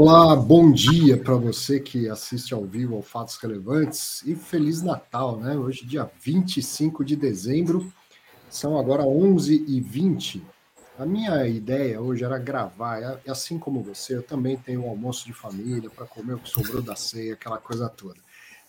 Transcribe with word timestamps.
Olá, 0.00 0.36
bom 0.36 0.70
dia 0.70 1.16
para 1.16 1.34
você 1.34 1.80
que 1.80 2.08
assiste 2.08 2.54
ao 2.54 2.64
vivo 2.64 2.94
ao 2.94 3.02
Fatos 3.02 3.36
Relevantes 3.38 4.22
e 4.24 4.36
Feliz 4.36 4.80
Natal, 4.80 5.36
né? 5.36 5.56
Hoje, 5.56 5.84
dia 5.84 6.08
25 6.20 7.04
de 7.04 7.16
dezembro, 7.16 7.92
são 8.48 8.78
agora 8.78 9.02
11h20. 9.02 10.40
A 10.96 11.04
minha 11.04 11.44
ideia 11.48 12.00
hoje 12.00 12.22
era 12.22 12.38
gravar, 12.38 13.20
e 13.26 13.28
assim 13.28 13.58
como 13.58 13.82
você, 13.82 14.14
eu 14.14 14.22
também 14.22 14.56
tenho 14.56 14.84
um 14.84 14.88
almoço 14.88 15.26
de 15.26 15.32
família 15.32 15.90
para 15.90 16.06
comer 16.06 16.34
o 16.34 16.38
que 16.38 16.48
sobrou 16.48 16.80
da 16.80 16.94
ceia, 16.94 17.34
aquela 17.34 17.58
coisa 17.58 17.88
toda. 17.88 18.20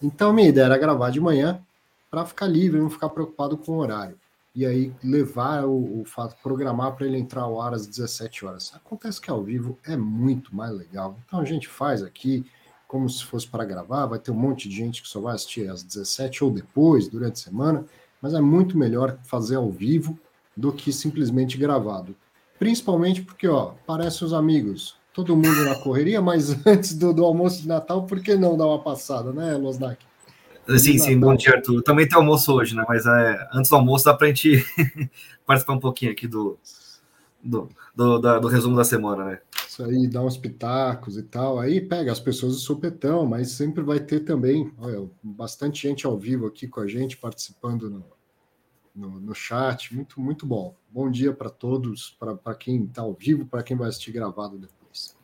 Então, 0.01 0.33
minha 0.33 0.49
ideia 0.49 0.65
era 0.65 0.79
gravar 0.79 1.11
de 1.11 1.21
manhã 1.21 1.61
para 2.09 2.25
ficar 2.25 2.47
livre, 2.47 2.79
não 2.79 2.89
ficar 2.89 3.09
preocupado 3.09 3.55
com 3.55 3.73
o 3.73 3.77
horário 3.77 4.18
e 4.55 4.65
aí 4.65 4.93
levar 5.03 5.65
o, 5.65 6.01
o 6.01 6.05
fato, 6.05 6.35
programar 6.41 6.95
para 6.95 7.05
ele 7.05 7.17
entrar 7.17 7.43
ao 7.43 7.61
ar 7.61 7.73
às 7.73 7.85
17 7.87 8.45
horas. 8.45 8.71
Acontece 8.75 9.21
que 9.21 9.29
ao 9.29 9.43
vivo 9.43 9.77
é 9.85 9.95
muito 9.95 10.55
mais 10.55 10.71
legal. 10.71 11.17
Então 11.25 11.39
a 11.39 11.45
gente 11.45 11.67
faz 11.67 12.03
aqui 12.03 12.45
como 12.89 13.07
se 13.07 13.23
fosse 13.23 13.47
para 13.47 13.63
gravar, 13.63 14.07
vai 14.07 14.17
ter 14.17 14.31
um 14.31 14.35
monte 14.35 14.67
de 14.67 14.75
gente 14.75 15.03
que 15.03 15.07
só 15.07 15.21
vai 15.21 15.35
assistir 15.35 15.69
às 15.69 15.83
17 15.83 16.43
ou 16.43 16.49
depois, 16.49 17.07
durante 17.07 17.33
a 17.33 17.43
semana, 17.43 17.85
mas 18.19 18.33
é 18.33 18.41
muito 18.41 18.75
melhor 18.75 19.19
fazer 19.23 19.57
ao 19.57 19.69
vivo 19.69 20.19
do 20.57 20.73
que 20.73 20.91
simplesmente 20.91 21.55
gravado. 21.55 22.15
Principalmente 22.57 23.21
porque, 23.21 23.47
ó, 23.47 23.73
parece 23.85 24.25
os 24.25 24.33
amigos, 24.33 24.97
todo 25.13 25.35
mundo 25.35 25.63
na 25.65 25.75
correria, 25.83 26.19
mas 26.19 26.49
antes 26.65 26.95
do, 26.95 27.13
do 27.13 27.23
almoço 27.23 27.61
de 27.61 27.67
Natal, 27.67 28.07
por 28.07 28.19
que 28.21 28.33
não 28.33 28.57
dar 28.57 28.65
uma 28.65 28.81
passada, 28.81 29.31
né, 29.31 29.55
Losnak? 29.55 30.03
Sim, 30.77 30.97
sim, 30.99 31.19
bom 31.19 31.35
dia, 31.35 31.55
Arthur. 31.55 31.81
Também 31.81 32.07
tem 32.07 32.17
almoço 32.17 32.53
hoje, 32.53 32.75
né? 32.75 32.85
Mas 32.87 33.05
é, 33.05 33.47
antes 33.51 33.69
do 33.69 33.75
almoço 33.75 34.05
dá 34.05 34.13
para 34.13 34.27
a 34.27 34.29
gente 34.29 34.63
participar 35.45 35.73
um 35.73 35.79
pouquinho 35.79 36.11
aqui 36.11 36.27
do, 36.27 36.59
do, 37.43 37.69
do, 37.95 38.19
da, 38.19 38.37
do, 38.37 38.47
resumo 38.47 38.75
da 38.75 38.83
semana, 38.83 39.25
né? 39.25 39.41
Isso 39.67 39.83
aí, 39.83 40.07
dá 40.07 40.21
uns 40.21 40.37
pitacos 40.37 41.17
e 41.17 41.23
tal. 41.23 41.59
Aí 41.59 41.81
pega 41.81 42.11
as 42.11 42.19
pessoas 42.19 42.53
do 42.53 42.59
supetão, 42.59 43.25
mas 43.25 43.51
sempre 43.51 43.81
vai 43.81 43.99
ter 43.99 44.19
também 44.19 44.71
olha, 44.77 45.09
bastante 45.23 45.87
gente 45.87 46.05
ao 46.05 46.17
vivo 46.17 46.45
aqui 46.45 46.67
com 46.67 46.81
a 46.81 46.87
gente, 46.87 47.17
participando 47.17 47.89
no, 47.89 48.05
no, 48.95 49.19
no 49.19 49.33
chat. 49.33 49.95
Muito, 49.95 50.21
muito 50.21 50.45
bom. 50.45 50.75
Bom 50.89 51.09
dia 51.09 51.33
para 51.33 51.49
todos, 51.49 52.15
para 52.19 52.53
quem 52.53 52.83
está 52.83 53.01
ao 53.01 53.13
vivo, 53.13 53.45
para 53.45 53.63
quem 53.63 53.75
vai 53.75 53.89
assistir 53.89 54.11
gravado 54.11 54.57
depois. 54.57 55.15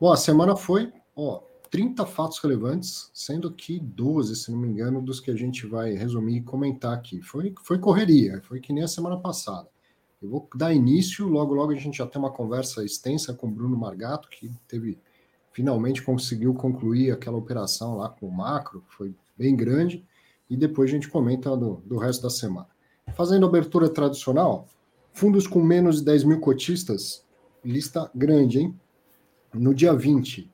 Bom, 0.00 0.12
a 0.12 0.16
semana 0.16 0.56
foi, 0.56 0.92
ó, 1.14 1.42
30 1.70 2.06
fatos 2.06 2.38
relevantes, 2.38 3.10
sendo 3.12 3.52
que 3.52 3.78
12, 3.78 4.36
se 4.36 4.50
não 4.50 4.58
me 4.58 4.68
engano, 4.68 5.02
dos 5.02 5.20
que 5.20 5.30
a 5.30 5.36
gente 5.36 5.66
vai 5.66 5.92
resumir 5.92 6.36
e 6.36 6.42
comentar 6.42 6.94
aqui. 6.94 7.20
Foi, 7.20 7.54
foi 7.62 7.78
correria, 7.78 8.40
foi 8.42 8.60
que 8.60 8.72
nem 8.72 8.84
a 8.84 8.88
semana 8.88 9.18
passada. 9.18 9.68
Eu 10.20 10.28
vou 10.28 10.48
dar 10.54 10.74
início, 10.74 11.28
logo 11.28 11.54
logo 11.54 11.72
a 11.72 11.76
gente 11.76 11.98
já 11.98 12.06
tem 12.06 12.20
uma 12.20 12.32
conversa 12.32 12.84
extensa 12.84 13.32
com 13.32 13.46
o 13.46 13.50
Bruno 13.50 13.76
Margato, 13.76 14.28
que 14.28 14.50
teve 14.66 14.98
finalmente 15.52 16.02
conseguiu 16.02 16.54
concluir 16.54 17.10
aquela 17.10 17.36
operação 17.36 17.96
lá 17.96 18.08
com 18.08 18.26
o 18.26 18.32
macro, 18.32 18.84
foi 18.88 19.14
bem 19.36 19.56
grande, 19.56 20.04
e 20.48 20.56
depois 20.56 20.88
a 20.88 20.92
gente 20.92 21.08
comenta 21.08 21.56
do, 21.56 21.82
do 21.84 21.98
resto 21.98 22.22
da 22.22 22.30
semana. 22.30 22.68
Fazendo 23.14 23.46
abertura 23.46 23.88
tradicional, 23.88 24.68
fundos 25.12 25.46
com 25.46 25.62
menos 25.62 25.98
de 25.98 26.04
10 26.04 26.24
mil 26.24 26.40
cotistas, 26.40 27.24
lista 27.64 28.10
grande, 28.14 28.60
hein? 28.60 28.80
No 29.52 29.74
dia 29.74 29.94
20, 29.94 30.50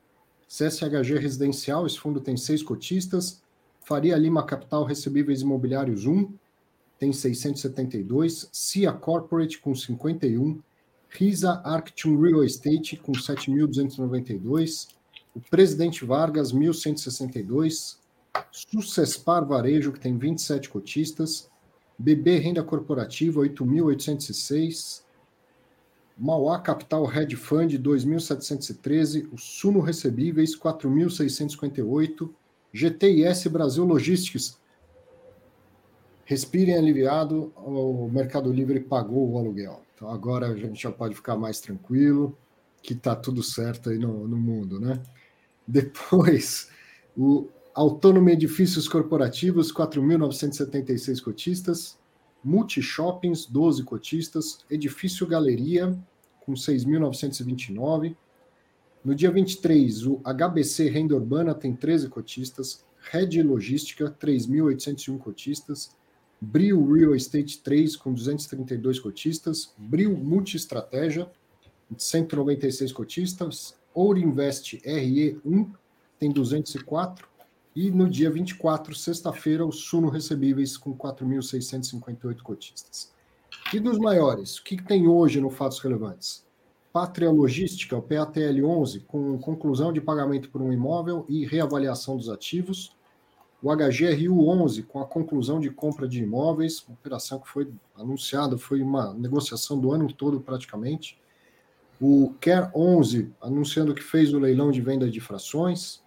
CSHG 0.55 1.19
Residencial, 1.19 1.85
esse 1.85 1.99
fundo 1.99 2.21
tem 2.21 2.37
seis 2.37 2.63
cotistas. 2.63 3.43
Faria 3.81 4.17
Lima 4.17 4.47
Capital 4.47 4.85
Recebíveis 4.85 5.43
Imobiliários 5.43 6.07
1, 6.07 6.33
tem 6.97 7.13
672. 7.13 8.49
CIA 8.53 8.93
Corporate 8.93 9.59
com 9.59 9.75
51. 9.75 10.61
Risa 11.09 11.61
Arctum 11.65 12.21
Real 12.21 12.45
Estate 12.45 12.97
com 12.97 13.11
7.292. 13.11 14.89
O 15.35 15.41
Presidente 15.41 16.05
Vargas, 16.05 16.53
1.162. 16.53 17.97
Sucespar 18.53 19.45
Varejo, 19.45 19.93
que 19.93 19.99
tem 19.99 20.17
27 20.17 20.69
cotistas. 20.69 21.51
BB 21.99 22.39
Renda 22.39 22.63
Corporativa, 22.63 23.41
8.806. 23.41 25.04
Mauá 26.17 26.61
Capital 26.61 27.13
Hedge 27.13 27.37
Fund 27.37 27.73
2.713, 27.75 29.29
o 29.33 29.39
Suno 29.39 29.81
Recebíveis 29.81 30.57
4.658, 30.57 32.31
GTIS 32.73 33.47
Brasil 33.49 33.85
Logistics. 33.85 34.59
Respirem 36.25 36.77
aliviado, 36.77 37.53
o 37.57 38.09
Mercado 38.11 38.53
Livre 38.53 38.81
pagou 38.81 39.33
o 39.33 39.39
aluguel. 39.39 39.83
Então 39.95 40.09
agora 40.09 40.49
a 40.49 40.57
gente 40.57 40.81
já 40.81 40.91
pode 40.91 41.15
ficar 41.15 41.37
mais 41.37 41.61
tranquilo, 41.61 42.37
que 42.83 42.93
está 42.93 43.15
tudo 43.17 43.43
certo 43.43 43.91
aí 43.91 43.99
no, 43.99 44.27
no 44.27 44.37
mundo, 44.37 44.81
né? 44.81 45.03
Depois, 45.67 46.71
o 47.17 47.49
Autônomo 47.75 48.29
Edifícios 48.31 48.87
Corporativos, 48.87 49.73
4.976 49.73 51.23
cotistas. 51.23 51.99
Multishoppings, 52.45 53.47
12 53.47 53.83
cotistas, 53.85 54.59
Edifício 54.71 55.27
Galeria, 55.27 55.97
com 56.41 56.53
6.929. 56.53 58.15
No 59.05 59.15
dia 59.15 59.31
23, 59.31 60.07
o 60.07 60.21
HBC 60.25 60.91
Renda 60.91 61.15
Urbana 61.15 61.55
tem 61.55 61.75
13 61.75 62.09
cotistas, 62.09 62.85
Red 63.11 63.43
Logística, 63.43 64.15
3.801 64.21 65.19
cotistas, 65.19 65.97
Brio 66.41 66.93
Real 66.93 67.15
Estate 67.15 67.59
3, 67.59 67.97
com 67.97 68.13
232 68.13 69.01
cotistas, 69.01 69.73
Brio 69.79 70.17
Multiestratégia, 70.17 71.31
196 71.97 72.93
cotistas, 72.93 73.75
Ouro 73.95 74.19
Invest 74.19 74.81
RE 74.85 75.39
1, 75.45 75.73
tem 76.19 76.31
204, 76.31 77.27
e 77.75 77.91
no 77.91 78.09
dia 78.09 78.31
24, 78.31 78.95
sexta-feira, 78.95 79.67
o 79.67 79.73
Suno 79.73 80.09
Recebíveis 80.09 80.77
com 80.77 80.97
4.658 80.97 82.43
cotistas. 82.43 83.13
E 83.73 83.81
dos 83.81 83.99
maiores, 83.99 84.59
o 84.59 84.65
que 84.65 84.81
tem 84.81 85.09
hoje 85.09 85.41
no 85.41 85.51
Fatos 85.51 85.81
Relevantes? 85.81 86.45
Pátria 86.93 87.29
Logística, 87.29 87.97
o 87.97 88.03
PATL 88.03 88.65
11, 88.65 89.01
com 89.01 89.37
conclusão 89.39 89.93
de 89.93 90.01
pagamento 90.01 90.49
por 90.49 90.63
um 90.63 90.73
imóvel 90.73 91.27
e 91.29 91.45
reavaliação 91.45 92.17
dos 92.17 92.29
ativos. 92.29 92.97
O 93.61 93.75
HGRU 93.75 94.49
11, 94.49 94.85
com 94.85 95.01
a 95.01 95.05
conclusão 95.05 95.59
de 95.59 95.71
compra 95.71 96.07
de 96.07 96.23
imóveis, 96.23 96.85
uma 96.87 96.95
operação 96.95 97.41
que 97.41 97.49
foi 97.49 97.69
anunciada, 97.97 98.57
foi 98.57 98.81
uma 98.81 99.13
negociação 99.13 99.81
do 99.81 99.91
ano 99.91 100.13
todo 100.13 100.39
praticamente. 100.39 101.19
O 102.01 102.33
CARE 102.41 102.71
11, 102.73 103.33
anunciando 103.41 103.93
que 103.93 104.03
fez 104.03 104.33
o 104.33 104.39
leilão 104.39 104.71
de 104.71 104.81
venda 104.81 105.11
de 105.11 105.19
frações. 105.19 106.04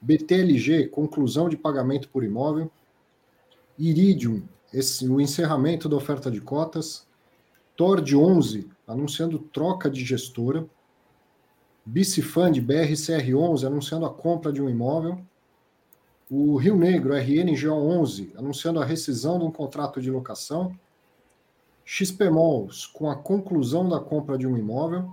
BTLG, 0.00 0.88
conclusão 0.88 1.48
de 1.48 1.56
pagamento 1.56 2.08
por 2.08 2.22
imóvel. 2.22 2.70
Iridium, 3.78 4.42
esse, 4.72 5.08
o 5.08 5.20
encerramento 5.20 5.88
da 5.88 5.96
oferta 5.96 6.30
de 6.30 6.40
cotas. 6.40 7.06
Tord 7.76 8.16
11, 8.16 8.68
anunciando 8.86 9.38
troca 9.38 9.90
de 9.90 10.04
gestora. 10.04 10.66
Bicifund 11.84 12.60
BRCR11, 12.60 13.66
anunciando 13.66 14.06
a 14.06 14.10
compra 14.12 14.52
de 14.52 14.62
um 14.62 14.68
imóvel. 14.68 15.20
O 16.28 16.56
Rio 16.56 16.76
Negro 16.76 17.14
RNGO11, 17.14 18.32
anunciando 18.36 18.80
a 18.80 18.84
rescisão 18.84 19.38
de 19.38 19.44
um 19.44 19.50
contrato 19.50 20.00
de 20.00 20.10
locação. 20.10 20.76
XP 21.84 22.28
Malls, 22.28 22.86
com 22.86 23.08
a 23.08 23.14
conclusão 23.14 23.88
da 23.88 24.00
compra 24.00 24.36
de 24.36 24.46
um 24.46 24.56
imóvel 24.56 25.08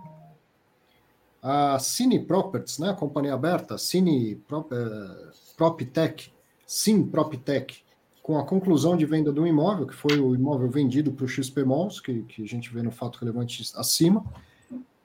a 1.43 1.77
Cine 1.77 2.19
Properties, 2.19 2.79
né, 2.79 2.91
a 2.91 2.93
companhia 2.93 3.33
aberta, 3.33 3.77
Cine 3.77 4.35
Prop, 4.47 4.71
uh, 4.71 5.31
PropTech, 5.57 6.31
Sim 6.65 7.05
PropTech, 7.05 7.83
com 8.21 8.39
a 8.39 8.45
conclusão 8.45 8.95
de 8.95 9.05
venda 9.05 9.29
um 9.29 9.45
imóvel, 9.45 9.85
que 9.85 9.93
foi 9.93 10.17
o 10.17 10.33
imóvel 10.33 10.69
vendido 10.69 11.11
para 11.11 11.25
o 11.25 11.27
XP 11.27 11.65
Malls, 11.65 12.01
que, 12.01 12.21
que 12.23 12.41
a 12.41 12.47
gente 12.47 12.73
vê 12.73 12.81
no 12.81 12.91
fato 12.91 13.17
relevante 13.17 13.69
acima, 13.75 14.23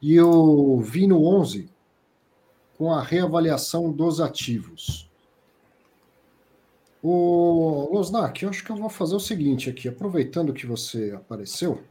e 0.00 0.20
o 0.20 0.78
Vino 0.78 1.24
11, 1.24 1.68
com 2.78 2.92
a 2.92 3.02
reavaliação 3.02 3.90
dos 3.90 4.20
ativos. 4.20 5.10
O 7.02 7.88
Losnak, 7.92 8.44
eu 8.44 8.50
acho 8.50 8.64
que 8.64 8.70
eu 8.70 8.76
vou 8.76 8.88
fazer 8.88 9.16
o 9.16 9.20
seguinte 9.20 9.68
aqui, 9.68 9.88
aproveitando 9.88 10.52
que 10.52 10.66
você 10.66 11.12
apareceu, 11.16 11.82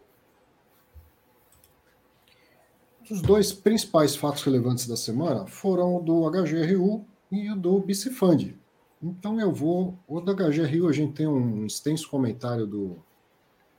Os 3.09 3.21
dois 3.21 3.53
principais 3.53 4.15
fatos 4.15 4.43
relevantes 4.43 4.87
da 4.87 4.97
semana 4.97 5.47
foram 5.47 5.95
o 5.95 6.01
do 6.01 6.29
HGRU 6.29 7.05
e 7.31 7.49
o 7.49 7.55
do 7.55 7.79
Bicifund. 7.79 8.57
Então 9.01 9.39
eu 9.39 9.51
vou. 9.51 9.97
O 10.07 10.19
do 10.19 10.35
HGRU 10.35 10.87
a 10.87 10.91
gente 10.91 11.13
tem 11.13 11.27
um 11.27 11.65
extenso 11.65 12.09
comentário 12.09 12.65
do, 12.65 12.97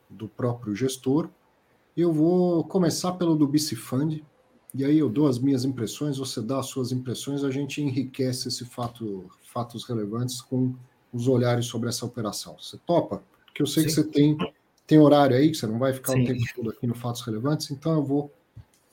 do 0.08 0.28
próprio 0.28 0.74
gestor. 0.74 1.28
Eu 1.96 2.12
vou 2.12 2.64
começar 2.64 3.12
pelo 3.12 3.34
do 3.34 3.46
Bicifund, 3.46 4.24
e 4.74 4.84
aí 4.84 4.98
eu 4.98 5.08
dou 5.08 5.26
as 5.26 5.38
minhas 5.38 5.64
impressões, 5.64 6.18
você 6.18 6.40
dá 6.40 6.60
as 6.60 6.66
suas 6.66 6.92
impressões, 6.92 7.42
a 7.42 7.50
gente 7.50 7.82
enriquece 7.82 8.48
esse 8.48 8.64
fato, 8.64 9.28
fatos 9.52 9.84
relevantes 9.84 10.40
com 10.40 10.74
os 11.12 11.26
olhares 11.26 11.66
sobre 11.66 11.88
essa 11.88 12.06
operação. 12.06 12.56
Você 12.60 12.78
topa? 12.86 13.22
Porque 13.46 13.62
eu 13.62 13.66
sei 13.66 13.82
Sim. 13.82 13.88
que 13.88 13.94
você 13.94 14.04
tem, 14.04 14.38
tem 14.86 14.98
horário 14.98 15.36
aí, 15.36 15.50
que 15.50 15.56
você 15.56 15.66
não 15.66 15.78
vai 15.78 15.92
ficar 15.92 16.12
Sim. 16.12 16.22
o 16.22 16.26
tempo 16.26 16.44
todo 16.54 16.70
aqui 16.70 16.86
no 16.86 16.94
Fatos 16.94 17.22
Relevantes, 17.22 17.70
então 17.70 17.94
eu 17.94 18.04
vou 18.04 18.32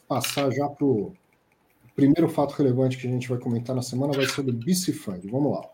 passar 0.08 0.52
já 0.52 0.68
para 0.68 0.86
o 0.86 1.14
primeiro 1.96 2.28
fato 2.30 2.54
relevante 2.54 2.98
que 2.98 3.08
a 3.08 3.10
gente 3.10 3.30
vai 3.30 3.38
comentar 3.38 3.76
na 3.76 3.82
semana 3.82 4.14
vai 4.14 4.26
ser 4.26 4.44
do 4.44 4.54
BC. 4.54 4.92
Vamos 5.26 5.54
lá. 5.54 5.70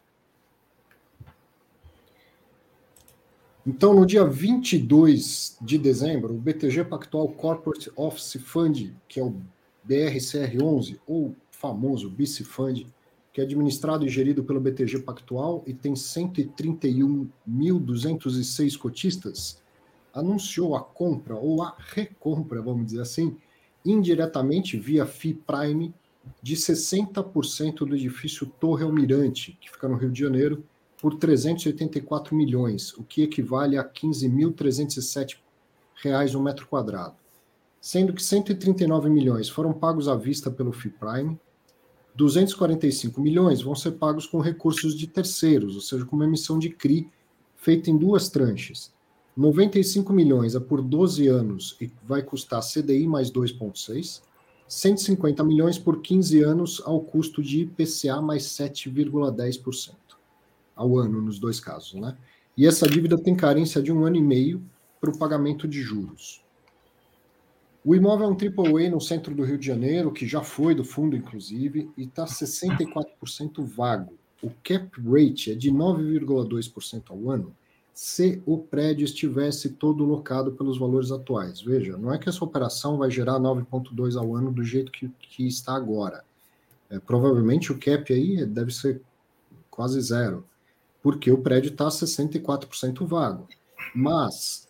Então, 3.65 3.93
no 3.93 4.05
dia 4.05 4.25
22 4.25 5.57
de 5.61 5.77
dezembro, 5.77 6.33
o 6.33 6.37
BTG 6.37 6.85
Pactual 6.85 7.27
Corporate 7.27 7.91
Office 7.95 8.41
Fund, 8.43 8.91
que 9.07 9.19
é 9.19 9.23
o 9.23 9.35
BRCR11, 9.87 10.99
ou 11.05 11.35
famoso 11.51 12.09
BC 12.09 12.43
Fund, 12.43 12.87
que 13.31 13.39
é 13.39 13.43
administrado 13.43 14.03
e 14.05 14.09
gerido 14.09 14.43
pelo 14.43 14.59
BTG 14.59 14.99
Pactual 14.99 15.63
e 15.67 15.73
tem 15.73 15.93
131.206 15.93 18.77
cotistas, 18.77 19.61
anunciou 20.13 20.75
a 20.75 20.83
compra 20.83 21.35
ou 21.35 21.63
a 21.63 21.73
recompra, 21.93 22.61
vamos 22.61 22.87
dizer 22.87 22.99
assim, 23.01 23.37
indiretamente 23.85 24.77
via 24.77 25.05
FI 25.05 25.33
Prime 25.33 25.93
de 26.41 26.55
60% 26.55 27.79
do 27.79 27.95
edifício 27.95 28.45
Torre 28.45 28.83
Almirante, 28.83 29.57
que 29.59 29.71
fica 29.71 29.87
no 29.87 29.97
Rio 29.97 30.11
de 30.11 30.19
Janeiro, 30.19 30.63
por 30.99 31.15
384 31.15 32.35
milhões, 32.35 32.93
o 32.93 33.03
que 33.03 33.23
equivale 33.23 33.77
a 33.77 33.83
15.307 33.83 35.37
reais 35.95 36.35
um 36.35 36.41
metro 36.41 36.67
quadrado. 36.67 37.15
Sendo 37.79 38.13
que 38.13 38.21
139 38.21 39.09
milhões 39.09 39.49
foram 39.49 39.73
pagos 39.73 40.07
à 40.07 40.15
vista 40.15 40.51
pelo 40.51 40.71
FI 40.71 40.89
Prime, 40.89 41.39
245 42.13 43.19
milhões 43.19 43.61
vão 43.61 43.73
ser 43.73 43.93
pagos 43.93 44.27
com 44.27 44.39
recursos 44.39 44.95
de 44.95 45.07
terceiros, 45.07 45.75
ou 45.75 45.81
seja, 45.81 46.05
com 46.05 46.15
uma 46.15 46.25
emissão 46.25 46.59
de 46.59 46.69
CRI 46.69 47.09
feita 47.55 47.89
em 47.89 47.97
duas 47.97 48.29
tranches. 48.29 48.93
95 49.35 50.11
milhões 50.11 50.55
é 50.55 50.59
por 50.59 50.81
12 50.81 51.27
anos 51.27 51.77
e 51.79 51.89
vai 52.03 52.21
custar 52.21 52.61
CDI 52.61 53.07
mais 53.07 53.31
2,6. 53.31 54.21
150 54.67 55.43
milhões 55.43 55.77
por 55.77 56.01
15 56.01 56.41
anos 56.43 56.81
ao 56.85 57.01
custo 57.01 57.41
de 57.41 57.61
IPCA 57.61 58.21
mais 58.21 58.43
7,10% 58.43 59.95
ao 60.75 60.97
ano 60.97 61.21
nos 61.21 61.39
dois 61.39 61.59
casos, 61.59 61.93
né? 61.95 62.17
E 62.55 62.65
essa 62.65 62.87
dívida 62.87 63.17
tem 63.17 63.35
carência 63.35 63.81
de 63.81 63.91
um 63.91 64.05
ano 64.05 64.15
e 64.15 64.21
meio 64.21 64.61
para 64.99 65.09
o 65.09 65.17
pagamento 65.17 65.67
de 65.67 65.81
juros. 65.81 66.41
O 67.83 67.95
imóvel 67.95 68.27
é 68.27 68.29
um 68.29 68.37
AAA 68.37 68.89
no 68.89 69.01
centro 69.01 69.33
do 69.33 69.43
Rio 69.43 69.57
de 69.57 69.65
Janeiro, 69.65 70.11
que 70.11 70.27
já 70.27 70.43
foi 70.43 70.75
do 70.75 70.83
fundo, 70.83 71.15
inclusive, 71.15 71.89
e 71.97 72.03
está 72.03 72.25
64% 72.25 73.63
vago. 73.63 74.13
O 74.41 74.51
cap 74.63 74.89
rate 75.01 75.51
é 75.51 75.55
de 75.55 75.71
9,2% 75.71 77.03
ao 77.09 77.29
ano 77.29 77.55
se 78.01 78.41
o 78.47 78.57
prédio 78.57 79.05
estivesse 79.05 79.69
todo 79.73 80.03
locado 80.03 80.53
pelos 80.53 80.79
valores 80.79 81.11
atuais. 81.11 81.61
Veja, 81.61 81.95
não 81.97 82.11
é 82.11 82.17
que 82.17 82.27
essa 82.27 82.43
operação 82.43 82.97
vai 82.97 83.11
gerar 83.11 83.39
9,2% 83.39 84.17
ao 84.17 84.35
ano 84.35 84.51
do 84.51 84.63
jeito 84.63 84.91
que, 84.91 85.07
que 85.19 85.47
está 85.47 85.75
agora. 85.75 86.25
É, 86.89 86.97
provavelmente 86.97 87.71
o 87.71 87.77
cap 87.77 88.11
aí 88.11 88.43
deve 88.43 88.71
ser 88.73 89.03
quase 89.69 90.01
zero 90.01 90.43
porque 91.03 91.31
o 91.31 91.37
prédio 91.37 91.69
está 91.69 91.89
64% 91.89 93.05
vago. 93.05 93.47
Mas, 93.93 94.67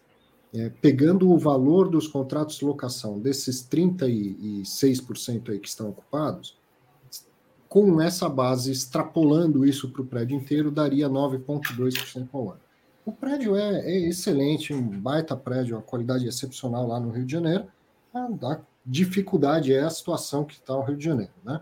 é, 0.53 0.69
pegando 0.69 1.31
o 1.31 1.39
valor 1.39 1.87
dos 1.87 2.09
contratos 2.09 2.57
de 2.57 2.65
locação 2.65 3.17
desses 3.17 3.65
36% 3.65 5.51
aí 5.51 5.57
que 5.57 5.69
estão 5.69 5.87
ocupados, 5.87 6.57
com 7.69 8.01
essa 8.01 8.27
base, 8.27 8.73
extrapolando 8.73 9.65
isso 9.65 9.89
para 9.89 10.01
o 10.01 10.05
prédio 10.05 10.35
inteiro, 10.35 10.69
daria 10.69 11.09
9,2% 11.09 12.27
ao 12.33 12.49
ano. 12.49 12.70
O 13.05 13.11
prédio 13.11 13.55
é, 13.55 13.79
é, 13.79 13.99
excelente, 14.07 14.73
um 14.73 14.81
baita 14.81 15.35
prédio, 15.35 15.75
uma 15.75 15.81
qualidade 15.81 16.27
excepcional 16.27 16.87
lá 16.87 16.99
no 16.99 17.09
Rio 17.09 17.25
de 17.25 17.31
Janeiro. 17.31 17.65
A 18.13 18.59
dificuldade 18.85 19.73
é 19.73 19.81
a 19.81 19.89
situação 19.89 20.43
que 20.45 20.55
está 20.55 20.75
o 20.75 20.83
Rio 20.83 20.97
de 20.97 21.05
Janeiro. 21.05 21.31
Né? 21.43 21.59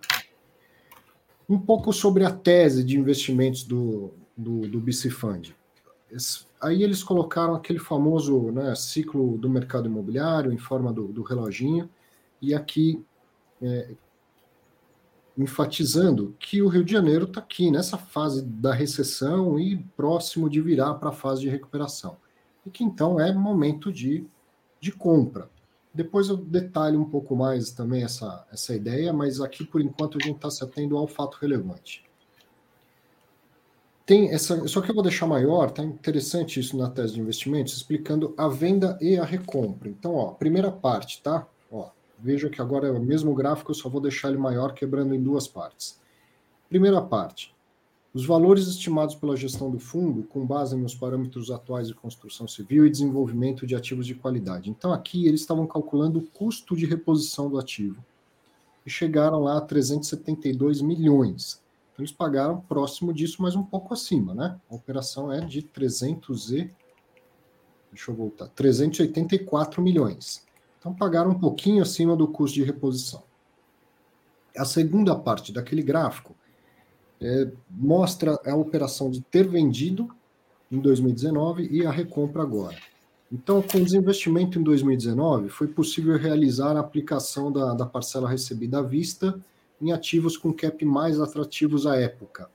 Um 1.47 1.59
pouco 1.59 1.93
sobre 1.93 2.25
a 2.25 2.31
tese 2.31 2.83
de 2.83 2.97
investimentos 2.97 3.63
do, 3.63 4.11
do, 4.35 4.61
do 4.67 4.79
BC 4.79 5.09
Fund. 5.09 5.55
Aí 6.59 6.83
eles 6.83 7.03
colocaram 7.03 7.55
aquele 7.55 7.79
famoso 7.79 8.51
né, 8.51 8.73
ciclo 8.75 9.37
do 9.37 9.49
mercado 9.49 9.87
imobiliário 9.87 10.51
em 10.51 10.57
forma 10.57 10.91
do, 10.91 11.07
do 11.07 11.21
reloginho, 11.21 11.89
e 12.41 12.53
aqui 12.53 13.03
é, 13.61 13.91
enfatizando 15.37 16.35
que 16.39 16.61
o 16.61 16.67
Rio 16.67 16.83
de 16.83 16.91
Janeiro 16.91 17.25
está 17.25 17.39
aqui 17.39 17.71
nessa 17.71 17.97
fase 17.97 18.41
da 18.41 18.73
recessão 18.73 19.59
e 19.59 19.77
próximo 19.95 20.49
de 20.49 20.61
virar 20.61 20.95
para 20.95 21.09
a 21.09 21.13
fase 21.13 21.41
de 21.41 21.49
recuperação. 21.49 22.17
E 22.65 22.69
que 22.69 22.83
então 22.83 23.19
é 23.19 23.33
momento 23.33 23.91
de, 23.91 24.25
de 24.79 24.91
compra. 24.91 25.49
Depois 25.93 26.29
eu 26.29 26.37
detalho 26.37 26.99
um 26.99 27.09
pouco 27.09 27.35
mais 27.35 27.71
também 27.71 28.03
essa, 28.03 28.45
essa 28.51 28.75
ideia, 28.75 29.11
mas 29.11 29.41
aqui 29.41 29.65
por 29.65 29.81
enquanto 29.81 30.17
a 30.17 30.25
gente 30.25 30.35
está 30.35 30.49
se 30.49 30.63
atendo 30.63 30.97
ao 30.97 31.07
fato 31.07 31.37
relevante. 31.41 32.03
Tem 34.05 34.29
essa, 34.33 34.67
só 34.67 34.81
que 34.81 34.89
eu 34.89 34.95
vou 34.95 35.03
deixar 35.03 35.27
maior, 35.27 35.69
tá 35.69 35.83
interessante 35.83 36.59
isso 36.59 36.75
na 36.75 36.89
tese 36.89 37.13
de 37.13 37.21
investimentos, 37.21 37.77
explicando 37.77 38.33
a 38.37 38.47
venda 38.47 38.97
e 38.99 39.17
a 39.17 39.23
recompra. 39.23 39.87
Então, 39.87 40.15
ó, 40.15 40.31
primeira 40.31 40.71
parte, 40.71 41.21
tá? 41.21 41.47
Veja 42.21 42.49
que 42.49 42.61
agora 42.61 42.87
é 42.87 42.91
o 42.91 43.01
mesmo 43.01 43.33
gráfico, 43.33 43.71
eu 43.71 43.75
só 43.75 43.89
vou 43.89 44.01
deixar 44.01 44.29
ele 44.29 44.37
maior, 44.37 44.73
quebrando 44.73 45.15
em 45.15 45.21
duas 45.21 45.47
partes. 45.47 45.99
Primeira 46.67 47.01
parte, 47.01 47.55
os 48.13 48.25
valores 48.25 48.67
estimados 48.67 49.13
pela 49.13 49.37
gestão 49.37 49.69
do 49.69 49.79
fundo, 49.79 50.23
com 50.23 50.45
base 50.45 50.75
nos 50.75 50.95
parâmetros 50.95 51.51
atuais 51.51 51.87
de 51.87 51.93
construção 51.93 52.47
civil 52.47 52.85
e 52.85 52.89
desenvolvimento 52.89 53.67
de 53.67 53.75
ativos 53.75 54.07
de 54.07 54.15
qualidade. 54.15 54.69
Então, 54.69 54.91
aqui 54.91 55.27
eles 55.27 55.41
estavam 55.41 55.67
calculando 55.67 56.19
o 56.19 56.25
custo 56.25 56.75
de 56.75 56.87
reposição 56.87 57.49
do 57.49 57.59
ativo 57.59 58.03
e 58.85 58.89
chegaram 58.89 59.39
lá 59.39 59.57
a 59.57 59.61
372 59.61 60.81
milhões. 60.81 61.61
Então, 61.93 62.03
eles 62.03 62.11
pagaram 62.11 62.61
próximo 62.61 63.13
disso, 63.13 63.41
mas 63.41 63.55
um 63.55 63.63
pouco 63.63 63.93
acima, 63.93 64.33
né? 64.33 64.59
A 64.69 64.75
operação 64.75 65.31
é 65.31 65.41
de 65.41 65.61
300 65.61 66.51
e... 66.51 66.71
Deixa 67.91 68.11
eu 68.11 68.15
voltar. 68.15 68.47
384 68.49 69.81
milhões. 69.81 70.48
Então, 70.79 70.93
pagaram 70.93 71.31
um 71.31 71.39
pouquinho 71.39 71.83
acima 71.83 72.15
do 72.15 72.27
custo 72.27 72.55
de 72.55 72.63
reposição. 72.63 73.21
A 74.57 74.65
segunda 74.65 75.15
parte 75.15 75.51
daquele 75.51 75.83
gráfico 75.83 76.35
é, 77.21 77.51
mostra 77.69 78.39
a 78.45 78.55
operação 78.55 79.11
de 79.11 79.21
ter 79.21 79.47
vendido 79.47 80.09
em 80.71 80.79
2019 80.79 81.67
e 81.69 81.85
a 81.85 81.91
recompra 81.91 82.41
agora. 82.41 82.77
Então, 83.31 83.61
com 83.61 83.77
o 83.77 83.83
desinvestimento 83.83 84.57
em 84.57 84.63
2019, 84.63 85.49
foi 85.49 85.67
possível 85.67 86.17
realizar 86.17 86.75
a 86.75 86.79
aplicação 86.79 87.51
da, 87.51 87.73
da 87.73 87.85
parcela 87.85 88.29
recebida 88.29 88.79
à 88.79 88.81
vista 88.81 89.39
em 89.81 89.91
ativos 89.91 90.35
com 90.35 90.51
cap 90.51 90.83
mais 90.83 91.19
atrativos 91.19 91.85
à 91.85 91.95
época. 91.95 92.49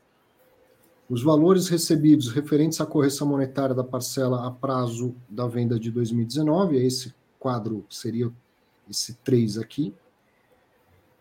Os 1.08 1.22
valores 1.22 1.68
recebidos 1.68 2.28
referentes 2.28 2.80
à 2.80 2.86
correção 2.86 3.28
monetária 3.28 3.74
da 3.74 3.84
parcela 3.84 4.46
a 4.46 4.50
prazo 4.50 5.14
da 5.28 5.46
venda 5.46 5.78
de 5.78 5.90
2019, 5.90 6.76
esse 6.76 7.14
quadro 7.44 7.84
seria 7.90 8.32
esse 8.88 9.16
3 9.16 9.58
aqui. 9.58 9.94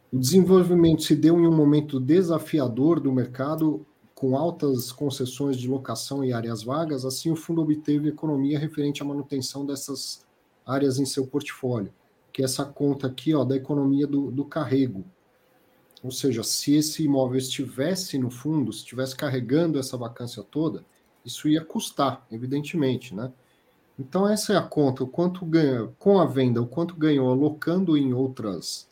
O 0.10 0.18
desenvolvimento 0.18 1.04
se 1.04 1.18
deu 1.18 1.38
em 1.38 1.46
um 1.46 1.54
momento 1.54 2.00
desafiador 2.00 3.02
do 3.02 3.12
mercado, 3.12 3.86
com 4.16 4.38
altas 4.38 4.90
concessões 4.90 5.58
de 5.58 5.68
locação 5.68 6.24
e 6.24 6.32
áreas 6.32 6.64
vagas, 6.64 7.04
assim 7.04 7.30
o 7.30 7.36
fundo 7.36 7.62
obteve 7.62 8.08
economia 8.08 8.58
referente 8.58 9.02
à 9.02 9.06
manutenção 9.06 9.66
dessas 9.66 10.26
áreas 10.66 10.98
em 10.98 11.06
seu 11.06 11.28
portfólio, 11.28 11.94
que 12.32 12.42
é 12.42 12.46
essa 12.46 12.64
conta 12.64 13.08
aqui 13.08 13.34
ó, 13.34 13.44
da 13.44 13.58
economia 13.58 14.08
do, 14.08 14.32
do 14.32 14.46
carrego. 14.46 15.04
Ou 16.02 16.12
seja, 16.12 16.42
se 16.42 16.74
esse 16.74 17.04
imóvel 17.04 17.38
estivesse 17.38 18.18
no 18.18 18.30
fundo, 18.30 18.72
se 18.72 18.80
estivesse 18.80 19.14
carregando 19.14 19.78
essa 19.78 19.98
vacância 19.98 20.42
toda, 20.42 20.86
isso 21.26 21.50
ia 21.50 21.66
custar, 21.66 22.26
evidentemente, 22.32 23.14
né? 23.14 23.34
Então 23.98 24.28
essa 24.28 24.54
é 24.54 24.58
a 24.58 24.62
conta, 24.62 25.04
o 25.04 25.08
quanto 25.08 25.46
ganha 25.46 25.90
com 26.00 26.20
a 26.20 26.26
venda, 26.26 26.62
o 26.62 26.68
quanto 26.68 26.96
ganhou 26.96 27.30
alocando 27.30 27.98
em 27.98 28.14
outras 28.14 28.88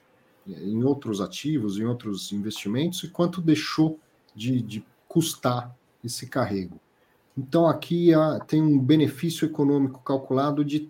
em 0.48 0.84
outros 0.84 1.22
ativos, 1.22 1.78
em 1.78 1.86
outros 1.86 2.32
investimentos 2.32 3.04
e 3.04 3.10
quanto 3.10 3.40
deixou 3.40 4.00
de, 4.36 4.62
de 4.62 4.84
custar 5.08 5.76
esse 6.04 6.26
carrego. 6.26 6.80
Então 7.38 7.68
aqui 7.68 8.10
tem 8.48 8.62
um 8.62 8.80
benefício 8.80 9.46
econômico 9.46 10.02
calculado 10.04 10.66
de 10.66 10.90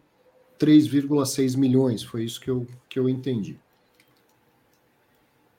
3,6 0.59 1.57
milhões, 1.57 2.03
foi 2.03 2.23
isso 2.23 2.39
que 2.39 2.49
eu, 2.49 2.65
que 2.87 2.97
eu 2.97 3.09
entendi. 3.09 3.59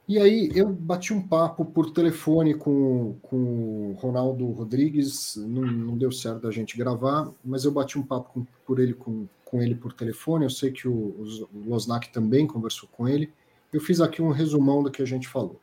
E 0.08 0.18
aí 0.18 0.50
eu 0.54 0.68
bati 0.68 1.12
um 1.14 1.22
papo 1.22 1.64
por 1.64 1.90
telefone 1.92 2.54
com, 2.54 3.16
o 3.30 3.96
Ronaldo 3.98 4.50
Rodrigues, 4.50 5.36
não, 5.36 5.62
não 5.62 5.96
deu 5.96 6.10
certo 6.10 6.42
da 6.42 6.50
gente 6.50 6.76
gravar, 6.76 7.30
mas 7.44 7.64
eu 7.64 7.70
bati 7.70 7.98
um 7.98 8.02
papo 8.02 8.30
com, 8.32 8.46
por 8.66 8.80
ele, 8.80 8.94
com, 8.94 9.26
com 9.44 9.62
ele 9.62 9.76
por 9.76 9.92
telefone, 9.92 10.44
eu 10.44 10.50
sei 10.50 10.72
que 10.72 10.88
o, 10.88 10.92
o 10.92 11.48
Losnak 11.66 12.12
também 12.12 12.46
conversou 12.46 12.88
com 12.90 13.08
ele, 13.08 13.32
eu 13.72 13.80
fiz 13.80 14.00
aqui 14.00 14.20
um 14.20 14.30
resumão 14.30 14.82
do 14.82 14.90
que 14.90 15.00
a 15.00 15.06
gente 15.06 15.28
falou. 15.28 15.58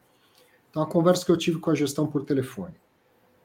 Então, 0.69 0.83
a 0.83 0.87
conversa 0.87 1.25
que 1.25 1.31
eu 1.31 1.37
tive 1.37 1.59
com 1.59 1.69
a 1.69 1.75
gestão 1.75 2.07
por 2.07 2.23
telefone. 2.23 2.73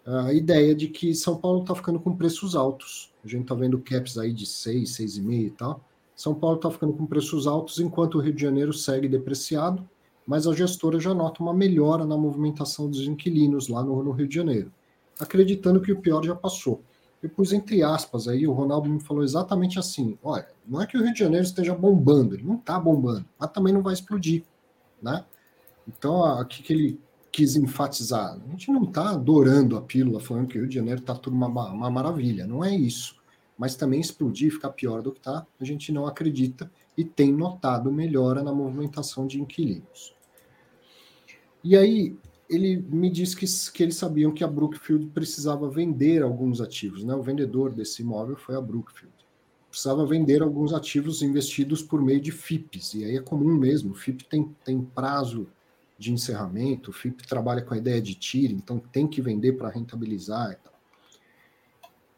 A 0.06 0.32
ideia 0.32 0.74
de 0.74 0.88
que 0.88 1.14
São 1.14 1.36
Paulo 1.36 1.62
está 1.62 1.74
ficando 1.74 1.98
com 1.98 2.14
preços 2.14 2.54
altos. 2.54 3.10
A 3.24 3.28
gente 3.28 3.42
está 3.42 3.54
vendo 3.54 3.78
caps 3.78 4.18
aí 4.18 4.32
de 4.32 4.44
6, 4.44 4.90
6,5 4.90 5.46
e 5.46 5.50
tal. 5.50 5.82
São 6.14 6.34
Paulo 6.34 6.56
está 6.56 6.70
ficando 6.70 6.92
com 6.92 7.06
preços 7.06 7.46
altos, 7.46 7.80
enquanto 7.80 8.16
o 8.16 8.20
Rio 8.20 8.34
de 8.34 8.42
Janeiro 8.42 8.72
segue 8.72 9.08
depreciado 9.08 9.86
mas 10.26 10.46
a 10.46 10.54
gestora 10.54 10.98
já 10.98 11.12
nota 11.12 11.42
uma 11.42 11.52
melhora 11.52 12.04
na 12.04 12.16
movimentação 12.16 12.88
dos 12.88 13.00
inquilinos 13.00 13.68
lá 13.68 13.82
no, 13.82 14.02
no 14.02 14.12
Rio 14.12 14.28
de 14.28 14.34
Janeiro, 14.34 14.72
acreditando 15.18 15.80
que 15.80 15.92
o 15.92 16.00
pior 16.00 16.24
já 16.24 16.34
passou. 16.34 16.82
Pus 17.28 17.54
entre 17.54 17.82
aspas 17.82 18.28
aí, 18.28 18.46
o 18.46 18.52
Ronaldo 18.52 18.88
me 18.88 19.00
falou 19.00 19.24
exatamente 19.24 19.78
assim: 19.78 20.18
olha, 20.22 20.46
não 20.66 20.82
é 20.82 20.86
que 20.86 20.96
o 20.96 21.02
Rio 21.02 21.12
de 21.12 21.18
Janeiro 21.18 21.46
esteja 21.46 21.74
bombando, 21.74 22.34
ele 22.34 22.44
não 22.44 22.56
está 22.56 22.78
bombando, 22.78 23.24
mas 23.38 23.50
também 23.50 23.72
não 23.72 23.82
vai 23.82 23.94
explodir, 23.94 24.44
né? 25.02 25.24
Então, 25.88 26.20
o 26.20 26.44
que 26.44 26.72
ele 26.72 27.00
quis 27.30 27.56
enfatizar? 27.56 28.34
A 28.34 28.50
gente 28.50 28.70
não 28.70 28.84
está 28.84 29.10
adorando 29.10 29.76
a 29.76 29.82
pílula, 29.82 30.20
falando 30.20 30.48
que 30.48 30.56
o 30.56 30.60
Rio 30.60 30.68
de 30.68 30.74
Janeiro 30.74 31.00
está 31.00 31.14
tudo 31.14 31.34
uma, 31.34 31.46
uma 31.46 31.90
maravilha, 31.90 32.46
não 32.46 32.64
é 32.64 32.74
isso. 32.74 33.16
Mas 33.56 33.76
também 33.76 34.00
explodir, 34.00 34.52
ficar 34.52 34.70
pior 34.70 35.00
do 35.00 35.12
que 35.12 35.18
está, 35.18 35.46
a 35.60 35.64
gente 35.64 35.92
não 35.92 36.06
acredita 36.06 36.70
e 36.96 37.04
tem 37.04 37.32
notado 37.32 37.90
melhora 37.92 38.42
na 38.42 38.52
movimentação 38.52 39.26
de 39.26 39.40
inquilinos. 39.40 40.13
E 41.64 41.76
aí, 41.76 42.14
ele 42.49 42.76
me 42.76 43.11
disse 43.11 43.35
que, 43.35 43.47
que 43.73 43.83
eles 43.83 43.97
sabiam 43.97 44.33
que 44.33 44.44
a 44.44 44.49
Brookfield 44.49 45.06
precisava 45.06 45.68
vender 45.68 46.23
alguns 46.23 46.61
ativos, 46.61 47.02
né? 47.02 47.14
O 47.14 47.23
vendedor 47.23 47.73
desse 47.73 48.02
imóvel 48.02 48.37
foi 48.37 48.54
a 48.54 48.61
Brookfield. 48.61 49.14
Precisava 49.71 50.06
vender 50.06 50.42
alguns 50.42 50.73
ativos 50.73 51.23
investidos 51.23 51.83
por 51.83 52.00
meio 52.00 52.21
de 52.21 52.30
FIPs, 52.30 52.94
e 52.94 53.04
aí 53.04 53.16
é 53.16 53.21
comum 53.21 53.54
mesmo, 53.54 53.92
o 53.92 53.94
FIP 53.94 54.25
tem, 54.25 54.54
tem 54.64 54.80
prazo 54.80 55.49
de 55.99 56.12
encerramento, 56.12 56.90
o 56.90 56.92
FIP 56.92 57.26
trabalha 57.26 57.62
com 57.62 57.75
a 57.75 57.78
ideia 57.78 58.00
de 58.00 58.14
tiro, 58.14 58.52
então 58.52 58.78
tem 58.78 59.06
que 59.06 59.23
vender 59.23 59.54
para 59.54 59.71
rentabilizar 59.71 60.52
e 60.52 60.56
tal. 60.56 60.75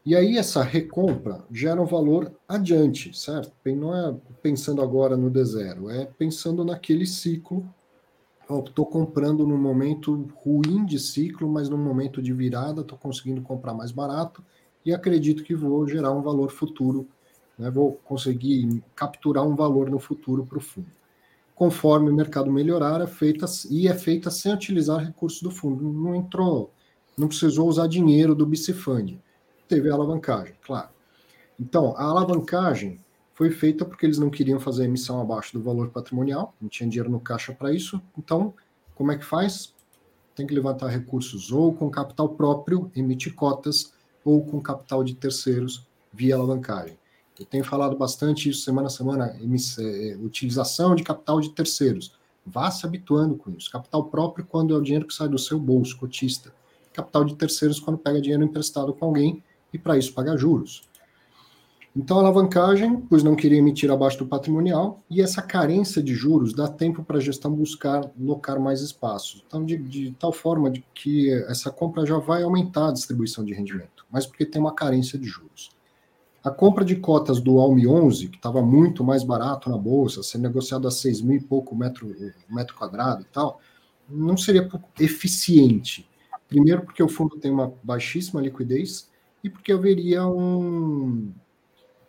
E 0.05 0.15
aí 0.15 0.37
essa 0.37 0.63
recompra 0.63 1.43
gera 1.51 1.81
um 1.81 1.85
valor 1.85 2.31
adiante, 2.47 3.17
certo? 3.17 3.51
Não 3.65 3.95
é 3.95 4.15
pensando 4.41 4.81
agora 4.81 5.17
no 5.17 5.31
D0, 5.31 5.89
é 5.89 6.05
pensando 6.05 6.63
naquele 6.63 7.05
ciclo 7.05 7.67
estou 8.49 8.85
comprando 8.85 9.45
num 9.45 9.57
momento 9.57 10.27
ruim 10.43 10.85
de 10.85 10.99
ciclo, 10.99 11.49
mas 11.49 11.67
num 11.67 11.77
momento 11.77 12.21
de 12.21 12.31
virada, 12.31 12.81
estou 12.81 12.97
conseguindo 12.97 13.41
comprar 13.41 13.73
mais 13.73 13.91
barato 13.91 14.43
e 14.85 14.93
acredito 14.93 15.43
que 15.43 15.53
vou 15.53 15.85
gerar 15.87 16.11
um 16.11 16.21
valor 16.21 16.49
futuro, 16.49 17.07
né, 17.59 17.69
vou 17.69 17.99
conseguir 18.05 18.81
capturar 18.95 19.45
um 19.45 19.55
valor 19.55 19.89
no 19.89 19.99
futuro 19.99 20.45
para 20.45 20.57
o 20.57 20.61
fundo. 20.61 20.87
Conforme 21.53 22.09
o 22.09 22.13
mercado 22.13 22.51
melhorar, 22.51 23.01
é 23.01 23.07
feita, 23.07 23.45
e 23.69 23.87
é 23.87 23.93
feita 23.93 24.29
sem 24.29 24.53
utilizar 24.53 25.03
recursos 25.03 25.41
do 25.41 25.51
fundo. 25.51 25.83
Não 25.91 26.15
entrou, 26.15 26.71
não 27.17 27.27
precisou 27.27 27.67
usar 27.67 27.87
dinheiro 27.87 28.35
do 28.35 28.45
BC 28.45 28.73
Fund. 28.73 29.19
Teve 29.67 29.89
alavancagem, 29.89 30.53
claro. 30.65 30.89
Então, 31.59 31.95
a 31.97 32.03
alavancagem 32.03 32.99
foi 33.37 33.51
feita 33.51 33.85
porque 33.85 34.03
eles 34.03 34.17
não 34.17 34.31
queriam 34.31 34.59
fazer 34.59 34.85
emissão 34.85 35.21
abaixo 35.21 35.53
do 35.53 35.61
valor 35.61 35.89
patrimonial, 35.89 36.55
não 36.59 36.67
tinha 36.67 36.89
dinheiro 36.89 37.07
no 37.07 37.19
caixa 37.19 37.53
para 37.53 37.71
isso. 37.71 38.01
Então, 38.17 38.51
como 38.95 39.11
é 39.11 39.15
que 39.15 39.23
faz? 39.23 39.75
Tem 40.35 40.47
que 40.47 40.55
levantar 40.55 40.87
recursos 40.87 41.51
ou 41.51 41.71
com 41.71 41.87
capital 41.87 42.29
próprio, 42.29 42.91
emitir 42.95 43.35
cotas, 43.35 43.93
ou 44.25 44.43
com 44.43 44.59
capital 44.59 45.03
de 45.03 45.13
terceiros 45.13 45.85
via 46.11 46.33
alavancagem. 46.33 46.97
Eu 47.39 47.45
tenho 47.45 47.63
falado 47.63 47.95
bastante 47.95 48.49
isso 48.49 48.61
semana 48.61 48.87
a 48.87 48.89
semana, 48.89 49.27
é, 49.27 50.09
é, 50.09 50.15
utilização 50.15 50.95
de 50.95 51.03
capital 51.03 51.39
de 51.39 51.51
terceiros. 51.51 52.15
Vá 52.43 52.71
se 52.71 52.87
habituando 52.87 53.35
com 53.35 53.51
isso. 53.51 53.69
Capital 53.69 54.05
próprio 54.05 54.47
quando 54.47 54.73
é 54.73 54.77
o 54.77 54.81
dinheiro 54.81 55.05
que 55.05 55.13
sai 55.13 55.29
do 55.29 55.37
seu 55.37 55.59
bolso, 55.59 55.95
cotista. 55.95 56.51
Capital 56.91 57.23
de 57.23 57.35
terceiros 57.35 57.79
quando 57.79 57.99
pega 57.99 58.19
dinheiro 58.19 58.43
emprestado 58.43 58.95
com 58.95 59.05
alguém 59.05 59.43
e 59.71 59.77
para 59.77 59.95
isso 59.95 60.11
paga 60.11 60.35
juros. 60.35 60.86
Então, 61.97 62.17
a 62.17 62.19
alavancagem, 62.19 63.01
pois 63.09 63.23
não 63.23 63.35
queria 63.35 63.57
emitir 63.57 63.89
abaixo 63.89 64.19
do 64.19 64.27
patrimonial, 64.27 64.99
e 65.09 65.19
essa 65.19 65.41
carência 65.41 65.99
de 65.99 66.13
juros 66.13 66.53
dá 66.53 66.67
tempo 66.67 67.03
para 67.03 67.17
a 67.17 67.19
gestão 67.19 67.51
buscar 67.51 68.11
locar 68.15 68.59
mais 68.59 68.81
espaços. 68.81 69.43
Então, 69.47 69.65
de, 69.65 69.77
de, 69.77 70.11
tal 70.11 70.31
forma 70.31 70.69
de 70.69 70.85
que 70.93 71.33
essa 71.47 71.71
compra 71.71 72.05
já 72.05 72.19
vai 72.19 72.43
aumentar 72.43 72.89
a 72.89 72.93
distribuição 72.93 73.43
de 73.43 73.51
rendimento, 73.51 74.05
mas 74.11 74.27
porque 74.27 74.45
tem 74.45 74.61
uma 74.61 74.75
carência 74.75 75.17
de 75.17 75.25
juros. 75.25 75.71
A 76.43 76.51
compra 76.51 76.85
de 76.85 76.97
cotas 76.97 77.41
do 77.41 77.57
Almi 77.57 77.87
11, 77.87 78.27
que 78.27 78.37
estava 78.37 78.61
muito 78.61 79.03
mais 79.03 79.23
barato 79.23 79.67
na 79.67 79.77
bolsa, 79.77 80.21
sendo 80.21 80.43
negociado 80.43 80.87
a 80.87 80.91
6 80.91 81.21
mil 81.21 81.37
e 81.37 81.43
pouco 81.43 81.75
metro, 81.75 82.15
metro 82.47 82.75
quadrado 82.75 83.23
e 83.23 83.25
tal, 83.25 83.59
não 84.07 84.37
seria 84.37 84.69
eficiente. 84.99 86.07
Primeiro, 86.47 86.83
porque 86.83 87.01
o 87.01 87.09
fundo 87.09 87.37
tem 87.37 87.49
uma 87.49 87.73
baixíssima 87.81 88.39
liquidez 88.39 89.09
e 89.43 89.49
porque 89.49 89.71
haveria 89.71 90.27
um, 90.27 91.33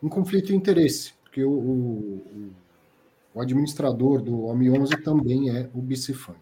um 0.01 0.09
conflito 0.09 0.47
de 0.47 0.55
interesse, 0.55 1.13
porque 1.23 1.43
o, 1.43 1.51
o, 1.51 2.51
o 3.33 3.41
administrador 3.41 4.21
do 4.21 4.33
OMI11 4.33 5.03
também 5.03 5.49
é 5.49 5.69
o 5.73 5.81
BC 5.81 6.13
Fund. 6.13 6.39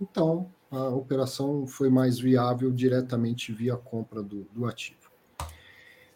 Então, 0.00 0.50
a 0.70 0.88
operação 0.88 1.66
foi 1.66 1.88
mais 1.88 2.18
viável 2.18 2.72
diretamente 2.72 3.52
via 3.52 3.76
compra 3.76 4.22
do, 4.22 4.46
do 4.52 4.66
ativo. 4.66 5.04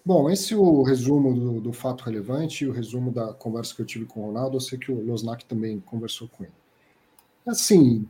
Bom, 0.04 0.30
esse 0.30 0.54
é 0.54 0.56
o 0.56 0.82
resumo 0.82 1.34
do, 1.34 1.60
do, 1.60 1.72
fato 1.72 2.02
relevante, 2.02 2.66
o 2.66 2.72
resumo 2.72 3.12
da 3.12 3.32
conversa 3.34 3.74
que 3.74 3.82
eu 3.82 3.86
tive 3.86 4.06
com 4.06 4.20
o 4.20 4.26
Ronaldo. 4.26 4.56
Eu 4.56 4.60
sei 4.60 4.78
que 4.78 4.90
o 4.90 5.04
Losnak 5.04 5.44
também 5.44 5.80
conversou 5.80 6.28
com 6.28 6.44
ele. 6.44 6.52
Assim, 7.46 8.08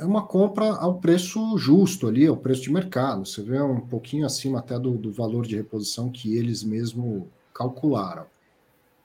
é 0.00 0.04
uma 0.04 0.22
compra 0.22 0.72
ao 0.76 0.94
preço 0.98 1.58
justo 1.58 2.08
ali, 2.08 2.26
ao 2.26 2.36
preço 2.36 2.62
de 2.62 2.72
mercado. 2.72 3.26
Você 3.26 3.42
vê 3.42 3.60
um 3.60 3.80
pouquinho 3.80 4.24
acima 4.24 4.58
até 4.58 4.78
do, 4.78 4.92
do 4.96 5.12
valor 5.12 5.46
de 5.46 5.56
reposição 5.56 6.10
que 6.10 6.34
eles 6.36 6.64
mesmo 6.64 7.28
calcularam. 7.54 8.24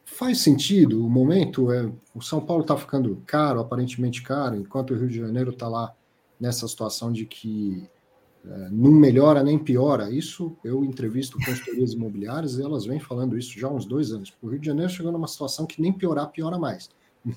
Faz 0.06 0.40
sentido 0.40 1.06
o 1.06 1.10
momento? 1.10 1.72
É, 1.72 1.92
o 2.14 2.22
São 2.22 2.40
Paulo 2.40 2.62
está 2.62 2.78
ficando 2.78 3.22
caro, 3.26 3.60
aparentemente 3.60 4.22
caro, 4.22 4.56
enquanto 4.56 4.92
o 4.92 4.98
Rio 4.98 5.10
de 5.10 5.18
Janeiro 5.20 5.50
está 5.50 5.68
lá 5.68 5.94
nessa 6.40 6.66
situação 6.66 7.12
de 7.12 7.26
que 7.26 7.90
é, 8.46 8.70
não 8.72 8.92
melhora 8.92 9.44
nem 9.44 9.60
piora. 9.60 10.10
Isso 10.10 10.56
eu 10.64 10.86
entrevisto 10.86 11.38
consultorias 11.44 11.92
imobiliárias 11.92 12.58
e 12.58 12.64
elas 12.64 12.86
vêm 12.86 13.00
falando 13.00 13.38
isso 13.38 13.60
já 13.60 13.68
há 13.68 13.72
uns 13.72 13.86
dois 13.86 14.12
anos. 14.12 14.34
O 14.42 14.48
Rio 14.48 14.60
de 14.60 14.68
Janeiro 14.68 14.92
chegou 14.92 15.12
numa 15.12 15.28
situação 15.28 15.66
que 15.66 15.82
nem 15.82 15.92
piorar, 15.92 16.32
piora 16.32 16.58
mais. 16.58 16.90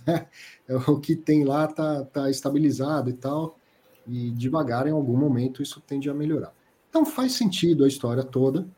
Né? 0.06 0.26
O 0.86 1.00
que 1.00 1.16
tem 1.16 1.44
lá 1.44 1.64
está 1.64 2.04
tá 2.04 2.30
estabilizado 2.30 3.08
e 3.08 3.14
tal, 3.14 3.58
e 4.06 4.30
devagar, 4.30 4.86
em 4.86 4.90
algum 4.90 5.16
momento, 5.16 5.62
isso 5.62 5.80
tende 5.80 6.10
a 6.10 6.14
melhorar. 6.14 6.52
Então 6.88 7.06
faz 7.06 7.32
sentido 7.32 7.84
a 7.84 7.88
história 7.88 8.22
toda, 8.22 8.68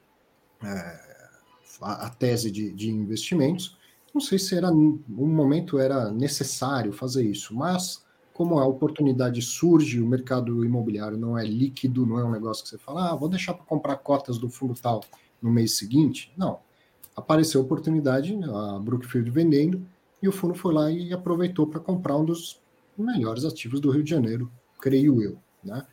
é, 0.62 1.00
a, 1.80 2.06
a, 2.06 2.10
tese 2.10 2.50
de, 2.50 2.72
de 2.72 2.90
investimentos. 2.90 3.76
Não 4.12 4.20
sei 4.20 4.38
se 4.38 4.56
era 4.56 4.70
um 4.70 5.00
momento 5.08 5.78
era 5.78 6.10
necessário 6.10 6.92
fazer 6.92 7.24
isso, 7.24 7.54
mas 7.54 8.04
como 8.32 8.58
a 8.58 8.66
oportunidade 8.66 9.42
surge, 9.42 10.00
o 10.00 10.06
mercado 10.06 10.64
imobiliário 10.64 11.18
não 11.18 11.36
é 11.36 11.44
líquido, 11.44 12.06
não 12.06 12.18
é 12.18 12.24
um 12.24 12.30
negócio 12.30 12.64
que 12.64 12.70
você 12.70 12.78
fala, 12.78 13.10
ah, 13.10 13.14
vou 13.14 13.28
deixar 13.28 13.54
para 13.54 13.66
comprar 13.66 13.96
cotas 13.96 14.38
do 14.38 14.48
fundo 14.48 14.74
tal 14.80 15.02
no 15.40 15.50
mês 15.50 15.76
seguinte. 15.76 16.32
Não. 16.36 16.58
Apareceu 17.14 17.60
a 17.60 17.64
oportunidade, 17.64 18.34
a 18.42 18.78
Brookfield 18.78 19.30
vendendo, 19.30 19.86
e 20.22 20.28
o 20.28 20.32
fundo 20.32 20.54
foi 20.54 20.74
lá 20.74 20.90
e 20.90 21.12
aproveitou 21.12 21.66
para 21.66 21.80
comprar 21.80 22.16
um 22.16 22.24
dos 22.24 22.60
melhores 22.96 23.44
ativos 23.44 23.80
do 23.80 23.90
Rio 23.90 24.02
de 24.02 24.10
Janeiro, 24.10 24.50
creio 24.80 25.22
eu. 25.22 25.38
Né? 25.64 25.86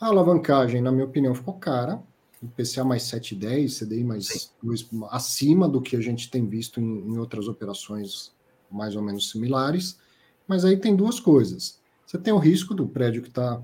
A 0.00 0.06
alavancagem, 0.06 0.80
na 0.80 0.90
minha 0.90 1.04
opinião, 1.04 1.34
ficou 1.34 1.54
cara. 1.54 2.02
IPCA 2.42 2.84
mais 2.84 3.04
7,10, 3.04 3.78
CDI 3.78 4.04
mais 4.04 4.52
2, 4.62 4.90
acima 5.10 5.66
do 5.66 5.80
que 5.80 5.96
a 5.96 6.00
gente 6.00 6.30
tem 6.30 6.46
visto 6.46 6.78
em, 6.78 7.00
em 7.00 7.16
outras 7.16 7.48
operações 7.48 8.32
mais 8.70 8.94
ou 8.96 9.02
menos 9.02 9.30
similares. 9.30 9.98
Mas 10.46 10.64
aí 10.64 10.76
tem 10.76 10.94
duas 10.94 11.18
coisas. 11.18 11.80
Você 12.04 12.18
tem 12.18 12.34
o 12.34 12.38
risco 12.38 12.74
do 12.74 12.86
prédio 12.86 13.22
que 13.22 13.28
está 13.28 13.62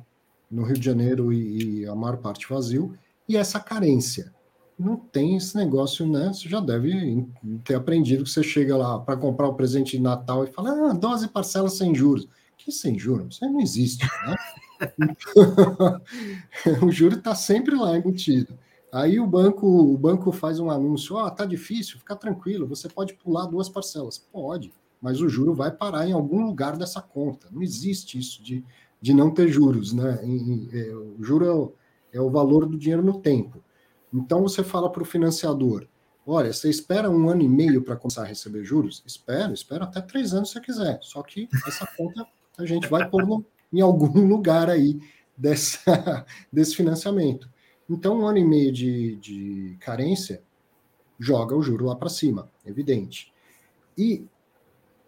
no 0.50 0.62
Rio 0.62 0.78
de 0.78 0.85
Janeiro 0.85 1.32
e, 1.32 1.82
e, 1.82 1.87
a 1.87 1.94
maior 1.94 2.16
parte 2.16 2.49
vazio, 2.49 2.97
e 3.28 3.37
essa 3.37 3.61
carência 3.61 4.35
não 4.80 4.96
tem 4.96 5.37
esse 5.37 5.54
negócio, 5.56 6.06
né? 6.06 6.32
Você 6.32 6.49
já 6.49 6.58
deve 6.58 7.26
ter 7.64 7.75
aprendido 7.75 8.25
que 8.25 8.30
você 8.30 8.42
chega 8.42 8.76
lá 8.76 8.99
para 8.99 9.16
comprar 9.16 9.46
o 9.46 9.54
presente 9.54 9.96
de 9.96 10.02
Natal 10.02 10.44
e 10.44 10.46
fala, 10.46 10.90
ah, 10.90 10.94
12 10.94 11.28
parcelas 11.28 11.75
sem 11.75 11.94
juros. 11.94 12.26
Que 12.56 12.72
sem 12.72 12.99
juros? 12.99 13.37
Isso 13.37 13.44
não 13.44 13.60
existe, 13.60 14.08
né? 14.26 14.37
o 16.82 16.90
juro 16.90 17.16
está 17.16 17.34
sempre 17.34 17.75
lá 17.75 17.96
embutido. 17.96 18.58
Aí 18.92 19.20
o 19.20 19.26
banco, 19.26 19.66
o 19.66 19.96
banco 19.96 20.32
faz 20.32 20.58
um 20.58 20.70
anúncio, 20.70 21.14
ó, 21.14 21.26
oh, 21.26 21.30
tá 21.30 21.44
difícil, 21.44 21.99
fica 21.99 22.16
tranquilo, 22.16 22.66
você 22.66 22.88
pode 22.88 23.14
pular 23.14 23.46
duas 23.46 23.68
parcelas. 23.68 24.18
Pode, 24.18 24.72
mas 25.00 25.20
o 25.20 25.28
juro 25.28 25.54
vai 25.54 25.70
parar 25.70 26.08
em 26.08 26.12
algum 26.12 26.44
lugar 26.44 26.76
dessa 26.76 27.00
conta. 27.00 27.49
Não 27.52 27.62
existe 27.62 28.18
isso 28.18 28.42
de, 28.42 28.64
de 29.00 29.14
não 29.14 29.30
ter 29.30 29.49
juros, 29.49 29.92
né? 29.92 30.18
é, 30.72 30.94
o 30.94 31.22
juro 31.22 31.75
é, 32.12 32.18
é 32.18 32.20
o 32.20 32.30
valor 32.30 32.66
do 32.66 32.78
dinheiro 32.78 33.02
no 33.02 33.20
tempo. 33.20 33.62
Então 34.12 34.43
você 34.43 34.62
fala 34.64 34.90
para 34.90 35.02
o 35.02 35.07
financiador: 35.07 35.87
olha, 36.26 36.52
você 36.52 36.69
espera 36.69 37.11
um 37.11 37.29
ano 37.29 37.43
e 37.43 37.49
meio 37.49 37.83
para 37.83 37.97
começar 37.97 38.23
a 38.23 38.26
receber 38.26 38.64
juros? 38.64 39.02
Espera, 39.07 39.52
espera 39.52 39.85
até 39.85 40.00
três 40.00 40.35
anos 40.35 40.49
se 40.49 40.55
você 40.55 40.61
quiser. 40.61 40.99
Só 41.02 41.23
que 41.23 41.49
essa 41.67 41.87
conta 41.97 42.26
a 42.59 42.67
gente 42.67 42.88
vai 42.88 43.09
pôr 43.09 43.26
no, 43.26 43.45
em 43.73 43.81
algum 43.81 44.26
lugar 44.26 44.69
aí 44.69 45.00
dessa, 45.37 46.25
desse 46.52 46.76
financiamento. 46.76 47.49
Então, 47.88 48.21
um 48.21 48.26
ano 48.26 48.38
e 48.38 48.45
meio 48.45 48.73
de, 48.73 49.17
de 49.17 49.76
carência 49.81 50.43
joga 51.19 51.57
o 51.57 51.62
juro 51.62 51.87
lá 51.87 51.97
para 51.97 52.09
cima, 52.09 52.50
evidente. 52.64 53.33
E 53.99 54.25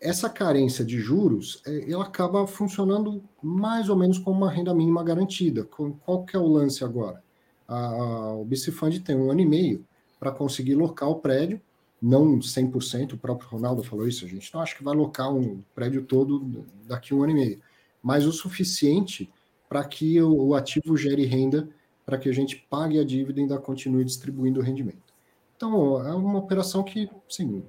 essa 0.01 0.29
carência 0.29 0.85
de 0.85 0.99
juros, 0.99 1.63
é, 1.65 1.91
ela 1.91 2.05
acaba 2.05 2.45
funcionando 2.47 3.23
mais 3.41 3.89
ou 3.89 3.97
menos 3.97 4.19
como 4.19 4.37
uma 4.37 4.51
renda 4.51 4.75
mínima 4.75 5.05
garantida. 5.05 5.65
Qual 5.65 6.25
que 6.25 6.37
é 6.37 6.39
o 6.39 6.47
lance 6.47 6.85
agora? 6.85 7.23
A, 7.67 8.33
o 8.35 8.45
BC 8.45 8.73
Fund 8.73 8.99
tem 9.01 9.17
um 9.17 9.31
ano 9.31 9.41
e 9.41 9.47
meio 9.47 9.85
para 10.19 10.31
conseguir 10.31 10.75
locar 10.75 11.09
o 11.09 11.17
prédio, 11.17 11.61
não 12.01 12.39
100%, 12.39 13.13
o 13.13 13.19
próprio 13.19 13.49
Ronaldo 13.49 13.83
falou 13.83 14.09
isso, 14.09 14.25
a 14.25 14.29
gente 14.29 14.53
não 14.53 14.61
acha 14.61 14.77
que 14.77 14.83
vai 14.83 14.95
locar 14.95 15.33
um 15.33 15.63
prédio 15.75 16.03
todo 16.03 16.65
daqui 16.87 17.13
a 17.13 17.17
um 17.17 17.23
ano 17.23 17.33
e 17.33 17.35
meio, 17.35 17.61
mas 18.03 18.27
o 18.27 18.33
suficiente 18.33 19.31
para 19.69 19.85
que 19.85 20.21
o, 20.21 20.49
o 20.49 20.55
ativo 20.55 20.97
gere 20.97 21.25
renda 21.25 21.69
para 22.05 22.19
que 22.19 22.29
a 22.29 22.33
gente 22.33 22.57
pague 22.69 22.99
a 22.99 23.05
dívida 23.05 23.41
e 23.41 23.43
ainda 23.43 23.59
continue 23.59 24.05
distribuindo 24.05 24.61
o 24.61 24.63
rendimento. 24.63 25.13
Então, 25.57 26.05
é 26.07 26.13
uma 26.13 26.41
operação 26.41 26.83
que, 26.83 27.09
sim, 27.29 27.63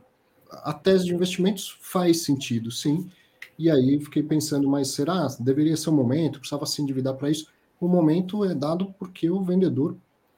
a 0.50 0.74
tese 0.74 1.06
de 1.06 1.14
investimentos 1.14 1.78
faz 1.80 2.24
sentido, 2.24 2.72
sim. 2.72 3.10
E 3.58 3.70
aí 3.70 4.00
fiquei 4.00 4.24
pensando, 4.24 4.68
mas 4.68 4.90
será? 4.90 5.28
Deveria 5.40 5.78
ser 5.78 5.90
o 5.90 5.94
um 5.94 5.96
momento? 5.96 6.40
Precisava 6.40 6.66
se 6.66 6.82
endividar 6.82 7.14
para 7.14 7.30
isso? 7.30 7.52
O 7.84 7.88
momento 7.90 8.46
é 8.46 8.56
dado 8.56 8.96
porque 8.98 9.30
o 9.30 9.44
vendedor, 9.44 9.98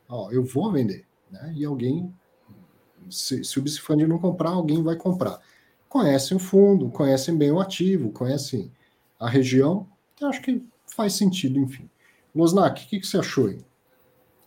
ó, 0.10 0.32
eu 0.32 0.44
vou 0.44 0.72
vender, 0.72 1.06
né? 1.30 1.54
E 1.56 1.64
alguém, 1.64 2.12
se, 3.08 3.44
se 3.44 3.60
o 3.60 3.62
Bicifund 3.62 4.08
não 4.08 4.18
comprar, 4.18 4.50
alguém 4.50 4.82
vai 4.82 4.96
comprar. 4.96 5.40
Conhecem 5.88 6.36
o 6.38 6.40
fundo, 6.40 6.90
conhecem 6.90 7.38
bem 7.38 7.52
o 7.52 7.60
ativo, 7.60 8.10
conhecem 8.10 8.72
a 9.20 9.30
região, 9.30 9.88
então 10.16 10.28
acho 10.28 10.42
que 10.42 10.66
faz 10.88 11.14
sentido, 11.14 11.60
enfim. 11.60 11.88
Losnak, 12.34 12.84
o 12.84 12.90
que, 12.90 13.00
que 13.00 13.06
você 13.06 13.20
achou 13.20 13.46
aí? 13.46 13.60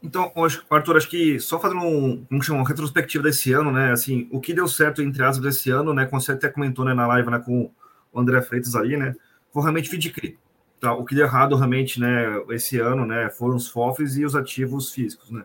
Então, 0.02 0.32
Arthur, 0.68 0.96
acho 0.96 1.08
que 1.08 1.38
só 1.38 1.60
fazendo 1.60 1.82
um, 1.82 2.24
como 2.24 2.42
chama, 2.42 2.58
uma 2.58 2.68
retrospectiva 2.68 3.22
desse 3.22 3.52
ano, 3.52 3.70
né? 3.70 3.92
Assim, 3.92 4.28
o 4.32 4.40
que 4.40 4.52
deu 4.52 4.66
certo, 4.66 5.02
entre 5.02 5.22
aspas, 5.22 5.44
desse 5.44 5.70
ano, 5.70 5.94
né? 5.94 6.04
Como 6.04 6.20
você 6.20 6.32
até 6.32 6.48
comentou 6.48 6.84
né, 6.84 6.94
na 6.94 7.06
live 7.06 7.30
né, 7.30 7.38
com 7.38 7.70
o 8.12 8.18
André 8.18 8.42
Freitas 8.42 8.74
ali, 8.74 8.96
né? 8.96 9.14
Foi 9.52 9.62
realmente 9.62 9.88
FDCRI. 9.88 10.36
Tá? 10.80 10.92
O 10.94 11.04
que 11.04 11.14
deu 11.14 11.24
errado 11.24 11.56
realmente, 11.56 12.00
né, 12.00 12.42
esse 12.50 12.78
ano, 12.78 13.04
né? 13.04 13.28
Foram 13.30 13.56
os 13.56 13.68
FOFs 13.68 14.16
e 14.16 14.24
os 14.24 14.36
ativos 14.36 14.92
físicos, 14.92 15.30
né? 15.30 15.44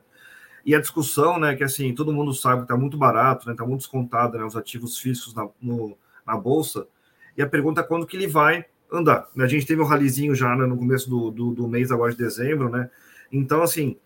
E 0.66 0.74
a 0.76 0.80
discussão, 0.80 1.40
né, 1.40 1.56
que 1.56 1.64
assim, 1.64 1.94
todo 1.94 2.14
mundo 2.14 2.34
sabe 2.34 2.58
que 2.58 2.64
está 2.64 2.78
muito 2.78 2.98
barato, 2.98 3.48
né? 3.48 3.54
Está 3.54 3.66
muito 3.66 3.80
descontado, 3.82 4.38
né? 4.38 4.46
Os 4.46 4.56
ativos 4.56 4.98
físicos 4.98 5.34
na, 5.34 5.48
no, 5.62 5.98
na 6.26 6.38
bolsa. 6.38 6.88
E 7.36 7.42
a 7.42 7.48
pergunta 7.48 7.82
é 7.82 7.84
quando 7.84 8.06
que 8.06 8.16
ele 8.16 8.28
vai 8.28 8.66
andar. 8.92 9.28
A 9.38 9.48
gente 9.48 9.66
teve 9.66 9.82
um 9.82 9.86
ralizinho 9.86 10.36
já 10.36 10.56
né, 10.56 10.66
no 10.66 10.78
começo 10.78 11.10
do, 11.10 11.32
do, 11.32 11.52
do 11.52 11.68
mês 11.68 11.92
agora 11.92 12.12
de 12.12 12.18
dezembro, 12.18 12.70
né? 12.70 12.90
Então, 13.32 13.64
assim, 13.64 13.98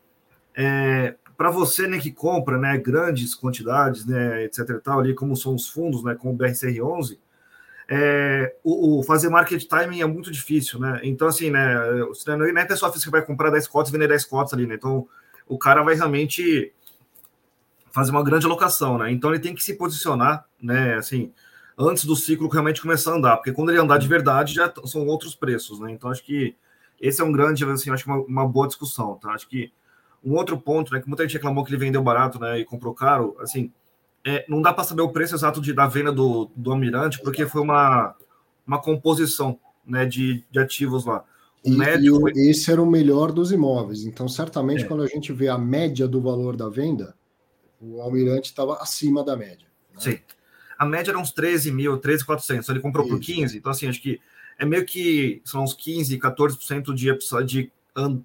é, 0.55 1.15
para 1.37 1.51
você 1.51 1.87
né, 1.87 1.99
que 1.99 2.11
compra 2.11 2.57
né, 2.57 2.77
grandes 2.77 3.35
quantidades, 3.35 4.05
né, 4.05 4.45
etc. 4.45 4.69
E 4.69 4.79
tal, 4.79 4.99
ali, 4.99 5.13
como 5.13 5.35
são 5.35 5.53
os 5.53 5.69
fundos, 5.69 6.03
né, 6.03 6.15
como 6.15 6.33
o 6.33 6.37
BRCR11, 6.37 7.17
é, 7.89 8.53
o, 8.63 8.99
o, 8.99 9.03
fazer 9.03 9.29
market 9.29 9.63
timing 9.65 10.01
é 10.01 10.05
muito 10.05 10.29
difícil, 10.29 10.79
né? 10.79 10.99
Então, 11.03 11.27
assim, 11.27 11.49
né, 11.49 11.75
não 12.27 12.45
é 12.45 12.65
pessoa 12.65 12.91
que 12.91 13.09
vai 13.09 13.25
comprar 13.25 13.49
10 13.49 13.67
cotas 13.67 13.89
e 13.89 13.93
vender 13.93 14.09
10 14.09 14.25
cotas 14.25 14.53
ali, 14.53 14.67
né? 14.67 14.75
Então, 14.75 15.07
o 15.47 15.57
cara 15.57 15.81
vai 15.81 15.95
realmente 15.95 16.73
fazer 17.91 18.11
uma 18.11 18.23
grande 18.23 18.45
alocação, 18.45 18.97
né? 18.97 19.11
Então, 19.11 19.31
ele 19.31 19.39
tem 19.39 19.55
que 19.55 19.63
se 19.63 19.75
posicionar, 19.75 20.45
né, 20.61 20.95
assim, 20.95 21.31
antes 21.77 22.03
do 22.03 22.15
ciclo 22.15 22.49
realmente 22.49 22.81
começar 22.81 23.11
a 23.11 23.15
andar, 23.15 23.37
porque 23.37 23.53
quando 23.53 23.69
ele 23.69 23.79
andar 23.79 23.97
de 23.99 24.07
verdade 24.07 24.53
já 24.53 24.71
são 24.85 25.07
outros 25.07 25.33
preços, 25.33 25.79
né? 25.79 25.91
Então, 25.91 26.11
acho 26.11 26.23
que 26.23 26.55
esse 26.99 27.21
é 27.21 27.23
um 27.23 27.31
grande, 27.31 27.63
assim, 27.63 27.89
acho 27.89 28.03
que 28.03 28.09
uma, 28.09 28.19
uma 28.19 28.47
boa 28.47 28.67
discussão, 28.67 29.15
tá? 29.15 29.31
Acho 29.31 29.47
que 29.47 29.71
um 30.23 30.33
outro 30.33 30.59
ponto, 30.59 30.91
né, 30.91 30.99
que 30.99 31.07
muita 31.07 31.23
gente 31.23 31.33
reclamou 31.33 31.63
que 31.63 31.69
ele 31.69 31.77
vendeu 31.77 32.03
barato, 32.03 32.37
né, 32.37 32.59
e 32.59 32.65
comprou 32.65 32.93
caro, 32.93 33.37
assim, 33.39 33.71
é, 34.27 34.45
não 34.49 34.61
dá 34.61 34.73
para 34.73 34.83
saber 34.83 35.01
o 35.01 35.09
preço 35.09 35.33
exato 35.35 35.61
de, 35.61 35.71
da 35.71 35.87
venda 35.87 36.11
do, 36.11 36.51
do 36.53 36.71
Almirante, 36.71 37.21
porque 37.21 37.45
foi 37.45 37.61
uma, 37.61 38.13
uma 38.65 38.81
composição, 38.81 39.57
né, 39.85 40.05
de, 40.05 40.43
de 40.51 40.59
ativos 40.59 41.05
lá. 41.05 41.23
O 41.65 41.69
e, 41.69 41.77
médio... 41.77 42.27
esse 42.35 42.69
era 42.69 42.81
o 42.81 42.85
melhor 42.85 43.31
dos 43.31 43.53
imóveis. 43.53 44.03
Então, 44.03 44.27
certamente, 44.27 44.83
é. 44.83 44.85
quando 44.85 45.03
a 45.03 45.07
gente 45.07 45.31
vê 45.31 45.47
a 45.47 45.57
média 45.57 46.09
do 46.09 46.19
valor 46.19 46.57
da 46.57 46.67
venda, 46.67 47.15
o 47.79 48.01
Almirante 48.01 48.49
estava 48.49 48.75
acima 48.81 49.23
da 49.23 49.37
média. 49.37 49.65
Né? 49.93 49.99
Sim. 49.99 50.19
A 50.77 50.85
média 50.85 51.11
era 51.11 51.17
uns 51.17 51.31
13 51.31 51.71
mil, 51.71 51.97
13,400. 51.97 52.67
Ele 52.67 52.81
comprou 52.81 53.05
Isso. 53.05 53.15
por 53.15 53.23
15, 53.23 53.57
então, 53.57 53.71
assim, 53.71 53.87
acho 53.87 54.01
que 54.01 54.19
é 54.59 54.65
meio 54.65 54.85
que 54.85 55.41
são 55.45 55.63
uns 55.63 55.73
15, 55.73 56.19
14% 56.19 56.93
de, 56.93 57.17
de 57.45 57.71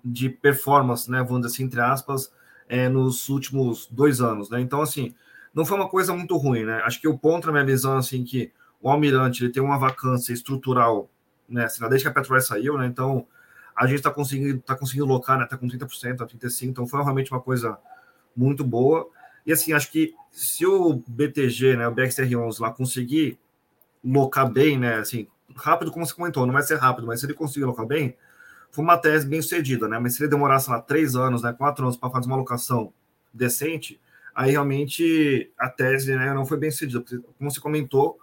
de 0.05 0.29
performance, 0.29 1.11
né, 1.11 1.23
vamos 1.23 1.43
dizer 1.43 1.55
assim, 1.55 1.65
entre 1.65 1.81
aspas, 1.81 2.31
é, 2.69 2.91
nos 2.91 3.31
últimos 3.31 3.89
dois 3.91 4.21
anos, 4.21 4.51
né? 4.51 4.61
Então, 4.61 4.83
assim, 4.83 5.15
não 5.55 5.65
foi 5.65 5.77
uma 5.77 5.89
coisa 5.89 6.15
muito 6.15 6.37
ruim, 6.37 6.65
né? 6.65 6.83
Acho 6.85 7.01
que 7.01 7.09
o 7.09 7.19
ponto, 7.19 7.47
na 7.47 7.53
minha 7.53 7.65
visão, 7.65 7.97
assim, 7.97 8.25
que 8.25 8.53
o 8.81 8.91
Almirante 8.91 9.45
ele 9.45 9.53
tem 9.53 9.63
uma 9.63 9.79
vacância 9.79 10.33
estrutural, 10.33 11.11
né? 11.49 11.65
Assim, 11.65 11.87
desde 11.89 12.05
que 12.05 12.09
a 12.09 12.13
Petrobras 12.13 12.47
saiu, 12.47 12.79
né? 12.79 12.87
Então, 12.87 13.27
a 13.77 13.87
gente 13.87 13.99
está 13.99 14.11
conseguindo, 14.11 14.61
tá 14.61 14.75
conseguindo 14.75 15.07
locar, 15.07 15.39
né? 15.39 15.47
Tá 15.47 15.57
com 15.57 15.67
30%, 15.67 16.17
35%, 16.17 16.63
então 16.63 16.87
foi 16.87 17.03
realmente 17.03 17.31
uma 17.31 17.41
coisa 17.41 17.79
muito 18.37 18.65
boa. 18.65 19.09
E 19.47 19.53
assim, 19.53 19.73
acho 19.73 19.91
que 19.91 20.15
se 20.31 20.65
o 20.67 21.03
BTG, 21.07 21.77
né, 21.77 21.89
o 21.89 21.95
BXR11 21.95 22.61
lá 22.61 22.71
conseguir 22.71 23.39
locar 24.05 24.51
bem, 24.51 24.79
né, 24.79 24.97
assim, 24.97 25.27
rápido 25.55 25.91
como 25.91 26.07
você 26.07 26.15
comentou, 26.15 26.47
não 26.47 26.53
vai 26.53 26.63
ser 26.63 26.77
rápido, 26.77 27.07
mas 27.07 27.21
se 27.21 27.27
ele 27.27 27.35
conseguir 27.35 27.65
locar 27.65 27.87
bem, 27.87 28.17
foi 28.71 28.85
uma 28.85 28.97
tese 28.97 29.27
bem 29.27 29.43
sucedida, 29.43 29.87
né? 29.87 29.99
Mas 29.99 30.15
se 30.15 30.23
ele 30.23 30.31
demorasse 30.31 30.71
lá 30.71 30.81
três 30.81 31.15
anos, 31.15 31.43
né, 31.43 31.53
quatro 31.53 31.85
anos 31.85 31.97
para 31.97 32.11
fazer 32.11 32.27
uma 32.27 32.37
alocação 32.37 32.93
decente, 33.33 34.01
aí 34.35 34.53
realmente 34.53 35.51
a 35.59 35.69
tese 35.69 36.15
né, 36.15 36.33
não 36.33 36.47
foi 36.47 36.59
bem 36.59 36.71
sucedida. 36.71 37.05
Como 37.39 37.51
você 37.51 37.61
comentou, 37.61 38.19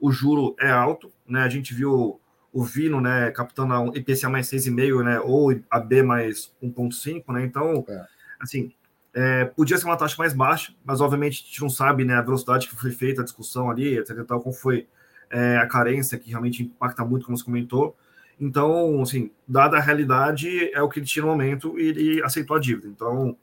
o 0.00 0.10
juro 0.10 0.54
é 0.58 0.70
alto, 0.70 1.10
né? 1.26 1.42
A 1.42 1.48
gente 1.48 1.72
viu 1.74 2.20
o 2.52 2.62
Vino, 2.62 3.00
né, 3.00 3.32
captando 3.32 3.74
a 3.74 3.98
IPCA 3.98 4.28
mais 4.28 4.48
6,5, 4.48 5.02
né, 5.02 5.18
ou 5.18 5.60
a 5.68 5.80
B 5.80 6.04
mais 6.04 6.52
1,5, 6.62 7.32
né? 7.32 7.44
Então, 7.44 7.84
é. 7.88 8.06
assim, 8.40 8.72
é, 9.12 9.44
podia 9.44 9.76
ser 9.76 9.86
uma 9.86 9.96
taxa 9.96 10.14
mais 10.18 10.32
baixa, 10.32 10.72
mas 10.84 11.00
obviamente 11.00 11.42
a 11.42 11.46
gente 11.46 11.60
não 11.60 11.68
sabe, 11.68 12.04
né, 12.04 12.14
a 12.14 12.22
velocidade 12.22 12.68
que 12.68 12.76
foi 12.76 12.92
feita 12.92 13.22
a 13.22 13.24
discussão 13.24 13.70
ali, 13.70 13.98
etc. 13.98 14.24
Tal, 14.24 14.40
como 14.40 14.54
foi 14.54 14.86
é, 15.30 15.56
a 15.56 15.66
carência 15.66 16.16
que 16.16 16.30
realmente 16.30 16.62
impacta 16.62 17.04
muito, 17.04 17.26
como 17.26 17.36
você 17.36 17.44
comentou. 17.44 17.96
Então, 18.40 19.02
assim, 19.02 19.30
dada 19.46 19.76
a 19.76 19.80
realidade, 19.80 20.70
é 20.72 20.82
o 20.82 20.88
que 20.88 21.00
ele 21.00 21.06
tinha 21.06 21.24
no 21.24 21.30
momento 21.30 21.78
e 21.78 21.88
ele 21.88 22.22
aceitou 22.22 22.56
a 22.56 22.60
dívida. 22.60 22.88
Então, 22.88 23.36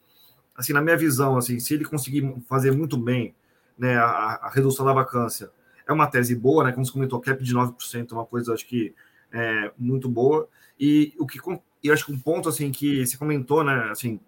assim, 0.55 0.73
na 0.73 0.81
minha 0.81 0.97
visão, 0.97 1.37
assim, 1.37 1.59
se 1.59 1.73
ele 1.73 1.85
conseguir 1.85 2.33
fazer 2.47 2.71
muito 2.71 2.97
bem 2.97 3.35
né, 3.77 3.97
a, 3.97 4.39
a 4.43 4.49
redução 4.49 4.85
da 4.85 4.93
vacância, 4.93 5.51
é 5.87 5.91
uma 5.91 6.07
tese 6.07 6.35
boa, 6.35 6.63
né? 6.63 6.71
Como 6.71 6.85
você 6.85 6.91
comentou, 6.91 7.19
cap 7.19 7.43
de 7.43 7.53
9% 7.53 8.11
é 8.11 8.13
uma 8.13 8.25
coisa, 8.25 8.53
acho 8.53 8.67
que, 8.67 8.93
é, 9.31 9.71
muito 9.77 10.09
boa. 10.09 10.47
E 10.79 11.13
o 11.19 11.25
que 11.25 11.39
eu 11.83 11.93
acho 11.93 12.05
que 12.05 12.11
um 12.11 12.19
ponto, 12.19 12.49
assim, 12.49 12.71
que 12.71 13.05
se 13.07 13.17
comentou, 13.17 13.63
né, 13.63 13.89
assim, 13.91 14.19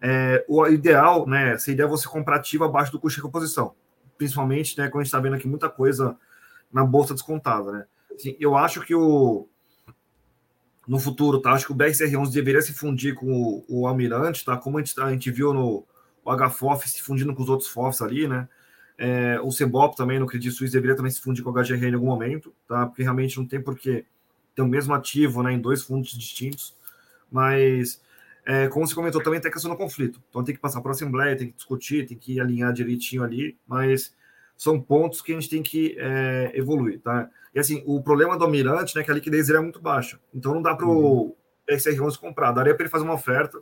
é, 0.00 0.44
o 0.48 0.66
ideal, 0.66 1.26
né, 1.26 1.56
seria 1.58 1.86
você 1.86 2.08
comprar 2.08 2.36
ativo 2.36 2.64
abaixo 2.64 2.92
do 2.92 3.00
custo 3.00 3.20
de 3.20 3.26
reposição. 3.26 3.74
Principalmente, 4.16 4.78
né, 4.78 4.88
quando 4.88 5.00
a 5.00 5.04
gente 5.04 5.06
está 5.06 5.20
vendo 5.20 5.34
aqui 5.34 5.48
muita 5.48 5.68
coisa 5.68 6.16
na 6.72 6.84
bolsa 6.84 7.14
descontada, 7.14 7.72
né? 7.72 7.86
Assim, 8.14 8.36
eu 8.38 8.56
acho 8.56 8.80
que 8.82 8.94
o, 8.94 9.48
no 10.86 10.98
futuro, 10.98 11.40
tá? 11.40 11.52
Acho 11.52 11.66
que 11.66 11.72
o 11.72 11.76
BRCR11 11.76 12.32
deveria 12.32 12.60
se 12.60 12.72
fundir 12.72 13.14
com 13.14 13.32
o, 13.32 13.64
o 13.68 13.86
Almirante, 13.86 14.44
tá? 14.44 14.56
Como 14.56 14.78
a 14.78 14.82
gente, 14.82 15.00
a 15.00 15.10
gente 15.10 15.30
viu 15.30 15.52
no 15.52 15.84
HFOF 16.24 16.88
se 16.88 17.02
fundindo 17.02 17.34
com 17.34 17.42
os 17.42 17.48
outros 17.48 17.68
FOFs 17.68 18.02
ali, 18.02 18.28
né? 18.28 18.48
É, 18.96 19.40
o 19.42 19.50
CEBOP 19.50 19.96
também 19.96 20.20
no 20.20 20.26
Credit 20.26 20.54
Suisse 20.54 20.72
deveria 20.72 20.96
também 20.96 21.10
se 21.10 21.20
fundir 21.20 21.42
com 21.42 21.50
o 21.50 21.52
HGR 21.52 21.84
em 21.84 21.94
algum 21.94 22.06
momento, 22.06 22.54
tá? 22.68 22.86
Porque 22.86 23.02
realmente 23.02 23.36
não 23.36 23.46
tem 23.46 23.60
porquê 23.60 24.04
ter 24.54 24.62
o 24.62 24.68
mesmo 24.68 24.94
ativo, 24.94 25.42
né, 25.42 25.52
em 25.52 25.60
dois 25.60 25.82
fundos 25.82 26.12
distintos. 26.12 26.76
Mas, 27.30 28.00
é, 28.46 28.68
como 28.68 28.86
você 28.86 28.94
comentou, 28.94 29.20
também 29.22 29.40
tem 29.40 29.50
a 29.50 29.52
questão 29.52 29.70
do 29.70 29.76
conflito. 29.76 30.22
Então 30.30 30.44
tem 30.44 30.54
que 30.54 30.60
passar 30.60 30.80
para 30.80 30.92
a 30.92 30.94
Assembleia, 30.94 31.36
tem 31.36 31.48
que 31.48 31.56
discutir, 31.56 32.06
tem 32.06 32.16
que 32.16 32.38
alinhar 32.38 32.72
direitinho 32.72 33.24
ali, 33.24 33.56
mas 33.66 34.14
são 34.56 34.80
pontos 34.80 35.20
que 35.20 35.32
a 35.32 35.34
gente 35.34 35.50
tem 35.50 35.62
que 35.62 35.96
é, 35.98 36.52
evoluir, 36.54 37.00
tá? 37.00 37.28
E 37.54 37.58
assim, 37.58 37.82
o 37.86 38.02
problema 38.02 38.36
do 38.36 38.44
Almirante, 38.44 38.94
né, 38.94 39.02
é 39.02 39.04
que 39.04 39.10
a 39.10 39.14
liquidez 39.14 39.48
é 39.48 39.60
muito 39.60 39.80
baixa. 39.80 40.18
Então 40.34 40.54
não 40.54 40.62
dá 40.62 40.74
para 40.74 40.86
o 40.86 41.26
uhum. 41.26 41.34
SR11 41.68 42.18
comprar. 42.18 42.52
Daria 42.52 42.74
para 42.74 42.84
ele 42.84 42.90
fazer 42.90 43.04
uma 43.04 43.14
oferta, 43.14 43.60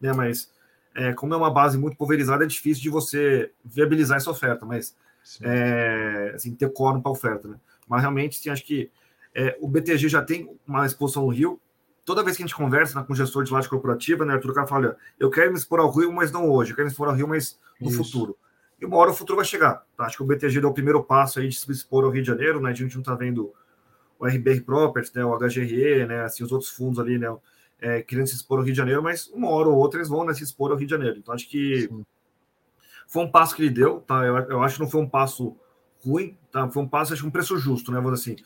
né, 0.00 0.12
mas 0.12 0.50
é, 0.94 1.12
como 1.14 1.32
é 1.32 1.36
uma 1.36 1.50
base 1.50 1.78
muito 1.78 1.96
pulverizada, 1.96 2.44
é 2.44 2.46
difícil 2.46 2.82
de 2.82 2.90
você 2.90 3.50
viabilizar 3.64 4.18
essa 4.18 4.30
oferta, 4.30 4.66
mas 4.66 4.94
é, 5.40 6.32
assim, 6.34 6.54
ter 6.54 6.70
quórum 6.72 7.00
para 7.00 7.12
oferta, 7.12 7.48
né? 7.48 7.56
Mas 7.88 8.00
realmente, 8.00 8.36
sim, 8.36 8.50
acho 8.50 8.64
que 8.64 8.90
é, 9.34 9.56
o 9.60 9.68
BTG 9.68 10.08
já 10.08 10.22
tem 10.22 10.54
uma 10.66 10.84
exposição 10.84 11.22
no 11.22 11.28
Rio. 11.28 11.60
Toda 12.04 12.22
vez 12.22 12.36
que 12.36 12.42
a 12.42 12.46
gente 12.46 12.56
conversa 12.56 12.98
né, 12.98 13.04
com 13.06 13.12
o 13.12 13.16
gestor 13.16 13.44
de 13.44 13.52
laje 13.52 13.68
corporativa, 13.68 14.24
né, 14.24 14.34
Arthur, 14.34 14.50
o 14.50 14.54
cara 14.54 14.66
fala, 14.66 14.86
olha, 14.88 14.96
eu 15.18 15.30
quero 15.30 15.52
me 15.52 15.58
expor 15.58 15.80
ao 15.80 15.90
Rio, 15.90 16.12
mas 16.12 16.32
não 16.32 16.50
hoje, 16.50 16.72
eu 16.72 16.76
quero 16.76 16.86
me 16.86 16.92
expor 16.92 17.08
ao 17.08 17.14
Rio, 17.14 17.28
mas 17.28 17.58
no 17.80 17.88
Isso. 17.88 18.04
futuro. 18.04 18.36
E 18.82 18.84
uma 18.84 18.96
hora 18.96 19.12
o 19.12 19.14
futuro 19.14 19.36
vai 19.36 19.44
chegar. 19.44 19.86
Tá? 19.96 20.06
Acho 20.06 20.16
que 20.16 20.22
o 20.24 20.26
BTG 20.26 20.60
deu 20.60 20.70
o 20.70 20.74
primeiro 20.74 21.04
passo 21.04 21.38
aí 21.38 21.46
de 21.46 21.54
se 21.54 21.70
expor 21.70 22.02
ao 22.02 22.10
Rio 22.10 22.20
de 22.20 22.26
Janeiro, 22.26 22.60
né? 22.60 22.70
A 22.70 22.74
gente 22.74 22.94
não 22.94 23.00
está 23.00 23.14
vendo 23.14 23.54
o 24.18 24.26
RBR 24.26 24.60
Properties, 24.62 25.12
né? 25.12 25.24
o 25.24 25.38
HGRE, 25.38 26.04
né? 26.04 26.24
Assim, 26.24 26.42
os 26.42 26.50
outros 26.50 26.68
fundos 26.70 26.98
ali, 26.98 27.16
né? 27.16 27.28
É, 27.80 28.02
querendo 28.02 28.26
se 28.26 28.34
expor 28.34 28.58
ao 28.58 28.64
Rio 28.64 28.72
de 28.72 28.78
Janeiro, 28.78 29.00
mas 29.00 29.28
uma 29.28 29.48
hora 29.50 29.68
ou 29.68 29.76
outra 29.76 30.00
eles 30.00 30.08
vão 30.08 30.24
né, 30.24 30.34
se 30.34 30.42
expor 30.42 30.72
ao 30.72 30.76
Rio 30.76 30.86
de 30.86 30.90
Janeiro. 30.90 31.16
Então 31.16 31.32
acho 31.32 31.48
que 31.48 31.88
Sim. 31.88 32.04
foi 33.06 33.22
um 33.22 33.30
passo 33.30 33.54
que 33.54 33.62
ele 33.62 33.70
deu, 33.70 34.00
tá? 34.00 34.24
Eu, 34.24 34.36
eu 34.36 34.62
acho 34.64 34.76
que 34.76 34.82
não 34.82 34.90
foi 34.90 35.00
um 35.00 35.08
passo 35.08 35.56
ruim, 36.04 36.36
tá? 36.50 36.68
Foi 36.68 36.82
um 36.82 36.88
passo, 36.88 37.12
acho 37.12 37.22
que 37.22 37.28
um 37.28 37.32
preço 37.32 37.56
justo, 37.58 37.92
né? 37.92 38.00
Dizer 38.00 38.14
assim. 38.14 38.36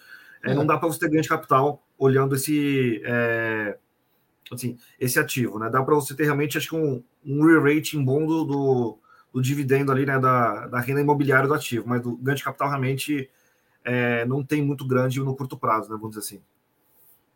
É, 0.42 0.54
não 0.54 0.66
dá 0.66 0.76
para 0.76 0.88
você 0.88 1.00
ter 1.00 1.08
ganho 1.08 1.22
de 1.22 1.28
capital 1.28 1.82
olhando 1.98 2.34
esse, 2.34 3.00
é, 3.04 3.78
assim, 4.52 4.76
esse 5.00 5.18
ativo, 5.18 5.58
né? 5.58 5.70
Dá 5.70 5.82
para 5.82 5.94
você 5.94 6.14
ter 6.14 6.24
realmente, 6.24 6.58
acho 6.58 6.68
que 6.68 6.76
um, 6.76 7.02
um 7.24 7.44
re-rating 7.44 8.04
bom 8.04 8.26
do, 8.26 8.44
do, 8.44 8.98
do, 9.32 9.40
dividendo 9.40 9.92
ali, 9.92 10.06
né? 10.06 10.18
Da, 10.18 10.66
da 10.66 10.80
renda 10.80 11.00
imobiliária 11.00 11.48
do 11.48 11.54
ativo, 11.54 11.88
mas 11.88 12.02
do 12.02 12.16
ganho 12.16 12.36
de 12.36 12.44
capital 12.44 12.68
realmente 12.68 13.30
é, 13.84 14.24
não 14.24 14.44
tem 14.44 14.62
muito 14.62 14.86
grande 14.86 15.20
no 15.20 15.36
curto 15.36 15.56
prazo, 15.56 15.90
né? 15.90 15.96
Vamos 15.96 16.16
dizer 16.16 16.20
assim. 16.20 16.42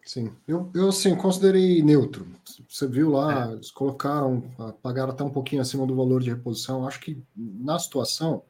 Sim, 0.04 0.32
eu, 0.48 0.70
eu 0.74 0.88
assim, 0.88 1.14
considerei 1.14 1.82
neutro. 1.82 2.26
Você 2.68 2.86
viu 2.86 3.10
lá, 3.10 3.48
é. 3.48 3.52
eles 3.52 3.70
colocaram, 3.70 4.42
pagaram 4.82 5.10
até 5.12 5.22
um 5.22 5.30
pouquinho 5.30 5.62
acima 5.62 5.86
do 5.86 5.94
valor 5.94 6.20
de 6.20 6.30
reposição. 6.30 6.86
Acho 6.86 7.00
que 7.00 7.22
na 7.36 7.78
situação 7.78 8.42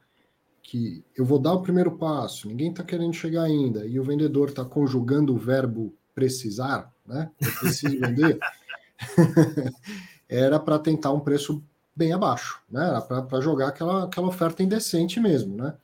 que 0.63 1.03
eu 1.15 1.25
vou 1.25 1.37
dar 1.37 1.53
o 1.53 1.61
primeiro 1.61 1.91
passo, 1.97 2.47
ninguém 2.47 2.71
está 2.71 2.83
querendo 2.83 3.13
chegar 3.13 3.43
ainda, 3.43 3.85
e 3.85 3.99
o 3.99 4.03
vendedor 4.03 4.49
está 4.49 4.63
conjugando 4.63 5.35
o 5.35 5.37
verbo 5.37 5.93
precisar, 6.15 6.91
né? 7.05 7.29
Eu 7.41 7.51
preciso 7.59 7.99
vender, 7.99 8.39
era 10.29 10.59
para 10.59 10.79
tentar 10.79 11.11
um 11.11 11.19
preço 11.19 11.63
bem 12.01 12.13
abaixo, 12.13 12.59
né? 12.67 12.87
Era 12.87 12.99
para 12.99 13.39
jogar 13.41 13.67
aquela, 13.67 14.05
aquela 14.05 14.27
oferta 14.27 14.63
indecente 14.63 15.19
mesmo, 15.19 15.55
né? 15.55 15.75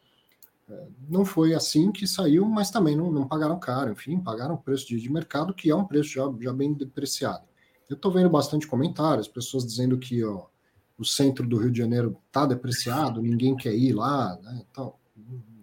Não 1.08 1.24
foi 1.24 1.54
assim 1.54 1.92
que 1.92 2.08
saiu, 2.08 2.44
mas 2.46 2.72
também 2.72 2.96
não, 2.96 3.12
não 3.12 3.28
pagaram 3.28 3.60
caro, 3.60 3.92
enfim, 3.92 4.20
pagaram 4.20 4.56
o 4.56 4.58
preço 4.58 4.88
de, 4.88 5.00
de, 5.00 5.12
mercado, 5.12 5.54
que 5.54 5.70
é 5.70 5.76
um 5.76 5.86
preço 5.86 6.10
já, 6.10 6.24
já 6.42 6.52
bem 6.52 6.74
depreciado. 6.74 7.46
Eu 7.88 7.96
estou 7.96 8.12
vendo 8.12 8.30
bastante 8.32 8.66
comentários, 8.66 9.28
pessoas 9.28 9.64
dizendo 9.64 9.98
que 10.00 10.24
ó, 10.26 10.48
o 10.98 11.06
centro 11.06 11.48
do 11.48 11.58
Rio 11.58 11.72
de 11.72 11.78
Janeiro 11.78 12.18
está 12.26 12.48
depreciado, 12.48 13.22
ninguém 13.22 13.56
quer 13.56 13.76
ir 13.76 13.94
lá, 13.94 14.36
né? 14.42 14.66
Então, 14.70 14.96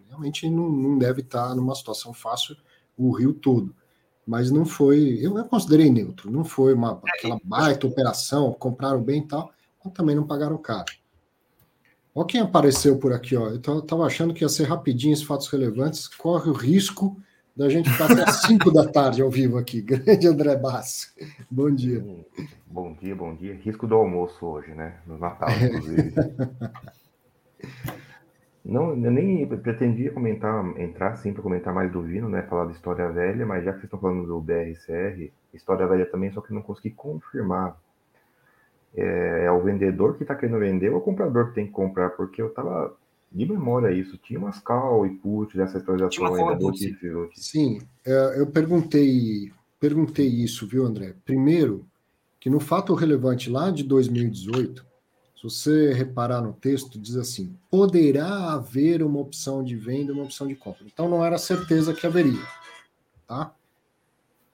realmente 0.09 0.49
não, 0.49 0.71
não 0.71 0.97
deve 0.97 1.21
estar 1.21 1.49
tá 1.49 1.55
numa 1.55 1.75
situação 1.75 2.15
fácil 2.15 2.57
o 2.97 3.11
Rio 3.11 3.35
todo. 3.35 3.75
Mas 4.25 4.53
não 4.53 4.65
foi, 4.65 5.19
eu, 5.21 5.37
eu 5.37 5.45
considerei 5.47 5.91
neutro, 5.91 6.31
não 6.31 6.45
foi 6.45 6.73
uma 6.73 7.03
aquela 7.05 7.39
baita 7.43 7.89
operação, 7.89 8.53
compraram 8.53 9.03
bem 9.03 9.21
e 9.21 9.27
tal, 9.27 9.53
também 9.91 10.17
não 10.17 10.27
pagaram 10.27 10.59
caro. 10.59 10.93
Olha 12.15 12.27
quem 12.27 12.41
apareceu 12.41 12.97
por 12.99 13.13
aqui, 13.13 13.37
ó. 13.37 13.49
Eu 13.49 13.57
estava 13.57 14.05
achando 14.05 14.33
que 14.33 14.45
ia 14.45 14.49
ser 14.49 14.65
rapidinho 14.65 15.13
esses 15.13 15.25
fatos 15.25 15.49
relevantes. 15.49 16.07
Corre 16.07 16.49
o 16.49 16.53
risco 16.53 17.21
da 17.57 17.69
gente 17.69 17.91
ficar 17.91 18.11
até 18.11 18.27
5 18.31 18.71
da 18.71 18.87
tarde 18.87 19.21
ao 19.21 19.31
vivo 19.31 19.59
aqui. 19.59 19.81
Grande 19.83 20.27
André 20.27 20.57
Basso. 20.57 21.13
Bom 21.51 21.71
dia. 21.71 22.05
Bom 22.67 22.95
dia, 22.95 23.17
bom 23.17 23.35
dia. 23.35 23.55
Risco 23.55 23.87
do 23.87 23.97
almoço 23.97 24.47
hoje, 24.47 24.73
né? 24.75 24.97
No 25.07 25.19
Natal, 25.19 25.51
inclusive. 25.51 26.15
Não, 28.65 28.91
eu 28.91 29.11
nem 29.11 29.47
pretendia 29.47 30.11
comentar, 30.11 30.65
entrar 30.81 31.17
sim 31.17 31.35
para 31.35 31.43
comentar 31.43 31.75
mais 31.75 31.93
do 31.93 32.01
Vino, 32.01 32.31
né? 32.31 32.43
Falar 32.49 32.65
da 32.65 32.73
história 32.73 33.11
velha, 33.11 33.45
mas 33.45 33.63
já 33.63 33.73
que 33.73 33.81
vocês 33.81 33.85
estão 33.85 34.01
falando 34.01 34.27
do 34.27 34.41
BRCR, 34.41 35.31
história 35.53 35.87
velha 35.87 36.07
também, 36.07 36.33
só 36.33 36.41
que 36.41 36.55
não 36.55 36.63
consegui 36.63 36.91
confirmar 36.91 37.79
é, 38.97 39.45
é 39.47 39.51
o 39.51 39.63
vendedor 39.63 40.17
que 40.17 40.23
está 40.23 40.35
querendo 40.35 40.59
vender 40.59 40.91
ou 40.91 40.99
o 40.99 41.01
comprador 41.01 41.49
que 41.49 41.55
tem 41.55 41.67
que 41.67 41.73
comprar, 41.73 42.11
porque 42.11 42.41
eu 42.41 42.49
estava 42.49 42.97
de 43.31 43.45
memória 43.45 43.91
isso, 43.93 44.17
tinha 44.17 44.39
umas 44.39 44.61
call 44.61 45.05
e 45.05 45.11
put 45.11 45.57
dessa 45.57 45.79
atualização 45.79 46.27
ainda 46.27 46.55
do 46.55 46.73
Sim, 47.35 47.81
é, 48.07 48.41
eu 48.41 48.47
perguntei, 48.47 49.53
perguntei 49.81 50.29
isso, 50.29 50.69
viu, 50.69 50.87
André? 50.87 51.15
Primeiro, 51.25 51.85
que 52.39 52.49
no 52.49 52.61
fato 52.61 52.95
relevante 52.95 53.51
lá 53.51 53.71
de 53.71 53.83
2018, 53.83 54.87
se 55.37 55.43
você 55.43 55.93
reparar 55.93 56.41
no 56.43 56.53
texto, 56.53 56.97
diz 56.97 57.17
assim: 57.17 57.57
poderá 57.69 58.53
haver 58.53 59.03
uma 59.03 59.19
opção 59.19 59.65
de 59.65 59.75
venda 59.75 60.13
e 60.13 60.15
uma 60.15 60.25
opção 60.25 60.47
de 60.47 60.55
compra. 60.55 60.85
Então 60.87 61.09
não 61.09 61.25
era 61.25 61.37
certeza 61.37 61.93
que 61.93 62.07
haveria, 62.07 62.47
tá? 63.27 63.53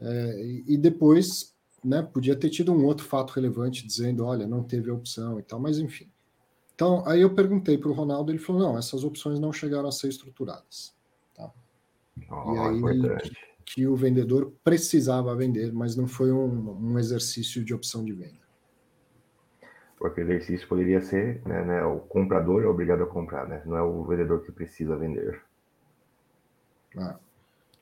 É, 0.01 0.63
e 0.67 0.79
depois 0.79 1.55
né, 1.83 2.03
podia 2.03 2.37
ter 2.37 2.51
tido 2.51 2.73
um 2.73 2.85
outro 2.85 3.05
fato 3.07 3.33
relevante 3.33 3.87
dizendo, 3.87 4.25
olha, 4.25 4.47
não 4.47 4.63
teve 4.63 4.91
opção 4.91 5.39
e 5.39 5.43
tal, 5.43 5.59
mas 5.59 5.79
enfim. 5.79 6.11
Então, 6.75 7.07
aí 7.07 7.21
eu 7.21 7.35
perguntei 7.35 7.77
para 7.77 7.91
o 7.91 7.93
Ronaldo, 7.93 8.31
ele 8.31 8.39
falou, 8.39 8.63
não, 8.63 8.79
essas 8.79 9.05
opções 9.05 9.39
não 9.39 9.53
chegaram 9.53 9.89
a 9.89 9.93
ser 9.93 10.09
estruturadas. 10.09 10.95
Tá? 11.35 11.53
Oh, 12.31 12.55
e 12.55 12.59
aí 12.59 13.21
que, 13.23 13.37
que, 13.67 13.87
o 13.87 13.97
vendedor 13.97 14.53
precisava 14.65 15.35
vender, 15.35 15.73
mas 15.73 15.95
não 15.95 16.09
foi 16.09 16.33
um, 16.33 16.71
um, 16.71 16.99
exercício 16.99 17.65
de 17.65 17.75
opção 17.75 18.05
de 18.05 18.13
venda. 18.13 18.41
Porque 19.99 20.23
o 20.23 20.25
exercício 20.25 20.67
poderia 20.67 21.03
ser, 21.03 21.43
né, 21.47 21.63
né, 21.65 21.85
o 21.85 21.99
comprador 22.01 22.63
é 22.63 22.67
obrigado 22.67 23.03
a 23.03 23.07
comprar, 23.07 23.47
né? 23.47 23.63
Não 23.67 23.77
é 23.77 23.83
o 23.83 24.03
vendedor 24.05 24.43
que 24.43 24.51
precisa 24.51 24.97
vender. 24.97 25.43
Ah. 26.97 27.19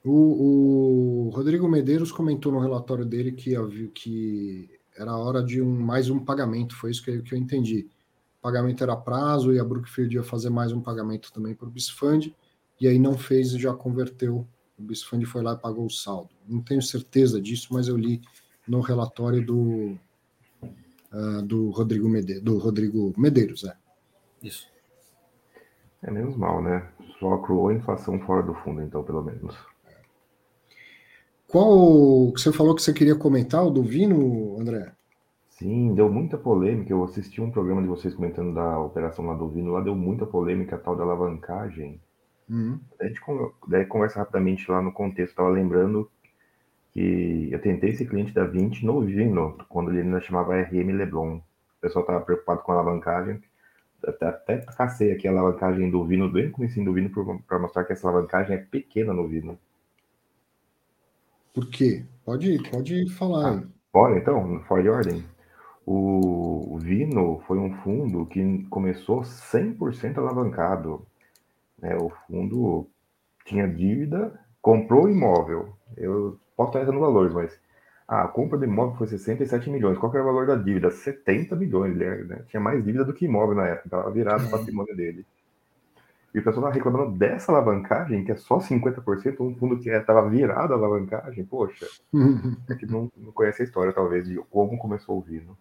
O, 0.05 1.27
o, 1.27 1.31
Rodrigo 1.31 1.69
Medeiros 1.69 2.13
comentou 2.13 2.53
no 2.53 2.61
relatório 2.61 3.05
dele 3.05 3.33
que, 3.33 3.55
que 3.95 4.71
era 4.97 5.17
hora 5.17 5.43
de 5.43 5.61
um, 5.61 5.79
mais 5.79 6.09
um 6.09 6.19
pagamento, 6.19 6.77
foi 6.77 6.91
isso 6.91 7.03
que, 7.03 7.11
eu, 7.11 7.23
que 7.23 7.35
eu 7.35 7.39
entendi. 7.39 7.89
O 8.39 8.43
pagamento 8.43 8.83
era 8.83 8.97
prazo 8.97 9.53
e 9.53 9.59
a 9.59 9.65
Brookfield 9.65 10.15
ia 10.15 10.23
fazer 10.23 10.51
mais 10.51 10.73
um 10.73 10.81
pagamento 10.81 11.33
também 11.33 11.55
para 11.55 11.67
o 11.67 11.71
BISFund, 11.71 12.35
e 12.81 12.87
aí 12.87 12.99
não 12.99 13.19
fez 13.19 13.53
e 13.53 13.59
já 13.59 13.75
converteu. 13.75 14.47
O 14.79 14.83
BISFund 14.83 15.25
foi 15.27 15.43
lá 15.43 15.55
e 15.55 15.59
pagou 15.59 15.87
o 15.87 15.91
saldo. 15.91 16.31
Não 16.49 16.61
tenho 16.61 16.81
certeza 16.81 17.41
disso, 17.41 17.69
mas 17.73 17.89
eu 17.89 17.97
li 17.97 18.23
no 18.67 18.81
relatório 18.81 19.45
do, 19.45 19.99
uh, 21.13 21.43
do, 21.43 21.71
Rodrigo, 21.71 22.09
Mede, 22.09 22.41
do 22.41 22.59
Rodrigo 22.59 23.13
Medeiros. 23.17 23.65
É. 23.65 23.77
Isso. 24.43 24.69
É 26.03 26.11
menos 26.11 26.37
mal, 26.37 26.63
né? 26.63 26.89
Só 27.19 27.35
acruou 27.35 27.69
a 27.69 27.75
inflação 27.75 28.21
fora 28.21 28.43
do 28.43 28.55
fundo, 28.55 28.81
então, 28.83 29.03
pelo 29.03 29.23
menos. 29.23 29.57
Qual 31.49 32.31
que 32.35 32.43
você 32.43 32.53
falou 32.53 32.75
que 32.75 32.83
você 32.83 32.93
queria 32.93 33.17
comentar, 33.17 33.65
o 33.65 33.71
do 33.71 33.83
Vino, 33.83 34.61
André? 34.61 34.93
Sim, 35.49 35.95
deu 35.95 36.13
muita 36.13 36.37
polêmica. 36.37 36.93
Eu 36.93 37.03
assisti 37.03 37.41
um 37.41 37.51
programa 37.51 37.81
de 37.81 37.89
vocês 37.89 38.15
comentando 38.15 38.53
da 38.53 38.79
operação 38.79 39.25
lá 39.25 39.35
do 39.35 39.49
Vino, 39.49 39.73
lá 39.73 39.81
deu 39.81 39.95
muita 39.95 40.27
polêmica 40.27 40.77
a 40.77 40.79
tal 40.79 40.95
da 40.95 41.05
alavancagem. 41.05 41.99
Uhum. 42.51 42.79
A 43.01 43.07
gente 43.07 43.21
daí 43.67 43.87
conversa 43.87 44.19
rapidamente 44.19 44.71
lá 44.71 44.83
no 44.83 44.93
contexto, 44.93 45.31
estava 45.31 45.49
lembrando 45.49 46.11
que 46.93 47.49
eu 47.51 47.59
tentei 47.63 47.91
esse 47.91 48.05
cliente 48.05 48.35
da 48.35 48.45
20 48.45 48.85
no 48.85 49.01
Vino, 49.01 49.57
quando 49.71 49.91
ele 49.91 50.03
ainda 50.03 50.21
chamava 50.21 50.55
RM 50.55 50.97
Leblon. 50.97 51.37
O 51.37 51.43
pessoal 51.81 52.03
estava 52.03 52.21
preocupado 52.21 52.61
com 52.61 52.73
a 52.73 52.75
alavancagem. 52.75 53.41
Até, 54.07 54.27
até 54.27 54.59
cacei 54.59 55.13
aqui 55.13 55.27
a 55.27 55.31
alavancagem 55.31 55.91
do 55.91 56.05
Vino, 56.05 56.31
bem 56.31 56.51
comecinho 56.51 56.85
do 56.85 56.93
Vino, 56.93 57.11
para 57.47 57.59
mostrar 57.59 57.85
que 57.85 57.95
essa 57.95 58.07
alavancagem 58.07 58.55
é 58.55 58.59
pequena 58.59 59.15
no 59.15 59.27
Vino. 59.27 59.59
Por 61.59 61.66
quê? 61.71 62.05
Pode, 62.25 62.57
pode 62.71 63.11
falar. 63.14 63.55
Ah, 63.55 63.62
bora 63.92 64.16
então, 64.16 64.61
fora 64.68 64.81
de 64.81 64.88
ordem. 64.88 65.25
O 65.85 66.79
Vino 66.81 67.42
foi 67.49 67.59
um 67.59 67.75
fundo 67.79 68.27
que 68.27 68.62
começou 68.71 69.23
100% 69.23 70.18
alavancado. 70.18 71.05
Né? 71.83 71.97
O 71.97 72.11
fundo 72.11 72.87
tinha 73.44 73.66
dívida, 73.66 74.38
comprou 74.62 75.07
o 75.07 75.11
imóvel. 75.11 75.75
Eu 75.97 76.38
posso 76.57 76.68
estar 76.68 76.83
errando 76.83 77.01
valores, 77.01 77.35
mas 77.35 77.59
a 78.07 78.29
compra 78.29 78.57
do 78.57 78.64
imóvel 78.64 78.97
foi 78.97 79.09
67 79.09 79.68
milhões. 79.68 79.99
Qual 79.99 80.14
era 80.14 80.23
o 80.23 80.27
valor 80.27 80.47
da 80.47 80.55
dívida? 80.55 80.92
70 80.92 81.57
milhões. 81.57 81.97
Né? 81.97 82.44
tinha 82.47 82.61
mais 82.61 82.85
dívida 82.85 83.05
do 83.05 83.12
que 83.12 83.25
imóvel 83.25 83.57
na 83.57 83.66
época, 83.66 83.88
estava 83.88 84.11
virado 84.12 84.47
o 84.47 84.51
patrimônio 84.51 84.94
dele. 84.94 85.27
E 86.35 86.38
o 86.38 86.45
pessoal 86.45 86.67
está 86.67 86.75
reclamando 86.77 87.17
dessa 87.17 87.51
alavancagem, 87.51 88.25
que 88.25 88.33
é 88.33 88.37
só 88.37 88.59
50%, 88.59 89.41
um 89.41 89.55
fundo 89.57 89.79
que 89.79 89.88
estava 89.88 90.29
virado 90.29 90.75
a 90.75 90.77
alavancagem. 90.77 91.45
Poxa, 91.45 91.87
é 92.69 92.75
que 92.75 92.87
não, 92.87 93.11
não 93.17 93.33
conhece 93.33 93.62
a 93.62 93.64
história, 93.64 93.93
talvez, 93.93 94.27
de 94.27 94.37
como 94.51 94.79
começou 94.79 95.19
o 95.19 95.23
Vino. 95.23 95.57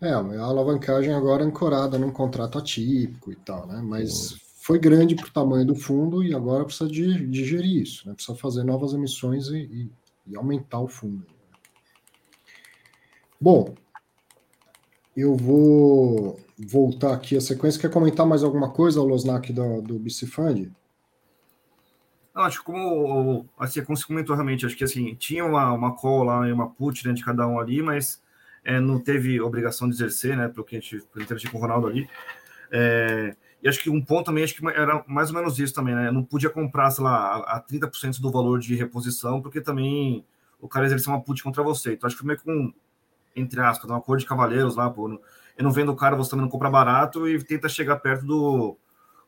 É, 0.00 0.10
a 0.10 0.18
alavancagem 0.18 1.12
agora 1.12 1.42
é 1.42 1.46
ancorada 1.46 1.98
num 1.98 2.10
contrato 2.10 2.58
atípico 2.58 3.32
e 3.32 3.36
tal, 3.36 3.66
né? 3.66 3.80
Mas 3.82 4.28
Sim. 4.28 4.36
foi 4.56 4.78
grande 4.78 5.14
para 5.14 5.26
o 5.26 5.32
tamanho 5.32 5.66
do 5.66 5.74
fundo 5.74 6.22
e 6.22 6.34
agora 6.34 6.64
precisa 6.64 6.88
digerir 6.88 7.82
isso, 7.82 8.06
né? 8.06 8.14
Precisa 8.14 8.36
fazer 8.36 8.62
novas 8.62 8.92
emissões 8.92 9.48
e, 9.48 9.58
e, 9.58 9.90
e 10.26 10.36
aumentar 10.36 10.80
o 10.80 10.88
fundo. 10.88 11.26
Bom, 13.40 13.74
eu 15.16 15.34
vou 15.34 16.38
voltar 16.58 17.12
aqui 17.12 17.36
a 17.36 17.40
sequência. 17.40 17.80
Quer 17.80 17.90
comentar 17.90 18.26
mais 18.26 18.42
alguma 18.42 18.70
coisa, 18.70 19.02
Losnak, 19.02 19.52
do, 19.52 19.82
do 19.82 19.98
BC 19.98 20.26
Fund? 20.26 20.70
Acho 22.34 22.58
que 22.58 22.64
como, 22.66 23.46
assim, 23.58 23.82
como 23.82 23.96
você 23.96 24.06
comentou 24.06 24.34
realmente, 24.34 24.66
acho 24.66 24.76
que 24.76 24.84
assim, 24.84 25.14
tinha 25.14 25.44
uma, 25.44 25.72
uma 25.72 25.96
call 25.96 26.22
lá 26.22 26.46
e 26.46 26.52
uma 26.52 26.68
put 26.68 27.06
né, 27.06 27.14
de 27.14 27.24
cada 27.24 27.46
um 27.46 27.58
ali, 27.58 27.80
mas 27.80 28.22
é, 28.62 28.78
não 28.78 29.00
teve 29.00 29.40
obrigação 29.40 29.88
de 29.88 29.94
exercer, 29.94 30.36
né, 30.36 30.46
pelo 30.48 30.64
que 30.64 30.76
a 30.76 30.80
gente 30.80 31.02
interagir 31.16 31.50
com 31.50 31.56
o 31.56 31.60
Ronaldo 31.60 31.86
ali. 31.86 32.06
É, 32.70 33.34
e 33.62 33.68
acho 33.68 33.80
que 33.80 33.88
um 33.88 34.04
ponto 34.04 34.26
também, 34.26 34.44
acho 34.44 34.54
que 34.54 34.66
era 34.68 35.02
mais 35.06 35.30
ou 35.30 35.36
menos 35.36 35.58
isso 35.58 35.72
também, 35.74 35.94
né? 35.94 36.10
Não 36.10 36.22
podia 36.22 36.50
comprar, 36.50 36.90
sei 36.90 37.02
lá, 37.02 37.36
a, 37.36 37.56
a 37.56 37.62
30% 37.62 38.20
do 38.20 38.30
valor 38.30 38.58
de 38.58 38.74
reposição, 38.74 39.40
porque 39.40 39.60
também 39.60 40.24
o 40.60 40.68
cara 40.68 40.86
exerceu 40.86 41.12
uma 41.12 41.22
put 41.22 41.42
contra 41.42 41.62
você. 41.62 41.94
Então 41.94 42.06
acho 42.06 42.16
que 42.16 42.22
foi 42.22 42.28
meio 42.28 42.38
que 42.38 42.50
um, 42.50 42.72
entre 43.34 43.60
aspas, 43.60 43.88
uma 43.88 44.00
cor 44.00 44.18
de 44.18 44.26
cavaleiros 44.26 44.76
lá, 44.76 44.90
pô. 44.90 45.20
Eu 45.56 45.64
não 45.64 45.70
vendo 45.72 45.92
o 45.92 45.96
cara, 45.96 46.16
você 46.16 46.30
também 46.30 46.44
não 46.44 46.50
compra 46.50 46.70
barato 46.70 47.28
e 47.28 47.42
tenta 47.42 47.68
chegar 47.68 47.96
perto 47.96 48.26
do, 48.26 48.76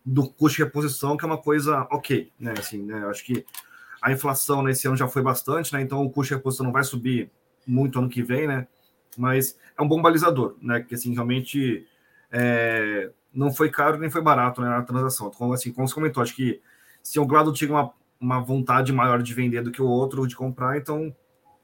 do 0.05 0.29
custo 0.29 0.59
de 0.59 0.65
reposição, 0.65 1.17
que 1.17 1.25
é 1.25 1.27
uma 1.27 1.39
coisa 1.39 1.87
ok, 1.91 2.31
né? 2.39 2.55
Assim, 2.59 2.83
né? 2.83 3.07
Acho 3.07 3.25
que 3.25 3.45
a 4.01 4.13
inflação 4.13 4.63
nesse 4.63 4.87
ano 4.87 4.97
já 4.97 5.09
foi 5.09 5.23
bastante, 5.23 5.73
né? 5.73 5.81
Então 5.81 6.05
o 6.05 6.11
custo 6.11 6.35
de 6.35 6.37
reposição 6.37 6.67
não 6.67 6.73
vai 6.73 6.85
subir 6.85 7.31
muito 7.67 7.99
ano 7.99 8.09
que 8.09 8.23
vem, 8.23 8.47
né? 8.47 8.67
Mas 9.17 9.59
é 9.77 9.83
um 9.83 9.89
bom 9.89 10.01
balizador, 10.01 10.57
né? 10.61 10.81
Que 10.81 10.95
assim 10.95 11.13
realmente 11.13 11.87
é, 12.31 13.11
não 13.33 13.53
foi 13.53 13.71
caro 13.71 13.99
nem 13.99 14.11
foi 14.11 14.23
barato 14.23 14.61
né, 14.61 14.69
na 14.69 14.83
transação. 14.83 15.31
Então, 15.35 15.53
assim, 15.53 15.73
como 15.73 15.87
você 15.87 15.95
comentou, 15.95 16.23
acho 16.23 16.35
que 16.35 16.61
se 17.03 17.19
um 17.19 17.27
lado 17.27 17.53
tinha 17.53 17.71
uma, 17.71 17.93
uma 18.21 18.41
vontade 18.41 18.93
maior 18.93 19.23
de 19.23 19.35
vender 19.35 19.63
do 19.63 19.71
que 19.71 19.83
o 19.83 19.87
outro 19.89 20.27
de 20.27 20.37
comprar, 20.37 20.77
então 20.77 21.15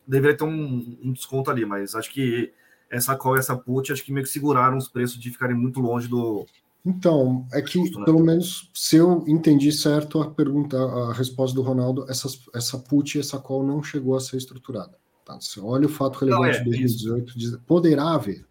deveria 0.06 0.36
ter 0.36 0.44
um, 0.44 0.98
um 1.02 1.12
desconto 1.12 1.50
ali. 1.50 1.64
Mas 1.64 1.94
acho 1.94 2.10
que 2.10 2.52
essa 2.96 3.16
call 3.16 3.36
e 3.36 3.40
essa 3.40 3.56
put 3.56 3.92
acho 3.92 4.04
que 4.04 4.12
meio 4.12 4.24
que 4.24 4.32
seguraram 4.32 4.76
os 4.76 4.88
preços 4.88 5.18
de 5.18 5.30
ficarem 5.30 5.56
muito 5.56 5.80
longe 5.80 6.08
do, 6.08 6.46
então, 6.84 7.46
é 7.50 7.62
que, 7.62 7.80
né? 7.80 8.04
pelo 8.04 8.20
menos, 8.20 8.70
se 8.74 8.96
eu 8.96 9.24
entendi 9.26 9.72
certo 9.72 10.20
a 10.20 10.30
pergunta, 10.30 10.76
a 10.76 11.14
resposta 11.14 11.54
do 11.54 11.62
Ronaldo, 11.62 12.04
essas, 12.10 12.38
essa 12.54 12.78
put 12.78 13.16
e 13.16 13.20
essa 13.20 13.38
call 13.38 13.64
não 13.64 13.82
chegou 13.82 14.14
a 14.14 14.20
ser 14.20 14.36
estruturada. 14.36 14.92
Tá? 15.24 15.40
Você 15.40 15.58
olha 15.60 15.86
o 15.86 15.88
fato 15.88 16.18
relevante 16.18 16.58
de 16.58 16.64
2018, 16.64 17.38
diz, 17.38 17.56
poderá 17.66 18.12
haver. 18.12 18.44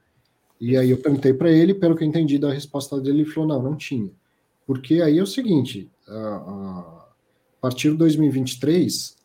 E 0.60 0.76
aí 0.76 0.90
eu 0.90 0.98
perguntei 0.98 1.32
para 1.32 1.52
ele, 1.52 1.76
pelo 1.76 1.96
que 1.96 2.04
eu 2.04 2.08
entendi 2.08 2.40
da 2.40 2.52
resposta 2.52 3.00
dele, 3.00 3.22
ele 3.22 3.30
falou, 3.30 3.50
não, 3.50 3.62
não 3.62 3.76
tinha. 3.76 4.10
Porque 4.66 5.02
aí 5.02 5.20
é 5.20 5.22
o 5.22 5.28
seguinte, 5.28 5.92
a, 6.08 6.36
a 6.36 7.04
partir 7.62 7.92
de 7.92 7.98
2023, 7.98 9.16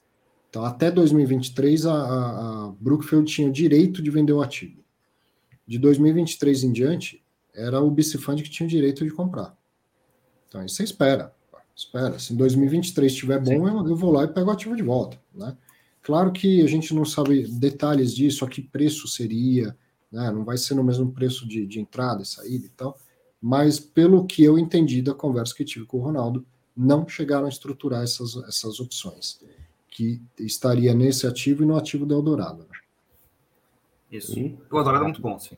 então 0.50 0.64
até 0.64 0.90
2023, 0.90 1.86
a, 1.86 1.94
a 1.94 2.72
Brookfield 2.78 3.30
tinha 3.32 3.48
o 3.48 3.52
direito 3.52 4.02
de 4.02 4.10
vender 4.10 4.34
o 4.34 4.42
ativo. 4.42 4.82
De 5.68 5.78
2023 5.78 6.64
em 6.64 6.72
diante, 6.72 7.22
era 7.54 7.78
o 7.78 7.90
Bicifund 7.90 8.42
que 8.42 8.48
tinha 8.48 8.66
o 8.66 8.70
direito 8.70 9.04
de 9.04 9.10
comprar. 9.10 9.54
Então, 10.48 10.62
aí 10.62 10.68
você 10.68 10.82
espera. 10.82 11.34
Espera. 11.76 12.18
Se 12.18 12.32
em 12.32 12.36
2023 12.36 13.12
estiver 13.12 13.38
bom, 13.38 13.68
eu, 13.68 13.88
eu, 13.88 13.94
vou 13.94 14.10
lá 14.10 14.24
e 14.24 14.28
pego 14.28 14.48
o 14.48 14.50
ativo 14.50 14.74
de 14.74 14.82
volta. 14.82 15.20
Né? 15.34 15.54
Claro 16.02 16.32
que 16.32 16.62
a 16.62 16.66
gente 16.66 16.94
não 16.94 17.04
sabe 17.04 17.46
detalhes 17.46 18.14
disso, 18.14 18.46
a 18.46 18.48
que 18.48 18.62
preço 18.62 19.06
seria, 19.06 19.76
né? 20.10 20.30
não 20.30 20.42
vai 20.42 20.56
ser 20.56 20.74
no 20.74 20.82
mesmo 20.82 21.12
preço 21.12 21.46
de, 21.46 21.66
de 21.66 21.78
entrada 21.78 22.22
e 22.22 22.26
saída 22.26 22.64
e 22.64 22.70
tal, 22.70 22.98
mas 23.40 23.78
pelo 23.78 24.26
que 24.26 24.42
eu 24.42 24.58
entendi 24.58 25.02
da 25.02 25.12
conversa 25.12 25.54
que 25.54 25.66
tive 25.66 25.84
com 25.84 25.98
o 25.98 26.02
Ronaldo, 26.02 26.46
não 26.74 27.06
chegaram 27.06 27.44
a 27.44 27.50
estruturar 27.50 28.02
essas, 28.02 28.36
essas 28.48 28.80
opções, 28.80 29.38
que 29.90 30.20
estaria 30.38 30.94
nesse 30.94 31.26
ativo 31.26 31.62
e 31.62 31.66
no 31.66 31.76
ativo 31.76 32.06
do 32.06 32.14
Eldorado. 32.14 32.60
Né? 32.60 32.77
Isso. 34.10 34.38
E, 34.38 34.58
o 34.70 34.78
Eldorado 34.78 35.04
é 35.04 35.08
muito 35.08 35.22
bom, 35.22 35.38
sim 35.38 35.56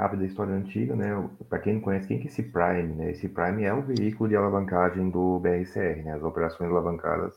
rápida 0.00 0.24
história 0.24 0.54
antiga, 0.54 0.96
né? 0.96 1.28
Para 1.48 1.58
quem 1.58 1.74
não 1.74 1.80
conhece, 1.82 2.08
quem 2.08 2.18
que 2.18 2.28
é 2.28 2.30
esse 2.30 2.42
Prime, 2.42 2.94
né? 2.94 3.10
Esse 3.10 3.28
Prime 3.28 3.64
é 3.64 3.74
o 3.74 3.82
veículo 3.82 4.30
de 4.30 4.36
alavancagem 4.36 5.10
do 5.10 5.38
BRCR, 5.38 6.02
né? 6.02 6.14
As 6.14 6.22
operações 6.22 6.70
alavancadas, 6.70 7.34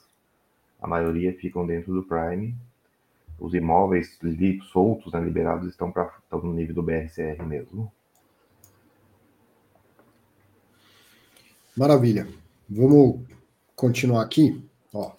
a 0.81 0.87
maioria 0.87 1.33
ficam 1.33 1.67
dentro 1.67 1.93
do 1.93 2.03
Prime. 2.03 2.55
Os 3.37 3.53
imóveis 3.53 4.17
soltos, 4.71 5.11
né, 5.11 5.19
liberados, 5.19 5.67
estão, 5.67 5.91
pra, 5.91 6.09
estão 6.23 6.39
no 6.39 6.53
nível 6.53 6.75
do 6.75 6.83
BRCR 6.83 7.43
mesmo. 7.45 7.91
Maravilha. 11.75 12.27
Vamos 12.69 13.19
continuar 13.75 14.21
aqui. 14.21 14.63
Ó, 14.93 15.11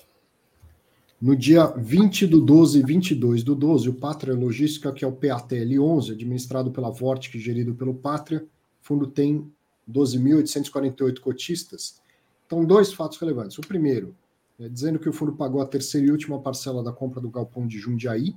no 1.25 1.35
dia 1.35 1.65
20 1.69 2.27
do 2.27 2.39
12 2.39 2.81
e 2.81 2.83
22 2.83 3.43
do 3.43 3.55
12, 3.55 3.89
o 3.89 3.95
Pátria 3.95 4.35
Logística, 4.35 4.93
que 4.93 5.07
é 5.07 5.09
o 5.09 5.13
PATL 5.13 5.81
11, 5.81 6.13
administrado 6.13 6.71
pela 6.71 6.91
Vortic, 6.91 7.39
gerido 7.39 7.75
pelo 7.75 7.95
Pátria, 7.95 8.41
o 8.43 8.87
fundo 8.87 9.07
tem 9.07 9.51
12.848 9.91 11.21
cotistas. 11.21 12.03
Então, 12.45 12.63
dois 12.63 12.93
fatos 12.93 13.17
relevantes. 13.17 13.57
O 13.57 13.63
primeiro, 13.63 14.15
é 14.61 14.69
dizendo 14.69 14.99
que 14.99 15.09
o 15.09 15.15
fundo 15.15 15.33
pagou 15.33 15.63
a 15.63 15.67
terceira 15.67 16.07
e 16.07 16.11
última 16.11 16.39
parcela 16.41 16.83
da 16.83 16.93
compra 16.93 17.23
do 17.23 17.31
galpão 17.31 17.67
de 17.67 17.79
Jundiaí, 17.79 18.35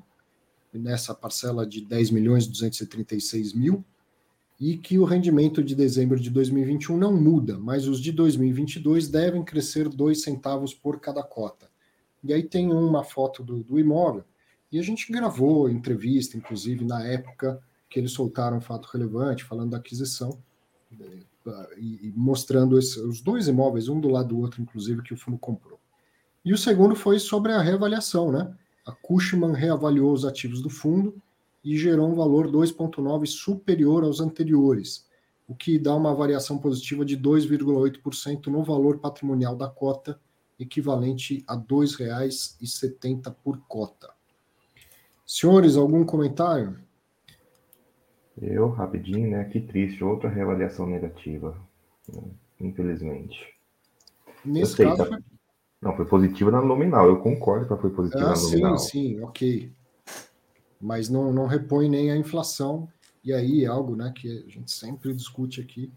nessa 0.73 1.13
parcela 1.13 1.67
de 1.67 1.81
10 1.81 2.11
milhões 2.11 2.47
236 2.47 3.51
mil, 3.51 3.83
e 4.57 4.77
que 4.77 4.97
o 4.97 5.03
rendimento 5.03 5.61
de 5.61 5.75
dezembro 5.75 6.17
de 6.17 6.29
2021 6.29 6.97
não 6.97 7.13
muda, 7.13 7.59
mas 7.59 7.85
os 7.85 7.99
de 7.99 8.13
2022 8.13 9.09
devem 9.09 9.43
crescer 9.43 9.89
2 9.89 10.21
centavos 10.21 10.73
por 10.73 11.01
cada 11.01 11.21
cota. 11.21 11.67
E 12.23 12.33
aí 12.33 12.43
tem 12.43 12.71
uma 12.71 13.03
foto 13.03 13.43
do, 13.43 13.63
do 13.63 13.79
imóvel. 13.79 14.23
E 14.71 14.79
a 14.79 14.83
gente 14.83 15.11
gravou 15.11 15.69
entrevista, 15.69 16.37
inclusive, 16.37 16.83
na 16.83 17.05
época 17.05 17.61
que 17.89 17.99
eles 17.99 18.11
soltaram 18.11 18.57
um 18.57 18.61
fato 18.61 18.89
relevante, 18.91 19.43
falando 19.43 19.71
da 19.71 19.77
aquisição, 19.77 20.37
eh, 20.99 21.23
e, 21.77 22.13
mostrando 22.15 22.77
esse, 22.77 22.99
os 22.99 23.21
dois 23.21 23.47
imóveis, 23.47 23.87
um 23.87 23.99
do 23.99 24.09
lado 24.09 24.29
do 24.29 24.39
outro, 24.39 24.61
inclusive, 24.61 25.01
que 25.01 25.13
o 25.13 25.17
fundo 25.17 25.37
comprou. 25.37 25.79
E 26.43 26.53
o 26.53 26.57
segundo 26.57 26.95
foi 26.95 27.19
sobre 27.19 27.53
a 27.53 27.61
reavaliação, 27.61 28.31
né? 28.31 28.53
A 28.85 28.91
Cushman 28.91 29.53
reavaliou 29.53 30.13
os 30.13 30.25
ativos 30.25 30.61
do 30.61 30.69
fundo 30.69 31.21
e 31.63 31.77
gerou 31.77 32.09
um 32.09 32.15
valor 32.15 32.49
2,9 32.49 33.25
superior 33.25 34.03
aos 34.03 34.19
anteriores, 34.19 35.05
o 35.47 35.55
que 35.55 35.79
dá 35.79 35.95
uma 35.95 36.13
variação 36.13 36.57
positiva 36.57 37.03
de 37.03 37.17
2,8% 37.17 38.47
no 38.47 38.63
valor 38.63 38.99
patrimonial 38.99 39.55
da 39.55 39.67
cota 39.67 40.19
equivalente 40.59 41.43
a 41.47 41.55
R$ 41.55 41.63
2,70 41.67 43.33
por 43.43 43.59
cota. 43.67 44.09
Senhores, 45.25 45.75
algum 45.75 46.05
comentário? 46.05 46.77
Eu, 48.41 48.69
rapidinho, 48.69 49.29
né? 49.31 49.43
Que 49.45 49.59
triste, 49.59 50.03
outra 50.03 50.29
reavaliação 50.29 50.87
negativa, 50.87 51.57
né, 52.07 52.21
infelizmente. 52.61 53.37
Nesse 54.45 54.75
sei, 54.75 54.85
caso. 54.85 54.97
Tá... 54.97 55.05
Foi... 55.05 55.23
Não, 55.81 55.95
foi 55.95 56.05
positiva 56.05 56.49
na 56.49 56.61
nominal, 56.61 57.07
eu 57.07 57.19
concordo 57.19 57.67
que 57.67 57.81
foi 57.81 57.91
positiva 57.91 58.25
ah, 58.25 58.33
na 58.33 58.41
nominal. 58.41 58.77
Sim, 58.79 58.89
sim, 58.89 59.21
ok. 59.21 59.71
Mas 60.81 61.09
não, 61.09 61.31
não 61.31 61.45
repõe 61.45 61.87
nem 61.89 62.11
a 62.11 62.17
inflação, 62.17 62.87
e 63.23 63.33
aí 63.33 63.63
é 63.63 63.67
algo 63.67 63.95
né, 63.95 64.11
que 64.15 64.27
a 64.27 64.49
gente 64.49 64.71
sempre 64.71 65.13
discute 65.13 65.61
aqui. 65.61 65.91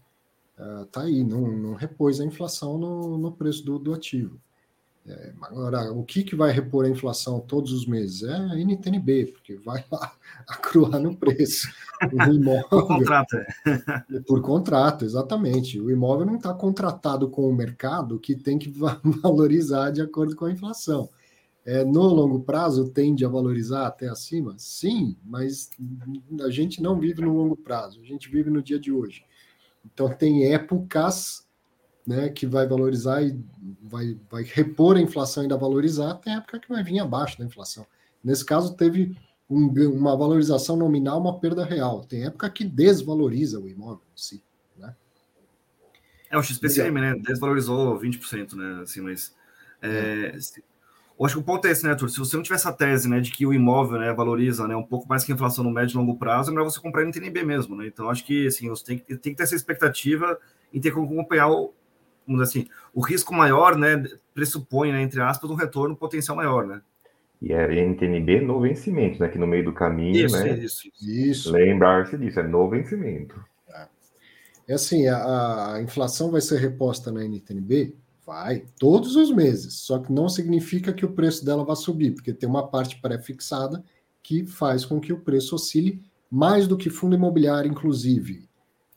Uh, 0.59 0.85
tá 0.87 1.01
aí, 1.01 1.23
não, 1.23 1.41
não 1.41 1.73
repôs 1.73 2.19
a 2.19 2.25
inflação 2.25 2.77
no, 2.77 3.17
no 3.17 3.31
preço 3.31 3.65
do, 3.65 3.79
do 3.79 3.93
ativo. 3.93 4.39
É, 5.07 5.33
agora, 5.41 5.91
o 5.91 6.03
que, 6.03 6.23
que 6.23 6.35
vai 6.35 6.51
repor 6.51 6.85
a 6.85 6.89
inflação 6.89 7.39
todos 7.39 7.71
os 7.71 7.87
meses? 7.87 8.21
É 8.23 8.35
a 8.35 8.55
NTNB, 8.55 9.31
porque 9.33 9.55
vai 9.55 9.83
lá 9.91 10.13
acruar 10.47 10.99
no 10.99 11.15
preço. 11.15 11.67
O 12.13 12.21
imóvel, 12.31 12.67
por 12.69 12.87
contrato. 12.87 13.35
É. 13.35 14.19
por 14.27 14.41
contrato, 14.41 15.05
exatamente. 15.05 15.79
O 15.79 15.89
imóvel 15.89 16.25
não 16.25 16.35
está 16.35 16.53
contratado 16.53 17.29
com 17.29 17.49
o 17.49 17.55
mercado 17.55 18.19
que 18.19 18.35
tem 18.35 18.59
que 18.59 18.69
valorizar 19.23 19.91
de 19.91 20.01
acordo 20.01 20.35
com 20.35 20.45
a 20.45 20.51
inflação. 20.51 21.09
É, 21.63 21.83
no 21.83 22.01
longo 22.01 22.39
prazo 22.39 22.89
tende 22.89 23.23
a 23.23 23.29
valorizar 23.29 23.87
até 23.87 24.07
acima? 24.07 24.55
Sim, 24.57 25.15
mas 25.23 25.69
a 26.41 26.49
gente 26.49 26.81
não 26.81 26.99
vive 26.99 27.21
no 27.21 27.35
longo 27.35 27.55
prazo, 27.55 28.01
a 28.01 28.05
gente 28.05 28.29
vive 28.29 28.49
no 28.49 28.63
dia 28.63 28.79
de 28.79 28.91
hoje. 28.91 29.23
Então 29.85 30.09
tem 30.09 30.51
épocas 30.51 31.47
né, 32.05 32.29
que 32.29 32.45
vai 32.45 32.67
valorizar 32.67 33.21
e 33.21 33.39
vai, 33.81 34.17
vai 34.29 34.43
repor 34.43 34.97
a 34.97 35.01
inflação 35.01 35.43
e 35.43 35.45
ainda 35.45 35.57
valorizar, 35.57 36.15
tem 36.15 36.35
época 36.35 36.59
que 36.59 36.69
vai 36.69 36.83
vir 36.83 36.99
abaixo 36.99 37.37
da 37.37 37.45
inflação. 37.45 37.85
Nesse 38.23 38.45
caso, 38.45 38.75
teve 38.75 39.15
um, 39.49 39.67
uma 39.89 40.15
valorização 40.15 40.75
nominal, 40.75 41.19
uma 41.19 41.39
perda 41.39 41.65
real. 41.65 42.03
Tem 42.03 42.25
época 42.25 42.49
que 42.49 42.63
desvaloriza 42.63 43.59
o 43.59 43.67
imóvel 43.67 44.03
em 44.13 44.17
si. 44.17 44.43
Né? 44.77 44.95
É, 46.29 46.37
o 46.37 46.43
XPCM, 46.43 47.01
né? 47.01 47.15
Desvalorizou 47.15 47.99
20%, 47.99 48.53
né? 48.53 48.81
Assim, 48.83 49.01
mas. 49.01 49.35
É, 49.81 50.35
é. 50.35 50.71
Eu 51.19 51.25
acho 51.25 51.35
que 51.35 51.41
o 51.41 51.43
ponto 51.43 51.67
é 51.67 51.71
esse, 51.71 51.83
né, 51.83 51.91
Arthur? 51.91 52.09
Se 52.09 52.17
você 52.17 52.35
não 52.35 52.41
tiver 52.41 52.55
essa 52.55 52.73
tese, 52.73 53.07
né, 53.07 53.19
de 53.19 53.29
que 53.31 53.45
o 53.45 53.53
imóvel, 53.53 53.99
né, 53.99 54.11
valoriza, 54.11 54.67
né, 54.67 54.75
um 54.75 54.81
pouco 54.81 55.07
mais 55.07 55.23
que 55.23 55.31
a 55.31 55.35
inflação 55.35 55.63
no 55.63 55.69
médio 55.69 55.93
e 55.93 55.97
longo 55.97 56.17
prazo, 56.17 56.49
é 56.49 56.51
melhor 56.51 56.67
você 56.67 56.79
comprar 56.79 57.05
no 57.05 57.11
TNB 57.11 57.43
mesmo, 57.43 57.75
né? 57.75 57.85
Então, 57.85 58.09
acho 58.09 58.25
que, 58.25 58.47
assim, 58.47 58.67
você 58.69 58.83
tem, 58.83 58.97
tem 58.97 59.31
que 59.31 59.35
ter 59.35 59.43
essa 59.43 59.55
expectativa 59.55 60.39
e 60.73 60.79
ter 60.79 60.91
como 60.91 61.05
acompanhar 61.05 61.51
o, 61.51 61.75
vamos 62.27 62.41
dizer 62.41 62.59
assim, 62.59 62.69
o 62.93 63.01
risco 63.01 63.33
maior, 63.33 63.77
né, 63.77 64.03
pressupõe, 64.33 64.91
né, 64.91 65.01
entre 65.01 65.21
aspas, 65.21 65.49
um 65.49 65.55
retorno 65.55 65.95
potencial 65.95 66.35
maior, 66.35 66.65
né? 66.65 66.81
E 67.41 67.53
é 67.53 67.85
NTNB 67.85 68.41
no 68.41 68.61
vencimento, 68.61 69.19
né? 69.19 69.27
Que 69.27 69.39
no 69.39 69.47
meio 69.47 69.65
do 69.65 69.73
caminho, 69.73 70.25
isso, 70.25 70.37
né? 70.37 70.59
Isso, 70.59 70.87
isso. 71.01 71.51
Lembrar-se 71.51 72.15
disso, 72.15 72.39
é 72.39 72.43
no 72.43 72.69
vencimento. 72.69 73.43
É, 73.67 73.87
é 74.67 74.73
assim, 74.75 75.07
a, 75.07 75.73
a, 75.73 75.81
inflação 75.81 76.29
vai 76.29 76.39
ser 76.39 76.59
reposta 76.59 77.11
na 77.11 77.23
NTNB? 77.23 77.95
Vai, 78.23 78.65
todos 78.79 79.15
os 79.15 79.33
meses. 79.33 79.79
Só 79.79 79.97
que 79.97 80.13
não 80.13 80.29
significa 80.29 80.93
que 80.93 81.03
o 81.03 81.13
preço 81.13 81.43
dela 81.43 81.65
vai 81.65 81.75
subir, 81.75 82.11
porque 82.11 82.31
tem 82.31 82.47
uma 82.47 82.67
parte 82.67 83.01
pré-fixada 83.01 83.83
que 84.21 84.45
faz 84.45 84.85
com 84.85 84.99
que 84.99 85.11
o 85.11 85.19
preço 85.19 85.55
oscile 85.55 85.99
mais 86.29 86.67
do 86.67 86.77
que 86.77 86.91
fundo 86.91 87.15
imobiliário, 87.15 87.71
inclusive. 87.71 88.47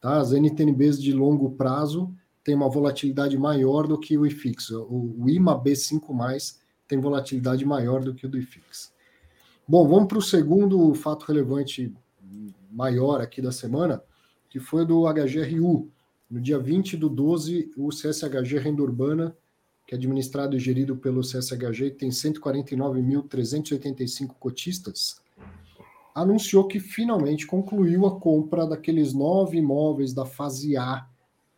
Tá? 0.03 0.19
As 0.19 0.33
NTNBs 0.33 1.03
de 1.03 1.15
longo 1.15 1.53
prazo 1.53 2.15
tem 2.45 2.55
uma 2.55 2.69
volatilidade 2.69 3.37
maior 3.39 3.89
do 3.89 3.99
que 3.99 4.19
o 4.19 4.27
IFIX. 4.27 4.71
O, 4.71 5.17
o 5.19 5.31
IMA 5.31 5.59
B5+, 5.59 6.57
tem 6.87 7.01
volatilidade 7.01 7.65
maior 7.65 8.05
do 8.05 8.15
que 8.15 8.27
o 8.27 8.29
do 8.29 8.39
IFIX. 8.39 8.93
Bom, 9.67 9.89
vamos 9.89 10.09
para 10.09 10.19
o 10.19 10.23
segundo 10.23 10.93
fato 10.95 11.25
relevante 11.25 11.91
maior 12.71 13.23
aqui 13.23 13.41
da 13.41 13.51
semana, 13.51 14.03
que 14.51 14.61
foi 14.61 14.85
do 14.85 15.11
HGRU. 15.11 15.91
No 16.31 16.39
dia 16.41 16.59
20 16.59 16.99
do 16.99 17.09
12, 17.09 17.71
o 17.77 17.89
CSHG 17.89 18.59
Renda 18.59 18.83
Urbana, 18.83 19.35
que 19.87 19.95
é 19.95 19.99
administrado 19.99 20.57
e 20.57 20.59
gerido 20.59 20.97
pelo 20.97 21.23
CSHG, 21.23 21.93
tem 21.93 22.11
149.385 22.11 24.35
cotistas, 24.39 25.23
anunciou 26.15 26.69
que 26.69 26.79
finalmente 26.79 27.47
concluiu 27.47 28.05
a 28.07 28.21
compra 28.21 28.67
daqueles 28.67 29.15
nove 29.15 29.57
imóveis 29.59 30.13
da 30.13 30.27
fase 30.27 30.77
A, 30.77 31.09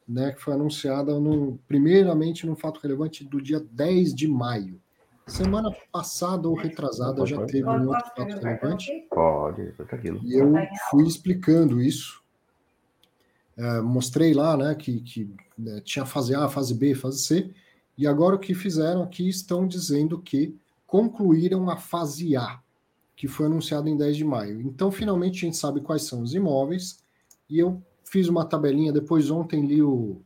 né, 0.08 0.32
que 0.32 0.40
foi 0.40 0.54
anunciada 0.54 1.18
no, 1.18 1.58
primeiramente 1.66 2.46
no 2.46 2.54
fato 2.54 2.80
relevante 2.80 3.24
do 3.24 3.40
dia 3.40 3.60
10 3.60 4.14
de 4.14 4.28
maio. 4.28 4.80
Semana 5.26 5.74
passada 5.90 6.48
ou 6.48 6.54
retrasada 6.54 7.26
já 7.26 7.44
teve 7.46 7.68
um 7.68 7.88
outro 7.88 8.06
fato 8.16 8.22
relevante. 8.22 9.06
Pode, 9.10 9.74
aquilo. 9.90 10.20
E 10.22 10.34
eu 10.34 10.52
fui 10.88 11.04
explicando 11.04 11.80
isso. 11.80 12.22
É, 13.56 13.80
mostrei 13.80 14.32
lá 14.32 14.56
né, 14.56 14.74
que, 14.76 15.00
que 15.00 15.34
né, 15.58 15.80
tinha 15.80 16.06
fase 16.06 16.32
A, 16.32 16.48
fase 16.48 16.74
B, 16.74 16.94
fase 16.94 17.18
C. 17.24 17.50
E 17.98 18.06
agora 18.06 18.36
o 18.36 18.38
que 18.38 18.54
fizeram 18.54 19.02
aqui 19.02 19.28
estão 19.28 19.66
dizendo 19.66 20.20
que 20.20 20.54
concluíram 20.86 21.68
a 21.68 21.76
fase 21.76 22.36
A, 22.36 22.60
que 23.16 23.26
foi 23.26 23.46
anunciada 23.46 23.90
em 23.90 23.96
10 23.96 24.18
de 24.18 24.24
maio. 24.24 24.60
Então, 24.60 24.92
finalmente, 24.92 25.38
a 25.38 25.46
gente 25.46 25.56
sabe 25.56 25.80
quais 25.80 26.02
são 26.02 26.22
os 26.22 26.34
imóveis. 26.34 27.02
E 27.50 27.58
eu 27.58 27.82
fiz 28.10 28.28
uma 28.28 28.44
tabelinha, 28.44 28.92
depois 28.92 29.30
ontem 29.30 29.66
li 29.66 29.82
o, 29.82 30.20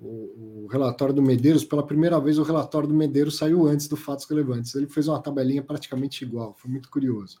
o, 0.00 0.64
o, 0.64 0.66
relatório 0.70 1.14
do 1.14 1.22
Medeiros, 1.22 1.64
pela 1.64 1.86
primeira 1.86 2.18
vez 2.18 2.38
o 2.38 2.42
relatório 2.42 2.88
do 2.88 2.94
Medeiros 2.94 3.36
saiu 3.36 3.66
antes 3.66 3.86
do 3.86 3.96
Fatos 3.96 4.24
Relevantes. 4.24 4.74
Ele 4.74 4.86
fez 4.86 5.06
uma 5.06 5.20
tabelinha 5.20 5.62
praticamente 5.62 6.24
igual, 6.24 6.54
foi 6.56 6.70
muito 6.70 6.90
curioso. 6.90 7.40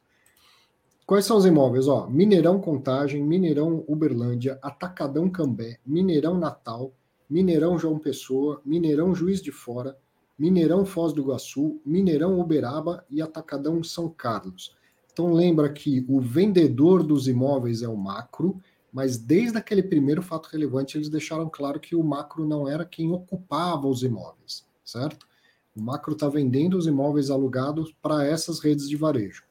Quais 1.06 1.24
são 1.24 1.38
os 1.38 1.46
imóveis? 1.46 1.88
Ó, 1.88 2.06
Mineirão 2.06 2.60
Contagem, 2.60 3.24
Mineirão 3.24 3.84
Uberlândia, 3.88 4.58
Atacadão 4.62 5.28
Cambé, 5.28 5.78
Mineirão 5.84 6.38
Natal, 6.38 6.92
Mineirão 7.28 7.78
João 7.78 7.98
Pessoa, 7.98 8.60
Mineirão 8.64 9.14
Juiz 9.14 9.40
de 9.40 9.50
Fora, 9.50 9.96
Mineirão 10.38 10.84
Foz 10.84 11.12
do 11.12 11.22
Iguaçu, 11.22 11.80
Mineirão 11.84 12.38
Uberaba 12.38 13.04
e 13.10 13.20
Atacadão 13.20 13.82
São 13.82 14.08
Carlos. 14.08 14.76
Então 15.12 15.32
lembra 15.32 15.68
que 15.68 16.04
o 16.08 16.20
vendedor 16.20 17.02
dos 17.02 17.26
imóveis 17.26 17.82
é 17.82 17.88
o 17.88 17.96
macro 17.96 18.60
mas 18.92 19.16
desde 19.16 19.56
aquele 19.56 19.82
primeiro 19.82 20.22
fato 20.22 20.48
relevante, 20.48 20.96
eles 20.96 21.08
deixaram 21.08 21.48
claro 21.48 21.78
que 21.78 21.94
o 21.94 22.02
macro 22.02 22.46
não 22.46 22.68
era 22.68 22.84
quem 22.84 23.10
ocupava 23.10 23.86
os 23.86 24.02
imóveis, 24.02 24.66
certo? 24.84 25.26
O 25.74 25.80
macro 25.80 26.12
está 26.14 26.28
vendendo 26.28 26.76
os 26.76 26.86
imóveis 26.86 27.30
alugados 27.30 27.94
para 28.02 28.26
essas 28.26 28.58
redes 28.58 28.88
de 28.88 28.96
varejo, 28.96 29.44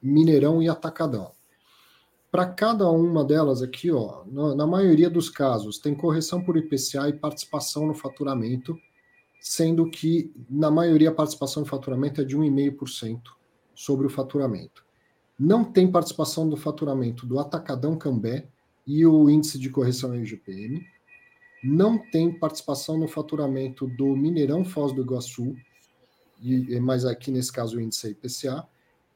Mineirão 0.00 0.62
e 0.62 0.68
Atacadão. 0.68 1.32
Para 2.30 2.46
cada 2.46 2.88
uma 2.88 3.24
delas 3.24 3.60
aqui, 3.60 3.90
ó, 3.90 4.24
na 4.26 4.64
maioria 4.64 5.10
dos 5.10 5.28
casos, 5.28 5.78
tem 5.78 5.96
correção 5.96 6.44
por 6.44 6.56
IPCA 6.56 7.08
e 7.08 7.12
participação 7.12 7.88
no 7.88 7.94
faturamento, 7.94 8.78
sendo 9.40 9.90
que, 9.90 10.32
na 10.48 10.70
maioria, 10.70 11.10
a 11.10 11.14
participação 11.14 11.62
no 11.62 11.68
faturamento 11.68 12.20
é 12.20 12.24
de 12.24 12.36
1,5% 12.36 13.20
sobre 13.74 14.06
o 14.06 14.10
faturamento. 14.10 14.84
Não 15.36 15.64
tem 15.64 15.90
participação 15.90 16.48
do 16.48 16.56
faturamento 16.56 17.26
do 17.26 17.40
Atacadão 17.40 17.96
Cambé, 17.96 18.46
e 18.86 19.04
o 19.06 19.28
índice 19.28 19.58
de 19.58 19.70
correção 19.70 20.14
IGPM. 20.14 20.84
Não 21.62 21.98
tem 21.98 22.32
participação 22.32 22.98
no 22.98 23.06
faturamento 23.06 23.86
do 23.86 24.16
Mineirão 24.16 24.64
Foz 24.64 24.92
do 24.92 25.02
Iguaçu, 25.02 25.54
e, 26.40 26.80
mas 26.80 27.04
aqui 27.04 27.30
nesse 27.30 27.52
caso 27.52 27.76
o 27.76 27.80
índice 27.80 28.06
é 28.06 28.10
IPCA. 28.10 28.66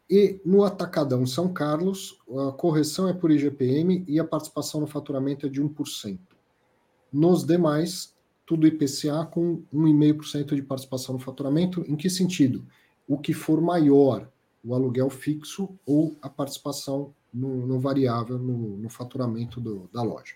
E 0.09 0.40
no 0.44 0.62
Atacadão 0.62 1.27
São 1.27 1.50
Carlos, 1.53 2.18
a 2.46 2.53
correção 2.53 3.09
é 3.09 3.14
por 3.14 3.31
IGPM 3.31 4.05
e 4.07 4.20
a 4.20 4.24
participação 4.24 4.81
no 4.83 4.87
faturamento 4.87 5.46
é 5.46 5.48
de 5.48 5.62
1%. 5.62 6.18
Nos 7.11 7.44
demais, 7.44 8.14
tudo 8.44 8.66
IPCA 8.66 9.24
com 9.24 9.62
1,5% 9.72 10.55
de 10.55 10.62
participação 10.62 11.14
no 11.14 11.18
faturamento. 11.18 11.83
Em 11.88 11.96
que 11.96 12.11
sentido? 12.11 12.66
O 13.09 13.18
que 13.18 13.33
for 13.33 13.61
maior, 13.61 14.31
o 14.64 14.74
aluguel 14.74 15.11
fixo 15.11 15.68
ou 15.85 16.16
a 16.22 16.29
participação 16.29 17.14
no, 17.33 17.66
no 17.66 17.79
variável, 17.79 18.38
no, 18.38 18.79
no 18.79 18.88
faturamento 18.88 19.61
do, 19.61 19.90
da 19.92 20.03
loja. 20.03 20.35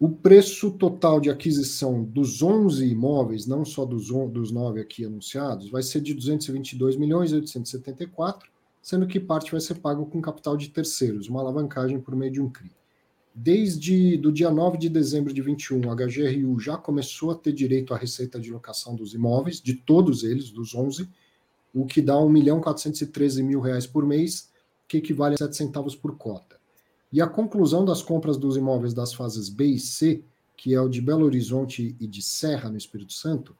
O 0.00 0.08
preço 0.08 0.72
total 0.72 1.20
de 1.20 1.30
aquisição 1.30 2.02
dos 2.02 2.42
11 2.42 2.84
imóveis, 2.84 3.46
não 3.46 3.64
só 3.64 3.84
dos, 3.84 4.08
dos 4.08 4.50
9 4.50 4.80
aqui 4.80 5.04
anunciados, 5.04 5.70
vai 5.70 5.82
ser 5.82 6.00
de 6.00 6.12
222 6.12 6.96
milhões 6.96 7.32
874, 7.32 8.50
sendo 8.82 9.06
que 9.06 9.20
parte 9.20 9.52
vai 9.52 9.60
ser 9.60 9.76
pago 9.76 10.06
com 10.06 10.20
capital 10.20 10.56
de 10.56 10.70
terceiros, 10.70 11.28
uma 11.28 11.40
alavancagem 11.40 12.00
por 12.00 12.16
meio 12.16 12.32
de 12.32 12.40
um 12.40 12.50
CRI. 12.50 12.72
Desde 13.34 14.16
do 14.16 14.32
dia 14.32 14.50
9 14.50 14.76
de 14.76 14.88
dezembro 14.88 15.32
de 15.32 15.40
21, 15.40 15.90
a 15.90 15.94
HGRU 15.94 16.58
já 16.58 16.76
começou 16.76 17.30
a 17.30 17.34
ter 17.34 17.52
direito 17.52 17.94
à 17.94 17.96
receita 17.96 18.40
de 18.40 18.50
locação 18.50 18.96
dos 18.96 19.14
imóveis, 19.14 19.60
de 19.60 19.74
todos 19.74 20.24
eles, 20.24 20.50
dos 20.50 20.74
11, 20.74 21.08
o 21.74 21.86
que 21.86 22.02
dá 22.02 22.18
1 22.18 22.28
milhão 22.28 22.60
413 22.60 23.42
mil 23.42 23.60
reais 23.60 23.86
por 23.86 24.06
mês, 24.06 24.50
que 24.86 24.98
equivale 24.98 25.34
a 25.34 25.38
7 25.38 25.56
centavos 25.56 25.94
por 25.96 26.16
cota. 26.16 26.60
E 27.12 27.20
a 27.20 27.26
conclusão 27.26 27.84
das 27.84 28.02
compras 28.02 28.36
dos 28.36 28.56
imóveis 28.56 28.94
das 28.94 29.12
fases 29.12 29.48
B 29.48 29.66
e 29.66 29.78
C, 29.78 30.22
que 30.56 30.74
é 30.74 30.80
o 30.80 30.88
de 30.88 31.00
Belo 31.00 31.24
Horizonte 31.24 31.96
e 31.98 32.06
de 32.06 32.22
Serra, 32.22 32.70
no 32.70 32.76
Espírito 32.76 33.12
Santo, 33.12 33.56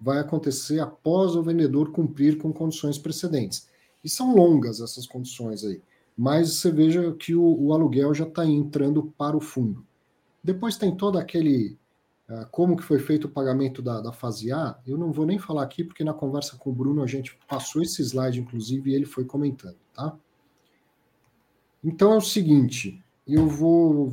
vai 0.00 0.18
acontecer 0.18 0.80
após 0.80 1.36
o 1.36 1.42
vendedor 1.42 1.92
cumprir 1.92 2.36
com 2.38 2.52
condições 2.52 2.98
precedentes. 2.98 3.68
E 4.04 4.08
são 4.08 4.34
longas 4.34 4.80
essas 4.80 5.06
condições 5.06 5.64
aí, 5.64 5.80
mas 6.16 6.54
você 6.54 6.70
veja 6.70 7.12
que 7.12 7.34
o, 7.34 7.42
o 7.42 7.72
aluguel 7.72 8.12
já 8.12 8.24
está 8.24 8.44
entrando 8.44 9.12
para 9.16 9.36
o 9.36 9.40
fundo. 9.40 9.84
Depois 10.42 10.76
tem 10.76 10.94
todo 10.94 11.18
aquele 11.18 11.78
como 12.50 12.76
que 12.76 12.82
foi 12.82 12.98
feito 12.98 13.26
o 13.26 13.30
pagamento 13.30 13.82
da, 13.82 14.00
da 14.00 14.12
fase 14.12 14.52
A, 14.52 14.78
eu 14.86 14.96
não 14.96 15.12
vou 15.12 15.26
nem 15.26 15.38
falar 15.38 15.62
aqui, 15.62 15.82
porque 15.84 16.04
na 16.04 16.14
conversa 16.14 16.56
com 16.56 16.70
o 16.70 16.72
Bruno 16.72 17.02
a 17.02 17.06
gente 17.06 17.38
passou 17.48 17.82
esse 17.82 18.02
slide, 18.02 18.40
inclusive, 18.40 18.90
e 18.90 18.94
ele 18.94 19.04
foi 19.04 19.24
comentando, 19.24 19.76
tá? 19.94 20.16
Então 21.82 22.12
é 22.12 22.16
o 22.16 22.20
seguinte, 22.20 23.02
eu 23.26 23.48
vou, 23.48 24.12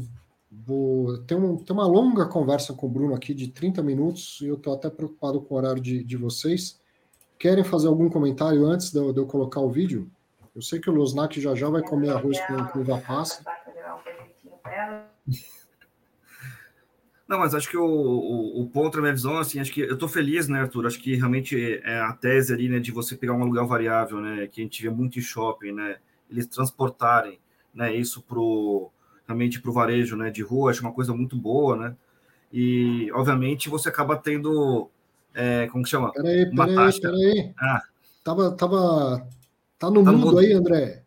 vou 0.52 1.20
ter, 1.20 1.36
um, 1.36 1.58
ter 1.58 1.72
uma 1.72 1.86
longa 1.86 2.26
conversa 2.26 2.74
com 2.74 2.88
o 2.88 2.90
Bruno 2.90 3.14
aqui 3.14 3.34
de 3.34 3.50
30 3.50 3.84
minutos, 3.84 4.40
e 4.42 4.48
eu 4.48 4.56
estou 4.56 4.74
até 4.74 4.90
preocupado 4.90 5.40
com 5.42 5.54
o 5.54 5.58
horário 5.58 5.82
de, 5.82 6.04
de 6.04 6.18
vocês. 6.18 6.80
Querem 7.38 7.64
fazer 7.64 7.88
algum 7.88 8.10
comentário 8.10 8.66
antes 8.66 8.92
de 8.92 8.98
eu, 8.98 9.14
de 9.14 9.20
eu 9.20 9.26
colocar 9.26 9.62
o 9.62 9.70
vídeo? 9.70 10.10
Eu 10.56 10.62
sei 10.62 10.80
que 10.80 10.90
o 10.90 10.94
Losnak 10.94 11.40
já 11.40 11.54
já 11.56 11.70
vai 11.70 11.84
comer 11.84 12.10
arroz 12.10 12.40
com, 12.48 12.66
com 12.66 12.80
uva 12.80 12.98
passa. 13.00 13.44
Não, 17.30 17.38
mas 17.38 17.54
acho 17.54 17.70
que 17.70 17.78
o, 17.78 17.86
o, 17.86 18.62
o, 18.64 18.68
ponto 18.68 18.96
da 18.96 19.02
minha 19.02 19.14
visão, 19.14 19.38
assim, 19.38 19.60
acho 19.60 19.72
que 19.72 19.82
eu 19.82 19.94
estou 19.94 20.10
feliz, 20.10 20.48
né, 20.48 20.62
Arthur? 20.62 20.88
Acho 20.88 21.00
que 21.00 21.16
realmente 21.16 21.80
é 21.84 22.00
a 22.00 22.12
tese 22.12 22.52
ali, 22.52 22.68
né, 22.68 22.80
de 22.80 22.92
você 22.92 23.16
pegar 23.16 23.34
um 23.34 23.44
aluguel 23.44 23.68
variável, 23.68 24.20
né, 24.20 24.48
que 24.48 24.62
a 24.62 24.64
gente 24.64 24.82
vê 24.82 24.90
muito 24.90 25.20
em 25.20 25.22
shopping, 25.22 25.72
né, 25.74 25.98
eles 26.28 26.48
transportarem 26.48 27.40
né, 27.72 27.96
isso 27.96 28.24
pro 28.24 28.92
realmente 29.28 29.62
para 29.62 29.70
o 29.70 29.74
varejo 29.74 30.16
né, 30.16 30.32
de 30.32 30.42
rua, 30.42 30.72
acho 30.72 30.82
uma 30.82 30.92
coisa 30.92 31.14
muito 31.14 31.38
boa, 31.38 31.78
né? 31.78 31.96
E, 32.52 33.12
obviamente, 33.12 33.70
você 33.70 33.90
acaba 33.90 34.18
tendo. 34.18 34.90
É, 35.36 35.68
como 35.68 35.84
que 35.84 35.90
chama? 35.92 36.12
Peraí, 36.12 36.50
uma 36.50 36.66
peraí, 36.66 36.76
taxa. 36.76 37.02
peraí. 37.02 37.54
Ah. 37.60 37.84
Tava, 38.24 38.52
tava. 38.54 39.28
Tá 39.78 39.92
no, 39.92 40.04
tá 40.04 40.12
mudo, 40.12 40.26
mudo 40.26 40.40
aí, 40.40 40.52
André. 40.52 41.04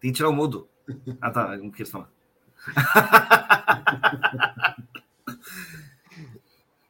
Tem 0.00 0.12
que 0.12 0.16
tirar 0.16 0.28
o 0.28 0.32
mudo. 0.32 0.68
Ah, 1.20 1.32
tá. 1.32 1.56
Não 1.56 1.72
quis 1.72 1.90
falar. 1.90 2.08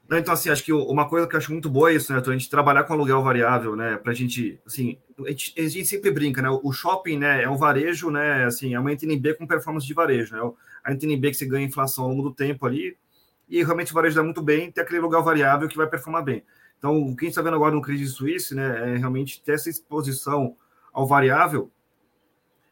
Então, 0.08 0.34
assim, 0.34 0.50
acho 0.50 0.62
que 0.62 0.72
uma 0.72 1.08
coisa 1.08 1.26
que 1.26 1.34
eu 1.34 1.38
acho 1.38 1.50
muito 1.50 1.68
boa 1.68 1.90
é 1.90 1.94
isso, 1.94 2.12
né? 2.12 2.22
A 2.24 2.32
gente 2.32 2.48
trabalhar 2.48 2.84
com 2.84 2.92
aluguel 2.92 3.22
variável, 3.22 3.74
né? 3.74 3.96
Pra 3.96 4.12
gente, 4.12 4.60
assim, 4.64 4.98
a 5.18 5.30
gente, 5.30 5.52
a 5.58 5.62
gente, 5.62 5.84
sempre 5.84 6.12
brinca, 6.12 6.40
né? 6.40 6.48
O 6.48 6.72
shopping, 6.72 7.18
né, 7.18 7.42
é 7.42 7.50
um 7.50 7.56
varejo, 7.56 8.08
né? 8.08 8.44
Assim, 8.44 8.72
é 8.74 8.78
uma 8.78 8.92
NTNB 8.92 9.34
com 9.34 9.46
performance 9.46 9.84
de 9.86 9.92
varejo, 9.92 10.36
né? 10.36 10.52
A 10.84 10.92
NTNB 10.92 11.30
que 11.30 11.36
você 11.36 11.46
ganha 11.46 11.66
inflação 11.66 12.04
ao 12.04 12.10
longo 12.10 12.22
do 12.22 12.32
tempo 12.32 12.64
ali, 12.66 12.96
e 13.48 13.62
realmente 13.64 13.90
o 13.90 13.94
varejo 13.94 14.14
dá 14.14 14.22
muito 14.22 14.42
bem, 14.42 14.70
tem 14.70 14.82
aquele 14.82 14.98
aluguel 15.00 15.24
variável 15.24 15.68
que 15.68 15.76
vai 15.76 15.88
performar 15.88 16.22
bem. 16.22 16.44
Então, 16.78 16.96
o 16.96 17.16
que 17.16 17.24
a 17.24 17.26
gente 17.26 17.30
está 17.30 17.42
vendo 17.42 17.56
agora 17.56 17.74
no 17.74 17.82
Credit 17.82 18.08
Suisse, 18.08 18.54
né, 18.54 18.94
é 18.94 18.96
realmente 18.98 19.42
ter 19.42 19.52
essa 19.52 19.68
exposição 19.68 20.56
ao 20.92 21.06
variável 21.06 21.70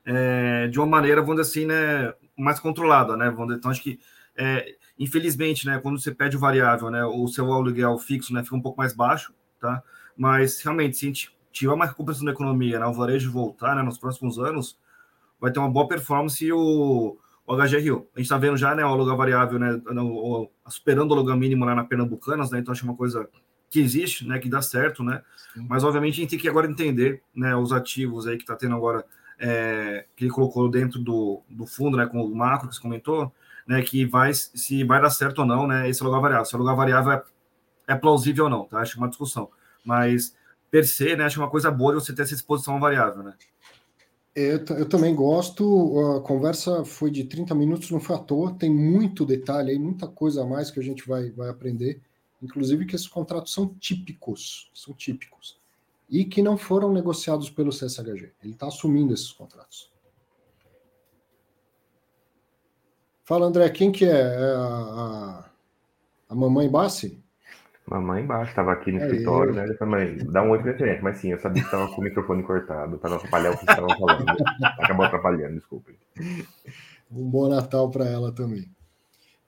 é, 0.04 0.68
de 0.68 0.78
uma 0.78 0.86
maneira, 0.86 1.20
vamos 1.20 1.36
dizer 1.36 1.50
assim, 1.50 1.66
né, 1.66 2.14
mais 2.36 2.60
controlada, 2.60 3.16
né? 3.16 3.34
Então, 3.56 3.70
acho 3.70 3.82
que 3.82 3.98
é, 4.36 4.76
Infelizmente, 4.98 5.66
né, 5.66 5.78
quando 5.80 6.00
você 6.00 6.14
pede 6.14 6.36
o 6.36 6.40
variável, 6.40 6.90
né, 6.90 7.04
o 7.04 7.26
seu 7.26 7.52
aluguel 7.52 7.98
fixo, 7.98 8.32
né, 8.32 8.44
fica 8.44 8.54
um 8.54 8.60
pouco 8.60 8.78
mais 8.78 8.94
baixo, 8.94 9.34
tá? 9.60 9.82
Mas 10.16 10.60
realmente, 10.62 10.96
se 10.96 11.04
a 11.04 11.08
gente 11.08 11.36
tiver 11.50 11.72
uma 11.72 11.86
recuperação 11.86 12.24
da 12.24 12.30
economia, 12.30 12.78
né, 12.78 12.86
o 12.86 12.92
varejo 12.92 13.32
voltar, 13.32 13.74
né, 13.74 13.82
nos 13.82 13.98
próximos 13.98 14.38
anos, 14.38 14.78
vai 15.40 15.50
ter 15.50 15.58
uma 15.58 15.70
boa 15.70 15.88
performance 15.88 16.44
e 16.44 16.52
o, 16.52 17.18
o 17.44 17.56
HGRU. 17.56 18.06
A 18.14 18.18
gente 18.18 18.26
está 18.26 18.38
vendo 18.38 18.56
já, 18.56 18.72
né, 18.74 18.84
o 18.84 18.88
aluguel 18.88 19.16
variável, 19.16 19.58
né, 19.58 19.80
superando 20.68 21.10
o 21.10 21.14
aluguel 21.14 21.36
mínimo 21.36 21.64
lá 21.64 21.74
na 21.74 21.84
Pernambucanas, 21.84 22.52
né, 22.52 22.60
então 22.60 22.70
acho 22.70 22.84
uma 22.84 22.96
coisa 22.96 23.28
que 23.68 23.80
existe, 23.80 24.24
né, 24.24 24.38
que 24.38 24.48
dá 24.48 24.62
certo, 24.62 25.02
né, 25.02 25.22
Sim. 25.54 25.66
mas 25.68 25.82
obviamente 25.82 26.14
a 26.14 26.16
gente 26.18 26.30
tem 26.30 26.38
que 26.38 26.48
agora 26.48 26.70
entender, 26.70 27.20
né, 27.34 27.56
os 27.56 27.72
ativos 27.72 28.28
aí 28.28 28.36
que 28.36 28.44
está 28.44 28.54
tendo 28.54 28.76
agora, 28.76 29.04
é, 29.40 30.06
que 30.14 30.22
ele 30.22 30.30
colocou 30.30 30.70
dentro 30.70 31.00
do, 31.00 31.42
do 31.50 31.66
fundo, 31.66 31.96
né, 31.96 32.06
com 32.06 32.22
o 32.22 32.32
macro 32.32 32.68
que 32.68 32.76
você 32.76 32.80
comentou, 32.80 33.32
né, 33.66 33.82
que 33.82 34.04
vai 34.04 34.32
se 34.34 34.84
vai 34.84 35.00
dar 35.00 35.10
certo 35.10 35.40
ou 35.40 35.46
não, 35.46 35.66
né, 35.66 35.88
esse 35.88 36.02
aluguel 36.02 36.20
variável. 36.20 36.44
Se 36.44 36.54
o 36.54 36.56
aluguel 36.56 36.76
variável 36.76 37.12
é, 37.12 37.22
é 37.88 37.94
plausível 37.94 38.44
ou 38.44 38.50
não, 38.50 38.64
tá? 38.64 38.80
Acho 38.80 38.96
é 38.96 38.98
uma 38.98 39.08
discussão. 39.08 39.48
Mas 39.84 40.34
per 40.70 40.86
se, 40.86 41.16
né, 41.16 41.24
acho 41.24 41.40
uma 41.40 41.50
coisa 41.50 41.70
boa 41.70 41.94
você 41.94 42.12
ter 42.12 42.22
essa 42.22 42.34
exposição 42.34 42.78
variável, 42.80 43.22
né? 43.22 43.34
Eu, 44.34 44.64
eu, 44.76 44.88
também 44.88 45.14
gosto. 45.14 46.16
A 46.16 46.20
conversa 46.20 46.84
foi 46.84 47.08
de 47.08 47.22
30 47.24 47.54
minutos, 47.54 47.90
não 47.92 48.00
foi 48.00 48.16
à 48.16 48.18
toa. 48.18 48.52
Tem 48.52 48.68
muito 48.68 49.24
detalhe 49.24 49.70
aí, 49.70 49.78
muita 49.78 50.08
coisa 50.08 50.42
a 50.42 50.46
mais 50.46 50.72
que 50.72 50.80
a 50.80 50.82
gente 50.82 51.06
vai, 51.06 51.30
vai 51.30 51.48
aprender. 51.48 52.00
Inclusive 52.42 52.84
que 52.84 52.96
esses 52.96 53.06
contratos 53.06 53.52
são 53.52 53.68
típicos, 53.78 54.70
são 54.74 54.92
típicos. 54.92 55.56
E 56.10 56.24
que 56.24 56.42
não 56.42 56.56
foram 56.56 56.92
negociados 56.92 57.48
pelo 57.48 57.70
CSHG. 57.70 58.32
Ele 58.42 58.52
está 58.52 58.66
assumindo 58.66 59.14
esses 59.14 59.30
contratos. 59.30 59.93
Fala, 63.24 63.46
André, 63.46 63.70
quem 63.70 63.90
que 63.90 64.04
é? 64.04 64.10
é 64.10 64.54
a, 64.54 65.44
a, 66.28 66.34
mamãe 66.34 66.68
Bassi? 66.68 67.18
Mamãe 67.86 68.22
embaixo, 68.22 68.50
estava 68.50 68.72
aqui 68.72 68.92
no 68.92 69.00
é 69.00 69.06
escritório, 69.06 69.50
eu. 69.50 69.54
né? 69.54 69.68
Eu 69.68 69.76
falei, 69.76 70.16
dá 70.24 70.42
um 70.42 70.50
oi 70.50 70.58
pra 70.58 70.72
gente, 70.72 71.02
mas 71.02 71.18
sim, 71.18 71.32
eu 71.32 71.38
sabia 71.38 71.62
que 71.62 71.68
estava 71.68 71.88
com 71.88 72.00
o 72.00 72.04
microfone 72.04 72.42
cortado, 72.42 72.98
para 72.98 73.10
não 73.10 73.16
atrapalhar 73.16 73.50
o 73.52 73.58
que 73.58 73.64
estavam 73.64 73.88
falando. 73.98 74.26
Acabou 74.78 75.06
atrapalhando, 75.06 75.54
desculpe. 75.54 75.96
Um 77.10 77.30
bom 77.30 77.48
Natal 77.48 77.90
para 77.90 78.04
ela 78.04 78.30
também. 78.30 78.68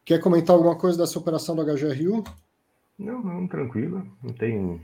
Quer 0.04 0.20
comentar 0.20 0.56
alguma 0.56 0.76
coisa 0.76 0.96
dessa 0.96 1.18
operação 1.18 1.54
do 1.54 1.64
HGRU? 1.64 2.24
Não, 2.98 3.22
não, 3.22 3.46
tranquilo. 3.46 4.06
Não 4.22 4.32
tem. 4.32 4.80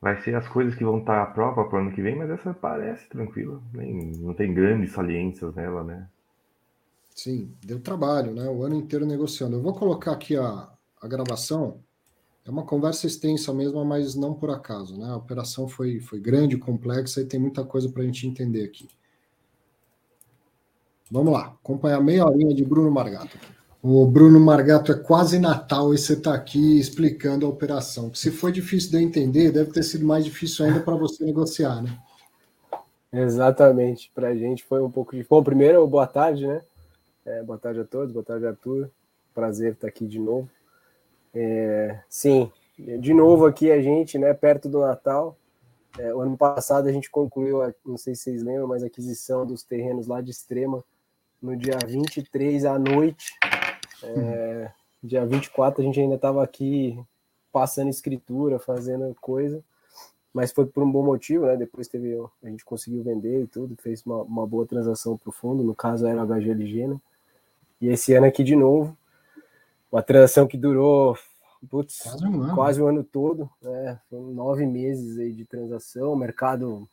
Vai 0.00 0.20
ser 0.22 0.34
as 0.34 0.48
coisas 0.48 0.74
que 0.74 0.84
vão 0.84 0.98
estar 0.98 1.22
à 1.22 1.26
prova 1.26 1.64
para 1.64 1.78
o 1.78 1.80
ano 1.82 1.92
que 1.92 2.00
vem, 2.00 2.16
mas 2.16 2.30
essa 2.30 2.54
parece 2.54 3.06
tranquila. 3.08 3.60
Nem, 3.72 4.12
não 4.18 4.32
tem 4.32 4.54
grandes 4.54 4.92
saliências 4.92 5.54
nela, 5.54 5.82
né? 5.82 6.06
Sim, 7.16 7.52
deu 7.64 7.80
trabalho, 7.80 8.32
né? 8.32 8.48
O 8.48 8.62
ano 8.62 8.76
inteiro 8.76 9.06
negociando. 9.06 9.56
Eu 9.56 9.62
vou 9.62 9.74
colocar 9.74 10.12
aqui 10.12 10.36
a, 10.36 10.70
a 11.00 11.08
gravação 11.08 11.80
é 12.46 12.50
uma 12.50 12.62
conversa 12.62 13.08
extensa 13.08 13.52
mesmo, 13.52 13.84
mas 13.84 14.14
não 14.14 14.32
por 14.32 14.50
acaso. 14.50 14.96
Né? 14.96 15.08
A 15.08 15.16
operação 15.16 15.66
foi, 15.66 15.98
foi 15.98 16.20
grande, 16.20 16.56
complexa 16.56 17.20
e 17.20 17.24
tem 17.24 17.40
muita 17.40 17.64
coisa 17.64 17.88
para 17.88 18.02
a 18.02 18.04
gente 18.06 18.26
entender 18.26 18.62
aqui. 18.62 18.88
Vamos 21.10 21.32
lá, 21.32 21.56
acompanhar 21.60 22.00
meia 22.00 22.24
horinha 22.24 22.54
de 22.54 22.64
Bruno 22.64 22.90
Margato. 22.90 23.36
O 23.82 24.06
Bruno 24.06 24.38
Margato 24.38 24.92
é 24.92 24.94
quase 24.94 25.40
Natal 25.40 25.92
e 25.92 25.98
você 25.98 26.12
está 26.12 26.34
aqui 26.34 26.78
explicando 26.78 27.46
a 27.46 27.48
operação. 27.48 28.14
Se 28.14 28.30
foi 28.30 28.52
difícil 28.52 28.90
de 28.90 28.96
eu 28.96 29.00
entender, 29.00 29.50
deve 29.50 29.72
ter 29.72 29.82
sido 29.82 30.06
mais 30.06 30.24
difícil 30.24 30.66
ainda 30.66 30.80
para 30.80 30.96
você 30.96 31.24
negociar, 31.24 31.82
né? 31.82 31.98
Exatamente. 33.12 34.10
Para 34.14 34.28
a 34.28 34.36
gente 34.36 34.62
foi 34.64 34.82
um 34.82 34.90
pouco 34.90 35.12
difícil. 35.12 35.30
Bom, 35.30 35.42
primeiro, 35.42 35.86
boa 35.86 36.06
tarde, 36.06 36.46
né? 36.46 36.62
É, 37.26 37.42
boa 37.42 37.58
tarde 37.58 37.80
a 37.80 37.84
todos, 37.84 38.12
boa 38.12 38.24
tarde, 38.24 38.46
Arthur. 38.46 38.88
Prazer 39.34 39.72
estar 39.72 39.88
aqui 39.88 40.06
de 40.06 40.20
novo. 40.20 40.48
É, 41.34 41.98
sim, 42.08 42.52
de 42.78 43.12
novo 43.12 43.46
aqui 43.46 43.68
a 43.72 43.82
gente, 43.82 44.16
né, 44.16 44.32
perto 44.32 44.68
do 44.68 44.78
Natal. 44.78 45.36
É, 45.98 46.14
o 46.14 46.20
ano 46.20 46.36
passado 46.36 46.86
a 46.86 46.92
gente 46.92 47.10
concluiu, 47.10 47.58
não 47.84 47.98
sei 47.98 48.14
se 48.14 48.22
vocês 48.22 48.44
lembram, 48.44 48.68
mas 48.68 48.84
a 48.84 48.86
aquisição 48.86 49.44
dos 49.44 49.64
terrenos 49.64 50.06
lá 50.06 50.20
de 50.20 50.30
Extrema 50.30 50.84
no 51.42 51.56
dia 51.56 51.76
23 51.84 52.64
à 52.64 52.78
noite. 52.78 53.34
É, 54.04 54.70
dia 55.02 55.26
24 55.26 55.82
a 55.82 55.84
gente 55.84 55.98
ainda 55.98 56.14
estava 56.14 56.44
aqui 56.44 56.96
passando 57.50 57.90
escritura, 57.90 58.60
fazendo 58.60 59.12
coisa, 59.20 59.64
mas 60.32 60.52
foi 60.52 60.64
por 60.64 60.84
um 60.84 60.92
bom 60.92 61.04
motivo, 61.04 61.46
né? 61.46 61.56
Depois 61.56 61.88
teve, 61.88 62.16
a 62.44 62.48
gente 62.48 62.64
conseguiu 62.64 63.02
vender 63.02 63.42
e 63.42 63.46
tudo, 63.48 63.74
fez 63.82 64.06
uma, 64.06 64.22
uma 64.22 64.46
boa 64.46 64.64
transação 64.64 65.16
para 65.16 65.30
o 65.30 65.32
fundo, 65.32 65.64
no 65.64 65.74
caso 65.74 66.06
era 66.06 66.22
o 66.22 66.26
HGLG, 66.26 66.86
né? 66.86 67.00
E 67.80 67.88
esse 67.88 68.14
ano 68.14 68.26
aqui 68.26 68.42
de 68.42 68.56
novo, 68.56 68.96
uma 69.90 70.02
transação 70.02 70.46
que 70.46 70.56
durou 70.56 71.16
putz, 71.66 72.02
quase, 72.02 72.26
um 72.26 72.42
ano. 72.42 72.54
quase 72.54 72.82
o 72.82 72.86
ano 72.86 73.04
todo, 73.04 73.50
né? 73.60 74.00
Foram 74.08 74.32
nove 74.32 74.66
meses 74.66 75.18
aí 75.18 75.32
de 75.32 75.44
transação, 75.44 76.12
o 76.12 76.16
mercado 76.16 76.88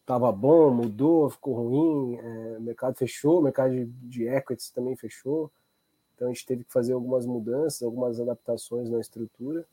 estava 0.00 0.32
bom, 0.32 0.70
mudou, 0.70 1.30
ficou 1.30 1.54
ruim, 1.54 2.16
é, 2.16 2.56
o 2.58 2.60
mercado 2.60 2.96
fechou, 2.96 3.38
o 3.38 3.42
mercado 3.42 3.70
de, 3.70 3.86
de 3.86 4.26
equities 4.26 4.70
também 4.70 4.96
fechou, 4.96 5.50
então 6.14 6.28
a 6.28 6.32
gente 6.32 6.44
teve 6.46 6.64
que 6.64 6.72
fazer 6.72 6.94
algumas 6.94 7.24
mudanças, 7.26 7.82
algumas 7.82 8.18
adaptações 8.18 8.90
na 8.90 8.98
estrutura, 8.98 9.64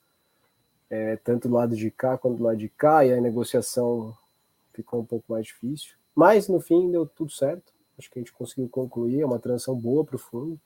é, 0.89 1.15
tanto 1.17 1.47
do 1.47 1.55
lado 1.55 1.75
de 1.75 1.89
cá 1.89 2.17
quanto 2.17 2.37
do 2.37 2.43
lado 2.43 2.57
de 2.57 2.69
cá, 2.69 3.03
e 3.03 3.11
a 3.11 3.19
negociação 3.19 4.15
ficou 4.73 4.99
um 4.99 5.05
pouco 5.05 5.25
mais 5.31 5.47
difícil, 5.47 5.95
mas 6.13 6.47
no 6.47 6.59
fim 6.59 6.91
deu 6.91 7.05
tudo 7.05 7.31
certo, 7.31 7.73
acho 7.97 8.09
que 8.09 8.19
a 8.19 8.21
gente 8.21 8.33
conseguiu 8.33 8.69
concluir, 8.69 9.21
é 9.21 9.25
uma 9.25 9.39
transação 9.39 9.75
boa 9.75 10.03
para 10.03 10.15
o 10.15 10.19
fundo, 10.19 10.59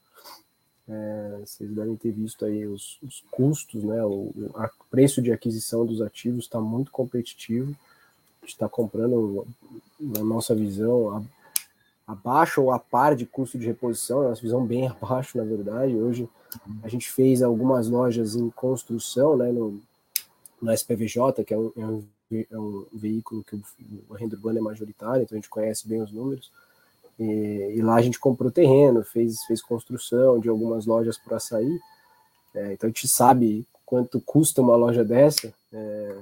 é, 0.91 1.39
vocês 1.45 1.71
devem 1.71 1.95
ter 1.95 2.11
visto 2.11 2.43
aí 2.43 2.67
os, 2.67 2.99
os 3.01 3.23
custos, 3.31 3.83
né? 3.83 4.03
O, 4.03 4.33
o 4.53 4.69
preço 4.89 5.21
de 5.21 5.31
aquisição 5.31 5.85
dos 5.85 6.01
ativos 6.01 6.43
está 6.43 6.59
muito 6.59 6.91
competitivo. 6.91 7.71
A 8.41 8.45
gente 8.45 8.53
está 8.53 8.67
comprando, 8.67 9.47
na 9.99 10.21
nossa 10.23 10.53
visão, 10.53 11.15
a, 11.15 11.23
abaixo 12.11 12.61
ou 12.61 12.71
a 12.71 12.79
par 12.79 13.15
de 13.15 13.25
custo 13.25 13.57
de 13.57 13.67
reposição, 13.67 14.23
nossa 14.23 14.41
visão 14.41 14.65
bem 14.65 14.87
abaixo, 14.89 15.37
na 15.37 15.45
verdade. 15.45 15.95
Hoje 15.95 16.27
a 16.83 16.89
gente 16.89 17.09
fez 17.09 17.41
algumas 17.41 17.87
lojas 17.87 18.35
em 18.35 18.49
construção, 18.49 19.37
né? 19.37 19.51
No, 19.51 19.79
no 20.61 20.71
SPVJ, 20.73 21.43
que 21.45 21.53
é 21.53 21.57
um, 21.57 21.71
é 21.77 21.85
um, 21.85 22.03
é 22.51 22.57
um 22.57 22.85
veículo 22.91 23.43
que 23.43 23.55
o, 23.55 23.63
o 24.09 24.13
renda 24.13 24.35
urbana 24.35 24.59
é 24.59 24.61
majoritário, 24.61 25.23
então 25.23 25.37
a 25.37 25.39
gente 25.39 25.49
conhece 25.49 25.87
bem 25.87 26.01
os 26.01 26.11
números. 26.11 26.51
E, 27.21 27.75
e, 27.75 27.81
lá 27.83 27.97
a 27.97 28.01
gente 28.01 28.19
comprou 28.19 28.49
terreno, 28.49 29.03
fez, 29.03 29.43
fez 29.43 29.61
construção 29.61 30.39
de 30.39 30.49
algumas 30.49 30.87
lojas 30.87 31.19
para 31.19 31.37
açaí. 31.37 31.79
É, 32.55 32.73
então 32.73 32.87
a 32.87 32.89
gente 32.89 33.07
sabe 33.07 33.63
quanto 33.85 34.19
custa 34.19 34.59
uma 34.59 34.75
loja 34.75 35.05
dessa, 35.05 35.53
é, 35.71 36.17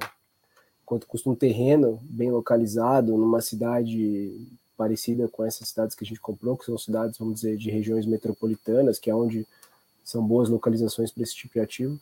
quanto 0.86 1.08
custa 1.08 1.30
um 1.30 1.36
terreno 1.36 2.00
bem 2.04 2.30
localizado 2.30 3.16
numa 3.16 3.40
cidade 3.40 4.46
parecida 4.76 5.30
com 5.30 5.46
essas 5.46 5.70
cidades 5.70 5.96
que 5.96 6.04
a 6.04 6.08
gente 6.08 6.20
comprou, 6.20 6.58
que 6.58 6.66
são 6.66 6.78
cidades, 6.78 7.18
vamos 7.18 7.36
dizer, 7.36 7.56
de 7.56 7.70
regiões 7.72 8.06
metropolitanas, 8.06 9.00
que 9.00 9.10
é 9.10 9.16
onde 9.16 9.48
são 10.04 10.26
boas 10.26 10.50
localizações 10.50 11.12
para 11.12 11.24
esse 11.24 11.36
tipo 11.36 11.54
de 11.54 11.60
ativo. 11.62 12.00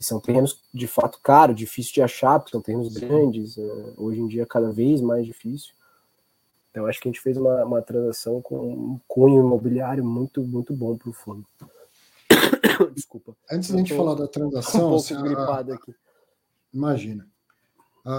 E 0.00 0.04
são 0.04 0.18
terrenos 0.18 0.58
de 0.74 0.88
fato 0.88 1.20
caros, 1.22 1.54
difícil 1.54 1.94
de 1.94 2.02
achar, 2.02 2.40
porque 2.40 2.50
são 2.50 2.60
terrenos 2.60 2.92
grandes, 2.92 3.56
é, 3.56 3.92
hoje 3.96 4.20
em 4.20 4.26
dia 4.26 4.44
cada 4.44 4.72
vez 4.72 5.00
mais 5.00 5.24
difícil. 5.24 5.72
Então, 6.72 6.86
acho 6.86 7.00
que 7.00 7.08
a 7.08 7.12
gente 7.12 7.20
fez 7.20 7.36
uma, 7.36 7.62
uma 7.66 7.82
transação 7.82 8.40
com 8.40 8.72
um 8.72 9.00
cunho 9.06 9.44
imobiliário 9.44 10.02
muito, 10.02 10.42
muito 10.42 10.72
bom 10.72 10.96
para 10.96 11.10
o 11.10 11.12
fundo. 11.12 11.46
Desculpa. 12.94 13.36
Antes 13.50 13.70
da 13.70 13.76
gente 13.76 13.94
falar 13.94 14.14
da 14.14 14.26
transação. 14.26 14.88
Um 14.96 14.96
pouco 14.96 15.14
a, 15.14 15.22
gripado 15.22 15.72
aqui. 15.74 15.94
Imagina. 16.72 17.28
A, 18.02 18.14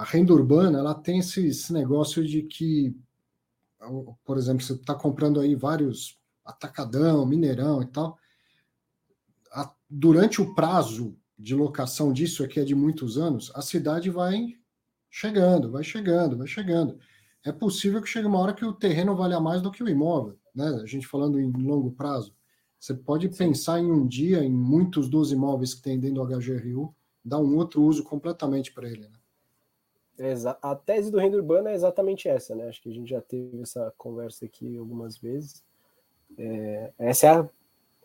a, 0.00 0.04
renda 0.04 0.34
urbana 0.34 0.78
ela 0.78 0.94
tem 0.94 1.20
esse, 1.20 1.46
esse 1.46 1.72
negócio 1.72 2.22
de 2.26 2.42
que, 2.42 2.94
por 4.22 4.36
exemplo, 4.36 4.62
você 4.62 4.74
está 4.74 4.94
comprando 4.94 5.40
aí 5.40 5.54
vários 5.54 6.18
atacadão, 6.44 7.24
mineirão 7.24 7.80
e 7.80 7.86
tal. 7.86 8.18
A, 9.50 9.72
durante 9.88 10.42
o 10.42 10.54
prazo 10.54 11.16
de 11.38 11.54
locação 11.54 12.12
disso 12.12 12.44
aqui 12.44 12.60
é 12.60 12.64
de 12.64 12.74
muitos 12.74 13.16
anos, 13.16 13.50
a 13.54 13.62
cidade 13.62 14.10
vai 14.10 14.58
chegando, 15.10 15.70
vai 15.70 15.82
chegando, 15.82 16.36
vai 16.36 16.46
chegando 16.46 16.98
é 17.48 17.52
possível 17.52 18.02
que 18.02 18.08
chegue 18.08 18.26
uma 18.26 18.38
hora 18.38 18.52
que 18.52 18.64
o 18.64 18.72
terreno 18.72 19.16
valha 19.16 19.40
mais 19.40 19.62
do 19.62 19.70
que 19.70 19.82
o 19.82 19.88
imóvel, 19.88 20.36
né? 20.54 20.66
A 20.82 20.86
gente 20.86 21.06
falando 21.06 21.40
em 21.40 21.50
longo 21.50 21.90
prazo. 21.90 22.34
Você 22.78 22.94
pode 22.94 23.28
pensar 23.30 23.80
em 23.80 23.90
um 23.90 24.06
dia, 24.06 24.44
em 24.44 24.52
muitos 24.52 25.08
dos 25.08 25.32
imóveis 25.32 25.74
que 25.74 25.82
tem 25.82 25.98
dentro 25.98 26.24
do 26.24 26.38
HGRU, 26.38 26.94
dar 27.24 27.38
um 27.38 27.56
outro 27.56 27.82
uso 27.82 28.04
completamente 28.04 28.72
para 28.72 28.88
ele. 28.88 29.08
Né? 30.18 30.34
A 30.62 30.74
tese 30.74 31.10
do 31.10 31.18
renda 31.18 31.36
urbano 31.36 31.68
é 31.68 31.74
exatamente 31.74 32.28
essa, 32.28 32.54
né? 32.54 32.68
Acho 32.68 32.82
que 32.82 32.90
a 32.90 32.92
gente 32.92 33.08
já 33.08 33.20
teve 33.20 33.62
essa 33.62 33.92
conversa 33.96 34.44
aqui 34.44 34.76
algumas 34.76 35.16
vezes. 35.16 35.64
É, 36.36 36.92
essa 36.98 37.26
é 37.26 37.30
a, 37.30 37.48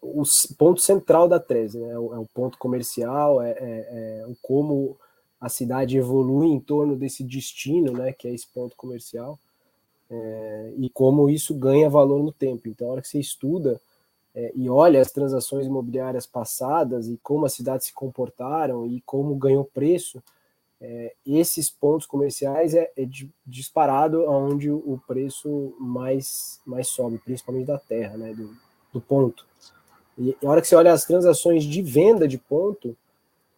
o 0.02 0.24
ponto 0.58 0.80
central 0.80 1.28
da 1.28 1.40
tese, 1.40 1.80
né? 1.80 1.92
É 1.92 2.00
o, 2.00 2.14
é 2.14 2.20
o 2.20 2.28
ponto 2.34 2.58
comercial, 2.58 3.42
é, 3.42 3.52
é, 3.52 4.22
é 4.22 4.28
o 4.28 4.36
como 4.42 4.98
a 5.44 5.50
cidade 5.50 5.98
evolui 5.98 6.48
em 6.48 6.60
torno 6.60 6.96
desse 6.96 7.22
destino, 7.22 7.92
né, 7.92 8.14
que 8.14 8.30
é 8.30 8.34
esse 8.34 8.48
ponto 8.48 8.78
comercial, 8.78 9.38
é, 10.10 10.74
e 10.78 10.90
como 10.90 11.30
isso 11.30 11.54
ganha 11.54 11.90
valor 11.90 12.24
no 12.24 12.32
tempo. 12.32 12.70
Então, 12.70 12.88
a 12.88 12.92
hora 12.94 13.02
que 13.02 13.10
você 13.10 13.20
estuda 13.20 13.82
é, 14.34 14.54
e 14.56 14.70
olha 14.70 15.02
as 15.02 15.12
transações 15.12 15.66
imobiliárias 15.66 16.26
passadas 16.26 17.10
e 17.10 17.20
como 17.22 17.46
as 17.46 17.52
cidades 17.52 17.88
se 17.88 17.94
comportaram 17.94 18.88
e 18.88 19.02
como 19.02 19.36
ganhou 19.36 19.66
preço, 19.66 20.24
é, 20.80 21.14
esses 21.28 21.70
pontos 21.70 22.08
comerciais 22.08 22.74
é, 22.74 22.90
é 22.96 23.06
disparado 23.46 24.22
aonde 24.22 24.72
o 24.72 24.98
preço 25.06 25.76
mais, 25.78 26.62
mais 26.66 26.88
sobe, 26.88 27.18
principalmente 27.18 27.66
da 27.66 27.78
terra, 27.78 28.16
né, 28.16 28.34
do, 28.34 28.50
do 28.94 29.02
ponto. 29.02 29.46
E 30.18 30.38
a 30.42 30.50
hora 30.50 30.62
que 30.62 30.70
você 30.70 30.76
olha 30.78 30.94
as 30.94 31.04
transações 31.04 31.66
de 31.66 31.82
venda 31.82 32.30
de 32.30 32.38
ponto, 32.38 32.96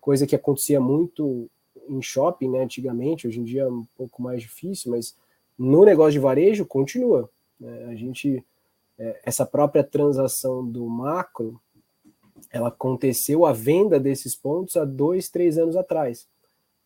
coisa 0.02 0.26
que 0.26 0.36
acontecia 0.36 0.82
muito 0.82 1.48
em 1.88 2.02
shopping, 2.02 2.50
né, 2.50 2.64
antigamente, 2.64 3.28
hoje 3.28 3.40
em 3.40 3.44
dia 3.44 3.64
é 3.64 3.68
um 3.68 3.86
pouco 3.96 4.22
mais 4.22 4.42
difícil, 4.42 4.92
mas 4.92 5.16
no 5.58 5.86
negócio 5.86 6.14
de 6.14 6.20
varejo 6.20 6.66
continua. 6.66 7.30
Né? 7.60 7.86
A 7.86 7.96
gente 7.96 8.44
é, 8.98 9.20
essa 9.24 9.46
própria 9.46 9.84
transação 9.84 10.66
do 10.66 10.86
macro, 10.88 11.60
ela 12.52 12.70
aconteceu 12.70 13.46
a 13.46 13.52
venda 13.52 14.00
desses 14.00 14.36
pontos 14.36 14.78
há 14.78 14.86
dois, 14.86 15.30
três 15.30 15.58
anos 15.58 15.76
atrás. 15.76 16.28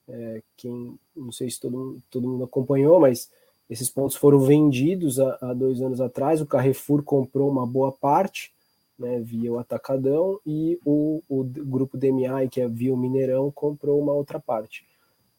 É, 0.07 0.41
quem 0.57 0.97
não 1.15 1.31
sei 1.31 1.49
se 1.49 1.59
todo, 1.59 2.01
todo 2.09 2.27
mundo 2.27 2.43
acompanhou, 2.43 2.99
mas 2.99 3.29
esses 3.69 3.89
pontos 3.89 4.15
foram 4.15 4.39
vendidos 4.39 5.19
há, 5.19 5.37
há, 5.41 5.53
dois 5.53 5.81
anos 5.81 6.01
atrás. 6.01 6.41
O 6.41 6.45
Carrefour 6.45 7.03
comprou 7.03 7.49
uma 7.49 7.67
boa 7.67 7.91
parte, 7.91 8.51
né, 8.97 9.19
via 9.19 9.51
o 9.53 9.59
Atacadão, 9.59 10.39
e 10.45 10.79
o, 10.83 11.21
o 11.29 11.43
grupo 11.43 11.97
DMI, 11.97 12.49
que 12.49 12.59
é 12.59 12.67
via 12.67 12.93
o 12.93 12.97
Mineirão, 12.97 13.51
comprou 13.51 14.01
uma 14.01 14.13
outra 14.13 14.39
parte. 14.39 14.88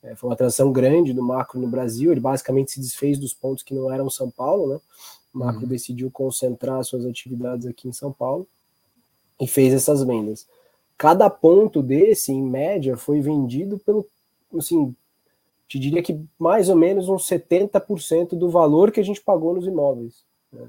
É, 0.02 0.14
foi 0.14 0.30
uma 0.30 0.36
transação 0.36 0.72
grande 0.72 1.12
do 1.12 1.22
macro 1.22 1.60
no 1.60 1.68
Brasil. 1.68 2.10
Ele 2.10 2.20
basicamente 2.20 2.72
se 2.72 2.80
desfez 2.80 3.18
dos 3.18 3.34
pontos 3.34 3.62
que 3.62 3.74
não 3.74 3.92
eram 3.92 4.08
São 4.08 4.30
Paulo, 4.30 4.74
né? 4.74 4.80
O 5.34 5.38
macro 5.38 5.62
uhum. 5.62 5.68
decidiu 5.68 6.10
concentrar 6.10 6.82
suas 6.84 7.04
atividades 7.06 7.66
aqui 7.66 7.88
em 7.88 7.92
São 7.92 8.12
Paulo 8.12 8.46
e 9.40 9.46
fez 9.46 9.72
essas 9.72 10.02
vendas. 10.02 10.46
Cada 10.98 11.30
ponto 11.30 11.82
desse, 11.82 12.32
em 12.32 12.42
média, 12.42 12.96
foi 12.96 13.20
vendido 13.20 13.78
pelo, 13.78 14.06
assim, 14.56 14.94
te 15.66 15.78
diria 15.78 16.02
que 16.02 16.20
mais 16.38 16.68
ou 16.68 16.76
menos 16.76 17.08
uns 17.08 17.26
70% 17.28 18.30
do 18.30 18.50
valor 18.50 18.90
que 18.90 19.00
a 19.00 19.04
gente 19.04 19.20
pagou 19.20 19.54
nos 19.54 19.66
imóveis. 19.66 20.24
Né? 20.52 20.66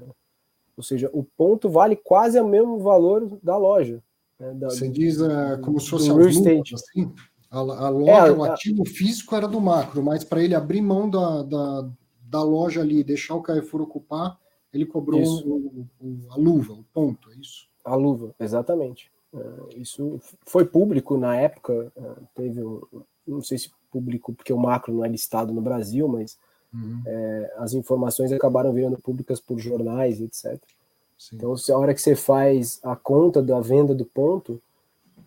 Ou 0.76 0.82
seja, 0.82 1.10
o 1.12 1.24
ponto 1.24 1.68
vale 1.68 1.96
quase 1.96 2.40
o 2.40 2.46
mesmo 2.46 2.78
valor 2.78 3.38
da 3.42 3.56
loja. 3.56 4.02
Né? 4.38 4.54
Da, 4.54 4.70
Você 4.70 4.88
diz 4.88 5.20
uh, 5.20 5.60
como 5.62 5.80
se 5.80 5.90
fosse 5.90 6.06
real 6.06 6.28
estate. 6.28 6.74
assim? 6.76 7.12
A, 7.52 7.58
a 7.58 7.88
loja, 7.90 8.28
é, 8.28 8.32
o 8.32 8.42
ativo 8.42 8.82
a... 8.82 8.86
físico 8.86 9.36
era 9.36 9.46
do 9.46 9.60
macro, 9.60 10.02
mas 10.02 10.24
para 10.24 10.42
ele 10.42 10.54
abrir 10.54 10.80
mão 10.80 11.08
da, 11.08 11.42
da, 11.42 11.88
da 12.22 12.42
loja 12.42 12.80
ali, 12.80 13.04
deixar 13.04 13.34
o 13.34 13.42
Carrefour 13.42 13.82
ocupar, 13.82 14.38
ele 14.72 14.86
cobrou 14.86 15.22
o, 15.22 15.86
o, 16.00 16.18
a 16.30 16.36
luva, 16.36 16.72
o 16.72 16.84
ponto, 16.94 17.30
é 17.30 17.34
isso? 17.34 17.68
A 17.84 17.94
luva, 17.94 18.34
exatamente. 18.40 19.12
É, 19.34 19.78
isso 19.78 20.18
foi 20.46 20.64
público 20.64 21.18
na 21.18 21.36
época, 21.36 21.92
é, 21.94 22.10
teve 22.34 22.64
um, 22.64 22.80
não 23.26 23.42
sei 23.42 23.58
se 23.58 23.70
público, 23.90 24.32
porque 24.32 24.52
o 24.52 24.58
macro 24.58 24.94
não 24.94 25.04
é 25.04 25.08
listado 25.08 25.52
no 25.52 25.60
Brasil, 25.60 26.08
mas 26.08 26.38
uhum. 26.72 27.02
é, 27.04 27.54
as 27.58 27.74
informações 27.74 28.32
acabaram 28.32 28.72
virando 28.72 28.96
públicas 28.96 29.38
por 29.38 29.58
jornais, 29.58 30.22
etc. 30.22 30.58
Sim. 31.18 31.36
Então, 31.36 31.54
se 31.54 31.70
a 31.70 31.78
hora 31.78 31.92
que 31.92 32.00
você 32.00 32.16
faz 32.16 32.80
a 32.82 32.96
conta 32.96 33.42
da 33.42 33.60
venda 33.60 33.94
do 33.94 34.06
ponto, 34.06 34.58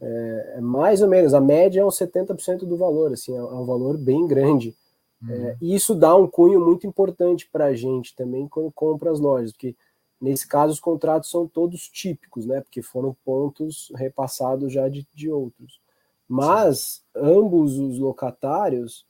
é, 0.05 0.53
é 0.57 0.61
mais 0.61 1.01
ou 1.01 1.07
menos, 1.07 1.33
a 1.33 1.41
média 1.41 1.81
é 1.81 1.85
uns 1.85 1.97
70% 1.97 2.59
do 2.59 2.77
valor, 2.77 3.13
assim, 3.13 3.33
é, 3.33 3.37
é 3.37 3.41
um 3.41 3.65
valor 3.65 3.97
bem 3.97 4.27
grande. 4.27 4.75
Uhum. 5.21 5.33
É, 5.33 5.57
e 5.59 5.73
isso 5.73 5.95
dá 5.95 6.15
um 6.15 6.27
cunho 6.27 6.63
muito 6.63 6.85
importante 6.85 7.49
para 7.51 7.65
a 7.65 7.73
gente 7.73 8.15
também 8.15 8.47
quando 8.47 8.71
compra 8.71 9.11
as 9.11 9.19
lojas, 9.19 9.51
porque 9.51 9.75
nesse 10.21 10.47
caso 10.47 10.73
os 10.73 10.79
contratos 10.79 11.29
são 11.29 11.47
todos 11.47 11.89
típicos, 11.89 12.45
né? 12.45 12.61
Porque 12.61 12.81
foram 12.81 13.15
pontos 13.25 13.91
repassados 13.95 14.71
já 14.71 14.87
de, 14.87 15.07
de 15.13 15.29
outros. 15.29 15.79
Mas 16.27 17.03
Sim. 17.13 17.21
ambos 17.21 17.77
os 17.77 17.97
locatários 17.97 19.05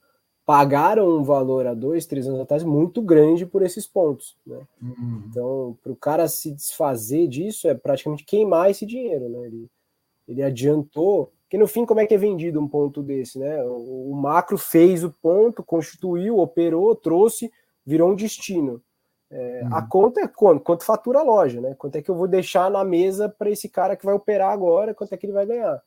pagaram 0.46 1.18
um 1.18 1.24
valor 1.24 1.66
há 1.66 1.74
dois, 1.74 2.06
três 2.06 2.28
anos 2.28 2.40
atrás 2.40 2.62
muito 2.62 3.02
grande 3.02 3.44
por 3.44 3.62
esses 3.62 3.86
pontos. 3.86 4.36
Né? 4.46 4.60
Uhum. 4.80 5.22
Então, 5.28 5.78
para 5.82 5.92
o 5.92 5.96
cara 5.96 6.28
se 6.28 6.52
desfazer 6.52 7.26
disso, 7.26 7.66
é 7.66 7.74
praticamente 7.74 8.24
queimar 8.24 8.70
esse 8.70 8.86
dinheiro. 8.86 9.28
Né? 9.28 9.46
Ele, 9.46 9.68
ele 10.28 10.42
adiantou. 10.42 11.32
Que 11.48 11.56
no 11.56 11.66
fim, 11.68 11.86
como 11.86 12.00
é 12.00 12.06
que 12.06 12.14
é 12.14 12.18
vendido 12.18 12.60
um 12.60 12.68
ponto 12.68 13.02
desse? 13.02 13.38
Né? 13.38 13.62
O, 13.64 14.10
o 14.10 14.16
macro 14.16 14.58
fez 14.58 15.04
o 15.04 15.10
ponto, 15.10 15.62
constituiu, 15.62 16.38
operou, 16.38 16.94
trouxe, 16.94 17.52
virou 17.84 18.10
um 18.10 18.16
destino. 18.16 18.82
É, 19.30 19.62
uhum. 19.64 19.74
A 19.74 19.82
conta 19.82 20.20
é 20.20 20.28
quanto? 20.28 20.62
Quanto 20.62 20.84
fatura 20.84 21.20
a 21.20 21.22
loja, 21.22 21.60
né? 21.60 21.74
Quanto 21.74 21.96
é 21.96 22.02
que 22.02 22.10
eu 22.10 22.14
vou 22.14 22.28
deixar 22.28 22.70
na 22.70 22.84
mesa 22.84 23.28
para 23.28 23.50
esse 23.50 23.68
cara 23.68 23.96
que 23.96 24.04
vai 24.04 24.14
operar 24.14 24.52
agora? 24.52 24.94
Quanto 24.94 25.12
é 25.12 25.16
que 25.16 25.26
ele 25.26 25.32
vai 25.32 25.46
ganhar? 25.46 25.82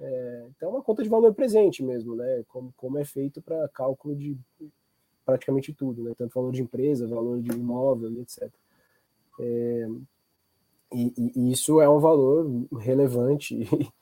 É, 0.00 0.46
então, 0.56 0.68
é 0.68 0.72
uma 0.72 0.82
conta 0.82 1.02
de 1.02 1.08
valor 1.08 1.34
presente 1.34 1.82
mesmo, 1.82 2.14
né? 2.14 2.44
Como, 2.48 2.72
como 2.76 2.98
é 2.98 3.04
feito 3.04 3.42
para 3.42 3.68
cálculo 3.68 4.14
de 4.14 4.36
praticamente 5.26 5.72
tudo, 5.72 6.04
né? 6.04 6.12
Tanto 6.16 6.34
valor 6.34 6.52
de 6.52 6.62
empresa, 6.62 7.06
valor 7.06 7.40
de 7.40 7.50
imóvel, 7.50 8.20
etc. 8.20 8.48
É, 9.40 9.88
e, 10.92 11.32
e, 11.36 11.52
isso 11.52 11.80
é 11.80 11.88
um 11.88 11.98
valor 11.98 12.50
relevante 12.78 13.54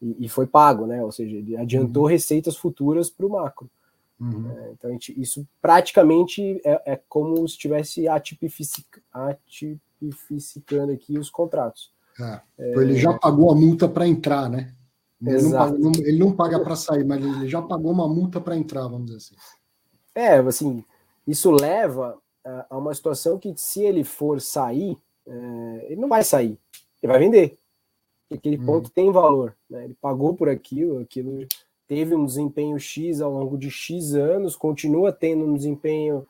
e, 0.00 0.24
e, 0.24 0.28
foi 0.28 0.46
pago, 0.46 0.86
né? 0.86 1.02
Ou 1.02 1.10
seja, 1.10 1.36
ele 1.36 1.56
adiantou 1.56 2.04
uhum. 2.04 2.08
receitas 2.08 2.56
futuras 2.56 3.10
para 3.10 3.26
o 3.26 3.30
macro. 3.30 3.70
Uhum. 4.18 4.50
É, 4.50 4.70
então, 4.72 4.90
gente, 4.92 5.20
isso 5.20 5.46
praticamente 5.60 6.60
é, 6.64 6.92
é 6.92 7.00
como 7.08 7.36
se 7.46 7.54
estivesse 7.54 8.08
atipific, 8.08 8.86
atipificando 9.12 10.92
aqui 10.92 11.18
os 11.18 11.28
contratos. 11.28 11.92
É, 12.18 12.40
ele 12.80 12.96
já 12.96 13.12
pagou 13.12 13.50
a 13.50 13.54
multa 13.54 13.86
para 13.86 14.08
entrar, 14.08 14.48
né? 14.48 14.72
Ele 15.20 15.42
não, 15.42 15.50
paga, 15.50 15.76
ele 16.00 16.18
não 16.18 16.32
paga 16.32 16.60
para 16.60 16.76
sair, 16.76 17.04
mas 17.04 17.24
ele 17.24 17.48
já 17.48 17.60
pagou 17.60 17.90
uma 17.90 18.08
multa 18.08 18.40
para 18.40 18.56
entrar, 18.56 18.82
vamos 18.82 19.06
dizer 19.06 19.16
assim. 19.16 19.34
É, 20.14 20.36
assim, 20.38 20.84
isso 21.26 21.50
leva 21.50 22.18
a 22.70 22.78
uma 22.78 22.94
situação 22.94 23.38
que 23.38 23.52
se 23.56 23.82
ele 23.82 24.04
for 24.04 24.40
sair, 24.40 24.96
é, 25.26 25.86
ele 25.90 26.00
não 26.00 26.08
vai 26.08 26.22
sair, 26.22 26.58
ele 27.02 27.12
vai 27.12 27.18
vender. 27.18 27.58
Aquele 28.30 28.58
hum. 28.58 28.66
ponto 28.66 28.90
tem 28.90 29.10
valor, 29.12 29.56
né? 29.70 29.84
Ele 29.84 29.94
pagou 30.00 30.34
por 30.34 30.48
aquilo, 30.48 30.98
aquilo 30.98 31.46
teve 31.86 32.14
um 32.14 32.24
desempenho 32.24 32.78
X 32.78 33.20
ao 33.20 33.32
longo 33.32 33.56
de 33.56 33.70
X 33.70 34.14
anos, 34.14 34.56
continua 34.56 35.12
tendo 35.12 35.44
um 35.44 35.54
desempenho 35.54 36.26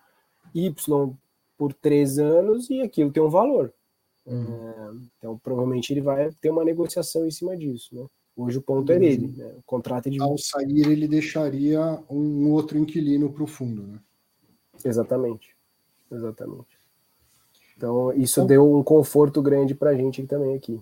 Y 0.54 1.14
por 1.56 1.72
três 1.72 2.18
anos 2.18 2.68
e 2.68 2.82
aquilo 2.82 3.10
tem 3.10 3.22
um 3.22 3.30
valor. 3.30 3.72
Uhum. 4.26 4.44
É, 4.44 4.92
então, 5.18 5.38
provavelmente 5.38 5.92
ele 5.92 6.00
vai 6.00 6.30
ter 6.40 6.50
uma 6.50 6.64
negociação 6.64 7.26
em 7.26 7.30
cima 7.30 7.56
disso, 7.56 7.94
né? 7.94 8.06
Hoje 8.36 8.58
o 8.58 8.62
ponto 8.62 8.92
é 8.92 8.98
dele, 8.98 9.32
né? 9.34 9.54
O 9.56 9.62
contrato 9.62 10.08
é 10.08 10.10
de. 10.10 10.20
Ao 10.20 10.36
sair, 10.36 10.86
ele 10.86 11.08
deixaria 11.08 11.98
um 12.10 12.50
outro 12.50 12.76
inquilino 12.76 13.32
para 13.32 13.42
o 13.42 13.46
fundo, 13.46 13.82
né? 13.82 13.98
Exatamente. 14.84 15.56
Exatamente. 16.12 16.75
Então, 17.76 18.12
isso 18.12 18.40
então, 18.40 18.46
deu 18.46 18.74
um 18.74 18.82
conforto 18.82 19.42
grande 19.42 19.74
para 19.74 19.90
a 19.90 19.94
gente 19.94 20.22
também 20.26 20.56
aqui. 20.56 20.80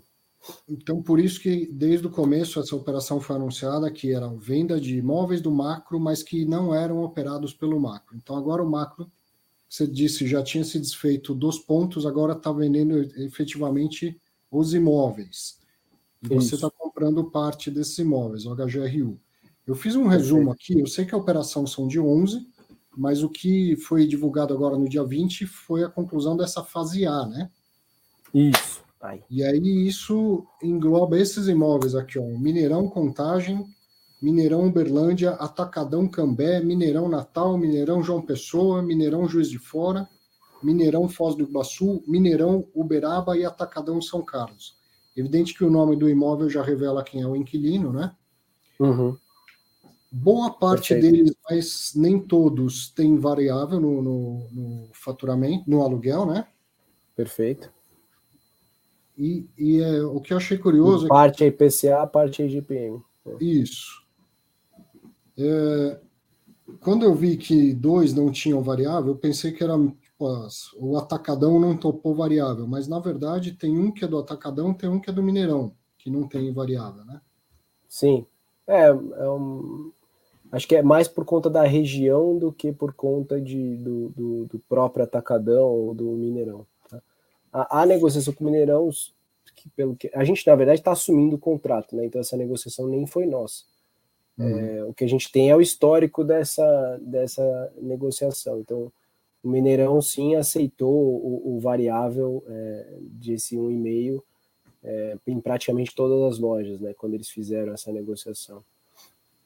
Então, 0.69 1.03
por 1.03 1.19
isso 1.19 1.41
que 1.41 1.67
desde 1.73 2.07
o 2.07 2.11
começo 2.11 2.61
essa 2.61 2.77
operação 2.77 3.21
foi 3.21 3.37
anunciada 3.37 3.91
que 3.91 4.13
era 4.13 4.29
venda 4.29 4.81
de 4.81 4.99
imóveis 4.99 5.41
do 5.41 5.51
macro, 5.51 5.99
mas 5.99 6.23
que 6.23 6.45
não 6.45 6.75
eram 6.75 7.03
operados 7.03 7.53
pelo 7.53 7.81
macro. 7.81 8.17
Então, 8.17 8.37
agora 8.37 8.63
o 8.63 8.71
macro, 8.71 9.11
você 9.69 9.87
disse, 9.87 10.27
já 10.27 10.43
tinha 10.43 10.63
se 10.63 10.79
desfeito 10.79 11.35
dos 11.35 11.59
pontos, 11.59 12.07
agora 12.07 12.35
está 12.35 12.53
vendendo 12.53 12.99
efetivamente 13.17 14.21
os 14.51 14.75
imóveis. 14.75 15.59
E 16.23 16.29
você 16.35 16.55
está 16.55 16.71
comprando 16.71 17.25
parte 17.31 17.71
desses 17.71 17.99
imóveis, 17.99 18.47
o 18.47 18.55
HGRU. 18.55 19.19
Eu 19.67 19.75
fiz 19.75 19.97
um 19.97 20.07
resumo 20.07 20.51
aqui, 20.53 20.79
eu 20.79 20.87
sei 20.87 21.05
que 21.05 21.15
a 21.15 21.19
operação 21.19 21.67
são 21.67 21.89
de 21.89 21.99
11, 21.99 22.47
mas 22.97 23.23
o 23.23 23.29
que 23.29 23.77
foi 23.77 24.07
divulgado 24.07 24.55
agora 24.55 24.77
no 24.77 24.89
dia 24.89 25.05
20 25.05 25.47
foi 25.47 25.85
a 25.85 25.89
conclusão 25.89 26.37
dessa 26.37 26.63
fase 26.63 27.07
A, 27.07 27.27
né? 27.27 27.51
Isso. 28.33 28.83
Ai. 29.01 29.23
E 29.31 29.43
aí 29.45 29.87
isso 29.87 30.47
engloba 30.63 31.19
esses 31.19 31.47
imóveis 31.47 31.95
aqui, 31.95 32.19
ó, 32.19 32.23
Mineirão 32.23 32.89
Contagem, 32.89 33.65
Mineirão 34.21 34.67
Uberlândia, 34.67 35.33
Atacadão 35.33 36.09
Cambé, 36.09 36.61
Mineirão 36.61 37.09
Natal, 37.09 37.59
Mineirão 37.59 38.03
João 38.03 38.23
Pessoa, 38.23 38.83
Mineirão 38.83 39.29
Juiz 39.29 39.51
de 39.51 39.59
Fora, 39.59 40.09
Mineirão 40.63 41.09
Foz 41.09 41.35
do 41.35 41.43
Iguaçu, 41.43 42.03
Mineirão 42.09 42.67
Uberaba 42.75 43.37
e 43.37 43.45
Atacadão 43.45 44.01
São 44.01 44.25
Carlos. 44.25 44.79
Evidente 45.15 45.53
que 45.53 45.63
o 45.63 45.71
nome 45.71 45.95
do 45.95 46.09
imóvel 46.09 46.49
já 46.49 46.63
revela 46.63 47.05
quem 47.05 47.21
é 47.21 47.27
o 47.27 47.37
inquilino, 47.37 47.93
né? 47.93 48.15
Uhum. 48.81 49.17
Boa 50.17 50.49
parte 50.53 50.95
Perfeito. 50.95 51.13
deles, 51.13 51.35
mas 51.51 51.93
nem 51.97 52.21
todos, 52.21 52.89
tem 52.89 53.19
variável 53.19 53.81
no, 53.81 54.01
no, 54.01 54.49
no, 54.53 54.89
faturamento, 54.93 55.69
no 55.69 55.83
aluguel, 55.83 56.25
né? 56.25 56.47
Perfeito. 57.17 57.69
E, 59.19 59.45
e 59.59 59.81
é, 59.81 60.05
o 60.05 60.21
que 60.21 60.33
eu 60.33 60.37
achei 60.37 60.57
curioso. 60.57 61.09
Parte 61.09 61.43
é 61.43 61.51
que... 61.51 61.65
IPCA, 61.65 62.07
parte 62.07 62.43
é 62.43 62.47
IGPM. 62.47 63.03
Isso. 63.41 64.05
É, 65.37 65.99
quando 66.79 67.05
eu 67.05 67.13
vi 67.13 67.37
que 67.37 67.75
dois 67.75 68.15
não 68.15 68.31
tinham 68.31 68.63
variável, 68.63 69.15
eu 69.15 69.19
pensei 69.19 69.51
que 69.51 69.65
era 69.65 69.75
o 69.77 70.97
atacadão 70.97 71.59
não 71.59 71.77
topou 71.77 72.15
variável, 72.15 72.69
mas 72.69 72.87
na 72.87 73.01
verdade 73.01 73.51
tem 73.51 73.77
um 73.77 73.91
que 73.91 74.05
é 74.05 74.09
do 74.09 74.17
atacadão, 74.17 74.73
tem 74.73 74.89
um 74.89 75.01
que 75.01 75.11
é 75.11 75.13
do 75.13 75.25
Mineirão, 75.25 75.75
que 75.99 76.09
não 76.09 76.29
tem 76.29 76.53
variável, 76.53 77.05
né? 77.05 77.21
Sim. 77.89 78.25
É, 78.65 78.87
é 78.87 79.29
um... 79.29 79.93
acho 80.55 80.69
que 80.69 80.77
é 80.77 80.83
mais 80.83 81.09
por 81.09 81.25
conta 81.25 81.51
da 81.51 81.65
região 81.65 82.39
do 82.39 82.53
que 82.53 82.73
por 82.73 82.93
conta 82.95 83.41
de, 83.41 83.77
do, 83.77 84.09
do, 84.11 84.45
do 84.47 84.59
próprio 84.69 85.05
atacadão 85.05 85.67
ou 85.67 85.95
do 85.95 86.05
Mineirão. 86.13 86.65
Tá? 86.89 87.03
A, 87.53 87.83
a, 87.83 87.87
negociação 87.87 88.33
com 88.33 88.45
o 88.45 88.47
Mineirão, 88.47 88.89
que 89.57 89.69
pelo 89.71 89.97
que 89.97 90.11
a 90.15 90.23
gente 90.23 90.47
na 90.47 90.55
verdade 90.55 90.81
está 90.81 90.93
assumindo 90.93 91.37
o 91.37 91.39
contrato, 91.39 91.97
né? 91.97 92.05
Então 92.07 92.21
essa 92.21 92.37
negociação 92.37 92.87
nem 92.87 93.07
foi 93.07 93.27
nossa. 93.27 93.65
Uhum. 94.39 94.59
É, 94.59 94.85
o 94.85 94.95
que 94.95 95.05
a 95.05 95.09
gente 95.09 95.31
tem 95.31 95.51
é 95.51 95.57
o 95.57 95.61
histórico 95.61 96.23
dessa, 96.23 97.01
dessa 97.03 97.73
negociação. 97.81 98.61
Então 98.61 98.93
o 99.43 99.49
Mineirão 99.49 100.01
sim 100.01 100.37
aceitou 100.37 100.95
o, 100.95 101.57
o 101.57 101.61
variável 101.61 102.45
é, 102.47 102.97
desse 103.01 103.57
1,5 103.57 104.23
é, 104.85 105.17
em 105.27 105.41
praticamente 105.41 105.95
todas 105.95 106.35
as 106.35 106.39
lojas, 106.39 106.79
né, 106.81 106.95
quando 106.95 107.15
eles 107.15 107.29
fizeram 107.29 107.73
essa 107.73 107.91
negociação. 107.91 108.63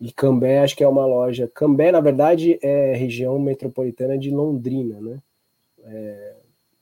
E 0.01 0.13
Cambé, 0.13 0.61
acho 0.61 0.77
que 0.77 0.85
é 0.85 0.89
uma 0.89 1.05
loja. 1.05 1.51
Cambé, 1.53 1.91
na 1.91 2.01
verdade, 2.01 2.59
é 2.63 2.95
região 2.95 3.39
metropolitana 3.39 4.17
de 4.17 4.31
Londrina, 4.31 5.01
né? 5.01 5.19
É, 5.85 6.35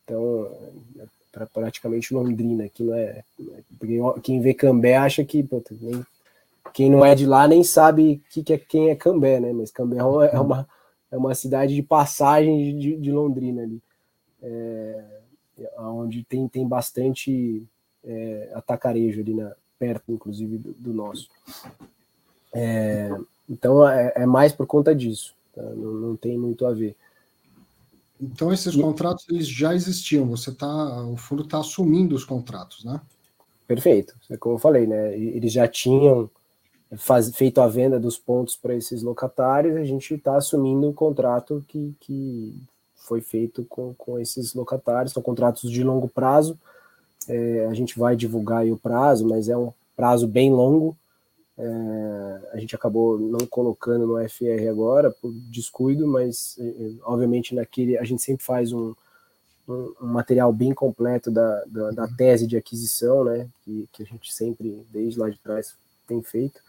então, 0.05 0.51
é 0.99 1.47
praticamente 1.47 2.13
Londrina, 2.13 2.69
que 2.69 2.83
não 2.83 2.95
é. 2.95 3.23
Porque 3.79 3.99
quem 4.23 4.41
vê 4.41 4.53
Cambé 4.53 4.97
acha 4.97 5.25
que. 5.25 5.43
Pô, 5.43 5.63
nem, 5.81 6.05
quem 6.75 6.91
não 6.91 7.05
é 7.05 7.15
de 7.15 7.25
lá 7.25 7.49
nem 7.49 7.65
sabe 7.65 8.23
que, 8.31 8.43
que 8.43 8.53
é, 8.53 8.59
quem 8.59 8.91
é 8.91 8.95
Cambé, 8.95 9.41
né? 9.41 9.53
Mas 9.53 9.71
Cambé 9.71 9.99
é 9.99 10.05
uma, 10.05 10.69
é 11.11 11.17
uma 11.17 11.35
cidade 11.35 11.75
de 11.75 11.83
passagem 11.83 12.79
de, 12.79 12.97
de 12.97 13.13
Londrina 13.13 13.63
ali. 13.63 13.81
É, 14.43 15.05
onde 15.79 16.23
tem, 16.23 16.47
tem 16.49 16.69
bastante 16.69 17.63
é, 18.05 18.51
atacarejo 18.55 19.21
ali 19.21 19.33
na, 19.33 19.55
perto, 19.79 20.13
inclusive, 20.13 20.59
do, 20.59 20.73
do 20.75 20.93
nosso. 20.93 21.29
É, 22.57 23.11
então 23.49 23.87
é, 23.89 24.13
é, 24.17 24.27
mais 24.27 24.53
por 24.53 24.67
conta 24.67 24.95
disso, 24.95 25.35
tá? 25.55 25.63
não, 25.63 25.93
não, 25.93 26.17
tem 26.17 26.39
muito 26.39 26.67
a 26.67 26.73
ver. 26.73 26.97
Então 28.21 28.53
esses 28.53 28.75
e... 28.75 28.81
contratos 28.81 29.27
eles 29.29 29.47
já 29.47 29.75
existiam, 29.75 30.27
você 30.27 30.53
tá, 30.53 31.03
o 31.05 31.17
fundo 31.17 31.43
está 31.43 31.59
assumindo 31.59 32.15
os 32.15 32.25
contratos, 32.25 32.85
né? 32.85 33.01
Perfeito, 33.67 34.15
é 34.31 34.37
como 34.37 34.55
eu 34.55 34.59
falei, 34.59 34.87
né? 34.87 35.19
Eles 35.19 35.53
já 35.53 35.69
tinham 35.69 36.31
faz, 36.97 37.35
feito 37.35 37.61
a 37.61 37.67
venda 37.67 37.99
dos 37.99 38.17
pontos 38.17 38.57
para 38.57 38.75
esses 38.75 39.03
locatários, 39.03 39.77
a 39.77 39.85
gente 39.85 40.15
está 40.15 40.37
assumindo 40.37 40.89
o 40.89 40.95
contrato 40.95 41.65
que, 41.67 41.95
que 42.01 42.55
foi 42.95 43.21
feito 43.21 43.65
com, 43.69 43.93
com 43.95 44.19
esses 44.19 44.55
locatários, 44.55 45.13
são 45.13 45.23
contratos 45.23 45.71
de 45.71 45.83
longo 45.83 46.09
prazo, 46.09 46.59
é, 47.29 47.67
a 47.67 47.75
gente 47.75 47.99
vai 47.99 48.15
divulgar 48.15 48.65
o 48.67 48.77
prazo, 48.77 49.27
mas 49.29 49.49
é 49.49 49.57
um 49.57 49.73
prazo 49.97 50.29
bem 50.29 50.53
longo. 50.53 50.97
É, 51.59 52.51
a 52.53 52.59
gente 52.59 52.75
acabou 52.75 53.19
não 53.19 53.47
colocando 53.47 54.07
no 54.07 54.29
FR 54.29 54.69
agora 54.69 55.11
por 55.11 55.33
descuido, 55.51 56.07
mas 56.07 56.57
é, 56.59 56.67
é, 56.67 56.91
obviamente 57.03 57.55
naquele 57.55 57.97
a 57.97 58.05
gente 58.05 58.23
sempre 58.23 58.45
faz 58.45 58.73
um, 58.73 58.95
um, 59.67 59.95
um 60.03 60.07
material 60.07 60.53
bem 60.53 60.75
completo 60.75 61.31
da, 61.31 61.65
da, 61.67 61.91
da, 61.93 62.09
tese 62.09 62.47
de 62.47 62.57
aquisição, 62.57 63.25
né? 63.25 63.49
Que, 63.65 63.89
que 63.93 64.03
a 64.03 64.07
gente 64.07 64.33
sempre, 64.33 64.87
desde 64.93 65.19
lá 65.19 65.31
de 65.31 65.39
trás, 65.39 65.75
tem 66.07 66.23
feito. 66.23 66.61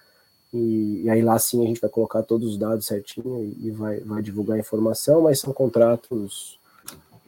E, 0.53 1.01
e, 1.03 1.09
aí 1.09 1.21
lá 1.21 1.37
sim 1.37 1.63
a 1.63 1.67
gente 1.67 1.81
vai 1.81 1.89
colocar 1.89 2.23
todos 2.23 2.51
os 2.51 2.57
dados 2.57 2.85
certinho 2.85 3.43
e, 3.43 3.67
e 3.67 3.71
vai, 3.71 3.99
vai 3.99 4.21
divulgar 4.21 4.55
a 4.55 4.61
informação, 4.61 5.21
mas 5.21 5.39
são 5.39 5.51
contratos 5.51 6.57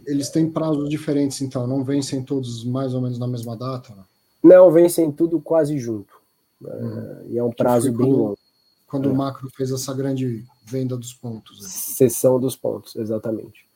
eles 0.05 0.30
têm 0.30 0.49
prazos 0.49 0.89
diferentes, 0.89 1.41
então, 1.41 1.68
não 1.68 1.84
vencem 1.84 2.24
todos 2.24 2.64
mais 2.64 2.93
ou 2.93 3.01
menos 3.01 3.20
na 3.20 3.28
mesma 3.28 3.55
data? 3.55 3.93
Né? 3.93 4.03
Não, 4.43 4.72
vencem 4.72 5.12
tudo 5.12 5.39
quase 5.39 5.78
junto. 5.78 6.18
Né? 6.60 6.74
Uhum. 6.74 7.32
E 7.32 7.38
é 7.38 7.43
um 7.43 7.51
prazo 7.51 7.91
bem 7.91 8.12
longo. 8.12 8.39
Quando 8.88 9.07
é. 9.07 9.12
o 9.12 9.16
macro 9.16 9.49
fez 9.55 9.72
essa 9.72 9.93
grande 9.93 10.45
venda 10.66 10.97
dos 10.97 11.14
pontos. 11.14 11.64
Sessão 11.66 12.39
dos 12.39 12.55
pontos, 12.55 12.95
exatamente. 12.95 13.68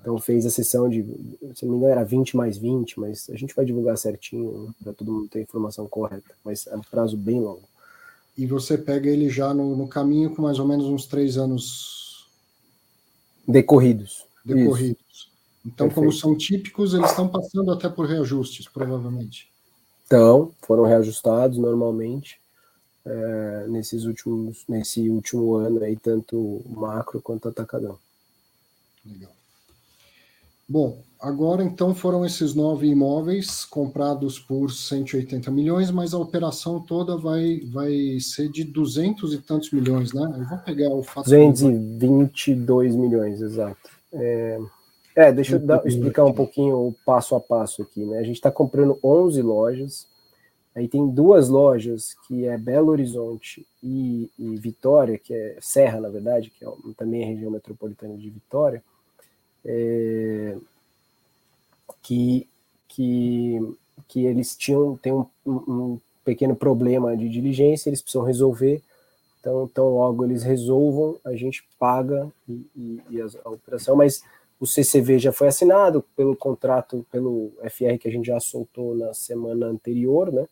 Então 0.00 0.18
fez 0.18 0.46
a 0.46 0.50
sessão 0.50 0.88
de, 0.88 1.02
se 1.54 1.64
não 1.66 1.72
me 1.72 1.78
engano, 1.78 1.92
era 1.92 2.04
20 2.04 2.36
mais 2.36 2.56
20, 2.56 2.98
mas 2.98 3.28
a 3.30 3.36
gente 3.36 3.54
vai 3.54 3.64
divulgar 3.64 3.98
certinho 3.98 4.66
né, 4.66 4.74
para 4.82 4.92
todo 4.94 5.12
mundo 5.12 5.28
ter 5.28 5.40
a 5.40 5.42
informação 5.42 5.86
correta. 5.86 6.34
Mas 6.44 6.66
é 6.66 6.74
um 6.74 6.80
prazo 6.80 7.16
bem 7.16 7.40
longo. 7.40 7.68
E 8.36 8.46
você 8.46 8.78
pega 8.78 9.10
ele 9.10 9.28
já 9.28 9.52
no, 9.52 9.76
no 9.76 9.86
caminho 9.86 10.34
com 10.34 10.40
mais 10.40 10.58
ou 10.58 10.66
menos 10.66 10.86
uns 10.86 11.06
três 11.06 11.36
anos 11.36 12.26
decorridos. 13.46 14.24
Decorridos. 14.44 15.02
Isso. 15.12 15.30
Então, 15.66 15.88
Perfeito. 15.88 15.94
como 15.94 16.12
são 16.12 16.36
típicos, 16.36 16.94
eles 16.94 17.10
estão 17.10 17.28
passando 17.28 17.70
até 17.70 17.88
por 17.88 18.06
reajustes, 18.06 18.66
provavelmente. 18.66 19.49
Então, 20.10 20.50
foram 20.62 20.82
reajustados 20.82 21.56
normalmente 21.56 22.40
é, 23.06 23.66
nesses 23.68 24.06
últimos, 24.06 24.64
nesse 24.68 25.08
último 25.08 25.54
ano 25.54 25.84
aí, 25.84 25.94
tanto 25.94 26.62
macro 26.68 27.22
quanto 27.22 27.48
atacadão. 27.48 27.96
Legal. 29.06 29.30
Bom, 30.68 31.00
agora 31.20 31.62
então 31.62 31.94
foram 31.94 32.26
esses 32.26 32.54
nove 32.54 32.88
imóveis 32.88 33.64
comprados 33.64 34.36
por 34.40 34.72
180 34.72 35.48
milhões, 35.48 35.92
mas 35.92 36.12
a 36.12 36.18
operação 36.18 36.80
toda 36.80 37.16
vai, 37.16 37.60
vai 37.72 38.18
ser 38.18 38.48
de 38.48 38.64
200 38.64 39.32
e 39.32 39.38
tantos 39.38 39.70
milhões, 39.70 40.12
né? 40.12 40.22
Eu 40.38 40.48
vou 40.48 40.58
pegar 40.58 40.90
o 40.90 41.04
fato. 41.04 41.26
222 41.26 42.96
milhões, 42.96 43.40
exato. 43.40 43.90
É, 44.12 44.58
é, 45.14 45.32
deixa 45.32 45.56
eu 45.56 45.58
dar, 45.58 45.84
explicar 45.86 46.24
um 46.24 46.32
pouquinho 46.32 46.76
o 46.76 46.94
passo 47.04 47.34
a 47.34 47.40
passo 47.40 47.82
aqui, 47.82 48.04
né? 48.04 48.18
A 48.18 48.22
gente 48.22 48.36
está 48.36 48.50
comprando 48.50 48.98
11 49.02 49.42
lojas, 49.42 50.06
aí 50.74 50.86
tem 50.86 51.08
duas 51.08 51.48
lojas 51.48 52.14
que 52.26 52.46
é 52.46 52.56
Belo 52.56 52.92
Horizonte 52.92 53.66
e, 53.82 54.30
e 54.38 54.56
Vitória, 54.56 55.18
que 55.18 55.34
é 55.34 55.56
Serra, 55.60 56.00
na 56.00 56.08
verdade, 56.08 56.50
que 56.50 56.64
é, 56.64 56.68
também 56.96 57.22
é 57.22 57.26
região 57.26 57.50
metropolitana 57.50 58.16
de 58.16 58.30
Vitória, 58.30 58.82
é, 59.64 60.56
que, 62.02 62.46
que, 62.88 63.76
que 64.06 64.24
eles 64.24 64.56
tinham 64.56 64.96
tem 64.96 65.12
um, 65.12 65.26
um 65.44 66.00
pequeno 66.24 66.54
problema 66.54 67.16
de 67.16 67.28
diligência, 67.28 67.88
eles 67.88 68.00
precisam 68.00 68.24
resolver, 68.24 68.80
então, 69.40 69.68
então 69.70 69.88
logo 69.88 70.24
eles 70.24 70.44
resolvam, 70.44 71.16
a 71.24 71.34
gente 71.34 71.64
paga 71.78 72.30
e, 72.48 72.64
e, 72.76 73.02
e 73.10 73.20
a, 73.20 73.26
a 73.44 73.50
operação, 73.50 73.96
mas 73.96 74.22
o 74.60 74.66
CCV 74.66 75.18
já 75.18 75.32
foi 75.32 75.48
assinado 75.48 76.04
pelo 76.14 76.36
contrato, 76.36 77.04
pelo 77.10 77.50
FR 77.64 77.96
que 77.98 78.06
a 78.06 78.12
gente 78.12 78.26
já 78.26 78.38
soltou 78.38 78.94
na 78.94 79.14
semana 79.14 79.66
anterior, 79.66 80.30
né? 80.30 80.46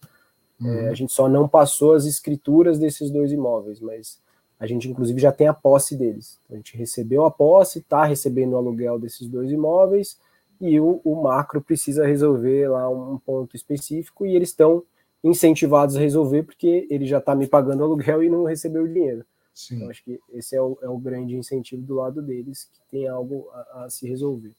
É, 0.60 0.64
uhum. 0.64 0.78
É, 0.78 0.88
a 0.88 0.94
gente 0.94 1.12
só 1.12 1.28
não 1.28 1.46
passou 1.46 1.92
as 1.92 2.06
escrituras 2.06 2.78
desses 2.78 3.10
dois 3.10 3.30
imóveis, 3.30 3.80
mas 3.80 4.18
a 4.58 4.66
gente 4.66 4.88
inclusive 4.88 5.20
já 5.20 5.30
tem 5.30 5.46
a 5.46 5.52
posse 5.52 5.94
deles. 5.94 6.40
A 6.50 6.56
gente 6.56 6.76
recebeu 6.76 7.26
a 7.26 7.30
posse, 7.30 7.80
está 7.80 8.04
recebendo 8.04 8.54
o 8.54 8.56
aluguel 8.56 8.98
desses 8.98 9.28
dois 9.28 9.52
imóveis 9.52 10.18
e 10.58 10.80
o, 10.80 11.00
o 11.04 11.22
macro 11.22 11.60
precisa 11.60 12.06
resolver 12.06 12.68
lá 12.68 12.88
um 12.88 13.18
ponto 13.18 13.54
específico 13.54 14.26
e 14.26 14.34
eles 14.34 14.48
estão 14.48 14.82
incentivados 15.22 15.96
a 15.96 16.00
resolver 16.00 16.44
porque 16.44 16.86
ele 16.90 17.06
já 17.06 17.18
está 17.18 17.34
me 17.34 17.46
pagando 17.46 17.84
aluguel 17.84 18.22
e 18.22 18.30
não 18.30 18.44
recebeu 18.44 18.84
o 18.84 18.88
dinheiro. 18.88 19.24
Sim. 19.58 19.74
Então, 19.74 19.90
acho 19.90 20.04
que 20.04 20.20
esse 20.32 20.54
é 20.54 20.62
o, 20.62 20.78
é 20.80 20.88
o 20.88 20.96
grande 20.96 21.34
incentivo 21.34 21.82
do 21.82 21.96
lado 21.96 22.22
deles, 22.22 22.70
que 22.72 22.80
tem 22.88 23.08
algo 23.08 23.48
a, 23.52 23.84
a 23.84 23.90
se 23.90 24.08
resolver. 24.08 24.52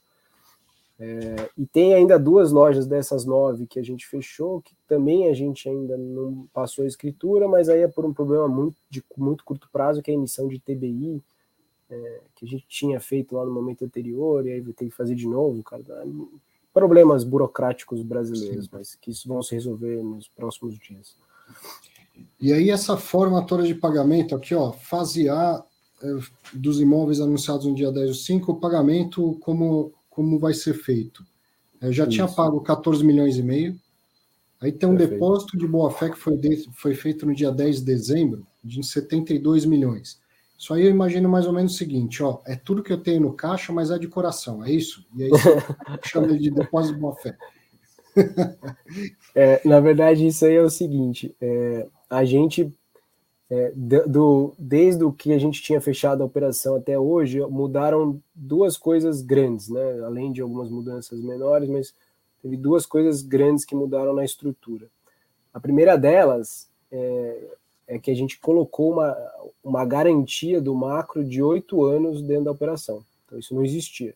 É, 1.00 1.50
e 1.58 1.66
tem 1.66 1.94
ainda 1.94 2.20
duas 2.20 2.52
lojas 2.52 2.86
dessas 2.86 3.24
nove 3.24 3.66
que 3.66 3.80
a 3.80 3.82
gente 3.82 4.06
fechou, 4.06 4.62
que 4.62 4.76
também 4.86 5.30
a 5.30 5.34
gente 5.34 5.70
ainda 5.70 5.98
não 5.98 6.50
passou 6.54 6.84
a 6.84 6.88
escritura, 6.88 7.48
mas 7.48 7.70
aí 7.70 7.80
é 7.80 7.88
por 7.88 8.04
um 8.04 8.14
problema 8.14 8.50
muito, 8.50 8.76
de 8.90 9.02
muito 9.16 9.46
curto 9.46 9.70
prazo, 9.72 10.02
que 10.02 10.12
é 10.12 10.14
a 10.14 10.18
emissão 10.18 10.50
de 10.50 10.60
TBI, 10.60 11.24
é, 11.90 12.22
que 12.36 12.44
a 12.44 12.48
gente 12.50 12.66
tinha 12.68 13.00
feito 13.00 13.38
lá 13.38 13.46
no 13.46 13.54
momento 13.54 13.86
anterior, 13.86 14.46
e 14.46 14.52
aí 14.52 14.60
vai 14.60 14.74
ter 14.74 14.84
que 14.84 14.92
fazer 14.92 15.16
de 15.16 15.26
novo, 15.26 15.64
cara. 15.64 15.82
Problemas 16.74 17.24
burocráticos 17.24 18.02
brasileiros, 18.02 18.66
Sim. 18.66 18.72
mas 18.74 18.96
que 18.96 19.12
isso 19.12 19.30
vão 19.30 19.42
se 19.42 19.56
resolver 19.56 20.04
nos 20.04 20.28
próximos 20.28 20.78
dias. 20.78 21.16
E 22.40 22.54
aí 22.54 22.70
essa 22.70 22.98
forma 22.98 23.46
toda 23.46 23.64
de 23.64 23.76
pagamento 23.76 24.36
aqui, 24.36 24.56
ó, 24.56 24.72
fasear 24.72 25.64
é, 26.02 26.08
dos 26.54 26.80
imóveis 26.80 27.20
anunciados 27.20 27.66
no 27.66 27.76
dia 27.76 27.92
10 27.92 28.08
do 28.08 28.16
5, 28.16 28.52
o 28.52 28.60
pagamento 28.60 29.38
como, 29.42 29.94
como 30.10 30.40
vai 30.40 30.54
ser 30.54 30.74
feito. 30.74 31.26
Eu 31.82 31.92
já 31.92 32.04
Isso. 32.04 32.12
tinha 32.12 32.28
pago 32.28 32.62
14 32.62 33.04
milhões 33.04 33.38
e 33.38 33.44
meio. 33.44 33.80
Aí 34.62 34.72
tem 34.72 34.90
um 34.90 34.96
Perfeito. 34.96 35.20
depósito 35.20 35.58
de 35.58 35.66
boa-fé 35.66 36.10
que 36.10 36.18
foi, 36.18 36.36
de, 36.36 36.70
foi 36.74 36.94
feito 36.94 37.26
no 37.26 37.34
dia 37.34 37.52
10 37.52 37.78
de 37.78 37.86
dezembro, 37.86 38.46
de 38.64 38.86
72 38.86 39.66
milhões. 39.66 40.20
Isso 40.58 40.74
aí 40.74 40.84
eu 40.84 40.90
imagino 40.90 41.30
mais 41.30 41.48
ou 41.48 41.54
menos 41.54 41.74
o 41.74 41.78
seguinte, 41.78 42.22
ó, 42.22 42.42
é 42.46 42.54
tudo 42.54 42.84
que 42.84 42.92
eu 42.92 42.98
tenho 42.98 43.22
no 43.22 43.34
caixa, 43.34 43.72
mas 43.72 43.92
é 43.92 43.98
de 43.98 44.10
coração, 44.10 44.62
é 44.62 44.70
isso? 44.70 45.06
E 45.16 45.24
aí 45.24 45.30
chama 46.04 46.28
ele 46.28 46.40
de 46.40 46.52
depósito 46.52 46.96
de 46.96 47.00
boa-fé. 47.00 47.38
é, 49.34 49.62
na 49.66 49.80
verdade, 49.80 50.28
isso 50.28 50.44
aí 50.44 50.56
é 50.56 50.62
o 50.62 50.70
seguinte: 50.70 51.34
é, 51.40 51.88
a 52.10 52.26
gente, 52.26 52.74
é, 53.50 53.72
do, 53.76 54.54
desde 54.58 55.04
o 55.04 55.12
que 55.12 55.32
a 55.32 55.38
gente 55.38 55.62
tinha 55.62 55.80
fechado 55.80 56.22
a 56.22 56.26
operação 56.26 56.76
até 56.76 56.98
hoje, 56.98 57.40
mudaram 57.42 58.22
duas 58.34 58.78
coisas 58.78 59.22
grandes, 59.22 59.70
né? 59.70 60.02
Além 60.04 60.32
de 60.32 60.42
algumas 60.42 60.70
mudanças 60.70 61.20
menores, 61.22 61.70
mas 61.70 61.94
teve 62.42 62.58
duas 62.58 62.86
coisas 62.86 63.22
grandes 63.22 63.66
que 63.66 63.76
mudaram 63.76 64.14
na 64.14 64.26
estrutura. 64.26 64.88
A 65.54 65.60
primeira 65.60 65.98
delas 65.98 66.70
é, 66.92 67.48
é 67.88 68.00
que 68.00 68.10
a 68.12 68.16
gente 68.16 68.40
colocou 68.40 68.94
uma, 68.94 69.18
uma 69.64 69.86
garantia 69.86 70.62
do 70.62 70.74
macro 70.74 71.24
de 71.24 71.42
oito 71.42 71.84
anos 71.84 72.22
dentro 72.22 72.46
da 72.46 72.52
operação. 72.52 73.04
Então, 73.26 73.38
isso 73.38 73.54
não 73.54 73.64
existia. 73.64 74.16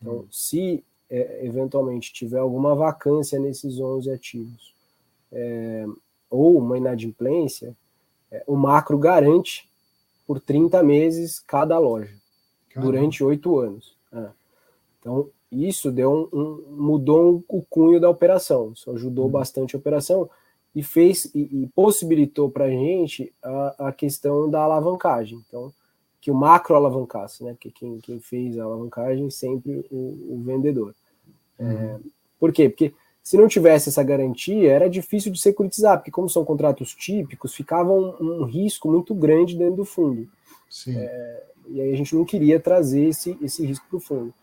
Então, 0.00 0.14
hum. 0.14 0.26
se 0.30 0.82
é, 1.08 1.44
eventualmente 1.44 2.12
tiver 2.12 2.38
alguma 2.38 2.74
vacância 2.74 3.38
nesses 3.38 3.78
11 3.78 4.10
ativos 4.10 4.72
é, 5.32 5.86
ou 6.32 6.58
uma 6.58 6.78
inadimplência, 6.78 7.76
é, 8.30 8.42
o 8.46 8.56
macro 8.56 8.98
garante 8.98 9.68
por 10.26 10.40
30 10.40 10.82
meses 10.82 11.38
cada 11.40 11.78
loja, 11.78 12.14
Caramba. 12.70 12.92
durante 12.92 13.22
oito 13.22 13.58
anos. 13.58 13.96
É. 14.12 14.28
Então, 14.98 15.28
isso 15.50 15.92
deu 15.92 16.30
um, 16.32 16.38
um 16.38 16.64
mudou 16.70 17.44
o 17.46 17.62
cunho 17.62 18.00
da 18.00 18.08
operação, 18.08 18.72
isso 18.74 18.90
ajudou 18.90 19.26
uhum. 19.26 19.30
bastante 19.30 19.76
a 19.76 19.78
operação 19.78 20.28
e 20.74 20.82
fez 20.82 21.26
e, 21.34 21.64
e 21.64 21.70
possibilitou 21.74 22.50
para 22.50 22.64
a 22.64 22.70
gente 22.70 23.30
a 23.78 23.92
questão 23.92 24.48
da 24.48 24.62
alavancagem. 24.62 25.42
Então, 25.46 25.72
que 26.18 26.30
o 26.30 26.34
macro 26.34 26.74
alavancasse, 26.74 27.44
né? 27.44 27.52
Porque 27.52 27.70
quem, 27.70 27.98
quem 27.98 28.20
fez 28.20 28.58
a 28.58 28.64
alavancagem 28.64 29.28
sempre 29.28 29.84
o, 29.90 30.36
o 30.36 30.42
vendedor. 30.42 30.94
É, 31.58 31.64
uhum. 31.64 31.72
É, 31.72 32.00
por 32.38 32.52
quê? 32.52 32.70
Porque 32.70 32.94
se 33.22 33.36
não 33.36 33.46
tivesse 33.46 33.88
essa 33.88 34.02
garantia, 34.02 34.72
era 34.72 34.90
difícil 34.90 35.30
de 35.30 35.40
securitizar, 35.40 35.98
porque 35.98 36.10
como 36.10 36.28
são 36.28 36.44
contratos 36.44 36.94
típicos, 36.94 37.54
ficava 37.54 37.92
um, 37.92 38.16
um 38.20 38.44
risco 38.44 38.90
muito 38.90 39.14
grande 39.14 39.56
dentro 39.56 39.76
do 39.76 39.84
fundo. 39.84 40.28
É, 40.88 41.42
e 41.68 41.80
aí 41.80 41.92
a 41.92 41.96
gente 41.96 42.14
não 42.14 42.24
queria 42.24 42.58
trazer 42.58 43.04
esse, 43.04 43.38
esse 43.40 43.64
risco 43.64 43.86
para 43.88 43.96
o 43.96 44.00
fundo. 44.00 44.34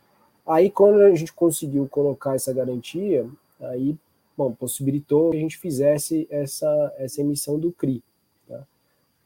Aí 0.47 0.69
quando 0.69 1.01
a 1.01 1.13
gente 1.13 1.33
conseguiu 1.33 1.87
colocar 1.87 2.35
essa 2.35 2.53
garantia, 2.53 3.27
aí 3.59 3.97
bom, 4.37 4.53
possibilitou 4.53 5.31
que 5.31 5.37
a 5.37 5.41
gente 5.41 5.57
fizesse 5.57 6.25
essa, 6.29 6.93
essa 6.97 7.19
emissão 7.19 7.59
do 7.59 7.73
CRI. 7.73 8.01
Tá? 8.47 8.65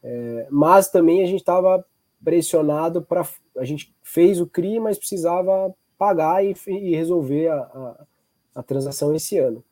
É, 0.02 0.46
mas 0.50 0.90
também 0.90 1.22
a 1.22 1.26
gente 1.26 1.40
estava 1.40 1.84
pressionado 2.22 3.00
para. 3.02 3.26
A 3.56 3.64
gente 3.64 3.94
fez 4.02 4.40
o 4.40 4.46
CRI, 4.46 4.80
mas 4.80 4.98
precisava 4.98 5.72
pagar 5.96 6.44
e, 6.44 6.54
e 6.66 6.96
resolver 6.96 7.48
a, 7.48 7.56
a, 7.56 8.06
a, 8.54 8.62
transação 8.62 9.14
esse 9.14 9.38
ano. 9.38 9.64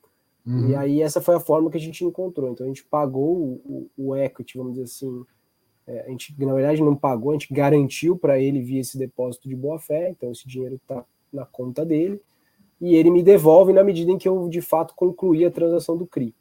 Uhum. 0.46 0.70
E 0.70 0.76
aí 0.76 1.02
essa 1.02 1.20
foi 1.20 1.36
a 1.36 1.40
forma 1.40 1.70
que 1.70 1.76
a 1.76 1.80
gente 1.80 2.04
encontrou. 2.04 2.50
Então 2.50 2.64
a 2.64 2.68
gente 2.68 2.84
pagou 2.84 3.60
o, 3.64 3.90
o, 3.96 4.16
equity, 4.16 4.58
vamos 4.58 4.74
dizer 4.74 4.84
assim. 4.84 5.24
É, 5.86 6.06
a 6.06 6.10
gente, 6.10 6.34
na 6.38 6.54
verdade, 6.54 6.82
não 6.82 6.94
pagou, 6.94 7.30
a 7.30 7.34
gente 7.34 7.52
garantiu 7.52 8.16
para 8.16 8.38
ele 8.38 8.60
via 8.60 8.80
esse 8.80 8.96
depósito 8.96 9.48
de 9.48 9.56
boa 9.56 9.80
fé, 9.80 10.10
então 10.10 10.30
esse 10.30 10.46
dinheiro 10.46 10.76
está 10.76 11.04
na 11.32 11.44
conta 11.44 11.84
dele 11.84 12.20
e 12.80 12.94
ele 12.94 13.10
me 13.10 13.22
devolve 13.22 13.72
na 13.72 13.82
medida 13.82 14.10
em 14.10 14.18
que 14.18 14.28
eu 14.28 14.48
de 14.48 14.60
fato 14.60 14.94
concluí 14.94 15.44
a 15.44 15.50
transação 15.50 15.96
do 15.96 16.06
CRI. 16.06 16.34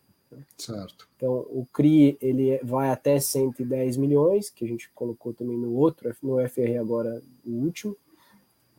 Certo. 0.58 1.08
Então, 1.16 1.34
o 1.50 1.68
CRI 1.72 2.18
ele 2.22 2.60
vai 2.64 2.90
até 2.90 3.20
110 3.20 3.98
milhões, 3.98 4.50
que 4.50 4.66
a 4.66 4.68
gente 4.68 4.90
colocou 4.96 5.34
também 5.34 5.58
no 5.58 5.74
outro, 5.74 6.16
no 6.22 6.38
FR 6.48 6.80
agora, 6.80 7.22
o 7.46 7.52
último. 7.52 7.96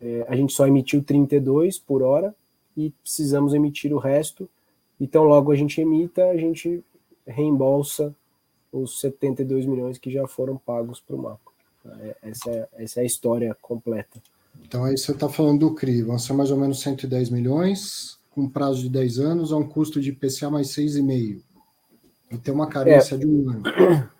É, 0.00 0.24
a 0.28 0.34
gente 0.34 0.52
só 0.52 0.66
emitiu 0.66 1.02
32 1.02 1.78
por 1.78 2.02
hora 2.02 2.34
e 2.76 2.90
precisamos 3.02 3.54
emitir 3.54 3.92
o 3.92 3.98
resto. 3.98 4.48
Então, 5.00 5.24
logo 5.24 5.50
a 5.50 5.56
gente 5.56 5.80
emita, 5.80 6.24
a 6.30 6.36
gente 6.36 6.82
reembolsa 7.26 8.14
os 8.72 9.00
72 9.00 9.66
milhões 9.66 9.98
que 9.98 10.10
já 10.10 10.26
foram 10.26 10.56
pagos 10.56 11.00
para 11.00 11.16
o 11.16 11.22
Marco. 11.22 11.52
É, 12.00 12.16
essa, 12.22 12.50
é, 12.50 12.68
essa 12.78 13.00
é 13.00 13.02
a 13.02 13.06
história 13.06 13.56
completa. 13.60 14.22
Então 14.64 14.84
aí 14.84 14.96
você 14.96 15.12
está 15.12 15.28
falando 15.28 15.60
do 15.60 15.74
CRI, 15.74 16.02
vão 16.02 16.18
ser 16.18 16.32
mais 16.32 16.50
ou 16.50 16.56
menos 16.56 16.80
110 16.80 17.30
milhões, 17.30 18.18
com 18.30 18.48
prazo 18.48 18.82
de 18.82 18.88
10 18.88 19.18
anos, 19.18 19.52
a 19.52 19.56
um 19.56 19.66
custo 19.66 20.00
de 20.00 20.10
IPCA 20.10 20.50
mais 20.50 20.68
6,5. 20.68 21.42
E 22.30 22.38
tem 22.38 22.54
uma 22.54 22.66
carência 22.66 23.14
é. 23.14 23.18
de 23.18 23.26
um 23.26 23.50
ano. 23.50 23.62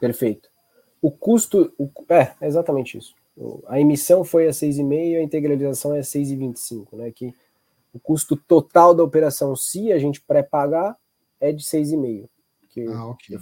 Perfeito. 0.00 0.48
O 1.00 1.10
custo. 1.10 1.72
O, 1.78 1.90
é, 2.08 2.32
exatamente 2.40 2.96
isso. 2.96 3.14
A 3.66 3.80
emissão 3.80 4.24
foi 4.24 4.46
a 4.46 4.50
6,5 4.50 5.18
a 5.18 5.22
integralização 5.22 5.94
é 5.94 6.00
6,25, 6.00 6.96
né? 6.96 7.10
Que 7.10 7.34
o 7.94 8.00
custo 8.00 8.36
total 8.36 8.92
da 8.92 9.04
operação, 9.04 9.54
se 9.54 9.92
a 9.92 9.98
gente 9.98 10.20
pré-pagar, 10.20 10.98
é 11.40 11.52
de 11.52 11.62
6,5. 11.62 12.28
Ah, 12.92 13.06
ok. 13.06 13.38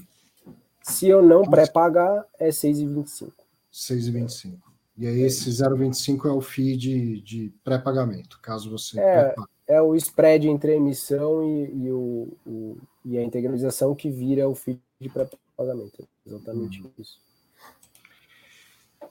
Se 0.82 1.09
eu 1.09 1.22
não 1.22 1.42
pré-pagar, 1.42 2.26
é 2.38 2.50
6,25. 2.50 3.32
6,25. 3.72 4.59
E 4.98 5.07
aí 5.07 5.22
esse 5.22 5.48
0,25 5.48 6.28
é 6.28 6.32
o 6.32 6.42
FII 6.42 6.76
de, 6.76 7.20
de 7.22 7.53
pré-pagamento, 7.64 8.38
caso 8.42 8.70
você. 8.70 9.00
É, 9.00 9.34
é 9.66 9.80
o 9.80 9.94
spread 9.96 10.46
entre 10.46 10.72
a 10.72 10.76
emissão 10.76 11.42
e, 11.42 11.86
e, 11.86 11.90
o, 11.90 12.28
o, 12.46 12.76
e 13.03 13.16
a 13.16 13.22
integralização 13.22 13.94
que 13.94 14.11
vira 14.11 14.46
o 14.46 14.55
FII 14.55 14.78
de 15.00 15.09
pré-pagamento. 15.09 16.07
Exatamente 16.26 16.82
uhum. 16.82 16.90
isso. 16.98 17.18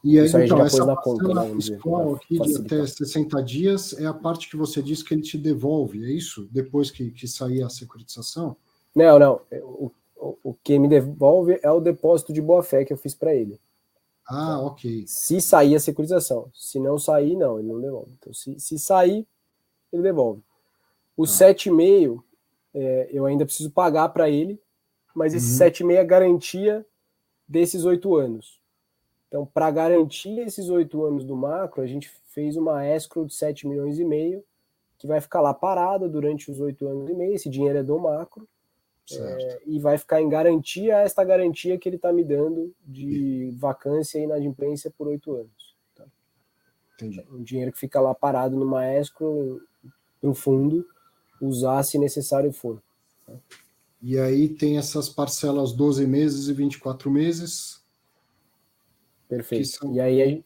E 0.03 0.19
aí, 0.19 0.25
isso 0.25 0.37
aí 0.37 0.45
então, 0.45 0.61
essa 0.61 0.85
na 0.85 0.95
conta, 0.95 1.27
né, 1.27 1.53
fiscal 1.55 2.15
aqui 2.15 2.39
de 2.39 2.55
até 2.57 2.85
60 2.85 3.43
dias 3.43 3.93
é 3.99 4.05
a 4.05 4.13
parte 4.13 4.49
que 4.49 4.57
você 4.57 4.81
disse 4.81 5.03
que 5.05 5.13
ele 5.13 5.21
te 5.21 5.37
devolve, 5.37 6.03
é 6.03 6.11
isso? 6.11 6.47
Depois 6.51 6.89
que, 6.89 7.11
que 7.11 7.27
sair 7.27 7.61
a 7.61 7.69
securitização? 7.69 8.57
Não, 8.95 9.19
não. 9.19 9.41
O, 9.61 9.91
o, 10.15 10.37
o 10.43 10.53
que 10.63 10.79
me 10.79 10.87
devolve 10.87 11.59
é 11.61 11.71
o 11.71 11.79
depósito 11.79 12.33
de 12.33 12.41
boa-fé 12.41 12.83
que 12.83 12.93
eu 12.93 12.97
fiz 12.97 13.13
para 13.13 13.33
ele. 13.33 13.59
Ah, 14.27 14.59
ok. 14.59 15.03
Se 15.07 15.41
sair 15.41 15.75
a 15.75 15.79
securitização. 15.79 16.49
Se 16.53 16.79
não 16.79 16.97
sair, 16.97 17.35
não, 17.35 17.59
ele 17.59 17.67
não 17.67 17.81
devolve. 17.81 18.11
Então, 18.17 18.33
se, 18.33 18.59
se 18.59 18.79
sair, 18.79 19.27
ele 19.91 20.01
devolve. 20.01 20.41
O 21.17 21.23
ah. 21.23 21.27
7,5 21.27 22.23
é, 22.73 23.09
eu 23.11 23.25
ainda 23.25 23.45
preciso 23.45 23.69
pagar 23.71 24.09
para 24.09 24.29
ele, 24.29 24.59
mas 25.13 25.33
esse 25.33 25.61
uhum. 25.61 25.69
7,5 25.69 25.95
é 25.95 26.03
garantia 26.05 26.85
desses 27.47 27.83
oito 27.83 28.15
anos. 28.15 28.60
Então, 29.31 29.45
para 29.45 29.71
garantir 29.71 30.39
esses 30.39 30.67
oito 30.67 31.05
anos 31.05 31.23
do 31.23 31.37
macro, 31.37 31.81
a 31.81 31.87
gente 31.87 32.11
fez 32.25 32.57
uma 32.57 32.85
escrow 32.85 33.25
de 33.25 33.33
7 33.33 33.65
milhões 33.65 33.97
e 33.97 34.03
meio, 34.03 34.43
que 34.97 35.07
vai 35.07 35.21
ficar 35.21 35.39
lá 35.39 35.53
parada 35.53 36.09
durante 36.09 36.51
os 36.51 36.59
oito 36.59 36.85
anos 36.85 37.09
e 37.09 37.13
meio. 37.13 37.33
Esse 37.33 37.49
dinheiro 37.49 37.79
é 37.79 37.83
do 37.83 37.97
macro. 37.97 38.45
É, 39.09 39.61
e 39.65 39.79
vai 39.79 39.97
ficar 39.97 40.21
em 40.21 40.27
garantia 40.27 40.97
esta 40.97 41.23
garantia 41.23 41.77
que 41.77 41.87
ele 41.87 41.95
está 41.95 42.11
me 42.11 42.25
dando 42.25 42.73
de 42.85 43.55
vacância 43.57 44.19
e 44.19 44.23
inadimplência 44.23 44.91
por 44.91 45.07
oito 45.07 45.33
anos. 45.33 45.75
Tá? 45.95 46.05
Entendi. 46.95 47.25
Um 47.31 47.41
dinheiro 47.41 47.71
que 47.71 47.79
fica 47.79 48.01
lá 48.01 48.13
parado 48.13 48.57
no 48.57 48.65
maestro, 48.65 49.61
no 50.21 50.33
fundo, 50.33 50.85
usar 51.41 51.83
se 51.83 51.97
necessário 51.97 52.51
for. 52.51 52.81
Tá? 53.25 53.33
E 54.01 54.19
aí 54.19 54.49
tem 54.49 54.77
essas 54.77 55.07
parcelas 55.07 55.71
12 55.71 56.05
meses 56.05 56.49
e 56.49 56.53
24 56.53 57.09
meses. 57.09 57.80
Perfeito. 59.31 59.67
São... 59.69 59.93
E 59.93 60.01
aí 60.01 60.21
a 60.21 60.27
gente, 60.27 60.45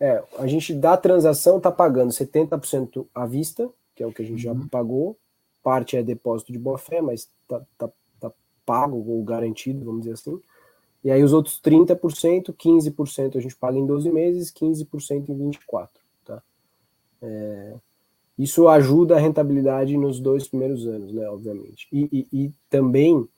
é, 0.00 0.24
a 0.38 0.46
gente 0.46 0.74
da 0.74 0.96
transação 0.96 1.58
está 1.58 1.70
pagando 1.70 2.10
70% 2.10 3.06
à 3.14 3.26
vista, 3.26 3.68
que 3.94 4.02
é 4.02 4.06
o 4.06 4.12
que 4.12 4.22
a 4.22 4.24
gente 4.24 4.46
uhum. 4.46 4.62
já 4.62 4.68
pagou, 4.70 5.18
parte 5.62 5.96
é 5.96 6.02
depósito 6.02 6.50
de 6.50 6.58
boa 6.58 6.78
fé, 6.78 7.02
mas 7.02 7.28
tá, 7.46 7.60
tá, 7.76 7.90
tá 8.18 8.32
pago 8.64 8.96
ou 9.06 9.22
garantido, 9.22 9.84
vamos 9.84 10.00
dizer 10.00 10.14
assim. 10.14 10.40
E 11.04 11.10
aí 11.10 11.22
os 11.22 11.34
outros 11.34 11.60
30%, 11.60 12.54
15% 12.54 13.36
a 13.36 13.40
gente 13.40 13.54
paga 13.54 13.78
em 13.78 13.86
12 13.86 14.10
meses, 14.10 14.50
15% 14.50 15.28
em 15.28 15.36
24, 15.36 16.02
tá? 16.24 16.42
É, 17.20 17.74
isso 18.38 18.66
ajuda 18.66 19.16
a 19.16 19.20
rentabilidade 19.20 19.94
nos 19.98 20.18
dois 20.18 20.48
primeiros 20.48 20.86
anos, 20.86 21.12
né, 21.12 21.28
obviamente. 21.28 21.86
E, 21.92 22.26
e, 22.32 22.44
e 22.44 22.52
também 22.70 23.28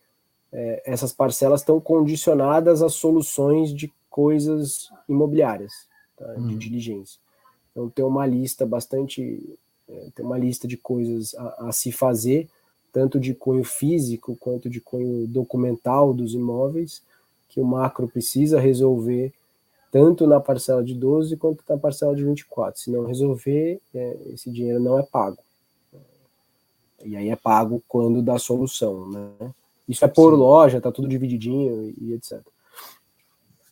é, 0.52 0.82
essas 0.86 1.12
parcelas 1.12 1.60
estão 1.60 1.80
condicionadas 1.80 2.80
a 2.80 2.88
soluções 2.88 3.74
de 3.74 3.92
coisas 4.16 4.88
imobiliárias, 5.06 5.74
tá, 6.16 6.32
de 6.32 6.54
hum. 6.54 6.56
diligência. 6.56 7.20
Então 7.70 7.90
tem 7.90 8.02
uma 8.02 8.26
lista 8.26 8.64
bastante 8.64 9.46
é, 9.86 10.08
tem 10.14 10.24
uma 10.24 10.38
lista 10.38 10.66
de 10.66 10.78
coisas 10.78 11.34
a, 11.34 11.68
a, 11.68 11.72
se 11.72 11.92
fazer, 11.92 12.48
tanto 12.90 13.20
de 13.20 13.34
cunho 13.34 13.62
físico 13.62 14.34
quanto 14.40 14.70
de 14.70 14.80
cunho 14.80 15.26
documental 15.26 16.14
dos 16.14 16.32
imóveis, 16.32 17.02
que 17.46 17.60
o 17.60 17.64
macro 17.64 18.08
precisa 18.08 18.58
resolver 18.58 19.34
tanto 19.92 20.26
na 20.26 20.40
parcela 20.40 20.82
de 20.82 20.94
12 20.94 21.36
quanto 21.36 21.62
na 21.68 21.76
parcela 21.76 22.16
de 22.16 22.24
24. 22.24 22.80
Se 22.80 22.90
não 22.90 23.04
resolver, 23.04 23.82
é, 23.94 24.16
esse 24.32 24.50
dinheiro 24.50 24.80
não 24.80 24.98
é 24.98 25.02
pago. 25.02 25.38
E 27.04 27.14
aí 27.14 27.28
é 27.28 27.36
pago 27.36 27.82
quando 27.86 28.22
dá 28.22 28.38
solução, 28.38 29.10
né? 29.10 29.52
Isso 29.86 30.02
é 30.06 30.08
por 30.08 30.32
Sim. 30.32 30.38
loja, 30.38 30.80
tá 30.80 30.90
tudo 30.90 31.06
divididinho 31.06 31.94
e, 32.00 32.06
e 32.06 32.12
etc. 32.14 32.40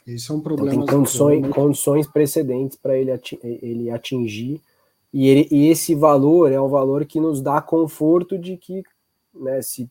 Isso 0.07 0.32
é 0.32 0.36
um 0.36 0.40
problema. 0.40 0.74
Então, 0.74 0.86
tem 0.86 0.94
condições, 0.96 1.48
condições 1.48 2.07
precedentes 2.07 2.76
para 2.76 2.96
ele, 2.96 3.11
ele 3.42 3.90
atingir 3.90 4.61
e, 5.14 5.28
ele, 5.28 5.48
e 5.48 5.68
esse 5.68 5.94
valor 5.94 6.50
é 6.50 6.61
um 6.61 6.68
valor 6.68 7.05
que 7.05 7.20
nos 7.20 7.40
dá 7.40 7.62
conforto 7.62 8.36
de 8.36 8.57
que, 8.57 8.82
né, 9.32 9.62
se 9.62 9.88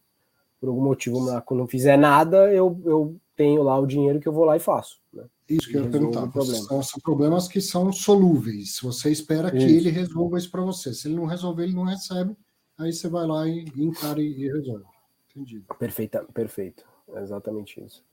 por 0.59 0.67
algum 0.67 0.83
motivo 0.83 1.17
o 1.17 1.55
não 1.55 1.65
fizer 1.65 1.97
nada, 1.97 2.53
eu, 2.53 2.77
eu 2.83 3.15
tenho 3.33 3.63
lá 3.63 3.79
o 3.79 3.87
dinheiro 3.87 4.19
que 4.19 4.27
eu 4.27 4.33
vou 4.33 4.43
lá 4.43 4.57
e 4.57 4.59
faço. 4.59 4.99
Né? 5.13 5.23
Isso 5.49 5.69
que 5.69 5.77
eu 5.77 5.85
ia 5.85 5.89
perguntar. 5.89 6.27
Problema. 6.27 6.63
São, 6.65 6.83
são, 6.83 6.99
problemas 7.01 7.47
que 7.47 7.61
são 7.61 7.89
solúveis. 7.93 8.79
Você 8.83 9.11
espera 9.11 9.49
que 9.49 9.57
isso. 9.57 9.67
ele 9.67 9.89
resolva 9.89 10.37
isso 10.37 10.51
para 10.51 10.61
você. 10.61 10.93
Se 10.93 11.07
ele 11.07 11.15
não 11.15 11.25
resolver, 11.25 11.63
ele 11.63 11.75
não 11.75 11.85
recebe. 11.85 12.35
Aí 12.77 12.91
você 12.91 13.07
vai 13.07 13.25
lá 13.25 13.47
e 13.47 13.63
encara 13.77 14.21
e, 14.21 14.25
e 14.25 14.51
resolve. 14.51 14.83
Entendido. 15.31 15.65
Perfeita, 15.79 16.25
perfeito. 16.33 16.83
É 17.13 17.21
exatamente 17.21 17.81
isso. 17.81 18.03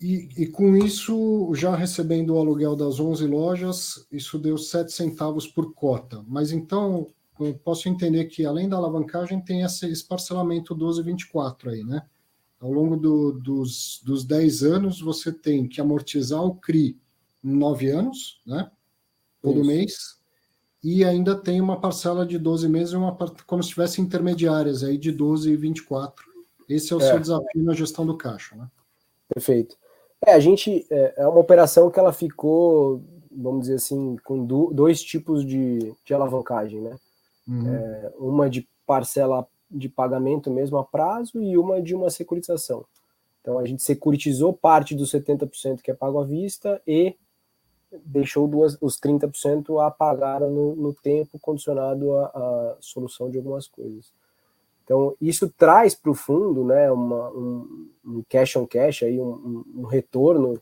E, 0.00 0.28
e, 0.36 0.46
com 0.46 0.76
isso, 0.76 1.52
já 1.54 1.74
recebendo 1.74 2.34
o 2.34 2.38
aluguel 2.38 2.76
das 2.76 3.00
11 3.00 3.26
lojas, 3.26 4.06
isso 4.12 4.38
deu 4.38 4.56
7 4.56 4.92
centavos 4.92 5.46
por 5.46 5.74
cota. 5.74 6.24
Mas 6.28 6.52
então, 6.52 7.08
eu 7.40 7.54
posso 7.54 7.88
entender 7.88 8.26
que 8.26 8.46
além 8.46 8.68
da 8.68 8.76
alavancagem, 8.76 9.40
tem 9.40 9.62
esse 9.62 10.04
parcelamento 10.06 10.74
12,24 10.74 11.70
aí, 11.70 11.82
né? 11.82 12.06
Ao 12.60 12.72
longo 12.72 12.96
do, 12.96 13.32
dos, 13.32 14.00
dos 14.04 14.24
10 14.24 14.62
anos, 14.62 15.00
você 15.00 15.32
tem 15.32 15.66
que 15.66 15.80
amortizar 15.80 16.44
o 16.44 16.54
CRI 16.54 16.96
em 17.42 17.56
9 17.56 17.90
anos, 17.90 18.40
né? 18.46 18.70
Todo 19.42 19.60
isso. 19.60 19.66
mês. 19.66 20.18
e 20.82 21.04
ainda 21.04 21.36
tem 21.36 21.60
uma 21.60 21.80
parcela 21.80 22.24
de 22.24 22.38
12 22.38 22.68
meses, 22.68 22.92
uma, 22.92 23.16
como 23.46 23.62
se 23.62 23.70
tivesse 23.70 24.00
intermediárias 24.00 24.84
aí 24.84 24.96
de 24.96 25.10
12 25.10 25.50
e 25.50 25.56
24. 25.56 26.24
Esse 26.68 26.92
é 26.92 26.96
o 26.96 27.00
é. 27.00 27.08
seu 27.08 27.18
desafio 27.18 27.64
na 27.64 27.72
gestão 27.72 28.06
do 28.06 28.16
caixa, 28.16 28.54
né? 28.54 28.68
Perfeito. 29.28 29.76
É, 30.26 30.32
a 30.32 30.40
gente 30.40 30.86
é, 30.90 31.14
é 31.18 31.26
uma 31.26 31.40
operação 31.40 31.90
que 31.90 31.98
ela 31.98 32.12
ficou, 32.12 33.02
vamos 33.30 33.62
dizer 33.62 33.74
assim, 33.74 34.16
com 34.24 34.44
do, 34.44 34.72
dois 34.72 35.02
tipos 35.02 35.44
de, 35.44 35.94
de 36.04 36.14
alavancagem, 36.14 36.80
né? 36.80 36.96
Uhum. 37.46 37.74
É, 37.74 38.12
uma 38.18 38.50
de 38.50 38.68
parcela 38.86 39.46
de 39.70 39.88
pagamento 39.88 40.50
mesmo 40.50 40.78
a 40.78 40.84
prazo 40.84 41.42
e 41.42 41.56
uma 41.56 41.80
de 41.80 41.94
uma 41.94 42.10
securitização. 42.10 42.84
Então 43.40 43.58
a 43.58 43.66
gente 43.66 43.82
securitizou 43.82 44.52
parte 44.52 44.94
dos 44.94 45.12
70% 45.12 45.80
que 45.82 45.90
é 45.90 45.94
pago 45.94 46.20
à 46.20 46.24
vista 46.24 46.80
e 46.86 47.14
deixou 48.04 48.46
duas, 48.46 48.76
os 48.80 49.00
30% 49.00 49.84
a 49.84 49.90
pagar 49.90 50.40
no, 50.40 50.76
no 50.76 50.92
tempo 50.94 51.38
condicionado 51.38 52.14
à, 52.16 52.76
solução 52.80 53.30
de 53.30 53.38
algumas 53.38 53.66
coisas. 53.66 54.12
Então, 54.88 55.14
isso 55.20 55.50
traz 55.50 55.94
para 55.94 56.10
o 56.10 56.14
fundo 56.14 56.64
né, 56.64 56.90
uma, 56.90 57.28
um, 57.28 57.90
um, 58.02 58.24
cash 58.26 58.56
on 58.56 58.66
cash, 58.66 59.02
aí, 59.02 59.20
um, 59.20 59.62
um 59.76 59.82
retorno 59.82 60.58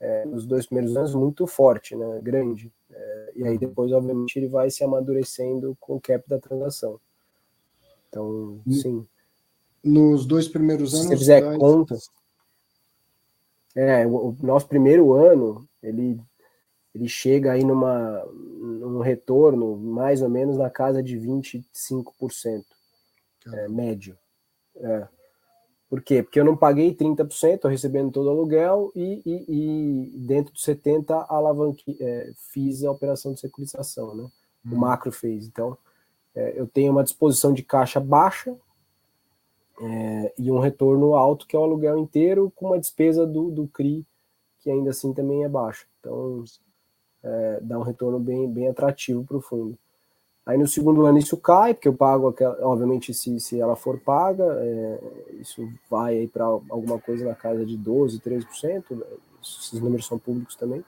é, 0.00 0.24
nos 0.24 0.44
dois 0.44 0.66
primeiros 0.66 0.96
anos 0.96 1.14
muito 1.14 1.46
forte, 1.46 1.94
né, 1.94 2.20
grande. 2.20 2.72
É, 2.90 3.32
e 3.36 3.44
aí 3.46 3.56
depois, 3.56 3.92
obviamente, 3.92 4.36
ele 4.36 4.48
vai 4.48 4.68
se 4.68 4.82
amadurecendo 4.82 5.76
com 5.78 5.94
o 5.94 6.00
cap 6.00 6.28
da 6.28 6.40
transação. 6.40 6.98
Então, 8.08 8.60
sim. 8.68 9.06
Nos 9.84 10.26
dois 10.26 10.48
primeiros 10.48 10.92
anos. 10.92 11.06
Se 11.06 11.08
você 11.10 11.16
fizer 11.16 11.40
traz... 11.42 11.56
conta. 11.56 11.96
É, 13.76 14.04
o, 14.04 14.30
o 14.30 14.36
nosso 14.42 14.66
primeiro 14.66 15.12
ano, 15.12 15.64
ele 15.80 16.20
ele 16.94 17.08
chega 17.08 17.52
aí 17.52 17.64
numa, 17.64 18.22
num 18.34 19.00
retorno 19.00 19.76
mais 19.76 20.20
ou 20.20 20.28
menos 20.28 20.58
na 20.58 20.68
casa 20.68 21.02
de 21.02 21.16
25%, 21.16 22.64
é, 23.52 23.68
médio. 23.68 24.18
É. 24.76 25.06
Por 25.88 26.00
quê? 26.00 26.22
Porque 26.22 26.40
eu 26.40 26.44
não 26.44 26.56
paguei 26.56 26.94
30%, 26.94 27.54
estou 27.54 27.70
recebendo 27.70 28.10
todo 28.10 28.26
o 28.26 28.30
aluguel 28.30 28.90
e, 28.96 29.22
e, 29.26 30.14
e 30.16 30.18
dentro 30.26 30.52
dos 30.52 30.64
70% 30.64 31.26
alavanque, 31.28 31.96
é, 32.00 32.32
fiz 32.34 32.82
a 32.82 32.90
operação 32.90 33.34
de 33.34 33.40
securitização, 33.40 34.14
né? 34.14 34.24
Hum. 34.64 34.72
O 34.72 34.78
macro 34.78 35.12
fez. 35.12 35.46
Então, 35.46 35.76
é, 36.34 36.58
eu 36.58 36.66
tenho 36.66 36.92
uma 36.92 37.04
disposição 37.04 37.52
de 37.52 37.62
caixa 37.62 38.00
baixa 38.00 38.56
é, 39.80 40.34
e 40.38 40.50
um 40.50 40.58
retorno 40.58 41.14
alto, 41.14 41.46
que 41.46 41.54
é 41.54 41.58
o 41.58 41.62
aluguel 41.62 41.98
inteiro, 41.98 42.50
com 42.56 42.66
uma 42.66 42.78
despesa 42.78 43.26
do, 43.26 43.50
do 43.50 43.68
CRI, 43.68 44.06
que 44.60 44.70
ainda 44.70 44.90
assim 44.90 45.12
também 45.12 45.44
é 45.44 45.48
baixa. 45.48 45.84
Então, 46.00 46.44
é, 47.22 47.60
dá 47.60 47.78
um 47.78 47.82
retorno 47.82 48.18
bem, 48.18 48.50
bem 48.50 48.68
atrativo 48.68 49.24
para 49.24 49.36
o 49.36 49.40
fundo. 49.40 49.78
Aí 50.44 50.58
no 50.58 50.66
segundo 50.66 51.06
ano 51.06 51.18
isso 51.18 51.36
cai, 51.36 51.72
porque 51.72 51.86
eu 51.86 51.94
pago, 51.94 52.28
aquela, 52.28 52.56
obviamente, 52.66 53.14
se, 53.14 53.38
se 53.38 53.60
ela 53.60 53.76
for 53.76 53.98
paga, 54.00 54.44
é, 54.58 55.00
isso 55.40 55.68
vai 55.88 56.18
aí 56.18 56.28
para 56.28 56.44
alguma 56.44 56.98
coisa 56.98 57.24
na 57.24 57.34
casa 57.34 57.64
de 57.64 57.78
12%, 57.78 58.20
13%, 58.20 58.96
né? 58.96 59.06
esses 59.40 59.80
números 59.80 60.06
são 60.06 60.18
públicos 60.18 60.56
também. 60.56 60.84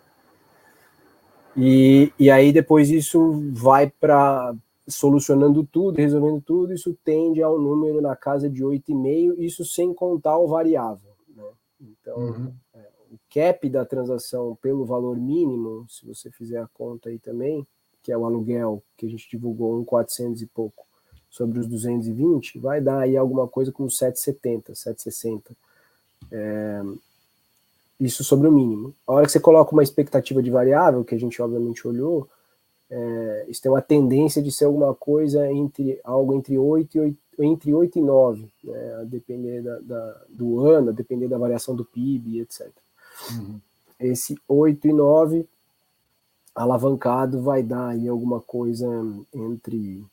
E, 1.56 2.12
e 2.18 2.30
aí 2.30 2.52
depois 2.52 2.90
isso 2.90 3.40
vai 3.52 3.88
para 3.88 4.54
solucionando 4.88 5.64
tudo, 5.64 5.98
resolvendo 5.98 6.42
tudo, 6.42 6.74
isso 6.74 6.96
tende 7.04 7.42
ao 7.42 7.58
número 7.58 8.02
na 8.02 8.16
casa 8.16 8.50
de 8.50 8.62
8,5, 8.62 9.38
isso 9.38 9.64
sem 9.64 9.94
contar 9.94 10.36
o 10.36 10.48
variável. 10.48 11.12
Né? 11.34 11.44
Então, 11.80 12.16
uhum 12.16 12.52
cap 13.34 13.68
da 13.68 13.84
transação 13.84 14.56
pelo 14.62 14.84
valor 14.84 15.16
mínimo, 15.16 15.84
se 15.88 16.06
você 16.06 16.30
fizer 16.30 16.58
a 16.58 16.68
conta 16.68 17.08
aí 17.08 17.18
também, 17.18 17.66
que 18.04 18.12
é 18.12 18.18
o 18.18 18.26
aluguel 18.26 18.82
que 18.98 19.06
a 19.06 19.08
gente 19.08 19.28
divulgou, 19.28 19.80
um 19.80 19.84
400 19.84 20.42
e 20.42 20.46
pouco, 20.46 20.84
sobre 21.30 21.58
os 21.58 21.66
220, 21.66 22.58
vai 22.58 22.80
dar 22.80 23.00
aí 23.00 23.16
alguma 23.16 23.48
coisa 23.48 23.72
com 23.72 23.88
770, 23.88 24.74
760. 24.74 25.56
É, 26.30 26.82
isso 27.98 28.22
sobre 28.22 28.46
o 28.46 28.52
mínimo. 28.52 28.94
A 29.06 29.14
hora 29.14 29.26
que 29.26 29.32
você 29.32 29.40
coloca 29.40 29.72
uma 29.72 29.82
expectativa 29.82 30.42
de 30.42 30.50
variável, 30.50 31.02
que 31.02 31.14
a 31.14 31.18
gente 31.18 31.40
obviamente 31.40 31.88
olhou, 31.88 32.28
é, 32.90 33.46
isso 33.48 33.62
tem 33.62 33.72
uma 33.72 33.80
tendência 33.80 34.42
de 34.42 34.52
ser 34.52 34.66
alguma 34.66 34.94
coisa 34.94 35.50
entre 35.50 35.98
algo 36.04 36.34
entre 36.34 36.58
8 36.58 36.96
e 36.96 37.00
8, 37.00 37.18
entre 37.40 37.74
8 37.74 37.98
e 37.98 38.02
9, 38.02 38.48
né, 38.62 38.94
a 39.00 39.04
depender 39.04 39.62
da, 39.62 39.78
da, 39.80 40.22
do 40.28 40.60
ano, 40.60 40.90
a 40.90 40.92
depender 40.92 41.26
da 41.26 41.38
variação 41.38 41.74
do 41.74 41.86
PIB, 41.86 42.40
etc. 42.40 42.70
Uhum. 43.32 43.58
Esse 43.98 44.36
8 44.46 44.88
e 44.88 44.92
9 44.92 45.48
alavancado 46.54 47.42
vai 47.42 47.62
dar 47.62 47.88
aí 47.88 48.08
alguma 48.08 48.40
coisa 48.40 48.86
entre 49.32 50.04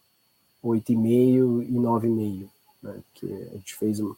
8,5 0.64 1.64
e 1.64 1.74
9,5, 1.74 2.50
né? 2.82 2.96
Que 3.14 3.26
a 3.52 3.56
gente 3.58 3.76
fez 3.76 4.00
um, 4.00 4.14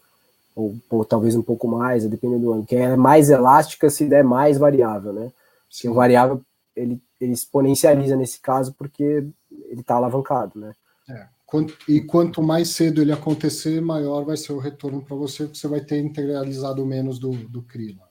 ou, 0.56 0.76
ou, 0.90 1.04
talvez 1.04 1.36
um 1.36 1.42
pouco 1.42 1.68
mais, 1.68 2.06
dependendo 2.06 2.42
do 2.42 2.54
ano, 2.54 2.66
que 2.66 2.76
é 2.76 2.96
mais 2.96 3.30
elástica 3.30 3.90
se 3.90 4.06
der 4.06 4.24
mais 4.24 4.58
variável, 4.58 5.12
né? 5.12 5.32
Se 5.70 5.90
o 5.90 5.94
variável 5.94 6.42
ele, 6.76 7.02
ele 7.20 7.34
exponencializa 7.34 8.16
nesse 8.16 8.40
caso 8.40 8.74
porque 8.74 9.04
ele 9.04 9.82
está 9.82 9.96
alavancado, 9.96 10.60
né? 10.60 10.74
É. 11.10 11.28
E 11.88 12.02
quanto 12.02 12.42
mais 12.42 12.70
cedo 12.70 13.00
ele 13.00 13.12
acontecer, 13.12 13.80
maior 13.80 14.24
vai 14.26 14.36
ser 14.36 14.54
o 14.54 14.60
retorno 14.60 15.04
para 15.04 15.16
você, 15.16 15.44
porque 15.44 15.60
você 15.60 15.68
vai 15.68 15.82
ter 15.82 16.00
integralizado 16.00 16.84
menos 16.84 17.20
do, 17.20 17.32
do 17.32 17.62
CRI 17.62 17.96
lá. 18.00 18.08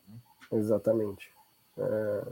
Exatamente. 0.58 1.28
É... 1.76 2.22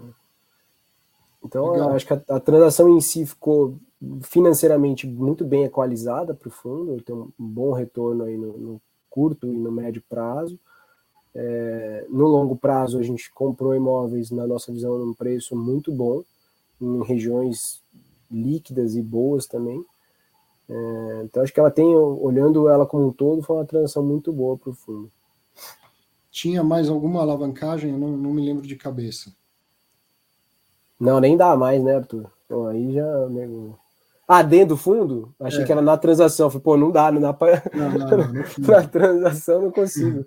Então, 1.45 1.91
acho 1.91 2.07
que 2.07 2.13
a, 2.13 2.23
a, 2.29 2.41
transação 2.41 2.89
em 2.89 3.01
si 3.01 3.25
ficou 3.25 3.79
financeiramente 4.23 5.07
muito 5.07 5.45
bem 5.45 5.65
equalizada 5.65 6.35
para 6.35 6.49
o 6.49 6.53
fundo, 6.53 7.01
tem 7.03 7.15
um 7.15 7.31
bom 7.39 7.73
retorno 7.73 8.25
aí 8.25 8.37
no, 8.37 8.57
no 8.59 8.83
curto 9.09 9.47
e 9.47 9.57
no 9.57 9.73
médio 9.73 10.03
prazo. 10.09 10.59
É, 11.35 12.07
no 12.09 12.27
longo 12.27 12.57
prazo, 12.57 12.99
a 12.99 13.03
gente 13.03 13.33
comprou 13.33 13.75
imóveis, 13.75 14.31
na 14.31 14.47
nossa 14.47 14.73
visão, 14.73 14.99
num 14.99 15.15
preço 15.15 15.57
muito 15.57 15.93
bom, 15.93 16.23
em 16.81 17.03
regiões 17.05 17.83
líquidas 18.31 18.97
e 18.97 19.03
boas 19.03 19.47
também. 19.47 19.85
É, 20.69 21.23
então, 21.25 21.43
acho 21.43 21.53
que 21.53 21.61
ela 21.61 21.71
tem, 21.71 21.97
olhando 21.97 22.69
ela 22.69 22.87
como 22.87 23.09
um 23.09 23.13
todo, 23.13 23.43
foi 23.43 23.57
uma 23.57 23.65
transação 23.65 24.05
muito 24.05 24.33
boa 24.33 24.57
para 24.57 24.71
o 24.71 24.75
fundo. 24.75 25.11
Tinha 26.31 26.63
mais 26.63 26.89
alguma 26.89 27.21
alavancagem? 27.21 27.91
Eu 27.91 27.99
não, 27.99 28.17
não 28.17 28.33
me 28.33 28.45
lembro 28.45 28.67
de 28.67 28.77
cabeça. 28.77 29.35
Não, 31.01 31.19
nem 31.19 31.37
dá 31.37 31.57
mais, 31.57 31.83
né, 31.83 31.97
Arthur? 31.97 32.31
Então, 32.45 32.67
aí 32.67 32.93
já. 32.93 33.29
Nego... 33.29 33.79
Ah, 34.29 34.43
dentro 34.43 34.71
do 34.71 34.77
fundo? 34.77 35.35
Achei 35.41 35.63
é. 35.63 35.67
que 35.67 35.73
era 35.73 35.81
na 35.81 35.97
transação. 35.97 36.51
Falei, 36.51 36.63
pô, 36.63 36.77
não 36.77 36.91
dá, 36.91 37.11
não 37.11 37.21
dá 37.21 37.33
para. 37.33 37.63
na 38.59 38.87
transação 38.87 39.63
não 39.63 39.71
consigo. 39.71 40.25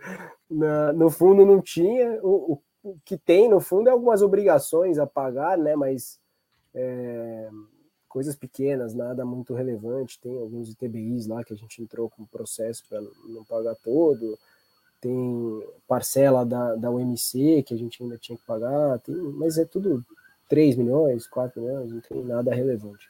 na, 0.50 0.92
no 0.94 1.10
fundo 1.10 1.46
não 1.46 1.62
tinha. 1.62 2.20
O, 2.24 2.54
o, 2.54 2.90
o, 2.90 2.98
que 3.06 3.18
tem 3.18 3.48
no 3.48 3.60
fundo 3.60 3.88
é 3.88 3.92
algumas 3.92 4.22
obrigações 4.22 4.98
a 4.98 5.06
pagar, 5.06 5.58
né? 5.58 5.76
Mas 5.76 6.20
é, 6.74 7.50
coisas 8.10 8.36
pequenas, 8.36 8.96
nada 8.96 9.24
muito 9.24 9.54
relevante. 9.54 10.20
Tem 10.20 10.38
alguns 10.38 10.70
ITBIs 10.70 11.28
lá 11.28 11.44
que 11.44 11.54
a 11.54 11.58
gente 11.58 11.82
entrou 11.82 12.10
com 12.10 12.26
processo 12.26 12.84
para 12.90 13.00
não 13.00 13.46
pagar 13.46 13.76
todo 13.76 14.38
tem 15.04 15.62
parcela 15.86 16.46
da, 16.46 16.76
da 16.78 16.90
UMC 16.90 17.62
que 17.64 17.74
a 17.74 17.78
gente 17.78 18.02
ainda 18.02 18.18
tinha 18.18 18.38
que 18.38 18.46
pagar, 18.46 18.98
tem, 19.00 19.14
mas 19.14 19.58
é 19.58 19.66
tudo 19.66 20.02
3 20.54 20.76
milhões, 20.76 21.26
4 21.26 21.60
milhões, 21.60 21.91
não 21.91 21.99
tem 21.99 22.24
nada 22.24 22.54
relevante. 22.54 23.10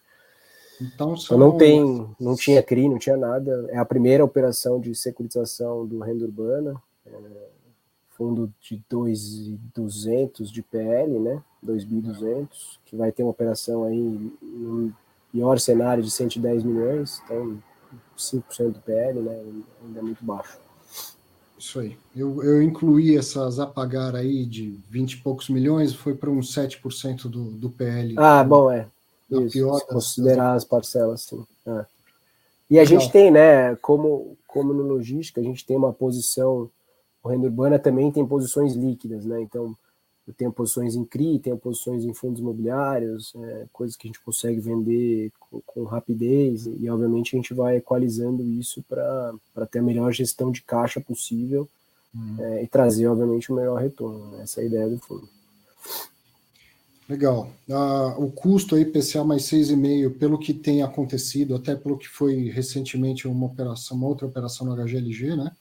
Então, 0.81 1.17
são... 1.17 1.37
não 1.37 1.57
tem, 1.57 2.09
não 2.17 2.37
tinha 2.37 2.63
CRI, 2.63 2.87
não 2.87 2.97
tinha 2.97 3.17
nada. 3.17 3.67
É 3.69 3.77
a 3.77 3.83
primeira 3.83 4.23
operação 4.23 4.79
de 4.79 4.95
securitização 4.95 5.85
do 5.85 5.99
renda 5.99 6.23
urbana, 6.23 6.81
é, 7.05 7.11
fundo 8.11 8.49
de 8.61 8.81
2.200 8.89 10.45
de 10.45 10.61
PL, 10.61 11.19
né? 11.19 11.43
2.200, 11.65 12.47
que 12.85 12.95
vai 12.95 13.11
ter 13.11 13.23
uma 13.23 13.31
operação 13.31 13.83
aí 13.83 14.33
no 14.41 14.93
pior 15.29 15.59
cenário 15.59 16.01
de 16.01 16.11
110 16.11 16.63
milhões, 16.63 17.21
então 17.25 17.61
5% 18.17 18.71
do 18.71 18.79
PL, 18.79 19.19
né? 19.19 19.43
Ainda 19.83 19.99
é 19.99 20.01
muito 20.01 20.23
baixo. 20.23 20.62
Isso 21.63 21.79
aí. 21.79 21.97
Eu, 22.13 22.43
eu 22.43 22.61
incluí 22.61 23.17
essas 23.17 23.57
a 23.57 23.65
pagar 23.65 24.17
aí 24.17 24.45
de 24.45 24.77
20 24.89 25.13
e 25.13 25.17
poucos 25.21 25.47
milhões, 25.47 25.95
foi 25.95 26.13
para 26.13 26.29
uns 26.29 26.53
7% 26.53 27.29
do, 27.29 27.51
do 27.51 27.69
PL. 27.69 28.15
Ah, 28.17 28.43
bom, 28.43 28.69
é. 28.69 28.85
Isso, 29.31 29.53
pior 29.53 29.79
das, 29.79 29.83
considerar 29.83 30.53
das... 30.55 30.63
as 30.63 30.65
parcelas, 30.65 31.21
sim. 31.21 31.47
É. 31.65 31.85
E 32.69 32.77
a 32.77 32.83
gente 32.83 33.09
tem, 33.09 33.31
né, 33.31 33.77
como, 33.77 34.35
como 34.45 34.73
no 34.73 34.83
logística, 34.83 35.39
a 35.39 35.43
gente 35.43 35.65
tem 35.65 35.77
uma 35.77 35.93
posição, 35.93 36.69
o 37.23 37.29
renda 37.29 37.47
urbana 37.47 37.79
também 37.79 38.11
tem 38.11 38.27
posições 38.27 38.73
líquidas, 38.73 39.23
né? 39.23 39.41
Então, 39.41 39.73
eu 40.27 40.33
tenho 40.33 40.51
posições 40.51 40.95
em 40.95 41.03
CRI, 41.03 41.39
tenho 41.39 41.57
posições 41.57 42.05
em 42.05 42.13
fundos 42.13 42.39
imobiliários, 42.39 43.33
é, 43.35 43.65
coisas 43.73 43.97
que 43.97 44.07
a 44.07 44.09
gente 44.09 44.21
consegue 44.21 44.59
vender 44.59 45.31
com, 45.39 45.61
com, 45.65 45.83
rapidez, 45.83 46.65
e 46.65 46.89
obviamente 46.89 47.35
a 47.35 47.37
gente 47.37 47.53
vai 47.53 47.77
equalizando 47.77 48.43
isso 48.43 48.81
para 48.87 49.33
ter 49.69 49.79
a 49.79 49.83
melhor 49.83 50.11
gestão 50.13 50.51
de 50.51 50.61
caixa 50.61 51.01
possível 51.01 51.67
hum. 52.15 52.35
é, 52.39 52.63
e 52.63 52.67
trazer, 52.67 53.07
obviamente, 53.07 53.51
o 53.51 53.55
melhor 53.55 53.81
retorno. 53.81 54.31
Né? 54.31 54.43
Essa 54.43 54.61
é 54.61 54.63
a 54.63 54.67
ideia 54.67 54.89
do 54.89 54.97
fundo. 54.97 55.27
Legal. 57.07 57.49
Uh, 57.67 58.23
o 58.23 58.31
custo 58.31 58.75
aí, 58.75 58.85
PCA 58.85 59.25
mais 59.25 59.43
6,5, 59.43 60.17
pelo 60.17 60.39
que 60.39 60.53
tem 60.53 60.81
acontecido, 60.81 61.53
até 61.53 61.75
pelo 61.75 61.97
que 61.97 62.07
foi 62.07 62.49
recentemente 62.49 63.27
uma 63.27 63.45
operação, 63.45 63.97
uma 63.97 64.07
outra 64.07 64.25
operação 64.25 64.65
no 64.65 64.75
HGLG, 64.75 65.35
né? 65.35 65.51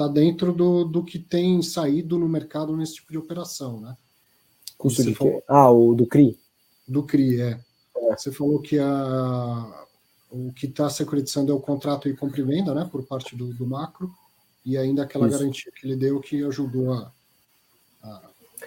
Está 0.00 0.08
dentro 0.08 0.54
do, 0.54 0.82
do 0.82 1.04
que 1.04 1.18
tem 1.18 1.60
saído 1.60 2.18
no 2.18 2.26
mercado 2.26 2.74
nesse 2.74 2.94
tipo 2.94 3.12
de 3.12 3.18
operação, 3.18 3.78
né? 3.78 3.94
Custo 4.78 5.04
de 5.04 5.14
falou... 5.14 5.44
Ah, 5.46 5.70
o 5.70 5.94
do 5.94 6.06
CRI. 6.06 6.38
Do 6.88 7.02
CRI, 7.02 7.38
é. 7.38 7.60
é. 7.98 8.16
Você 8.16 8.32
falou 8.32 8.62
que 8.62 8.78
a, 8.78 9.84
o 10.30 10.54
que 10.54 10.64
está 10.64 10.88
securitizando 10.88 11.52
é 11.52 11.54
o 11.54 11.60
contrato 11.60 12.08
de 12.08 12.16
compra 12.16 12.40
e 12.40 12.44
venda, 12.44 12.72
né? 12.74 12.88
Por 12.90 13.04
parte 13.04 13.36
do, 13.36 13.52
do 13.52 13.66
macro, 13.66 14.10
e 14.64 14.78
ainda 14.78 15.02
aquela 15.02 15.28
Isso. 15.28 15.38
garantia 15.38 15.70
que 15.70 15.86
ele 15.86 15.96
deu 15.96 16.18
que 16.18 16.42
ajudou 16.44 16.94
a. 16.94 17.12
a, 18.02 18.22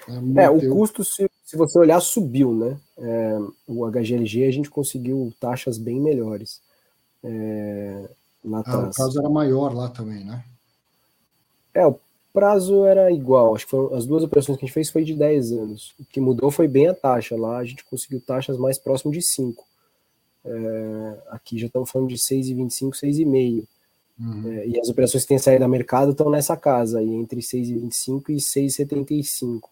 a 0.09 0.43
é, 0.43 0.49
o 0.51 0.69
custo, 0.69 1.03
se, 1.03 1.27
se 1.43 1.57
você 1.57 1.79
olhar, 1.79 1.99
subiu, 1.99 2.53
né? 2.53 2.79
É, 2.95 3.39
o 3.67 3.89
HGLG 3.89 4.45
a 4.45 4.51
gente 4.51 4.69
conseguiu 4.69 5.33
taxas 5.39 5.79
bem 5.79 5.99
melhores. 5.99 6.61
É, 7.23 8.07
ah, 8.53 8.87
o 8.87 8.93
caso 8.93 9.17
era 9.17 9.29
maior 9.31 9.73
lá 9.73 9.89
também, 9.89 10.23
né? 10.23 10.45
É, 11.73 11.85
o 11.85 11.99
prazo 12.33 12.85
era 12.85 13.11
igual. 13.11 13.55
Acho 13.55 13.65
que 13.65 13.71
foram, 13.71 13.95
as 13.95 14.05
duas 14.05 14.23
operações 14.23 14.57
que 14.57 14.65
a 14.65 14.67
gente 14.67 14.73
fez 14.73 14.89
foi 14.89 15.03
de 15.03 15.13
10 15.13 15.51
anos. 15.51 15.93
O 15.99 16.05
que 16.05 16.19
mudou 16.19 16.49
foi 16.51 16.67
bem 16.67 16.87
a 16.87 16.93
taxa. 16.93 17.35
Lá 17.35 17.57
a 17.57 17.65
gente 17.65 17.85
conseguiu 17.85 18.21
taxas 18.21 18.57
mais 18.57 18.77
próximas 18.77 19.17
de 19.17 19.23
5. 19.23 19.65
É, 20.45 21.17
aqui 21.29 21.57
já 21.57 21.67
estamos 21.67 21.89
falando 21.89 22.09
de 22.09 22.15
6,25, 22.15 22.91
6,5. 22.91 23.65
Uhum. 24.19 24.51
É, 24.51 24.67
e 24.67 24.79
as 24.79 24.89
operações 24.89 25.23
que 25.23 25.29
têm 25.29 25.39
saído 25.39 25.63
do 25.63 25.69
mercado 25.69 26.11
estão 26.11 26.29
nessa 26.29 26.55
casa, 26.55 26.99
aí, 26.99 27.09
entre 27.09 27.39
6,25 27.41 28.29
e 28.29 28.35
6,75. 28.35 29.69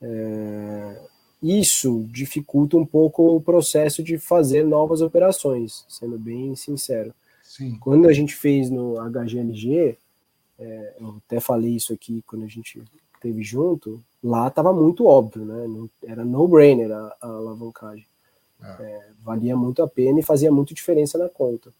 É, 0.00 1.00
isso 1.42 2.04
dificulta 2.10 2.76
um 2.76 2.86
pouco 2.86 3.36
o 3.36 3.40
processo 3.40 4.02
de 4.02 4.18
fazer 4.18 4.64
novas 4.64 5.00
operações, 5.00 5.84
sendo 5.88 6.18
bem 6.18 6.54
sincero. 6.54 7.14
Sim. 7.42 7.76
Quando 7.80 8.08
a 8.08 8.12
gente 8.12 8.34
fez 8.34 8.70
no 8.70 8.96
HGLG, 9.00 9.96
é, 10.58 10.94
eu 11.00 11.16
até 11.24 11.40
falei 11.40 11.76
isso 11.76 11.92
aqui 11.92 12.22
quando 12.26 12.44
a 12.44 12.48
gente 12.48 12.82
teve 13.20 13.42
junto, 13.42 14.02
lá 14.22 14.48
estava 14.48 14.72
muito 14.72 15.06
óbvio, 15.06 15.44
né? 15.44 15.88
Era 16.04 16.24
no-brainer 16.24 16.90
a, 16.90 17.16
a, 17.20 17.28
alavancagem. 17.28 18.06
Ah. 18.60 18.76
É, 18.80 19.08
valia 19.22 19.56
muito 19.56 19.82
a 19.82 19.88
pena 19.88 20.18
e 20.18 20.22
fazia 20.22 20.50
muito 20.50 20.74
diferença 20.74 21.16
na 21.16 21.28
conta. 21.28 21.72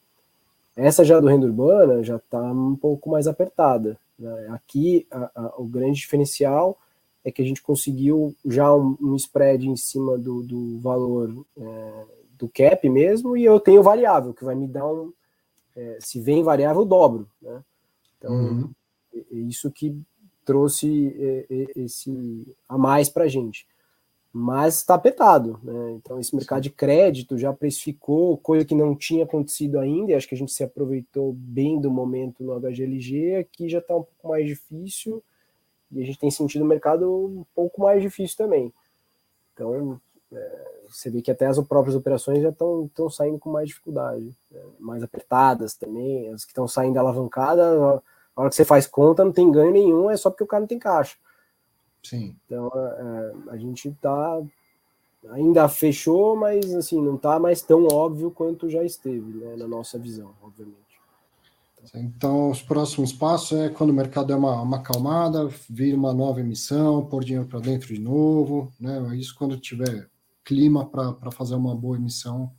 Essa 0.76 1.04
já 1.04 1.18
do 1.18 1.26
renda 1.26 1.46
urbana 1.46 2.04
já 2.04 2.16
está 2.16 2.40
um 2.40 2.76
pouco 2.76 3.10
mais 3.10 3.26
apertada. 3.26 3.98
Né? 4.16 4.48
Aqui 4.50 5.06
a, 5.10 5.30
a, 5.34 5.54
o 5.58 5.64
grande 5.64 5.98
diferencial 5.98 6.78
é 7.24 7.32
que 7.32 7.42
a 7.42 7.44
gente 7.44 7.62
conseguiu 7.62 8.34
já 8.46 8.72
um, 8.72 8.96
um 9.00 9.16
spread 9.16 9.68
em 9.68 9.76
cima 9.76 10.16
do, 10.16 10.42
do 10.42 10.78
valor 10.78 11.44
é, 11.56 12.04
do 12.38 12.48
cap 12.48 12.88
mesmo 12.88 13.36
e 13.36 13.44
eu 13.44 13.58
tenho 13.58 13.82
variável 13.82 14.32
que 14.32 14.44
vai 14.44 14.54
me 14.54 14.68
dar 14.68 14.86
um 14.86 15.12
é, 15.76 15.98
se 16.00 16.20
vem 16.20 16.42
variável 16.42 16.84
dobro, 16.84 17.28
né? 17.42 17.62
Então, 18.18 18.34
uhum. 18.34 18.70
isso 19.30 19.70
que 19.70 19.96
trouxe 20.44 21.46
esse 21.76 22.46
a 22.68 22.76
mais 22.76 23.08
para 23.08 23.24
a 23.24 23.28
gente. 23.28 23.66
Mas 24.30 24.76
está 24.76 24.94
apertado, 24.94 25.58
né? 25.62 25.92
Então, 25.92 26.20
esse 26.20 26.36
mercado 26.36 26.62
de 26.62 26.70
crédito 26.70 27.38
já 27.38 27.52
precificou, 27.52 28.36
coisa 28.36 28.64
que 28.64 28.74
não 28.74 28.94
tinha 28.94 29.24
acontecido 29.24 29.78
ainda, 29.78 30.12
e 30.12 30.14
acho 30.14 30.28
que 30.28 30.34
a 30.34 30.38
gente 30.38 30.52
se 30.52 30.62
aproveitou 30.62 31.32
bem 31.32 31.80
do 31.80 31.90
momento 31.90 32.44
no 32.44 32.60
HGLG, 32.60 33.36
aqui 33.36 33.68
já 33.68 33.78
está 33.78 33.96
um 33.96 34.02
pouco 34.02 34.28
mais 34.28 34.46
difícil, 34.46 35.22
e 35.90 36.02
a 36.02 36.04
gente 36.04 36.18
tem 36.18 36.30
sentido 36.30 36.62
o 36.62 36.68
mercado 36.68 37.10
um 37.10 37.44
pouco 37.54 37.80
mais 37.80 38.02
difícil 38.02 38.36
também. 38.36 38.72
Então, 39.54 39.98
é, 40.32 40.68
você 40.88 41.10
vê 41.10 41.22
que 41.22 41.30
até 41.30 41.46
as 41.46 41.58
próprias 41.66 41.96
operações 41.96 42.42
já 42.42 42.50
estão 42.50 43.10
saindo 43.10 43.38
com 43.38 43.50
mais 43.50 43.68
dificuldade, 43.68 44.34
né? 44.50 44.60
mais 44.78 45.02
apertadas 45.02 45.74
também, 45.74 46.28
as 46.30 46.44
que 46.44 46.50
estão 46.50 46.68
saindo 46.68 46.98
alavancadas, 46.98 47.64
a 47.64 48.02
hora 48.36 48.50
que 48.50 48.56
você 48.56 48.64
faz 48.64 48.86
conta 48.86 49.24
não 49.24 49.32
tem 49.32 49.50
ganho 49.50 49.72
nenhum, 49.72 50.10
é 50.10 50.16
só 50.16 50.30
porque 50.30 50.44
o 50.44 50.46
cara 50.46 50.60
não 50.60 50.68
tem 50.68 50.78
caixa. 50.78 51.16
Sim. 52.02 52.36
Então 52.46 52.70
é, 52.74 53.50
a 53.50 53.56
gente 53.56 53.90
tá 54.00 54.40
ainda 55.30 55.68
fechou, 55.68 56.36
mas 56.36 56.72
assim 56.74 57.02
não 57.02 57.16
está 57.16 57.38
mais 57.38 57.60
tão 57.60 57.86
óbvio 57.86 58.30
quanto 58.30 58.70
já 58.70 58.84
esteve, 58.84 59.32
né, 59.34 59.56
na 59.56 59.66
nossa 59.66 59.98
visão, 59.98 60.30
obviamente. 60.42 60.88
Então, 61.94 62.50
os 62.50 62.60
próximos 62.60 63.12
passos 63.12 63.56
é 63.56 63.68
quando 63.68 63.90
o 63.90 63.94
mercado 63.94 64.32
é 64.32 64.36
uma, 64.36 64.60
uma 64.60 64.78
acalmada, 64.78 65.48
vir 65.70 65.94
uma 65.94 66.12
nova 66.12 66.40
emissão, 66.40 67.06
pôr 67.06 67.24
dinheiro 67.24 67.46
para 67.48 67.60
dentro 67.60 67.94
de 67.94 68.00
novo, 68.00 68.72
né? 68.80 69.16
Isso 69.16 69.34
quando 69.36 69.56
tiver 69.56 70.08
clima 70.48 70.86
para 70.86 71.30
fazer 71.30 71.54
uma 71.54 71.76
boa 71.76 71.98
emissão 71.98 72.50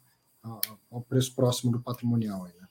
ao 0.91 1.01
preço 1.01 1.33
próximo 1.33 1.71
do 1.71 1.79
patrimonial. 1.79 2.45
Aí, 2.45 2.53
né? 2.61 2.67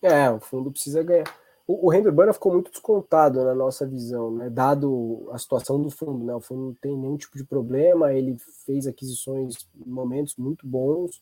É, 0.00 0.30
o 0.30 0.38
fundo 0.38 0.70
precisa 0.70 1.02
ganhar. 1.02 1.26
O, 1.66 1.86
o 1.86 1.90
renda 1.90 2.08
urbana 2.08 2.32
ficou 2.32 2.52
muito 2.52 2.70
descontado 2.70 3.44
na 3.44 3.56
nossa 3.56 3.84
visão, 3.84 4.30
né? 4.30 4.48
dado 4.48 5.28
a 5.32 5.38
situação 5.38 5.82
do 5.82 5.90
fundo. 5.90 6.24
Né? 6.24 6.32
O 6.32 6.40
fundo 6.40 6.66
não 6.66 6.74
tem 6.74 6.96
nenhum 6.96 7.16
tipo 7.16 7.36
de 7.36 7.42
problema, 7.42 8.12
ele 8.12 8.38
fez 8.64 8.86
aquisições 8.86 9.68
em 9.84 9.90
momentos 9.90 10.36
muito 10.36 10.64
bons. 10.64 11.20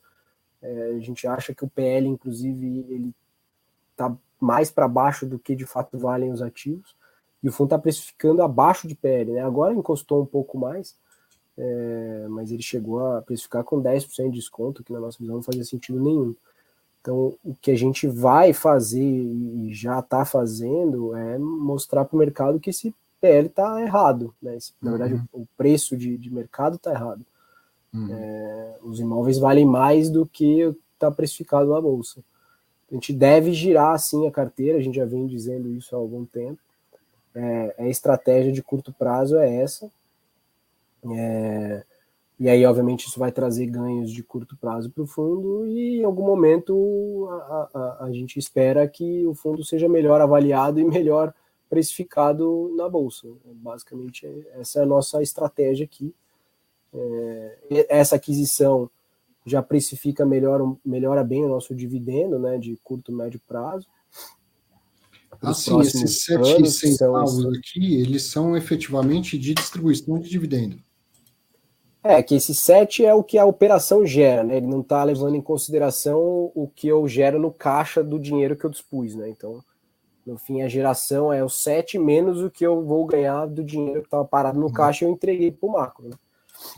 É, 0.60 0.92
a 0.96 1.00
gente 1.00 1.26
acha 1.26 1.54
que 1.54 1.64
o 1.64 1.68
PL, 1.68 2.06
inclusive, 2.06 2.84
ele 2.90 3.14
está 3.92 4.14
mais 4.38 4.70
para 4.70 4.86
baixo 4.86 5.24
do 5.24 5.38
que 5.38 5.56
de 5.56 5.64
fato 5.64 5.96
valem 5.96 6.30
os 6.30 6.42
ativos. 6.42 6.94
E 7.42 7.48
o 7.48 7.52
fundo 7.52 7.68
está 7.68 7.78
precificando 7.78 8.42
abaixo 8.42 8.86
de 8.86 8.94
PL. 8.94 9.32
Né? 9.32 9.40
Agora 9.40 9.72
encostou 9.72 10.22
um 10.22 10.26
pouco 10.26 10.58
mais, 10.58 10.94
é, 11.56 12.26
mas 12.28 12.50
ele 12.50 12.62
chegou 12.62 13.04
a 13.06 13.22
precificar 13.22 13.64
com 13.64 13.82
10% 13.82 14.30
de 14.30 14.38
desconto, 14.38 14.82
que 14.82 14.92
na 14.92 15.00
nossa 15.00 15.18
visão 15.18 15.36
não 15.36 15.42
fazia 15.42 15.64
sentido 15.64 16.00
nenhum. 16.00 16.34
Então, 17.00 17.34
o 17.44 17.54
que 17.60 17.70
a 17.70 17.76
gente 17.76 18.06
vai 18.06 18.52
fazer 18.52 19.02
e 19.02 19.72
já 19.72 19.98
está 19.98 20.24
fazendo 20.24 21.14
é 21.14 21.38
mostrar 21.38 22.04
para 22.04 22.16
o 22.16 22.18
mercado 22.18 22.58
que 22.58 22.70
esse 22.70 22.94
PL 23.20 23.46
está 23.46 23.80
errado. 23.82 24.34
Né? 24.42 24.56
Esse, 24.56 24.72
na 24.82 24.90
verdade, 24.92 25.14
uhum. 25.14 25.42
o 25.42 25.46
preço 25.56 25.96
de, 25.96 26.16
de 26.16 26.32
mercado 26.32 26.76
está 26.76 26.92
errado. 26.92 27.24
Uhum. 27.92 28.08
É, 28.10 28.78
os 28.82 28.98
imóveis 29.00 29.38
valem 29.38 29.66
mais 29.66 30.10
do 30.10 30.26
que 30.26 30.74
está 30.94 31.10
precificado 31.10 31.70
na 31.70 31.80
bolsa. 31.80 32.20
A 32.90 32.94
gente 32.94 33.12
deve 33.12 33.52
girar 33.52 33.94
assim 33.94 34.26
a 34.26 34.30
carteira, 34.30 34.78
a 34.78 34.80
gente 34.80 34.96
já 34.96 35.04
vem 35.04 35.26
dizendo 35.26 35.68
isso 35.74 35.94
há 35.94 35.98
algum 35.98 36.24
tempo. 36.24 36.58
É, 37.34 37.74
a 37.78 37.88
estratégia 37.88 38.52
de 38.52 38.62
curto 38.62 38.92
prazo 38.92 39.36
é 39.36 39.56
essa, 39.56 39.90
é, 41.12 41.84
e 42.38 42.48
aí, 42.48 42.64
obviamente, 42.66 43.06
isso 43.06 43.18
vai 43.18 43.30
trazer 43.30 43.66
ganhos 43.66 44.10
de 44.10 44.22
curto 44.22 44.56
prazo 44.56 44.90
para 44.90 45.02
o 45.02 45.06
fundo, 45.06 45.66
e 45.66 46.00
em 46.00 46.04
algum 46.04 46.26
momento 46.26 47.28
a, 47.30 47.68
a, 47.74 48.04
a, 48.06 48.12
gente 48.12 48.38
espera 48.38 48.88
que 48.88 49.24
o 49.26 49.34
fundo 49.34 49.64
seja 49.64 49.88
melhor 49.88 50.20
avaliado 50.20 50.78
e 50.80 50.84
melhor 50.84 51.32
precificado 51.70 52.72
na 52.76 52.88
bolsa. 52.88 53.28
Basicamente, 53.44 54.26
essa 54.52 54.80
é 54.80 54.82
a 54.82 54.86
nossa 54.86 55.22
estratégia 55.22 55.84
aqui. 55.84 56.14
É, 56.92 57.86
essa 57.88 58.16
aquisição 58.16 58.90
já 59.46 59.62
precifica 59.62 60.24
melhor, 60.24 60.76
melhora 60.84 61.22
bem 61.22 61.44
o 61.44 61.48
nosso 61.48 61.74
dividendo 61.74 62.38
né, 62.38 62.58
de 62.58 62.78
curto 62.82 63.12
e 63.12 63.14
médio 63.14 63.40
prazo. 63.46 63.86
Assim, 65.42 65.78
esses 65.80 66.22
sete 66.22 66.70
centavos 66.70 67.44
aqui, 67.46 68.00
eles 68.00 68.24
são 68.24 68.56
efetivamente 68.56 69.36
de 69.38 69.52
distribuição 69.52 70.18
de 70.18 70.28
dividendo. 70.28 70.83
É, 72.06 72.22
que 72.22 72.34
esse 72.34 72.54
7 72.54 73.02
é 73.02 73.14
o 73.14 73.24
que 73.24 73.38
a 73.38 73.46
operação 73.46 74.04
gera, 74.04 74.44
né? 74.44 74.58
Ele 74.58 74.66
não 74.66 74.82
está 74.82 75.02
levando 75.02 75.36
em 75.36 75.40
consideração 75.40 76.52
o 76.54 76.68
que 76.68 76.86
eu 76.86 77.08
gero 77.08 77.40
no 77.40 77.50
caixa 77.50 78.04
do 78.04 78.18
dinheiro 78.18 78.54
que 78.54 78.66
eu 78.66 78.70
dispus, 78.70 79.14
né? 79.14 79.30
Então, 79.30 79.64
no 80.26 80.36
fim, 80.36 80.60
a 80.60 80.68
geração 80.68 81.32
é 81.32 81.42
o 81.42 81.48
7 81.48 81.98
menos 81.98 82.42
o 82.42 82.50
que 82.50 82.64
eu 82.64 82.84
vou 82.84 83.06
ganhar 83.06 83.46
do 83.46 83.64
dinheiro 83.64 84.02
que 84.02 84.06
estava 84.06 84.24
parado 84.24 84.60
no 84.60 84.66
uhum. 84.66 84.72
caixa 84.72 85.04
e 85.04 85.08
eu 85.08 85.12
entreguei 85.12 85.50
para 85.50 85.66
o 85.66 85.72
macro. 85.72 86.10
Né? 86.10 86.16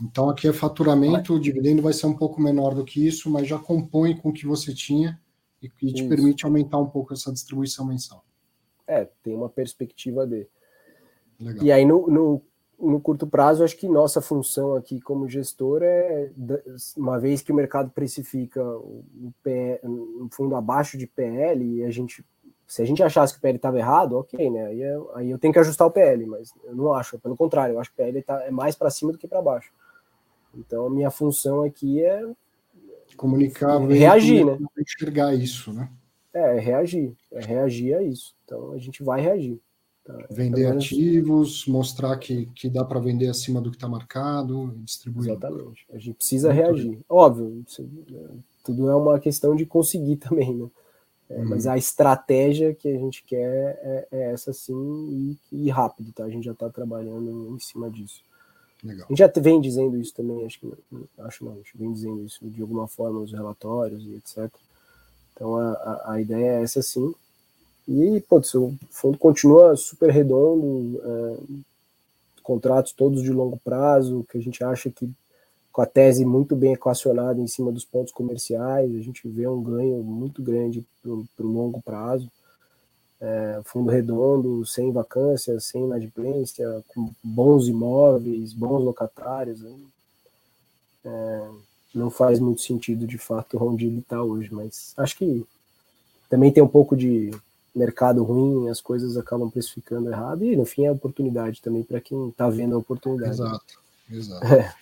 Então, 0.01 0.29
aqui 0.29 0.47
é 0.47 0.53
faturamento, 0.53 1.33
o 1.33 1.39
dividendo 1.39 1.81
vai 1.81 1.91
ser 1.91 2.07
um 2.07 2.15
pouco 2.15 2.41
menor 2.41 2.73
do 2.73 2.85
que 2.85 3.05
isso, 3.05 3.29
mas 3.29 3.45
já 3.45 3.59
compõe 3.59 4.15
com 4.15 4.29
o 4.29 4.33
que 4.33 4.47
você 4.47 4.73
tinha 4.73 5.19
e, 5.61 5.69
e 5.81 5.93
te 5.93 6.07
permite 6.07 6.45
aumentar 6.45 6.77
um 6.77 6.87
pouco 6.87 7.13
essa 7.13 7.33
distribuição 7.33 7.85
mensal. 7.85 8.23
É, 8.87 9.09
tem 9.21 9.35
uma 9.35 9.49
perspectiva 9.49 10.25
de. 10.25 10.47
Legal. 11.37 11.65
E 11.65 11.71
aí, 11.71 11.85
no, 11.85 12.07
no 12.07 12.41
no 12.79 12.99
curto 12.99 13.25
prazo, 13.25 13.63
acho 13.63 13.75
que 13.75 13.87
nossa 13.87 14.21
função 14.21 14.75
aqui 14.75 15.01
como 15.01 15.27
gestor 15.27 15.81
é, 15.81 16.29
uma 16.95 17.19
vez 17.19 17.41
que 17.41 17.51
o 17.51 17.55
mercado 17.55 17.89
precifica 17.89 18.63
o 18.63 19.03
PL, 19.43 19.79
um 19.83 20.29
fundo 20.31 20.55
abaixo 20.55 20.97
de 20.97 21.07
PL, 21.07 21.63
e 21.63 21.83
a 21.83 21.89
gente, 21.89 22.23
se 22.67 22.81
a 22.81 22.85
gente 22.85 23.01
achasse 23.01 23.33
que 23.33 23.39
o 23.39 23.41
PL 23.41 23.55
estava 23.55 23.79
errado, 23.79 24.13
ok, 24.13 24.49
né? 24.51 24.67
Aí, 24.67 24.81
eu, 24.81 25.11
aí 25.15 25.31
eu 25.31 25.39
tenho 25.39 25.51
que 25.51 25.59
ajustar 25.59 25.87
o 25.87 25.91
PL, 25.91 26.25
mas 26.27 26.53
eu 26.63 26.75
não 26.75 26.93
acho, 26.93 27.17
pelo 27.17 27.35
contrário, 27.35 27.73
eu 27.73 27.79
acho 27.79 27.89
que 27.89 28.01
o 28.01 28.05
PL 28.05 28.21
tá, 28.21 28.43
é 28.43 28.51
mais 28.51 28.75
para 28.75 28.91
cima 28.91 29.11
do 29.11 29.17
que 29.17 29.27
para 29.27 29.41
baixo. 29.41 29.71
Então 30.55 30.85
a 30.85 30.89
minha 30.89 31.09
função 31.09 31.63
aqui 31.63 32.03
é 32.03 32.23
comunicar, 33.15 33.79
reagir, 33.79 34.45
né? 34.45 34.57
Enxergar 34.77 35.33
isso, 35.33 35.73
né? 35.73 35.89
É, 36.33 36.57
é 36.57 36.59
reagir, 36.59 37.15
é 37.31 37.41
reagir 37.41 37.95
a 37.95 38.03
isso. 38.03 38.35
Então 38.45 38.71
a 38.71 38.77
gente 38.77 39.03
vai 39.03 39.19
reagir. 39.19 39.59
Tá, 40.07 40.25
vender 40.29 40.67
ativos, 40.67 41.65
mostrar 41.67 42.15
que, 42.15 42.45
que 42.55 42.69
dá 42.69 42.85
para 42.85 42.97
vender 42.97 43.27
acima 43.27 43.59
do 43.59 43.69
que 43.69 43.75
está 43.75 43.89
marcado, 43.89 44.73
distribuir. 44.77 45.31
Exatamente. 45.31 45.85
A 45.91 45.97
gente 45.97 46.13
precisa 46.15 46.47
Muito 46.47 46.63
reagir. 46.63 46.89
Bem. 46.91 47.05
Óbvio, 47.09 47.65
tudo 48.63 48.89
é 48.89 48.95
uma 48.95 49.19
questão 49.19 49.53
de 49.53 49.65
conseguir 49.65 50.15
também, 50.23 50.55
né? 50.55 50.69
É, 51.29 51.39
uhum. 51.39 51.49
Mas 51.49 51.67
a 51.67 51.77
estratégia 51.77 52.73
que 52.73 52.87
a 52.87 52.97
gente 52.97 53.21
quer 53.25 53.77
é, 53.83 54.07
é 54.09 54.31
essa 54.31 54.53
sim 54.53 55.37
e, 55.51 55.65
e, 55.65 55.69
rápido, 55.69 56.13
tá? 56.13 56.23
A 56.23 56.29
gente 56.29 56.45
já 56.45 56.53
está 56.53 56.69
trabalhando 56.69 57.53
em 57.53 57.59
cima 57.59 57.89
disso. 57.89 58.21
Legal. 58.81 59.07
A 59.07 59.09
gente 59.09 59.17
já 59.17 59.41
vem 59.41 59.59
dizendo 59.59 59.97
isso 59.97 60.13
também, 60.13 60.45
acho 60.45 60.57
que 60.57 60.71
acho 61.17 61.43
não, 61.43 61.51
a 61.51 61.55
gente 61.55 61.77
vem 61.77 61.91
dizendo 61.91 62.23
isso 62.23 62.49
de 62.49 62.61
alguma 62.61 62.87
forma 62.87 63.19
nos 63.19 63.33
relatórios 63.33 64.05
e 64.05 64.15
etc. 64.15 64.49
Então 65.33 65.57
a, 65.57 65.73
a, 65.73 66.11
a 66.13 66.21
ideia 66.21 66.59
é 66.59 66.63
essa 66.63 66.81
sim. 66.81 67.13
E, 67.87 68.19
pô, 68.21 68.37
o 68.39 68.73
fundo 68.89 69.17
continua 69.17 69.75
super 69.77 70.09
redondo, 70.09 71.01
é, 71.03 71.37
contratos 72.43 72.91
todos 72.91 73.23
de 73.23 73.31
longo 73.31 73.57
prazo, 73.57 74.25
que 74.29 74.37
a 74.37 74.41
gente 74.41 74.63
acha 74.63 74.89
que 74.89 75.09
com 75.71 75.81
a 75.83 75.85
tese 75.85 76.25
muito 76.25 76.55
bem 76.55 76.73
equacionada 76.73 77.39
em 77.39 77.45
cima 77.45 77.71
dos 77.71 77.85
pontos 77.85 78.11
comerciais, 78.11 78.95
a 78.95 78.99
gente 78.99 79.27
vê 79.27 79.47
um 79.47 79.61
ganho 79.61 80.03
muito 80.03 80.41
grande 80.41 80.83
para 81.03 81.11
o 81.45 81.47
longo 81.47 81.81
prazo. 81.83 82.31
É, 83.21 83.61
fundo 83.63 83.91
redondo, 83.91 84.65
sem 84.65 84.91
vacância, 84.91 85.59
sem 85.59 85.83
inadimplência, 85.83 86.83
com 86.87 87.11
bons 87.23 87.67
imóveis, 87.67 88.53
bons 88.53 88.83
locatários. 88.83 89.61
Né? 89.61 89.75
É, 91.05 91.49
não 91.93 92.09
faz 92.09 92.39
muito 92.39 92.61
sentido, 92.61 93.05
de 93.05 93.17
fato, 93.17 93.63
onde 93.63 93.85
ele 93.85 93.99
está 93.99 94.23
hoje, 94.23 94.49
mas 94.51 94.93
acho 94.97 95.17
que 95.17 95.45
também 96.29 96.51
tem 96.51 96.63
um 96.63 96.67
pouco 96.67 96.95
de 96.95 97.31
mercado 97.77 98.23
ruim, 98.23 98.69
as 98.69 98.81
coisas 98.81 99.17
acabam 99.17 99.49
precificando 99.49 100.09
errado, 100.09 100.43
e 100.43 100.55
no 100.55 100.65
fim 100.65 100.85
é 100.85 100.91
oportunidade 100.91 101.61
também 101.61 101.83
para 101.83 102.01
quem 102.01 102.29
está 102.29 102.49
vendo 102.49 102.75
a 102.75 102.79
oportunidade. 102.79 103.31
Exato, 103.31 103.79
exato. 104.11 104.45
É. 104.45 104.73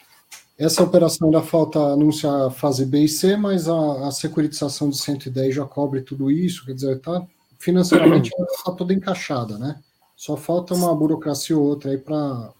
Essa 0.58 0.84
operação 0.84 1.28
ainda 1.28 1.42
falta 1.42 1.80
anunciar 1.80 2.48
a 2.48 2.50
fase 2.50 2.86
B 2.86 3.04
e 3.04 3.10
C, 3.10 3.36
mas 3.36 3.68
a, 3.68 4.08
a 4.08 4.12
securitização 4.12 4.90
de 4.90 4.98
110 4.98 5.54
já 5.54 5.66
cobre 5.66 6.02
tudo 6.02 6.32
isso, 6.32 6.66
quer 6.66 6.74
dizer, 6.74 7.00
tá, 7.02 7.26
financeiramente 7.60 8.32
está 8.56 8.72
toda 8.72 8.94
encaixada, 8.94 9.58
né? 9.58 9.82
Só 10.16 10.38
falta 10.38 10.74
uma 10.74 10.96
burocracia 10.96 11.58
ou 11.58 11.64
outra 11.66 11.92
aí 11.92 11.98
para 11.98 12.54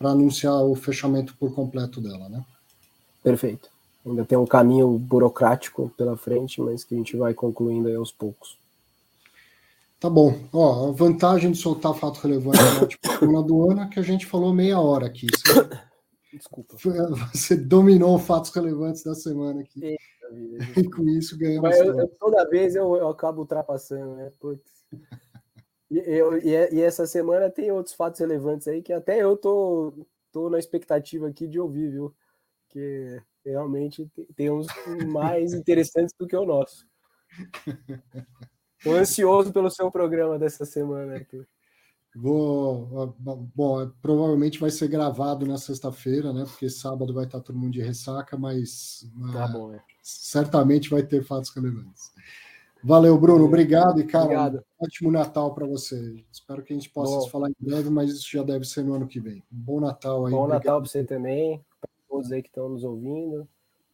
anunciar 0.00 0.54
o 0.62 0.76
fechamento 0.76 1.34
por 1.36 1.52
completo 1.52 2.00
dela, 2.00 2.28
né? 2.28 2.44
Perfeito. 3.24 3.68
Ainda 4.06 4.24
tem 4.24 4.38
um 4.38 4.46
caminho 4.46 4.96
burocrático 4.96 5.90
pela 5.96 6.16
frente, 6.16 6.60
mas 6.60 6.84
que 6.84 6.94
a 6.94 6.98
gente 6.98 7.16
vai 7.16 7.34
concluindo 7.34 7.88
aí 7.88 7.96
aos 7.96 8.12
poucos. 8.12 8.56
Tá 10.04 10.10
bom. 10.10 10.38
Ó, 10.52 10.90
a 10.90 10.92
vantagem 10.92 11.50
de 11.50 11.56
soltar 11.56 11.94
fato 11.94 12.18
relevante 12.18 12.58
na 12.58 12.80
última 12.82 13.42
do 13.42 13.70
ano 13.70 13.80
é 13.80 13.88
que 13.88 13.98
a 13.98 14.02
gente 14.02 14.26
falou 14.26 14.52
meia 14.52 14.78
hora 14.78 15.06
aqui. 15.06 15.26
Você, 15.34 16.36
Desculpa. 16.36 16.76
Você 17.32 17.56
dominou 17.56 18.18
fatos 18.18 18.50
relevantes 18.50 19.02
da 19.02 19.14
semana 19.14 19.62
aqui. 19.62 19.82
Eita, 19.82 20.78
e 20.78 20.90
com 20.90 21.08
isso 21.08 21.38
ganhamos. 21.38 21.70
Mas 21.70 21.78
eu, 21.78 21.98
eu, 21.98 22.08
toda 22.20 22.46
vez 22.50 22.76
eu, 22.76 22.94
eu, 22.96 23.08
acabo 23.08 23.40
ultrapassando, 23.40 24.16
né? 24.16 24.30
Putz. 24.38 24.84
E, 25.90 25.96
eu, 26.00 26.36
e, 26.36 26.50
e, 26.50 26.82
essa 26.82 27.06
semana 27.06 27.48
tem 27.48 27.72
outros 27.72 27.94
fatos 27.94 28.20
relevantes 28.20 28.68
aí 28.68 28.82
que 28.82 28.92
até 28.92 29.22
eu 29.22 29.38
tô, 29.38 30.06
tô 30.30 30.50
na 30.50 30.58
expectativa 30.58 31.28
aqui 31.28 31.48
de 31.48 31.58
ouvir, 31.58 31.90
viu? 31.90 32.14
Que 32.68 33.22
realmente 33.42 34.06
tem 34.36 34.50
uns 34.50 34.66
mais 35.06 35.54
interessantes 35.56 36.14
do 36.18 36.26
que 36.26 36.36
o 36.36 36.44
nosso. 36.44 36.86
Estou 38.84 38.96
ansioso 38.96 39.50
pelo 39.50 39.70
seu 39.70 39.90
programa 39.90 40.38
dessa 40.38 40.66
semana, 40.66 41.14
Arthur. 41.14 41.46
Vou, 42.14 43.16
bom, 43.18 43.90
provavelmente 44.02 44.60
vai 44.60 44.70
ser 44.70 44.88
gravado 44.88 45.46
na 45.46 45.56
sexta-feira, 45.56 46.34
né? 46.34 46.44
Porque 46.44 46.68
sábado 46.68 47.14
vai 47.14 47.24
estar 47.24 47.40
todo 47.40 47.58
mundo 47.58 47.72
de 47.72 47.80
ressaca, 47.80 48.36
mas 48.36 49.10
tá 49.32 49.48
bom, 49.48 49.72
é. 49.72 49.82
certamente 50.02 50.90
vai 50.90 51.02
ter 51.02 51.24
fatos 51.24 51.48
relevantes. 51.48 52.12
Valeu, 52.84 53.18
Bruno. 53.18 53.46
Obrigado 53.46 53.98
e, 54.00 54.04
cara, 54.04 54.24
Obrigado. 54.24 54.64
Um 54.78 54.84
ótimo 54.84 55.10
Natal 55.10 55.54
para 55.54 55.66
você. 55.66 56.22
Espero 56.30 56.62
que 56.62 56.74
a 56.74 56.76
gente 56.76 56.90
possa 56.90 57.30
falar 57.30 57.48
em 57.48 57.56
breve, 57.58 57.88
mas 57.88 58.10
isso 58.10 58.30
já 58.30 58.42
deve 58.42 58.66
ser 58.66 58.84
no 58.84 58.92
ano 58.92 59.08
que 59.08 59.18
vem. 59.18 59.42
Um 59.50 59.58
bom 59.58 59.80
Natal 59.80 60.26
aí. 60.26 60.32
Bom 60.32 60.40
Obrigado. 60.40 60.62
Natal 60.62 60.80
para 60.82 60.90
você 60.90 61.02
também, 61.02 61.64
para 61.80 61.90
todos 62.06 62.30
aí 62.30 62.42
que 62.42 62.48
estão 62.48 62.68
nos 62.68 62.84
ouvindo. 62.84 63.48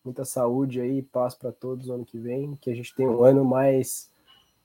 Muita 0.04 0.24
saúde 0.24 0.80
aí, 0.80 1.00
paz 1.00 1.36
para 1.36 1.52
todos 1.52 1.86
no 1.86 1.94
ano 1.94 2.04
que 2.04 2.18
vem. 2.18 2.56
Que 2.56 2.70
a 2.70 2.74
gente 2.74 2.92
tenha 2.92 3.08
um 3.08 3.22
ano 3.22 3.44
mais 3.44 4.09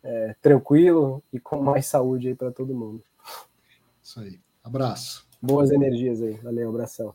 é, 0.05 0.35
tranquilo 0.39 1.23
e 1.33 1.39
com 1.39 1.61
mais 1.61 1.87
saúde 1.87 2.27
aí 2.27 2.35
para 2.35 2.51
todo 2.51 2.75
mundo. 2.75 3.03
Isso 4.01 4.19
aí. 4.19 4.39
Abraço. 4.63 5.27
Boas 5.41 5.71
energias 5.71 6.21
aí. 6.21 6.33
Valeu, 6.35 6.69
abração. 6.69 7.13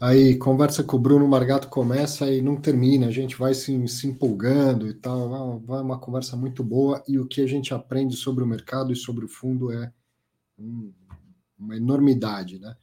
Aí, 0.00 0.36
conversa 0.36 0.82
com 0.82 0.96
o 0.96 1.00
Bruno 1.00 1.28
Margato 1.28 1.68
começa 1.68 2.28
e 2.30 2.42
não 2.42 2.56
termina, 2.56 3.06
a 3.06 3.10
gente 3.10 3.36
vai 3.36 3.54
se, 3.54 3.86
se 3.86 4.06
empolgando 4.08 4.88
e 4.88 4.94
tal. 4.94 5.60
Vai 5.60 5.80
uma 5.80 5.98
conversa 5.98 6.36
muito 6.36 6.64
boa 6.64 7.02
e 7.06 7.18
o 7.18 7.26
que 7.26 7.40
a 7.40 7.46
gente 7.46 7.72
aprende 7.72 8.16
sobre 8.16 8.42
o 8.42 8.46
mercado 8.46 8.92
e 8.92 8.96
sobre 8.96 9.26
o 9.26 9.28
fundo 9.28 9.70
é 9.70 9.92
um, 10.58 10.92
uma 11.58 11.76
enormidade, 11.76 12.58
né? 12.58 12.74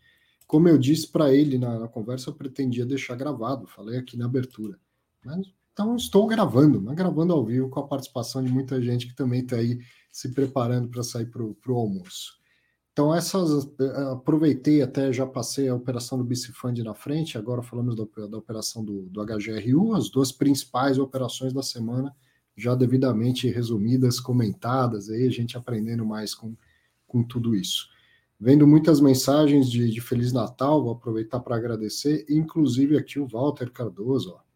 Como 0.47 0.67
eu 0.67 0.77
disse 0.77 1.11
para 1.11 1.33
ele 1.33 1.57
na, 1.57 1.77
na, 1.77 1.87
conversa, 1.87 2.29
eu 2.29 2.35
pretendia 2.35 2.85
deixar 2.85 3.15
gravado, 3.15 3.67
falei 3.67 3.99
aqui 3.99 4.17
na 4.17 4.25
abertura. 4.25 4.79
Mas 5.23 5.45
então 5.79 5.95
estou 5.95 6.27
gravando, 6.27 6.81
mas 6.81 6.93
gravando 6.93 7.31
ao 7.31 7.45
vivo 7.45 7.69
com 7.69 7.79
a 7.79 7.87
participação 7.87 8.43
de 8.43 8.51
muita 8.51 8.81
gente 8.81 9.07
que 9.07 9.15
também 9.15 9.39
está 9.39 9.55
aí 9.55 9.79
se 10.11 10.33
preparando 10.33 10.89
para 10.89 11.01
sair 11.01 11.27
para 11.27 11.41
o 11.41 11.77
almoço. 11.77 12.37
Então, 12.91 13.15
essas 13.15 13.65
eh, 13.79 14.11
aproveitei 14.11 14.81
até 14.81 15.13
já 15.13 15.25
passei 15.25 15.69
a 15.69 15.75
operação 15.75 16.17
do 16.17 16.23
Bicifund 16.25 16.83
na 16.83 16.93
frente, 16.93 17.37
agora 17.37 17.61
falamos 17.61 17.95
da, 17.95 18.03
da 18.27 18.37
operação 18.37 18.83
do, 18.83 19.03
do 19.03 19.25
HGRU, 19.25 19.95
as 19.95 20.09
duas 20.09 20.33
principais 20.33 20.99
operações 20.99 21.53
da 21.53 21.63
semana, 21.63 22.13
já 22.57 22.75
devidamente 22.75 23.47
resumidas, 23.47 24.19
comentadas, 24.19 25.09
aí 25.09 25.25
a 25.25 25.31
gente 25.31 25.57
aprendendo 25.57 26.05
mais 26.05 26.35
com, 26.35 26.57
com 27.07 27.23
tudo 27.23 27.55
isso. 27.55 27.87
Vendo 28.37 28.67
muitas 28.67 28.99
mensagens 28.99 29.71
de, 29.71 29.89
de 29.89 30.01
Feliz 30.01 30.33
Natal, 30.33 30.83
vou 30.83 30.91
aproveitar 30.91 31.39
para 31.39 31.55
agradecer, 31.55 32.25
inclusive 32.29 32.97
aqui 32.97 33.17
o 33.17 33.27
Walter 33.27 33.71
Cardoso, 33.71 34.33
ó, 34.35 34.48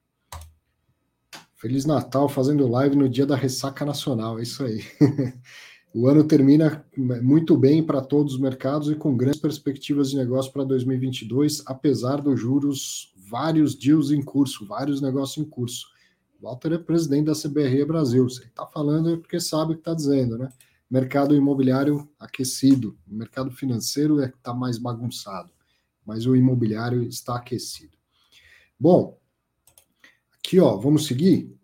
Feliz 1.63 1.85
Natal 1.85 2.27
fazendo 2.27 2.67
live 2.67 2.93
no 2.93 3.07
dia 3.07 3.25
da 3.25 3.37
ressaca 3.37 3.85
nacional, 3.85 4.37
é 4.37 4.43
isso 4.43 4.65
aí. 4.65 4.83
o 5.95 6.09
ano 6.09 6.25
termina 6.25 6.85
muito 6.97 7.55
bem 7.55 7.81
para 7.81 8.01
todos 8.01 8.33
os 8.33 8.39
mercados 8.41 8.91
e 8.91 8.95
com 8.95 9.15
grandes 9.15 9.39
perspectivas 9.39 10.09
de 10.09 10.17
negócio 10.17 10.51
para 10.51 10.65
2022, 10.65 11.63
apesar 11.65 12.19
dos 12.19 12.37
juros, 12.37 13.13
vários 13.15 13.75
deals 13.75 14.11
em 14.11 14.21
curso, 14.21 14.67
vários 14.67 14.99
negócios 14.99 15.37
em 15.37 15.49
curso. 15.49 15.87
Walter 16.41 16.73
é 16.73 16.77
presidente 16.77 17.27
da 17.27 17.33
CBRE 17.33 17.85
Brasil. 17.85 18.27
Você 18.27 18.43
está 18.43 18.65
falando 18.65 19.13
é 19.13 19.15
porque 19.15 19.39
sabe 19.39 19.71
o 19.71 19.75
que 19.75 19.79
está 19.79 19.93
dizendo, 19.93 20.37
né? 20.37 20.49
Mercado 20.91 21.33
imobiliário 21.33 22.09
aquecido, 22.19 22.97
o 23.09 23.15
mercado 23.15 23.51
financeiro 23.51 24.19
é 24.19 24.27
que 24.27 24.35
está 24.35 24.53
mais 24.53 24.77
bagunçado, 24.77 25.49
mas 26.05 26.25
o 26.25 26.35
imobiliário 26.35 27.03
está 27.03 27.37
aquecido. 27.37 27.97
Bom, 28.77 29.17
Aqui, 30.45 30.59
ó, 30.59 30.75
vamos 30.75 31.07
seguir. 31.07 31.55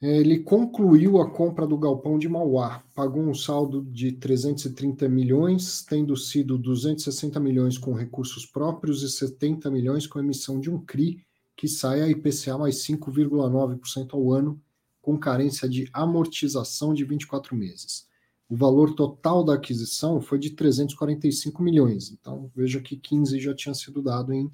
ele 0.00 0.38
concluiu 0.38 1.20
a 1.20 1.28
compra 1.28 1.66
do 1.66 1.76
galpão 1.76 2.20
de 2.20 2.28
Mauá, 2.28 2.84
pagou 2.94 3.20
um 3.20 3.34
saldo 3.34 3.84
de 3.84 4.12
330 4.12 5.08
milhões, 5.08 5.82
tendo 5.82 6.16
sido 6.16 6.56
260 6.56 7.40
milhões 7.40 7.76
com 7.76 7.92
recursos 7.92 8.46
próprios 8.46 9.02
e 9.02 9.10
70 9.10 9.68
milhões 9.72 10.06
com 10.06 10.20
emissão 10.20 10.60
de 10.60 10.70
um 10.70 10.78
CRI, 10.78 11.20
que 11.56 11.66
sai 11.66 12.00
a 12.00 12.08
IPCA 12.08 12.56
mais 12.56 12.76
5,9% 12.76 14.14
ao 14.14 14.32
ano, 14.32 14.62
com 15.02 15.18
carência 15.18 15.68
de 15.68 15.90
amortização 15.92 16.94
de 16.94 17.04
24 17.04 17.56
meses. 17.56 18.07
O 18.48 18.56
valor 18.56 18.94
total 18.94 19.44
da 19.44 19.54
aquisição 19.54 20.20
foi 20.20 20.38
de 20.38 20.50
345 20.50 21.62
milhões, 21.62 22.10
então 22.10 22.50
veja 22.56 22.80
que 22.80 22.96
15 22.96 23.38
já 23.38 23.54
tinha 23.54 23.74
sido 23.74 24.00
dado 24.00 24.32
em, 24.32 24.50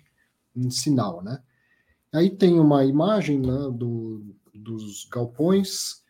em 0.56 0.68
sinal, 0.68 1.22
né? 1.22 1.40
Aí 2.12 2.30
tem 2.30 2.58
uma 2.58 2.84
imagem 2.84 3.40
né, 3.40 3.70
do, 3.72 4.34
dos 4.54 5.04
galpões, 5.04 6.02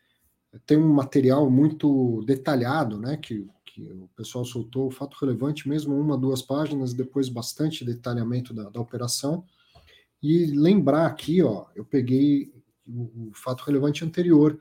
tem 0.67 0.77
um 0.77 0.93
material 0.93 1.51
muito 1.51 2.23
detalhado, 2.27 2.99
né, 2.99 3.17
que, 3.17 3.49
que 3.65 3.83
o 3.91 4.09
pessoal 4.15 4.45
soltou, 4.45 4.91
fato 4.91 5.17
relevante 5.21 5.69
mesmo, 5.69 5.99
uma, 5.99 6.17
duas 6.17 6.43
páginas, 6.43 6.93
depois 6.93 7.29
bastante 7.29 7.85
detalhamento 7.85 8.53
da, 8.53 8.69
da 8.69 8.81
operação. 8.81 9.45
E 10.23 10.47
lembrar 10.47 11.07
aqui, 11.07 11.43
ó, 11.43 11.67
eu 11.75 11.85
peguei 11.85 12.53
o, 12.87 13.29
o 13.29 13.33
fato 13.35 13.63
relevante 13.63 14.05
anterior, 14.05 14.61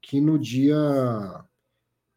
que 0.00 0.20
no 0.20 0.38
dia 0.38 1.44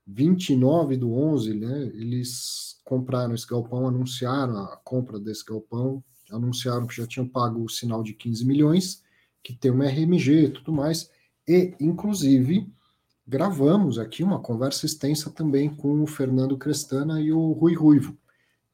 29 0.08 0.98
do 0.98 1.14
11, 1.14 1.54
né, 1.54 1.92
eles 1.94 2.80
compraram 2.84 3.34
esse 3.34 3.48
galpão, 3.48 3.88
anunciaram 3.88 4.58
a 4.58 4.78
compra 4.78 5.20
desse 5.20 5.44
galpão, 5.44 6.04
anunciaram 6.32 6.86
que 6.86 6.96
já 6.96 7.08
tinham 7.08 7.28
pago 7.28 7.64
o 7.64 7.70
sinal 7.70 8.04
de 8.04 8.14
15 8.14 8.46
milhões, 8.46 9.04
que 9.44 9.54
tem 9.54 9.72
uma 9.72 9.86
RMG 9.86 10.46
e 10.46 10.50
tudo 10.50 10.72
mais, 10.72 11.10
e, 11.48 11.76
inclusive, 11.80 12.72
gravamos 13.28 13.98
aqui 13.98 14.24
uma 14.24 14.40
conversa 14.40 14.86
extensa 14.86 15.30
também 15.30 15.74
com 15.74 16.02
o 16.02 16.08
Fernando 16.08 16.58
Crestana 16.58 17.20
e 17.22 17.32
o 17.32 17.52
Rui 17.52 17.76
Ruivo. 17.76 18.18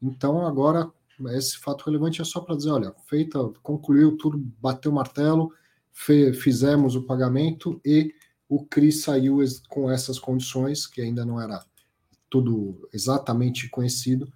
Então, 0.00 0.46
agora, 0.46 0.90
esse 1.30 1.58
fato 1.58 1.84
relevante 1.84 2.20
é 2.20 2.24
só 2.24 2.40
para 2.40 2.56
dizer, 2.56 2.70
olha, 2.70 2.94
feita, 3.06 3.38
concluiu 3.62 4.16
tudo, 4.16 4.38
bateu 4.60 4.90
o 4.90 4.94
martelo, 4.94 5.52
fe, 5.92 6.32
fizemos 6.32 6.96
o 6.96 7.02
pagamento 7.02 7.80
e 7.84 8.12
o 8.54 8.66
CRI 8.66 8.92
saiu 8.92 9.38
com 9.66 9.90
essas 9.90 10.18
condições, 10.18 10.86
que 10.86 11.00
ainda 11.00 11.24
não 11.24 11.40
era 11.40 11.64
tudo 12.28 12.86
exatamente 12.92 13.66
conhecido, 13.70 14.30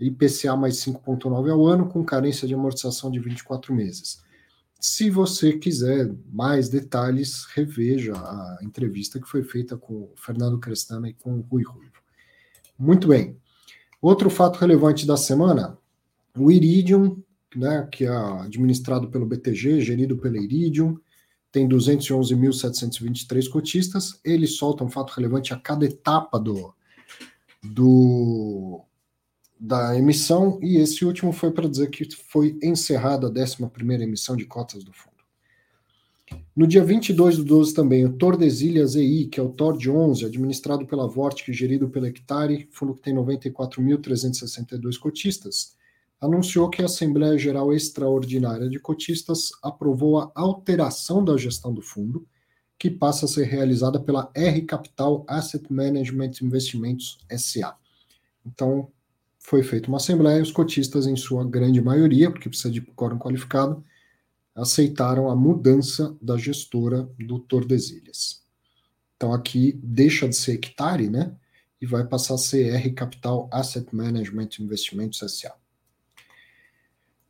IPCA 0.00 0.56
mais 0.56 0.76
5,9 0.76 1.52
ao 1.52 1.64
ano, 1.66 1.88
com 1.88 2.04
carência 2.04 2.48
de 2.48 2.54
amortização 2.54 3.12
de 3.12 3.20
24 3.20 3.72
meses. 3.72 4.22
Se 4.80 5.08
você 5.08 5.52
quiser 5.52 6.12
mais 6.32 6.68
detalhes, 6.68 7.44
reveja 7.54 8.14
a 8.14 8.58
entrevista 8.62 9.20
que 9.20 9.28
foi 9.28 9.44
feita 9.44 9.76
com 9.76 9.94
o 9.94 10.12
Fernando 10.16 10.58
Crestana 10.58 11.08
e 11.08 11.14
com 11.14 11.38
o 11.38 11.42
Rui 11.42 11.62
Ruivo. 11.62 12.02
Muito 12.76 13.06
bem. 13.06 13.36
Outro 14.02 14.30
fato 14.30 14.58
relevante 14.58 15.06
da 15.06 15.16
semana, 15.16 15.78
o 16.36 16.50
Iridium, 16.50 17.22
né, 17.54 17.86
que 17.92 18.04
é 18.04 18.08
administrado 18.08 19.08
pelo 19.10 19.26
BTG, 19.26 19.80
gerido 19.80 20.16
pela 20.16 20.38
Iridium, 20.38 20.98
tem 21.52 21.68
211.723 21.68 23.48
cotistas. 23.48 24.20
Ele 24.24 24.46
solta 24.46 24.84
um 24.84 24.90
fato 24.90 25.10
relevante 25.10 25.52
a 25.52 25.56
cada 25.56 25.84
etapa 25.84 26.38
do, 26.38 26.74
do 27.62 28.84
da 29.58 29.94
emissão, 29.96 30.58
e 30.62 30.78
esse 30.78 31.04
último 31.04 31.32
foi 31.32 31.50
para 31.50 31.68
dizer 31.68 31.90
que 31.90 32.08
foi 32.16 32.58
encerrada 32.62 33.26
a 33.26 33.30
11 33.30 34.02
emissão 34.02 34.34
de 34.34 34.46
cotas 34.46 34.82
do 34.82 34.90
fundo. 34.90 35.10
No 36.56 36.66
dia 36.66 36.82
22 36.82 37.36
do 37.36 37.44
12 37.44 37.74
também, 37.74 38.06
o 38.06 38.12
Tordesilhas 38.12 38.96
EI, 38.96 39.26
que 39.26 39.38
é 39.38 39.42
o 39.42 39.50
TORD 39.50 39.90
11, 39.90 40.24
administrado 40.24 40.86
pela 40.86 41.06
Vortic 41.06 41.48
e 41.48 41.52
gerido 41.52 41.90
pela 41.90 42.08
Hectare, 42.08 42.68
fundo 42.70 42.94
que 42.94 43.02
tem 43.02 43.14
94.362 43.14 44.98
cotistas, 44.98 45.76
anunciou 46.20 46.68
que 46.68 46.82
a 46.82 46.84
Assembleia 46.84 47.38
Geral 47.38 47.72
Extraordinária 47.72 48.68
de 48.68 48.78
Cotistas 48.78 49.50
aprovou 49.62 50.18
a 50.18 50.30
alteração 50.34 51.24
da 51.24 51.36
gestão 51.36 51.72
do 51.72 51.80
fundo, 51.80 52.26
que 52.78 52.90
passa 52.90 53.24
a 53.24 53.28
ser 53.28 53.44
realizada 53.44 53.98
pela 53.98 54.30
R 54.34 54.62
Capital 54.62 55.24
Asset 55.28 55.64
Management 55.72 56.32
Investimentos 56.42 57.18
SA. 57.36 57.76
Então, 58.44 58.90
foi 59.38 59.62
feita 59.62 59.88
uma 59.88 59.96
assembleia 59.96 60.38
e 60.38 60.42
os 60.42 60.52
cotistas, 60.52 61.06
em 61.06 61.16
sua 61.16 61.44
grande 61.44 61.80
maioria, 61.80 62.30
porque 62.30 62.48
precisa 62.48 62.70
de 62.70 62.80
quórum 62.80 63.18
qualificado, 63.18 63.82
aceitaram 64.54 65.30
a 65.30 65.34
mudança 65.34 66.16
da 66.20 66.36
gestora 66.36 67.08
do 67.18 67.38
Tordesilhas. 67.38 68.42
Então 69.16 69.32
aqui 69.32 69.78
deixa 69.82 70.28
de 70.28 70.36
ser 70.36 70.52
hectare, 70.52 71.08
né? 71.08 71.34
E 71.80 71.86
vai 71.86 72.06
passar 72.06 72.34
a 72.34 72.38
ser 72.38 72.74
R 72.74 72.92
Capital 72.92 73.48
Asset 73.50 73.94
Management 73.94 74.50
Investimentos 74.60 75.18
SA. 75.18 75.59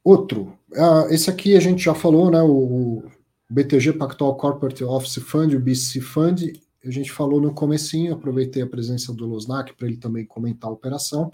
Outro, 0.03 0.57
uh, 0.73 1.09
esse 1.11 1.29
aqui 1.29 1.57
a 1.57 1.61
gente 1.61 1.85
já 1.85 1.95
falou, 1.95 2.31
né? 2.31 2.43
O 2.43 3.03
BTG 3.49 3.95
Pactual 3.95 4.37
Corporate 4.37 4.83
Office 4.85 5.23
Fund, 5.23 5.55
o 5.55 5.61
BC 5.61 6.01
Fund, 6.01 6.53
a 6.85 6.91
gente 6.91 7.13
falou 7.13 7.41
no 7.41 7.53
comecinho, 7.53 8.15
aproveitei 8.15 8.63
a 8.63 8.67
presença 8.67 9.13
do 9.13 9.27
Losnak 9.27 9.75
para 9.75 9.87
ele 9.87 9.99
também 9.99 10.25
comentar 10.25 10.71
a 10.71 10.73
operação. 10.73 11.31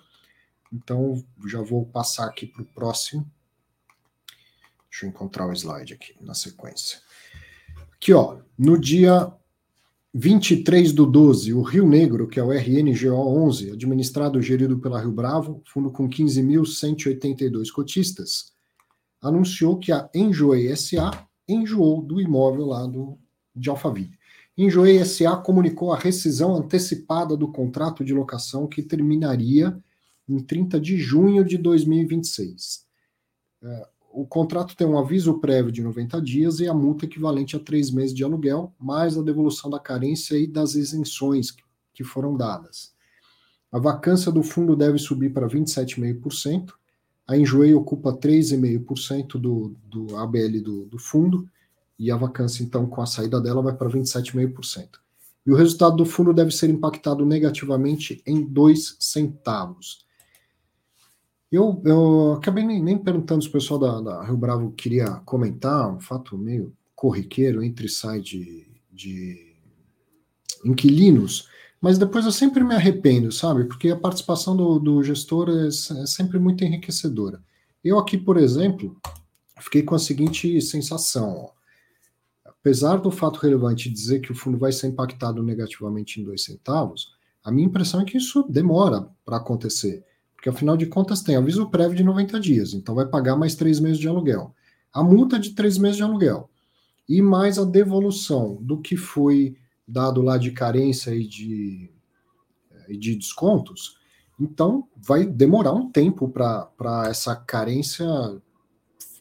Então, 0.73 1.23
já 1.47 1.63
vou 1.63 1.87
passar 1.87 2.27
aqui 2.27 2.47
para 2.47 2.63
o 2.63 2.67
próximo. 2.67 3.31
Deixa 4.91 5.07
eu 5.07 5.11
encontrar 5.11 5.47
o 5.47 5.53
slide 5.53 5.95
aqui 5.95 6.15
na 6.21 6.35
sequência. 6.35 6.99
Aqui, 7.93 8.13
ó, 8.13 8.39
no 8.59 8.79
dia 8.79 9.33
23 10.13 10.93
do 10.93 11.07
12, 11.07 11.53
o 11.53 11.63
Rio 11.63 11.87
Negro, 11.87 12.27
que 12.27 12.41
é 12.41 12.43
o 12.43 12.51
RNGO 12.51 13.15
11, 13.15 13.71
administrado 13.73 14.41
e 14.41 14.43
gerido 14.43 14.79
pela 14.79 14.99
Rio 14.99 15.13
Bravo, 15.13 15.63
fundo 15.67 15.93
com 15.93 16.09
15.182 16.09 17.71
cotistas, 17.71 18.56
anunciou 19.21 19.79
que 19.79 19.93
a 19.93 20.09
Enjoei 20.15 20.75
SA 20.77 21.27
enjoou 21.49 22.03
do 22.03 22.21
imóvel 22.21 22.67
lá 22.67 22.87
do, 22.87 23.19
de 23.55 23.71
Alphaville. 23.71 24.17
Enjoei 24.57 25.05
SA 25.05 25.37
comunicou 25.37 25.93
a 25.93 25.99
rescisão 25.99 26.57
antecipada 26.57 27.37
do 27.37 27.49
contrato 27.49 28.05
de 28.05 28.15
locação 28.15 28.67
que 28.67 28.83
terminaria 28.83 29.79
em 30.29 30.39
30 30.39 30.81
de 30.81 30.99
junho 30.99 31.45
de 31.45 31.59
2026. 31.59 32.87
É, 33.63 33.89
o 34.13 34.27
contrato 34.27 34.75
tem 34.75 34.87
um 34.87 34.99
aviso 34.99 35.39
prévio 35.39 35.71
de 35.71 35.83
90 35.83 36.23
dias 36.23 36.59
e 36.59 36.67
a 36.67 36.73
multa 36.73 37.05
equivalente 37.05 37.55
a 37.55 37.61
três 37.61 37.91
meses 37.91 38.15
de 38.15 38.25
aluguel, 38.25 38.75
mais 38.79 39.17
a 39.19 39.23
devolução 39.23 39.71
da 39.71 39.79
carência 39.79 40.39
e 40.39 40.47
das 40.47 40.75
isenções 40.75 41.55
que 41.93 42.03
foram 42.03 42.35
dadas. 42.35 42.95
A 43.71 43.79
vacância 43.79 44.33
do 44.33 44.43
fundo 44.43 44.75
deve 44.75 44.97
subir 44.97 45.35
para 45.35 45.47
27,5%. 45.47 46.73
A 47.27 47.37
Enjoei 47.37 47.75
ocupa 47.75 48.13
3,5% 48.13 49.33
do, 49.33 49.75
do 49.85 50.17
ABL 50.17 50.61
do, 50.63 50.87
do 50.87 50.99
fundo, 50.99 51.49
e 51.99 52.11
a 52.11 52.17
vacância, 52.17 52.63
então, 52.63 52.87
com 52.87 53.01
a 53.01 53.07
saída 53.07 53.41
dela, 53.41 53.63
vai 53.63 53.75
para 53.75 53.89
27,5%. 53.89 54.99
E 55.47 55.51
o 55.51 55.57
resultado 55.57 55.97
do 55.97 56.05
fundo 56.05 56.35
deve 56.35 56.51
ser 56.51 56.69
impactado 56.69 57.25
negativamente 57.25 58.23
em 58.27 58.43
2 58.45 58.97
centavos. 59.01 60.05
Eu, 61.51 61.81
eu 61.85 62.33
acabei 62.33 62.65
nem, 62.65 62.83
nem 62.83 62.99
perguntando 62.99 63.43
se 63.43 63.49
o 63.49 63.53
pessoal 63.53 63.79
da, 63.79 64.01
da, 64.01 64.25
Rio 64.25 64.37
Bravo 64.37 64.73
queria 64.73 65.07
comentar 65.25 65.89
um 65.95 66.01
fato 66.01 66.37
meio 66.37 66.77
corriqueiro 66.95 67.63
entre 67.63 67.89
site 67.89 68.39
de, 68.39 68.67
de 68.93 69.57
inquilinos, 70.65 71.49
mas 71.81 71.99
depois 71.99 72.25
eu 72.25 72.33
sempre 72.33 72.65
me 72.65 72.75
arrependo, 72.75 73.31
sabe? 73.31 73.65
Porque 73.65 73.91
a 73.91 73.97
participação 73.97 74.57
do, 74.57 74.79
do 74.79 75.03
gestor 75.03 75.49
é, 75.51 75.69
é 75.69 76.07
sempre 76.07 76.39
muito 76.39 76.65
enriquecedora. 76.65 77.43
Eu 77.85 77.99
aqui, 77.99 78.17
por 78.17 78.37
exemplo, 78.37 78.97
fiquei 79.61 79.83
com 79.83 79.95
a 79.95 79.99
seguinte 79.99 80.61
sensação. 80.61 81.37
Ó. 81.45 81.51
Apesar 82.45 82.97
do 82.97 83.11
fato 83.11 83.39
relevante 83.39 83.91
dizer 83.91 84.21
que 84.21 84.33
o 84.33 84.35
fundo 84.35 84.59
vai 84.59 84.73
ser 84.73 84.89
impactado 84.89 85.43
negativamente 85.43 86.21
em 86.21 86.25
dois 86.25 86.43
centavos, 86.43 87.15
a 87.45 87.53
minha 87.53 87.67
impressão 87.67 88.01
é 88.01 88.05
que 88.05 88.17
isso 88.17 88.45
demora 88.49 89.09
para 89.25 89.37
acontecer. 89.37 90.05
Porque 90.35 90.49
afinal 90.49 90.77
de 90.77 90.87
contas 90.87 91.23
tem 91.23 91.37
aviso 91.37 91.71
prévio 91.71 91.97
de 91.97 92.03
90 92.03 92.41
dias, 92.41 92.75
então 92.75 92.95
vai 92.95 93.07
pagar 93.07 93.37
mais 93.37 93.55
três 93.55 93.79
meses 93.79 93.99
de 93.99 94.09
aluguel. 94.09 94.55
A 94.93 95.03
multa 95.03 95.39
de 95.39 95.51
três 95.51 95.79
meses 95.79 95.97
de 95.97 96.03
aluguel. 96.03 96.51
E 97.09 97.23
mais 97.23 97.59
a 97.59 97.65
devolução 97.65 98.59
do 98.61 98.81
que 98.81 98.97
foi 98.97 99.57
dado 99.87 100.23
lá 100.23 100.37
de 100.37 100.51
carência 100.51 101.15
e 101.15 101.27
de, 101.27 101.91
e 102.89 102.97
de 102.97 103.15
descontos, 103.15 103.99
então 104.39 104.89
vai 104.97 105.25
demorar 105.25 105.73
um 105.73 105.91
tempo 105.91 106.29
para 106.29 107.05
essa 107.09 107.35
carência 107.35 108.07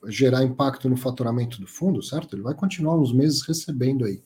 gerar 0.07 0.43
impacto 0.43 0.89
no 0.89 0.97
faturamento 0.97 1.59
do 1.59 1.67
fundo, 1.67 2.01
certo? 2.01 2.35
Ele 2.35 2.43
vai 2.43 2.53
continuar 2.53 2.95
uns 2.97 3.13
meses 3.13 3.41
recebendo 3.41 4.05
aí. 4.05 4.21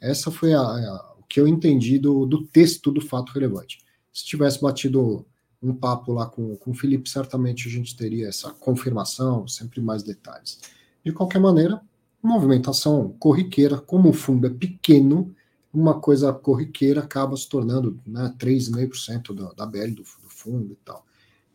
Essa 0.00 0.30
foi 0.30 0.52
a, 0.52 0.60
a, 0.60 1.14
o 1.20 1.24
que 1.24 1.40
eu 1.40 1.46
entendi 1.46 1.98
do, 1.98 2.26
do 2.26 2.44
texto 2.44 2.90
do 2.90 3.00
fato 3.00 3.32
relevante. 3.32 3.78
Se 4.12 4.24
tivesse 4.24 4.60
batido 4.60 5.24
um 5.62 5.74
papo 5.74 6.12
lá 6.12 6.26
com, 6.26 6.56
com 6.56 6.72
o 6.72 6.74
Felipe, 6.74 7.08
certamente 7.08 7.68
a 7.68 7.70
gente 7.70 7.96
teria 7.96 8.28
essa 8.28 8.50
confirmação, 8.50 9.46
sempre 9.46 9.80
mais 9.80 10.02
detalhes. 10.02 10.58
De 11.04 11.12
qualquer 11.12 11.38
maneira, 11.38 11.80
movimentação 12.22 13.14
corriqueira, 13.18 13.78
como 13.78 14.08
o 14.08 14.12
fundo 14.12 14.46
é 14.46 14.50
pequeno, 14.50 15.34
uma 15.72 16.00
coisa 16.00 16.32
corriqueira 16.32 17.00
acaba 17.02 17.36
se 17.36 17.48
tornando 17.48 17.98
né, 18.06 18.34
3,5% 18.38 19.34
da, 19.34 19.52
da 19.52 19.66
BL 19.66 19.94
do, 19.94 20.02
do 20.02 20.28
fundo 20.28 20.72
e 20.72 20.84
tal. 20.84 21.06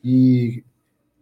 E 0.03 0.63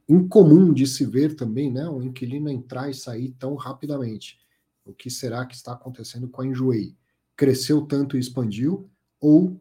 incomum 0.08 0.74
de 0.74 0.88
se 0.88 1.06
ver 1.06 1.36
também, 1.36 1.72
né, 1.72 1.90
um 1.90 2.02
inquilino 2.02 2.50
entrar 2.50 2.90
e 2.90 2.94
sair 2.94 3.36
tão 3.38 3.56
rapidamente. 3.56 4.40
O 4.86 4.94
que 4.94 5.10
será 5.10 5.46
que 5.46 5.56
está 5.56 5.74
acontecendo 5.74 6.28
com 6.30 6.42
a 6.42 6.48
Enjoei? 6.48 6.96
Cresceu 7.36 7.82
tanto 7.82 8.16
e 8.16 8.20
expandiu, 8.20 8.90
ou 9.20 9.60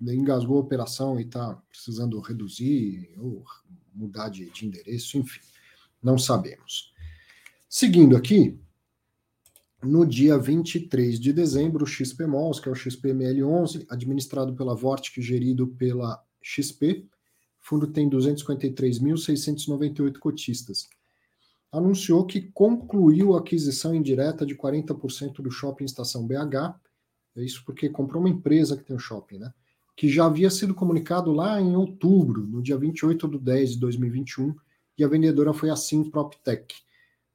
engasgou 0.00 0.56
a 0.56 0.60
operação 0.60 1.20
e 1.20 1.24
está 1.24 1.54
precisando 1.68 2.18
reduzir 2.20 3.12
ou 3.18 3.44
mudar 3.94 4.28
de, 4.28 4.50
de 4.50 4.66
endereço, 4.66 5.18
enfim, 5.18 5.40
não 6.02 6.18
sabemos. 6.18 6.92
Seguindo 7.68 8.16
aqui, 8.16 8.58
no 9.82 10.06
dia 10.06 10.38
23 10.38 11.18
de 11.18 11.32
dezembro, 11.32 11.82
o 11.84 11.86
XPMOLS, 11.86 12.60
que 12.60 12.68
é 12.68 12.72
o 12.72 12.74
XPML11, 12.74 13.84
administrado 13.88 14.54
pela 14.54 14.76
Vortic, 14.76 15.20
gerido 15.20 15.66
pela 15.66 16.22
XP, 16.40 17.04
o 17.60 17.66
fundo 17.66 17.88
tem 17.88 18.08
253.698 18.08 20.18
cotistas. 20.18 20.88
Anunciou 21.70 22.24
que 22.24 22.40
concluiu 22.52 23.34
a 23.34 23.40
aquisição 23.40 23.94
indireta 23.94 24.46
de 24.46 24.56
40% 24.56 25.42
do 25.42 25.50
shopping 25.50 25.84
Estação 25.84 26.26
BH. 26.26 26.74
É 27.36 27.42
isso 27.42 27.64
porque 27.64 27.88
comprou 27.88 28.20
uma 28.20 28.28
empresa 28.28 28.76
que 28.76 28.84
tem 28.84 28.94
o 28.94 29.00
shopping, 29.00 29.38
né? 29.38 29.52
Que 29.96 30.08
já 30.08 30.26
havia 30.26 30.50
sido 30.50 30.74
comunicado 30.74 31.32
lá 31.32 31.60
em 31.60 31.74
outubro, 31.74 32.46
no 32.46 32.62
dia 32.62 32.76
28 32.76 33.28
de 33.28 33.38
10 33.38 33.72
de 33.72 33.80
2021, 33.80 34.54
e 34.98 35.04
a 35.04 35.08
vendedora 35.08 35.52
foi 35.52 35.70
a 35.70 35.76
Sim 35.76 36.10
PropTech. 36.10 36.74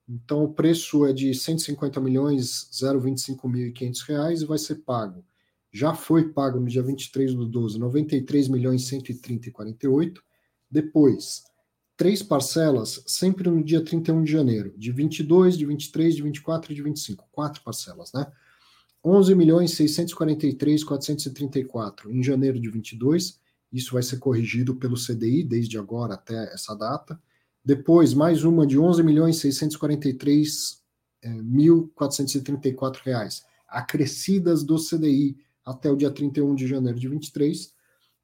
Então 0.08 0.44
o 0.44 0.54
preço 0.54 1.06
é 1.06 1.14
de 1.14 1.34
150 1.34 2.00
milhões 2.00 2.70
025.500 2.72 4.02
reais 4.08 4.42
e 4.42 4.46
vai 4.46 4.58
ser 4.58 4.76
pago 4.76 5.24
já 5.72 5.94
foi 5.94 6.30
pago 6.30 6.60
no 6.60 6.68
dia 6.68 6.82
23 6.82 7.34
do 7.36 7.46
12, 7.46 7.78
93 7.78 8.48
milhões 8.48 8.88
130 8.88 9.50
e 9.50 9.52
48. 9.52 10.24
Depois, 10.70 11.44
três 11.96 12.24
parcelas, 12.24 13.04
sempre 13.06 13.50
no 13.50 13.64
dia 13.64 13.84
31 13.84 14.24
de 14.24 14.32
janeiro, 14.32 14.74
de 14.78 14.92
22, 14.92 15.58
de 15.58 15.66
23, 15.66 16.16
de 16.16 16.24
24 16.24 16.72
e 16.72 16.76
de 16.76 16.82
25. 16.82 17.28
Quatro 17.32 17.62
parcelas, 17.62 18.12
né? 18.14 18.26
11 19.06 19.36
milhões 19.36 19.72
643 19.76 20.84
434 20.84 22.12
em 22.12 22.24
janeiro 22.24 22.60
de 22.60 22.70
22. 22.70 23.40
Isso 23.72 23.94
vai 23.94 24.02
ser 24.02 24.18
corrigido 24.18 24.76
pelo 24.76 24.96
CDI 24.96 25.44
desde 25.44 25.78
agora 25.78 26.16
até 26.16 26.54
essa 26.54 26.74
data. 26.76 27.22
Depois, 27.68 28.14
mais 28.14 28.46
uma 28.46 28.66
de 28.66 28.80
11 28.80 29.04
milhões 29.04 29.40
643 29.40 30.82
é, 31.22 31.30
1.434 31.30 33.02
reais, 33.04 33.46
acrescidas 33.68 34.64
do 34.64 34.78
CDI 34.78 35.36
até 35.66 35.92
o 35.92 35.98
dia 35.98 36.10
31 36.10 36.56
de 36.56 36.66
janeiro 36.66 36.98
de 36.98 37.10
23, 37.10 37.74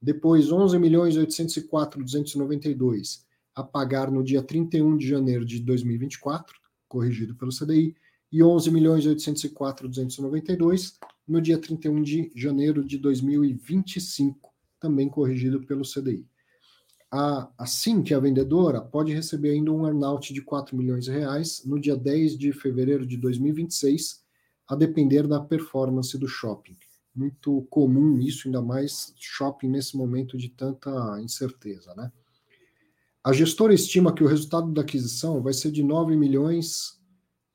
depois 0.01 0.49
11 0.49 0.79
milhões 0.79 1.17
804 1.17 2.01
292 2.01 3.25
a 3.53 3.61
pagar 3.61 4.09
no 4.09 4.23
dia 4.23 4.41
31 4.41 4.95
de 4.95 5.09
janeiro 5.09 5.43
de 5.43 5.59
2024, 5.59 6.55
corrigido 6.87 7.35
pelo 7.35 7.51
CDI, 7.51 7.97
e 8.31 8.41
11 8.41 8.71
milhões 8.71 9.05
804 9.05 9.89
292 9.89 10.97
no 11.27 11.41
dia 11.41 11.57
31 11.57 12.01
de 12.01 12.31
janeiro 12.33 12.81
de 12.81 12.97
2025, 12.97 14.53
também 14.79 15.09
corrigido 15.09 15.61
pelo 15.65 15.83
CDI. 15.83 16.25
A, 17.13 17.49
assim 17.57 18.01
que 18.01 18.13
a 18.13 18.19
vendedora 18.19 18.81
pode 18.81 19.13
receber 19.13 19.51
ainda 19.51 19.71
um 19.71 19.85
earnout 19.85 20.33
de 20.33 20.41
4 20.41 20.75
milhões 20.75 21.05
de 21.05 21.11
reais 21.11 21.63
no 21.63 21.79
dia 21.79 21.95
10 21.95 22.37
de 22.37 22.51
fevereiro 22.51 23.05
de 23.05 23.15
2026, 23.17 24.23
a 24.67 24.75
depender 24.75 25.27
da 25.27 25.39
performance 25.39 26.17
do 26.17 26.27
shopping 26.27 26.75
muito 27.15 27.61
comum 27.69 28.19
isso, 28.19 28.47
ainda 28.47 28.61
mais 28.61 29.13
shopping 29.17 29.69
nesse 29.69 29.95
momento 29.95 30.37
de 30.37 30.49
tanta 30.49 30.91
incerteza, 31.21 31.95
né? 31.95 32.11
A 33.23 33.31
gestora 33.31 33.73
estima 33.73 34.13
que 34.13 34.23
o 34.23 34.27
resultado 34.27 34.73
da 34.73 34.81
aquisição 34.81 35.41
vai 35.41 35.53
ser 35.53 35.71
de 35.71 35.81
9 35.83 36.17
milhões 36.17 36.99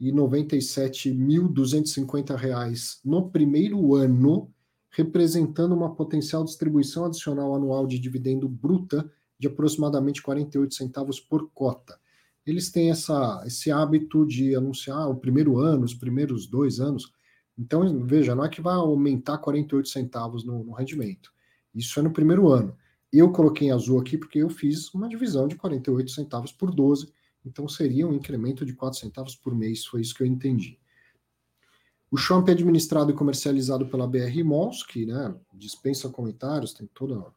e 0.01 0.11
97.250 0.13 2.35
reais 2.37 3.01
no 3.05 3.31
primeiro 3.31 3.95
ano, 3.95 4.51
representando 4.91 5.75
uma 5.75 5.95
potencial 5.95 6.43
distribuição 6.45 7.05
adicional 7.05 7.55
anual 7.55 7.87
de 7.87 7.99
dividendo 7.99 8.49
bruta 8.49 9.13
de 9.39 9.47
aproximadamente 9.47 10.23
48 10.23 10.75
centavos 10.75 11.21
por 11.21 11.51
cota. 11.53 11.99
Eles 12.47 12.71
têm 12.71 12.91
essa, 12.91 13.43
esse 13.47 13.71
hábito 13.71 14.27
de 14.27 14.55
anunciar 14.55 15.09
o 15.09 15.17
primeiro 15.17 15.59
ano, 15.59 15.85
os 15.85 15.95
primeiros 15.95 16.47
dois 16.47 16.81
anos, 16.81 17.13
então, 17.59 18.05
veja, 18.07 18.37
não 18.37 18.45
é 18.45 18.49
que 18.49 18.61
vai 18.61 18.75
aumentar 18.75 19.37
48 19.39 19.89
centavos 19.89 20.45
no, 20.45 20.63
no 20.63 20.73
rendimento. 20.73 21.33
Isso 21.75 21.99
é 21.99 22.03
no 22.03 22.13
primeiro 22.13 22.49
ano. 22.49 22.77
Eu 23.13 23.33
coloquei 23.33 23.69
em 23.69 23.73
azul 23.73 23.99
aqui 23.99 24.17
porque 24.17 24.39
eu 24.39 24.49
fiz 24.49 24.95
uma 24.95 25.09
divisão 25.09 25.49
de 25.49 25.57
48 25.57 26.11
centavos 26.11 26.53
por 26.53 26.73
12, 26.73 27.13
então 27.45 27.67
seria 27.69 28.07
um 28.07 28.13
incremento 28.13 28.65
de 28.65 28.75
4 28.75 29.01
centavos 29.01 29.35
por 29.35 29.55
mês, 29.55 29.85
foi 29.85 30.03
isso 30.03 30.15
que 30.15 30.23
eu 30.23 30.27
entendi. 30.27 30.79
O 32.11 32.17
shopping 32.17 32.51
é 32.51 32.55
administrado 32.55 33.11
e 33.11 33.15
comercializado 33.15 33.87
pela 33.87 34.07
BR 34.07 34.43
Malls, 34.45 34.85
que 34.87 35.05
né, 35.05 35.35
dispensa 35.53 36.09
comentários, 36.09 36.73
tem 36.73 36.87
todo 36.95 37.33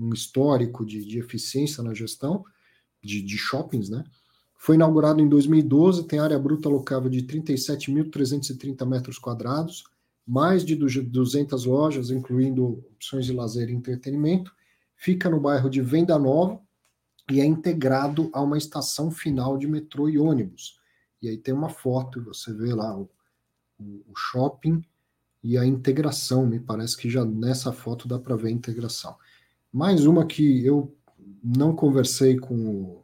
um 0.00 0.14
histórico 0.14 0.84
de, 0.84 1.04
de 1.04 1.18
eficiência 1.18 1.82
na 1.82 1.92
gestão 1.92 2.44
de, 3.02 3.22
de 3.22 3.36
shoppings, 3.36 3.90
né? 3.90 4.04
Foi 4.56 4.74
inaugurado 4.74 5.22
em 5.22 5.28
2012, 5.28 6.06
tem 6.06 6.18
área 6.18 6.38
bruta 6.38 6.68
locável 6.68 7.08
de 7.08 7.22
37.330 7.22 8.86
metros 8.86 9.18
quadrados, 9.18 9.84
mais 10.26 10.64
de 10.64 10.76
200 10.76 11.64
lojas, 11.64 12.10
incluindo 12.10 12.84
opções 12.92 13.24
de 13.24 13.32
lazer 13.32 13.70
e 13.70 13.72
entretenimento. 13.72 14.52
Fica 14.94 15.30
no 15.30 15.40
bairro 15.40 15.70
de 15.70 15.80
Venda 15.80 16.18
Nova 16.18 16.60
e 17.30 17.40
é 17.40 17.44
integrado 17.44 18.28
a 18.34 18.42
uma 18.42 18.58
estação 18.58 19.10
final 19.10 19.56
de 19.56 19.66
metrô 19.66 20.10
e 20.10 20.18
ônibus. 20.18 20.78
E 21.22 21.28
aí 21.28 21.38
tem 21.38 21.54
uma 21.54 21.70
foto, 21.70 22.22
você 22.22 22.52
vê 22.52 22.74
lá 22.74 22.98
o, 22.98 23.08
o 23.78 24.14
shopping 24.14 24.82
e 25.42 25.56
a 25.56 25.64
integração. 25.64 26.46
Me 26.46 26.60
parece 26.60 26.98
que 26.98 27.08
já 27.08 27.24
nessa 27.24 27.72
foto 27.72 28.06
dá 28.06 28.18
para 28.18 28.36
ver 28.36 28.48
a 28.48 28.52
integração. 28.52 29.16
Mais 29.72 30.04
uma 30.04 30.26
que 30.26 30.64
eu 30.64 30.96
não 31.42 31.74
conversei 31.74 32.36
com 32.36 32.54
o 32.54 33.00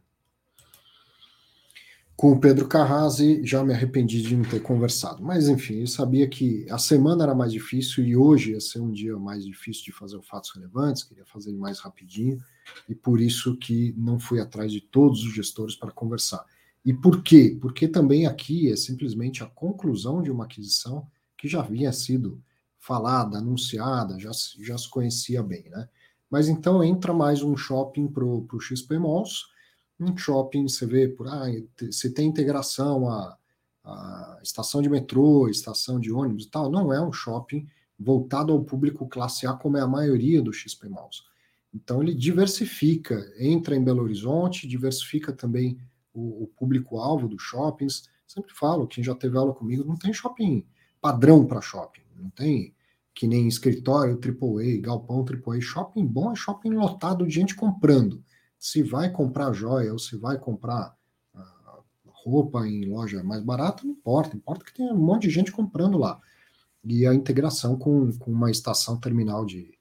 com 2.17 2.33
o 2.33 2.41
Pedro 2.41 2.67
Carrasi, 2.67 3.45
já 3.45 3.63
me 3.63 3.75
arrependi 3.75 4.23
de 4.23 4.35
não 4.35 4.43
ter 4.43 4.61
conversado. 4.61 5.23
Mas, 5.23 5.51
enfim, 5.51 5.81
eu 5.81 5.87
sabia 5.87 6.27
que 6.27 6.67
a 6.71 6.79
semana 6.79 7.25
era 7.25 7.35
mais 7.35 7.53
difícil 7.53 8.07
e 8.07 8.17
hoje 8.17 8.53
ia 8.53 8.61
ser 8.61 8.81
um 8.81 8.91
dia 8.91 9.19
mais 9.19 9.45
difícil 9.45 9.85
de 9.85 9.93
fazer 9.93 10.17
os 10.17 10.27
fatos 10.27 10.51
relevantes, 10.55 11.03
queria 11.03 11.27
fazer 11.27 11.53
mais 11.53 11.79
rapidinho, 11.79 12.43
e 12.89 12.95
por 12.95 13.21
isso 13.21 13.55
que 13.59 13.95
não 13.99 14.19
fui 14.19 14.41
atrás 14.41 14.73
de 14.73 14.81
todos 14.81 15.25
os 15.25 15.35
gestores 15.35 15.77
para 15.77 15.91
conversar. 15.91 16.43
E 16.83 16.95
por 16.95 17.23
quê? 17.23 17.59
Porque 17.61 17.87
também 17.87 18.27
aqui 18.27 18.73
é 18.73 18.77
simplesmente 18.77 19.43
a 19.43 19.47
conclusão 19.47 20.23
de 20.23 20.31
uma 20.31 20.47
aquisição 20.47 21.07
que 21.37 21.47
já 21.47 21.61
havia 21.61 21.93
sido 21.93 22.43
falada, 22.79 23.37
anunciada, 23.37 24.19
já, 24.19 24.31
já 24.59 24.79
se 24.79 24.89
conhecia 24.89 25.43
bem, 25.43 25.69
né? 25.69 25.87
Mas 26.31 26.49
então 26.49 26.83
entra 26.83 27.13
mais 27.13 27.43
um 27.43 27.57
shopping 27.57 28.09
para 28.09 28.25
o 28.25 28.61
XP 28.61 28.99
Malls, 28.99 29.45
um 29.99 30.17
shopping, 30.17 30.69
você 30.69 30.85
vê 30.85 31.09
por 31.09 31.27
ah, 31.29 31.45
se 31.91 32.13
tem 32.13 32.29
integração 32.29 33.09
a, 33.09 33.39
a 33.85 34.41
estação 34.43 34.83
de 34.83 34.89
metrô, 34.89 35.49
estação 35.49 35.99
de 35.99 36.13
ônibus 36.13 36.45
e 36.45 36.51
tal, 36.51 36.71
não 36.71 36.93
é 36.93 37.01
um 37.01 37.13
shopping 37.13 37.67
voltado 37.99 38.53
ao 38.53 38.63
público 38.63 39.09
classe 39.09 39.47
A, 39.47 39.55
como 39.55 39.77
é 39.77 39.81
a 39.81 39.87
maioria 39.87 40.43
do 40.43 40.53
XP 40.53 40.89
Malls. 40.89 41.25
Então 41.73 42.03
ele 42.03 42.15
diversifica, 42.15 43.33
entra 43.39 43.77
em 43.77 43.83
Belo 43.83 44.03
Horizonte, 44.03 44.67
diversifica 44.67 45.33
também 45.33 45.79
o, 46.13 46.45
o 46.45 46.47
público-alvo 46.49 47.29
dos 47.29 47.43
shoppings. 47.43 48.09
Sempre 48.27 48.53
falo, 48.55 48.87
quem 48.87 49.03
já 49.03 49.15
teve 49.15 49.37
aula 49.37 49.55
comigo, 49.55 49.85
não 49.85 49.97
tem 49.97 50.13
shopping 50.13 50.67
padrão 51.01 51.47
para 51.47 51.61
shopping, 51.61 52.03
não 52.17 52.31
tem 52.31 52.75
que 53.17 53.27
nem 53.27 53.49
escritório 53.49 54.21
AAA, 54.23 54.79
galpão 54.79 55.25
AAA. 55.25 55.59
Shopping 55.63 56.05
bom 56.05 56.31
é 56.31 56.37
shopping 56.37 56.75
lotado 56.75 57.27
de 57.27 57.33
gente 57.33 57.55
comprando 57.57 58.23
se 58.59 58.83
vai 58.83 59.11
comprar 59.11 59.55
joia 59.55 59.91
ou 59.91 59.99
se 59.99 60.19
vai 60.19 60.39
comprar 60.39 60.95
uh, 61.35 61.83
roupa 62.05 62.69
em 62.69 62.85
loja 62.85 63.25
mais 63.25 63.43
barata, 63.43 63.85
não 63.85 63.93
importa, 63.93 64.37
importa 64.37 64.67
que 64.67 64.75
tenha 64.75 64.93
um 64.93 64.99
monte 64.99 65.23
de 65.23 65.31
gente 65.31 65.51
comprando 65.51 65.97
lá. 65.97 66.21
e 66.85 67.07
a 67.07 67.15
integração 67.15 67.79
com, 67.79 68.13
com 68.19 68.31
uma 68.31 68.51
estação 68.51 69.01
terminal 69.01 69.47
de, 69.47 69.79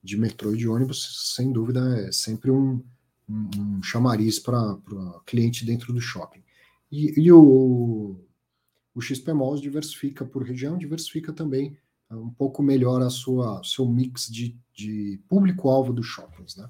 de 0.00 0.16
metrô 0.16 0.54
e 0.54 0.56
de 0.56 0.68
ônibus, 0.68 1.32
sem 1.34 1.50
dúvida, 1.50 1.80
é 2.06 2.12
sempre 2.12 2.52
um, 2.52 2.80
um, 3.28 3.50
um 3.58 3.82
chamariz 3.82 4.38
para 4.38 4.78
cliente 5.26 5.66
dentro 5.66 5.92
do 5.92 6.00
shopping. 6.00 6.44
E, 6.92 7.20
e 7.20 7.32
o, 7.32 8.16
o 8.94 9.00
XP 9.00 9.32
Malls 9.32 9.60
diversifica 9.60 10.24
por 10.24 10.44
região, 10.44 10.78
diversifica 10.78 11.32
também 11.32 11.76
um 12.10 12.30
pouco 12.30 12.62
melhor 12.62 13.02
a 13.02 13.10
sua 13.10 13.62
seu 13.64 13.86
mix 13.86 14.28
de, 14.28 14.56
de 14.72 15.20
público-alvo 15.28 15.92
dos 15.92 16.06
shoppings, 16.06 16.56
né? 16.56 16.68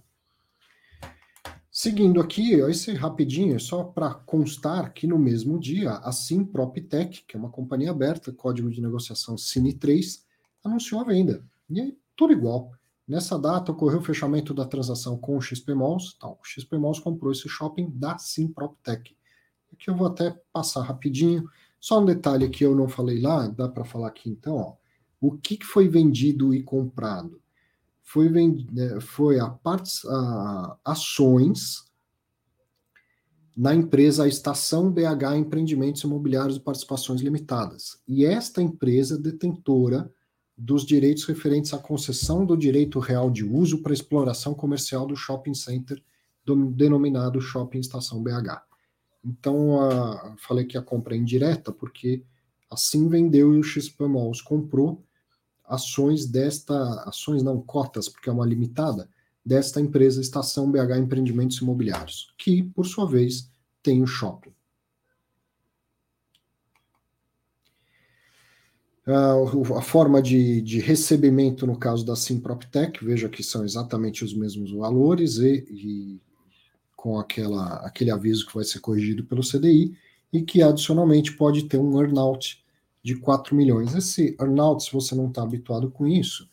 Seguindo 1.70 2.22
aqui, 2.22 2.54
esse 2.54 2.94
rapidinho, 2.94 3.60
só 3.60 3.84
para 3.84 4.14
constar 4.14 4.94
que 4.94 5.06
no 5.06 5.18
mesmo 5.18 5.58
dia, 5.58 5.90
a 5.90 6.10
Simproptech, 6.10 7.22
que 7.28 7.36
é 7.36 7.38
uma 7.38 7.50
companhia 7.50 7.90
aberta, 7.90 8.32
código 8.32 8.70
de 8.70 8.80
negociação 8.80 9.34
Cine3, 9.34 10.22
anunciou 10.64 11.02
a 11.02 11.04
venda. 11.04 11.44
E 11.68 11.78
aí, 11.78 11.98
tudo 12.16 12.32
igual. 12.32 12.72
Nessa 13.06 13.38
data, 13.38 13.72
ocorreu 13.72 13.98
o 13.98 14.02
fechamento 14.02 14.54
da 14.54 14.64
transação 14.64 15.18
com 15.18 15.36
o 15.36 15.40
XP 15.42 15.74
Malls. 15.74 16.14
Então, 16.16 16.38
o 16.40 16.44
XP 16.44 16.78
Malls 16.78 16.98
comprou 16.98 17.30
esse 17.30 17.46
shopping 17.46 17.90
da 17.90 18.16
Simproptech. 18.16 19.14
Aqui 19.70 19.90
eu 19.90 19.94
vou 19.94 20.06
até 20.06 20.34
passar 20.50 20.82
rapidinho. 20.82 21.46
Só 21.78 22.00
um 22.00 22.06
detalhe 22.06 22.48
que 22.48 22.64
eu 22.64 22.74
não 22.74 22.88
falei 22.88 23.20
lá, 23.20 23.48
dá 23.48 23.68
para 23.68 23.84
falar 23.84 24.08
aqui 24.08 24.30
então. 24.30 24.56
Ó. 24.56 24.76
O 25.20 25.32
que, 25.32 25.64
foi 25.64 25.88
vendido 25.88 26.54
e 26.54 26.62
comprado? 26.62 27.40
foi, 28.06 28.30
né, 28.30 29.00
foi 29.00 29.40
a, 29.40 29.50
partes, 29.50 30.04
a 30.06 30.78
ações 30.84 31.84
na 33.54 33.74
empresa 33.74 34.28
Estação 34.28 34.92
BH 34.92 35.36
Empreendimentos 35.38 36.02
Imobiliários 36.02 36.56
e 36.56 36.60
Participações 36.60 37.20
Limitadas. 37.20 38.00
E 38.06 38.24
esta 38.24 38.62
empresa 38.62 39.18
detentora 39.18 40.10
dos 40.56 40.86
direitos 40.86 41.24
referentes 41.24 41.74
à 41.74 41.78
concessão 41.78 42.46
do 42.46 42.56
direito 42.56 43.00
real 43.00 43.28
de 43.28 43.44
uso 43.44 43.82
para 43.82 43.92
exploração 43.92 44.54
comercial 44.54 45.04
do 45.06 45.16
shopping 45.16 45.54
center 45.54 46.00
do, 46.44 46.70
denominado 46.70 47.40
Shopping 47.40 47.80
Estação 47.80 48.22
BH. 48.22 48.62
Então, 49.24 49.80
a, 49.80 50.36
falei 50.38 50.64
que 50.64 50.78
a 50.78 50.82
compra 50.82 51.16
é 51.16 51.18
indireta 51.18 51.72
porque 51.72 52.22
assim 52.70 53.08
vendeu 53.08 53.52
e 53.52 53.58
o 53.58 53.64
XP 53.64 54.06
Malls 54.06 54.40
comprou 54.40 55.05
ações 55.68 56.26
desta, 56.26 57.02
ações 57.06 57.42
não 57.42 57.60
cotas, 57.60 58.08
porque 58.08 58.28
é 58.28 58.32
uma 58.32 58.46
limitada, 58.46 59.08
desta 59.44 59.80
empresa 59.80 60.20
Estação 60.20 60.70
BH 60.70 60.98
Empreendimentos 60.98 61.58
Imobiliários, 61.58 62.34
que, 62.36 62.64
por 62.64 62.84
sua 62.84 63.06
vez, 63.08 63.50
tem 63.82 64.02
o 64.02 64.06
shopping. 64.06 64.52
Uh, 69.06 69.74
a 69.76 69.82
forma 69.82 70.20
de, 70.20 70.60
de, 70.62 70.80
recebimento 70.80 71.64
no 71.64 71.78
caso 71.78 72.04
da 72.04 72.16
Simproptech, 72.16 73.04
veja 73.04 73.28
que 73.28 73.40
são 73.40 73.64
exatamente 73.64 74.24
os 74.24 74.34
mesmos 74.34 74.72
valores 74.72 75.36
e, 75.36 75.64
e, 75.70 76.20
com 76.96 77.16
aquela, 77.16 77.86
aquele 77.86 78.10
aviso 78.10 78.44
que 78.44 78.54
vai 78.56 78.64
ser 78.64 78.80
corrigido 78.80 79.22
pelo 79.24 79.48
CDI 79.48 79.96
e 80.32 80.42
que 80.42 80.60
adicionalmente 80.60 81.36
pode 81.36 81.68
ter 81.68 81.78
um 81.78 82.00
earnout 82.02 82.65
de 83.06 83.14
4 83.14 83.54
milhões. 83.54 83.94
Esse 83.94 84.36
earnout, 84.40 84.82
se 84.82 84.92
você 84.92 85.14
não 85.14 85.28
está 85.28 85.40
habituado 85.40 85.88
com 85.92 86.08
isso, 86.08 86.48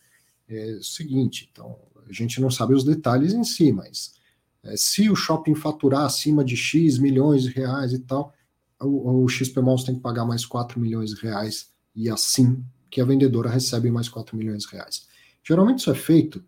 é 0.48 0.76
o 0.78 0.84
seguinte, 0.84 1.50
então, 1.50 1.76
a 2.08 2.12
gente 2.12 2.40
não 2.40 2.48
sabe 2.48 2.74
os 2.74 2.84
detalhes 2.84 3.32
em 3.32 3.42
si, 3.42 3.72
mas 3.72 4.14
é, 4.62 4.76
se 4.76 5.10
o 5.10 5.16
shopping 5.16 5.56
faturar 5.56 6.04
acima 6.04 6.44
de 6.44 6.56
X 6.56 6.96
milhões 6.96 7.42
de 7.42 7.48
reais 7.48 7.92
e 7.92 7.98
tal, 7.98 8.32
o, 8.80 9.24
o 9.24 9.28
XP 9.28 9.60
Malls 9.60 9.84
tem 9.84 9.96
que 9.96 10.00
pagar 10.00 10.24
mais 10.24 10.46
4 10.46 10.78
milhões 10.78 11.10
de 11.10 11.22
reais 11.22 11.72
e 11.92 12.08
assim 12.08 12.64
que 12.88 13.00
a 13.00 13.04
vendedora 13.04 13.50
recebe 13.50 13.90
mais 13.90 14.08
4 14.08 14.36
milhões 14.36 14.62
de 14.62 14.76
reais. 14.76 15.08
Geralmente 15.42 15.80
isso 15.80 15.90
é 15.90 15.94
feito 15.94 16.44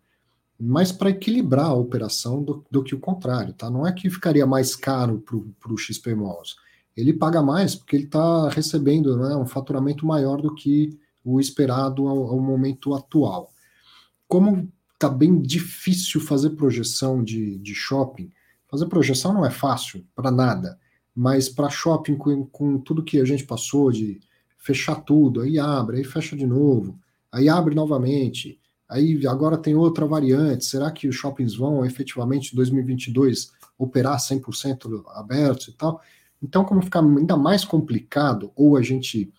mais 0.57 0.93
para 0.93 1.11
equilibrar 1.11 1.67
a 1.67 1.75
operação 1.75 2.45
do, 2.45 2.65
do, 2.71 2.85
que 2.85 2.95
o 2.95 3.01
contrário, 3.01 3.53
tá? 3.55 3.69
Não 3.69 3.85
é 3.85 3.93
que 3.93 4.09
ficaria 4.09 4.47
mais 4.47 4.77
caro 4.77 5.19
para 5.19 5.73
o 5.73 5.77
XP 5.77 6.15
Malls 6.15 6.55
ele 6.97 7.13
paga 7.13 7.43
mais 7.43 7.75
porque 7.75 7.97
ele 7.97 8.05
está 8.05 8.49
recebendo 8.49 9.17
né, 9.17 9.37
um 9.37 9.47
faturamento 9.47 10.07
maior 10.07 10.41
do 10.41 10.55
que 10.55 10.99
o 11.25 11.39
esperado 11.39 12.07
ao, 12.09 12.29
ao 12.29 12.41
momento 12.41 12.95
atual. 12.95 13.53
Como 14.27 14.73
está 14.95 15.09
bem 15.09 15.41
difícil 15.41 16.21
fazer 16.21 16.51
projeção 16.51 17.23
de, 17.23 17.59
de 17.59 17.75
shopping, 17.75 18.31
fazer 18.69 18.87
projeção 18.87 19.33
não 19.33 19.45
é 19.45 19.51
fácil 19.51 20.05
para 20.15 20.31
nada, 20.31 20.79
mas 21.15 21.49
para 21.49 21.69
shopping, 21.69 22.17
com, 22.17 22.47
com 22.47 22.79
tudo 22.79 23.05
que 23.05 23.21
a 23.21 23.25
gente 23.25 23.45
passou 23.45 23.91
de 23.91 24.21
fechar 24.57 24.97
tudo, 24.97 25.43
aí 25.43 25.59
abre, 25.59 25.99
aí 25.99 26.05
fecha 26.05 26.37
de 26.37 26.47
novo, 26.47 26.99
aí 27.31 27.49
abre 27.49 27.75
novamente, 27.75 28.59
aí 28.89 29.27
agora 29.27 29.59
tem 29.59 29.75
outra 29.75 30.07
variante, 30.07 30.65
será 30.65 30.91
que 30.91 31.07
os 31.07 31.15
shoppings 31.15 31.55
vão 31.55 31.85
efetivamente 31.85 32.53
em 32.53 32.57
2022 32.57 33.53
operar 33.79 34.19
100% 34.19 35.05
abertos 35.09 35.69
e 35.69 35.73
tal? 35.73 36.01
Então, 36.43 36.65
como 36.65 36.83
fica 36.83 37.01
ainda 37.01 37.37
mais 37.37 37.65
complicado, 37.65 38.53
ou 38.55 38.77
a 38.77 38.83
gente 38.83 39.33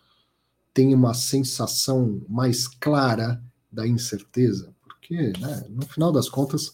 tem 0.74 0.94
uma 0.94 1.14
sensação 1.14 2.22
mais 2.28 2.68
clara 2.68 3.42
da 3.72 3.88
incerteza, 3.88 4.74
porque 4.82 5.34
né, 5.40 5.66
no 5.70 5.86
final 5.86 6.12
das 6.12 6.30
contas 6.30 6.74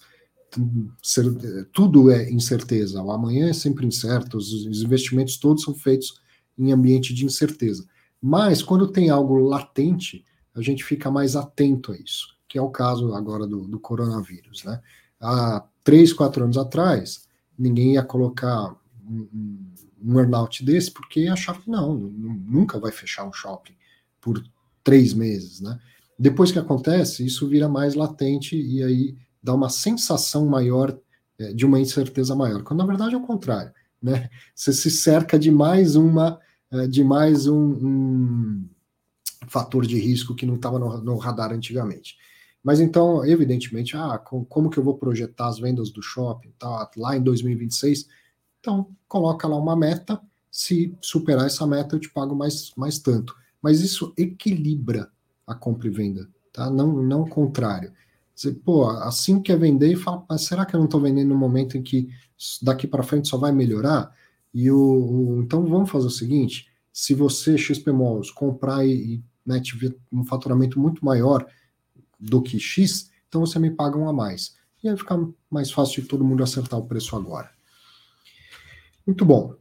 tudo 1.72 2.12
é 2.12 2.30
incerteza, 2.30 3.02
o 3.02 3.12
amanhã 3.12 3.50
é 3.50 3.54
sempre 3.54 3.88
incerto, 3.88 4.38
os 4.38 4.66
investimentos 4.66 5.38
todos 5.38 5.64
são 5.64 5.74
feitos 5.74 6.22
em 6.58 6.72
ambiente 6.72 7.14
de 7.14 7.26
incerteza. 7.26 7.86
Mas 8.22 8.62
quando 8.62 8.88
tem 8.88 9.10
algo 9.10 9.38
latente, 9.38 10.24
a 10.56 10.62
gente 10.62 10.84
fica 10.84 11.10
mais 11.10 11.36
atento 11.36 11.92
a 11.92 11.98
isso, 11.98 12.36
que 12.48 12.58
é 12.58 12.62
o 12.62 12.70
caso 12.70 13.14
agora 13.14 13.48
do, 13.48 13.68
do 13.68 13.80
coronavírus. 13.80 14.64
Né? 14.64 14.80
Há 15.20 15.66
três, 15.84 16.14
quatro 16.14 16.44
anos 16.44 16.58
atrás, 16.58 17.28
ninguém 17.58 17.94
ia 17.94 18.04
colocar 18.04 18.76
um, 19.06 19.28
um 19.34 19.73
earnout 20.06 20.64
desse, 20.64 20.92
porque 20.92 21.28
achava 21.28 21.62
que 21.62 21.70
não, 21.70 21.96
nunca 21.96 22.80
vai 22.80 22.92
fechar 22.92 23.26
um 23.26 23.34
shopping 23.34 23.76
por 24.20 24.44
três 24.84 25.14
meses, 25.14 25.62
né? 25.62 25.80
Depois 26.18 26.52
que 26.52 26.60
acontece, 26.60 27.26
isso 27.26 27.48
vira 27.48 27.68
mais 27.68 27.96
latente 27.96 28.56
e 28.56 28.84
aí 28.84 29.18
dá 29.42 29.54
uma 29.54 29.70
sensação 29.70 30.46
maior 30.46 30.98
é, 31.40 31.54
de 31.54 31.66
uma 31.66 31.80
incerteza 31.80 32.36
maior, 32.36 32.64
quando 32.64 32.80
na 32.80 32.86
verdade 32.86 33.16
é 33.16 33.18
o 33.18 33.22
contrário, 33.26 33.72
né? 34.02 34.30
Você 34.54 34.72
se 34.72 34.92
cerca 34.92 35.38
de 35.40 35.52
mais 35.52 35.96
uma, 35.96 36.40
é, 36.72 36.88
de 36.88 37.04
mais 37.04 37.48
um, 37.48 37.58
um, 37.58 38.70
fator 39.48 39.86
de 39.86 40.00
risco 40.00 40.36
que 40.36 40.46
não 40.46 40.56
estava 40.56 40.80
no, 40.80 41.02
no, 41.02 41.18
radar 41.18 41.52
antigamente. 41.52 42.16
Mas 42.64 42.80
então, 42.80 43.26
evidentemente, 43.26 43.98
ah, 43.98 44.18
com, 44.18 44.46
como 44.46 44.70
que 44.70 44.78
eu 44.78 44.84
vou 44.84 44.98
projetar 44.98 45.48
as 45.48 45.60
vendas 45.60 45.92
do 45.92 46.02
shopping, 46.02 46.54
tá, 46.58 46.90
lá 46.96 47.18
em 47.18 47.22
2026? 47.22 48.08
Então, 48.64 48.88
coloca 49.10 49.46
lá 49.46 49.58
uma 49.58 49.76
meta, 49.76 50.22
se 50.50 50.96
superar 51.02 51.48
essa 51.48 51.68
meta, 51.68 51.98
eu 51.98 52.00
te 52.00 52.10
pago 52.10 52.34
mais, 52.34 52.72
mais 52.78 52.98
tanto. 52.98 53.36
Mas 53.62 53.82
isso 53.82 54.14
equilibra 54.16 55.12
a 55.46 55.54
compra 55.54 55.90
e 55.90 55.92
venda, 55.92 56.30
tá? 56.54 56.70
Não, 56.70 57.04
não 57.04 57.24
o 57.24 57.30
contrário. 57.30 57.92
Você, 58.34 58.54
pô, 58.54 58.90
assim 58.90 59.42
que 59.42 59.52
é 59.52 59.58
vender 59.58 59.92
e 59.92 59.98
fala, 59.98 60.24
mas 60.30 60.44
será 60.44 60.66
que 60.66 60.74
eu 60.74 60.78
não 60.78 60.86
estou 60.86 61.02
vendendo 61.02 61.28
no 61.28 61.36
momento 61.36 61.78
em 61.78 61.84
que 61.84 62.08
daqui 62.62 62.88
para 62.88 63.04
frente 63.04 63.28
só 63.28 63.38
vai 63.38 63.52
melhorar? 63.52 64.16
E 64.54 64.72
o, 64.72 64.78
o, 64.78 65.42
então 65.42 65.66
vamos 65.66 65.92
fazer 65.92 66.08
o 66.08 66.10
seguinte: 66.10 66.70
se 66.94 67.14
você, 67.14 67.58
XP 67.58 67.92
Malls, 67.92 68.32
comprar 68.32 68.86
e, 68.86 69.16
e 69.16 69.24
né, 69.46 69.60
tiver 69.60 69.94
um 70.10 70.24
faturamento 70.24 70.80
muito 70.80 71.04
maior 71.04 71.46
do 72.18 72.42
que 72.42 72.58
X, 72.58 73.12
então 73.28 73.42
você 73.42 73.60
me 73.60 73.72
paga 73.72 73.98
um 73.98 74.08
a 74.08 74.14
mais. 74.14 74.56
E 74.82 74.88
aí 74.88 74.96
fica 74.96 75.20
mais 75.52 75.70
fácil 75.70 76.02
de 76.02 76.08
todo 76.08 76.24
mundo 76.24 76.44
acertar 76.44 76.80
o 76.80 76.86
preço 76.86 77.14
agora. 77.18 77.52
Muito 79.06 79.26
bom. 79.26 79.56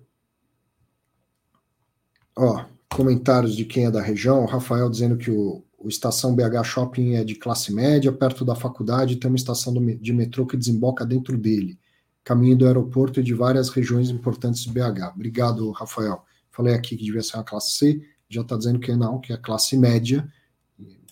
Ó, 2.36 2.64
comentários 2.94 3.56
de 3.56 3.64
quem 3.64 3.86
é 3.86 3.90
da 3.90 4.01
região. 4.01 4.43
O 4.43 4.47
Rafael 4.47 4.89
dizendo 4.89 5.16
que 5.16 5.31
o, 5.31 5.64
o 5.78 5.89
Estação 5.89 6.35
BH 6.35 6.62
Shopping 6.64 7.14
é 7.14 7.24
de 7.24 7.35
classe 7.35 7.73
média, 7.73 8.12
perto 8.12 8.44
da 8.44 8.55
faculdade, 8.55 9.16
tem 9.16 9.31
uma 9.31 9.36
estação 9.36 9.74
do, 9.74 9.97
de 9.97 10.12
metrô 10.12 10.47
que 10.47 10.56
desemboca 10.56 11.05
dentro 11.05 11.36
dele, 11.36 11.78
caminho 12.23 12.56
do 12.56 12.66
aeroporto 12.66 13.20
e 13.20 13.23
de 13.23 13.35
várias 13.35 13.69
regiões 13.69 14.10
importantes 14.10 14.62
de 14.62 14.70
BH. 14.70 15.12
Obrigado, 15.14 15.70
Rafael. 15.73 16.24
Falei 16.51 16.74
aqui 16.74 16.97
que 16.97 17.05
devia 17.05 17.23
ser 17.23 17.36
uma 17.36 17.44
classe 17.44 17.73
C, 17.73 18.06
já 18.28 18.43
está 18.43 18.56
dizendo 18.56 18.78
que 18.78 18.94
não, 18.94 19.20
que 19.20 19.32
é 19.32 19.36
classe 19.36 19.77
média. 19.77 20.27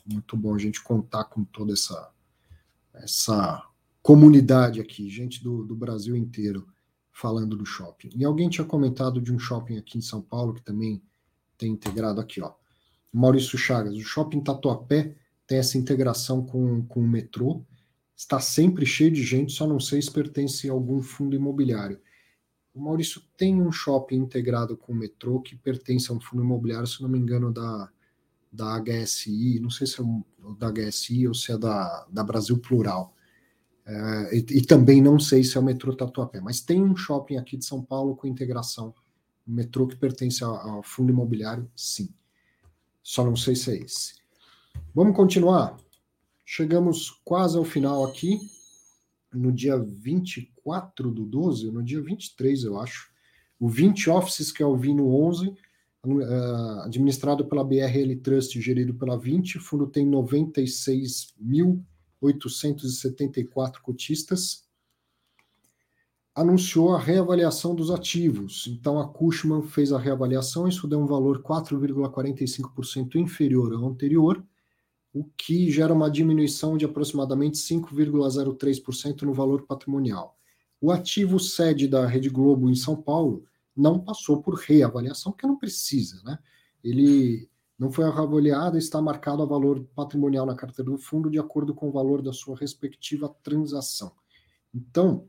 Muito 0.06 0.36
bom 0.36 0.54
a 0.54 0.58
gente 0.58 0.82
contar 0.82 1.24
com 1.24 1.44
toda 1.44 1.72
essa, 1.72 2.10
essa 2.94 3.64
comunidade 4.02 4.80
aqui, 4.80 5.10
gente 5.10 5.42
do, 5.42 5.64
do 5.64 5.74
Brasil 5.74 6.16
inteiro 6.16 6.66
falando 7.20 7.54
do 7.54 7.66
shopping. 7.66 8.08
E 8.16 8.24
alguém 8.24 8.48
tinha 8.48 8.64
comentado 8.64 9.20
de 9.20 9.30
um 9.30 9.38
shopping 9.38 9.76
aqui 9.76 9.98
em 9.98 10.00
São 10.00 10.22
Paulo 10.22 10.54
que 10.54 10.62
também 10.62 11.02
tem 11.58 11.70
integrado 11.70 12.18
aqui, 12.18 12.40
ó. 12.40 12.54
Maurício 13.12 13.58
Chagas, 13.58 13.94
o 13.94 14.00
shopping 14.00 14.40
Tatuapé 14.40 15.14
tem 15.46 15.58
essa 15.58 15.76
integração 15.76 16.46
com, 16.46 16.82
com 16.86 17.00
o 17.00 17.08
metrô, 17.08 17.62
está 18.16 18.40
sempre 18.40 18.86
cheio 18.86 19.10
de 19.10 19.22
gente, 19.22 19.52
só 19.52 19.66
não 19.66 19.78
sei 19.78 20.00
se 20.00 20.10
pertence 20.10 20.70
a 20.70 20.72
algum 20.72 21.02
fundo 21.02 21.36
imobiliário. 21.36 22.00
O 22.72 22.80
Maurício 22.80 23.20
tem 23.36 23.60
um 23.60 23.72
shopping 23.72 24.16
integrado 24.16 24.76
com 24.76 24.92
o 24.92 24.96
metrô 24.96 25.40
que 25.40 25.56
pertence 25.56 26.10
a 26.10 26.14
um 26.14 26.20
fundo 26.20 26.42
imobiliário, 26.42 26.86
se 26.86 27.02
não 27.02 27.08
me 27.08 27.18
engano, 27.18 27.52
da, 27.52 27.90
da 28.50 28.80
HSI, 28.80 29.58
não 29.60 29.70
sei 29.70 29.86
se 29.86 30.00
é 30.00 30.04
da 30.56 30.72
HSI 30.72 31.28
ou 31.28 31.34
se 31.34 31.52
é 31.52 31.58
da, 31.58 32.06
da 32.10 32.24
Brasil 32.24 32.56
Plural. 32.58 33.14
É, 33.86 34.36
e, 34.36 34.46
e, 34.58 34.62
também 34.66 35.02
não 35.02 35.18
sei 35.18 35.42
se 35.42 35.56
é 35.56 35.60
o 35.60 35.64
metrô 35.64 35.94
Tatuapé, 35.94 36.40
mas 36.40 36.60
tem 36.60 36.82
um 36.82 36.94
shopping 36.94 37.36
aqui 37.36 37.56
de 37.56 37.64
São 37.64 37.82
Paulo 37.82 38.14
com 38.14 38.26
integração, 38.26 38.94
um 39.46 39.52
metrô 39.52 39.86
que 39.86 39.96
pertence 39.96 40.44
ao, 40.44 40.54
ao 40.54 40.82
fundo 40.82 41.10
imobiliário, 41.10 41.68
sim. 41.74 42.08
Só 43.02 43.24
não 43.24 43.34
sei 43.34 43.56
se 43.56 43.72
é 43.72 43.76
esse. 43.78 44.14
Vamos 44.94 45.16
continuar? 45.16 45.76
Chegamos 46.44 47.10
quase 47.24 47.56
ao 47.56 47.64
final 47.64 48.04
aqui, 48.04 48.38
no 49.32 49.52
dia 49.52 49.78
24 49.78 51.10
do 51.10 51.24
12, 51.24 51.70
no 51.70 51.82
dia 51.82 52.02
23, 52.02 52.64
eu 52.64 52.78
acho. 52.78 53.10
O 53.58 53.68
20 53.68 54.10
Offices, 54.10 54.50
que 54.50 54.62
é 54.62 54.66
o 54.66 54.76
Vino 54.76 55.14
11, 55.14 55.54
uh, 56.06 56.80
administrado 56.84 57.44
pela 57.44 57.64
BRL 57.64 58.16
Trust, 58.22 58.60
gerido 58.60 58.94
pela 58.94 59.18
20. 59.18 59.58
O 59.58 59.60
fundo 59.60 59.86
tem 59.86 60.06
96.874 62.22 63.80
cotistas. 63.80 64.68
Anunciou 66.34 66.94
a 66.94 66.98
reavaliação 66.98 67.74
dos 67.74 67.90
ativos. 67.90 68.66
Então, 68.68 69.00
a 69.00 69.08
Cushman 69.08 69.62
fez 69.62 69.92
a 69.92 69.98
reavaliação, 69.98 70.68
isso 70.68 70.86
deu 70.86 71.00
um 71.00 71.06
valor 71.06 71.42
4,45% 71.42 73.16
inferior 73.16 73.72
ao 73.72 73.86
anterior, 73.86 74.44
o 75.12 75.24
que 75.36 75.70
gera 75.70 75.92
uma 75.92 76.10
diminuição 76.10 76.76
de 76.76 76.84
aproximadamente 76.84 77.58
5,03% 77.58 79.22
no 79.22 79.34
valor 79.34 79.66
patrimonial. 79.66 80.38
O 80.80 80.92
ativo 80.92 81.38
sede 81.40 81.88
da 81.88 82.06
Rede 82.06 82.30
Globo 82.30 82.70
em 82.70 82.76
São 82.76 82.96
Paulo 82.96 83.44
não 83.76 83.98
passou 83.98 84.40
por 84.40 84.54
reavaliação, 84.54 85.32
porque 85.32 85.46
não 85.46 85.58
precisa, 85.58 86.22
né? 86.22 86.38
Ele 86.82 87.49
não 87.80 87.90
foi 87.90 88.04
reavaliado, 88.04 88.76
está 88.76 89.00
marcado 89.00 89.42
a 89.42 89.46
valor 89.46 89.82
patrimonial 89.94 90.44
na 90.44 90.54
carteira 90.54 90.90
do 90.90 90.98
fundo 90.98 91.30
de 91.30 91.38
acordo 91.38 91.74
com 91.74 91.88
o 91.88 91.92
valor 91.92 92.20
da 92.20 92.30
sua 92.30 92.54
respectiva 92.54 93.34
transação. 93.42 94.12
Então, 94.74 95.26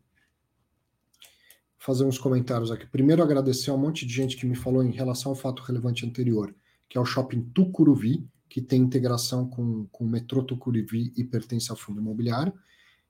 fazer 1.80 2.04
uns 2.04 2.18
comentários 2.18 2.70
aqui. 2.70 2.86
Primeiro, 2.86 3.24
agradecer 3.24 3.72
a 3.72 3.74
um 3.74 3.78
monte 3.78 4.06
de 4.06 4.14
gente 4.14 4.36
que 4.36 4.46
me 4.46 4.54
falou 4.54 4.84
em 4.84 4.92
relação 4.92 5.32
ao 5.32 5.36
fato 5.36 5.64
relevante 5.64 6.06
anterior, 6.06 6.54
que 6.90 6.98
é 6.98 7.02
o 7.02 7.06
shopping 7.06 7.42
Tucuruvi, 7.56 8.28
que 8.50 8.62
tem 8.62 8.82
integração 8.82 9.48
com, 9.48 9.86
com 9.86 10.04
o 10.04 10.10
metrô 10.10 10.44
Tucuruvi 10.44 11.14
e 11.16 11.24
pertence 11.24 11.72
ao 11.72 11.78
fundo 11.78 12.02
imobiliário. 12.02 12.54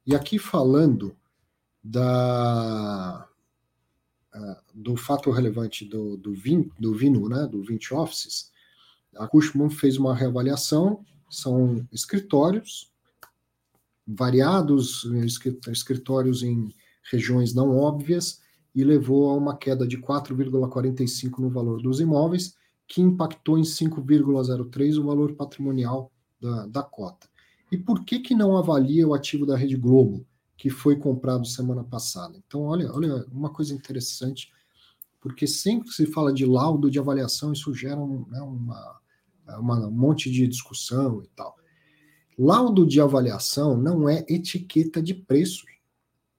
E 0.05 0.13
aqui 0.13 0.37
falando 0.37 1.17
da 1.83 3.27
uh, 4.35 4.55
do 4.71 4.95
fato 4.95 5.31
relevante 5.31 5.83
do, 5.83 6.15
do, 6.15 6.31
vin, 6.31 6.69
do 6.79 6.93
Vino, 6.93 7.27
né, 7.27 7.47
do 7.47 7.63
20 7.63 7.95
Offices, 7.95 8.50
a 9.17 9.27
Cushman 9.27 9.69
fez 9.69 9.97
uma 9.97 10.15
reavaliação, 10.15 11.03
são 11.29 11.87
escritórios 11.91 12.91
variados, 14.05 15.05
escritórios 15.71 16.43
em 16.43 16.73
regiões 17.09 17.53
não 17.53 17.77
óbvias, 17.77 18.41
e 18.73 18.83
levou 18.83 19.29
a 19.29 19.35
uma 19.35 19.55
queda 19.55 19.87
de 19.87 19.97
4,45 19.97 21.39
no 21.39 21.49
valor 21.49 21.81
dos 21.81 21.99
imóveis, 21.99 22.55
que 22.87 23.01
impactou 23.01 23.57
em 23.57 23.63
5,03 23.63 24.97
o 24.97 25.03
valor 25.03 25.33
patrimonial 25.33 26.11
da, 26.39 26.67
da 26.67 26.83
cota. 26.83 27.27
E 27.71 27.77
por 27.77 28.03
que, 28.03 28.19
que 28.19 28.33
não 28.33 28.57
avalia 28.57 29.07
o 29.07 29.13
ativo 29.13 29.45
da 29.45 29.55
Rede 29.55 29.75
Globo? 29.75 30.25
que 30.61 30.69
foi 30.69 30.95
comprado 30.95 31.43
semana 31.47 31.83
passada. 31.83 32.37
Então, 32.37 32.61
olha, 32.61 32.93
olha 32.93 33.25
uma 33.31 33.49
coisa 33.49 33.73
interessante, 33.73 34.53
porque 35.19 35.47
sempre 35.47 35.89
que 35.89 35.95
se 35.95 36.05
fala 36.05 36.31
de 36.31 36.45
laudo 36.45 36.91
de 36.91 36.99
avaliação, 36.99 37.51
isso 37.51 37.73
gera 37.73 37.99
um, 37.99 38.27
né, 38.27 38.39
uma, 38.41 39.00
uma, 39.59 39.87
um 39.87 39.91
monte 39.91 40.29
de 40.31 40.47
discussão 40.47 41.21
e 41.23 41.27
tal. 41.35 41.55
Laudo 42.37 42.85
de 42.85 42.99
avaliação 42.99 43.77
não 43.77 44.09
é 44.09 44.25
etiqueta 44.27 45.01
de 45.01 45.13
preço, 45.13 45.65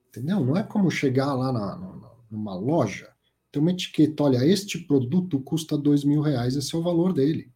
entendeu? 0.09 0.45
Não 0.45 0.57
é 0.57 0.63
como 0.63 0.91
chegar 0.91 1.33
lá 1.35 1.53
na, 1.53 1.77
na, 1.77 2.11
numa 2.31 2.55
loja, 2.55 3.13
tem 3.53 3.61
uma 3.61 3.71
etiqueta, 3.71 4.25
olha, 4.25 4.47
este 4.47 4.79
produto 4.79 5.39
custa 5.41 5.77
dois 5.77 6.05
mil 6.05 6.23
reais, 6.23 6.57
esse 6.57 6.75
é 6.75 6.79
o 6.79 6.83
valor 6.83 7.13
dele. 7.13 7.53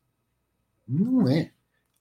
Não 0.86 1.26
é. 1.26 1.52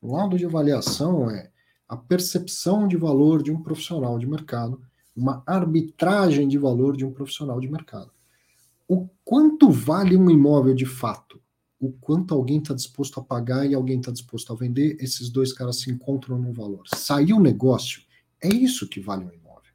Laudo 0.03 0.37
de 0.37 0.45
avaliação 0.45 1.31
é 1.31 1.49
a 1.87 1.95
percepção 1.95 2.87
de 2.87 2.97
valor 2.97 3.41
de 3.41 3.51
um 3.51 3.63
profissional 3.63 4.19
de 4.19 4.27
mercado, 4.27 4.81
uma 5.15 5.41
arbitragem 5.47 6.47
de 6.47 6.57
valor 6.57 6.97
de 6.97 7.05
um 7.05 7.11
profissional 7.13 7.59
de 7.59 7.69
mercado. 7.69 8.11
O 8.87 9.07
quanto 9.23 9.71
vale 9.71 10.17
um 10.17 10.29
imóvel 10.29 10.75
de 10.75 10.85
fato? 10.85 11.41
O 11.85 11.91
quanto 12.01 12.33
alguém 12.33 12.57
está 12.57 12.73
disposto 12.73 13.19
a 13.19 13.23
pagar 13.23 13.63
e 13.69 13.75
alguém 13.75 13.99
está 13.99 14.11
disposto 14.11 14.51
a 14.51 14.55
vender, 14.55 14.97
esses 14.99 15.29
dois 15.29 15.53
caras 15.53 15.77
se 15.81 15.91
encontram 15.91 16.35
no 16.35 16.51
valor. 16.51 16.81
Saiu 16.87 17.37
o 17.37 17.39
negócio, 17.39 18.01
é 18.41 18.47
isso 18.47 18.89
que 18.89 18.99
vale 18.99 19.23
um 19.23 19.31
imóvel. 19.31 19.71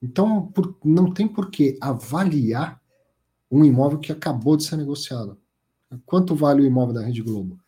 Então, 0.00 0.46
por, 0.46 0.76
não 0.84 1.12
tem 1.12 1.26
por 1.26 1.50
que 1.50 1.76
avaliar 1.80 2.80
um 3.50 3.64
imóvel 3.64 3.98
que 3.98 4.12
acabou 4.12 4.56
de 4.56 4.62
ser 4.62 4.76
negociado. 4.76 5.36
Quanto 6.06 6.36
vale 6.36 6.62
o 6.62 6.64
imóvel 6.64 6.94
da 6.94 7.02
Rede 7.02 7.22
Globo? 7.22 7.58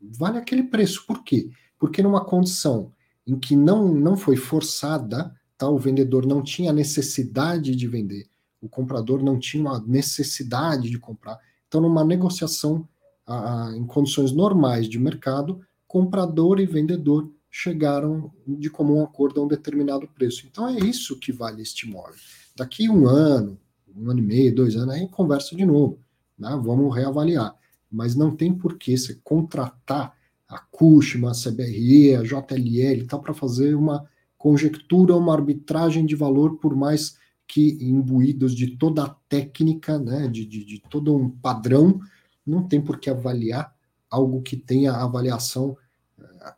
Vale 0.00 0.38
aquele 0.38 0.62
preço. 0.62 1.04
Por 1.04 1.24
quê? 1.24 1.50
Porque 1.76 2.00
numa 2.00 2.24
condição 2.24 2.92
em 3.26 3.36
que 3.36 3.56
não, 3.56 3.92
não 3.92 4.16
foi 4.16 4.36
forçada, 4.36 5.34
tá? 5.58 5.68
o 5.68 5.78
vendedor 5.78 6.24
não 6.24 6.44
tinha 6.44 6.72
necessidade 6.72 7.74
de 7.74 7.88
vender, 7.88 8.28
o 8.62 8.68
comprador 8.68 9.20
não 9.20 9.36
tinha 9.36 9.64
uma 9.64 9.80
necessidade 9.80 10.88
de 10.88 10.98
comprar. 11.00 11.40
Então, 11.66 11.80
numa 11.80 12.04
negociação 12.04 12.88
a, 13.26 13.68
a, 13.68 13.76
em 13.76 13.84
condições 13.84 14.32
normais 14.32 14.88
de 14.88 14.98
mercado, 14.98 15.60
comprador 15.86 16.60
e 16.60 16.66
vendedor 16.66 17.30
chegaram 17.50 18.30
de 18.46 18.68
comum 18.68 19.02
acordo 19.02 19.40
a 19.40 19.44
um 19.44 19.48
determinado 19.48 20.06
preço. 20.08 20.46
Então, 20.46 20.68
é 20.68 20.78
isso 20.78 21.18
que 21.18 21.32
vale 21.32 21.62
este 21.62 21.86
imóvel. 21.86 22.20
Daqui 22.54 22.88
um 22.88 23.08
ano, 23.08 23.58
um 23.96 24.10
ano 24.10 24.20
e 24.20 24.22
meio, 24.22 24.54
dois 24.54 24.76
anos, 24.76 24.94
aí 24.94 25.08
conversa 25.08 25.56
de 25.56 25.64
novo. 25.64 25.98
Né? 26.38 26.50
Vamos 26.62 26.94
reavaliar. 26.94 27.54
Mas 27.90 28.14
não 28.14 28.34
tem 28.34 28.52
por 28.52 28.76
que 28.76 28.96
você 28.96 29.18
contratar 29.24 30.14
a 30.48 30.58
Cushman, 30.58 31.30
a 31.30 31.32
CBRE, 31.32 32.14
a 32.14 32.22
JLL, 32.22 33.06
tá 33.06 33.18
para 33.18 33.34
fazer 33.34 33.74
uma 33.74 34.06
conjectura, 34.36 35.16
uma 35.16 35.34
arbitragem 35.34 36.04
de 36.04 36.14
valor, 36.14 36.58
por 36.58 36.76
mais 36.76 37.16
que 37.48 37.78
imbuídos 37.80 38.54
de 38.54 38.76
toda 38.76 39.04
a 39.04 39.16
técnica, 39.28 39.98
né, 39.98 40.28
de, 40.28 40.44
de, 40.44 40.64
de 40.64 40.82
todo 40.90 41.16
um 41.16 41.30
padrão, 41.30 42.00
não 42.46 42.66
tem 42.66 42.80
por 42.80 42.98
que 42.98 43.10
avaliar 43.10 43.74
algo 44.10 44.42
que 44.42 44.56
tenha 44.56 44.92
avaliação, 44.92 45.76
eh, 46.18 46.54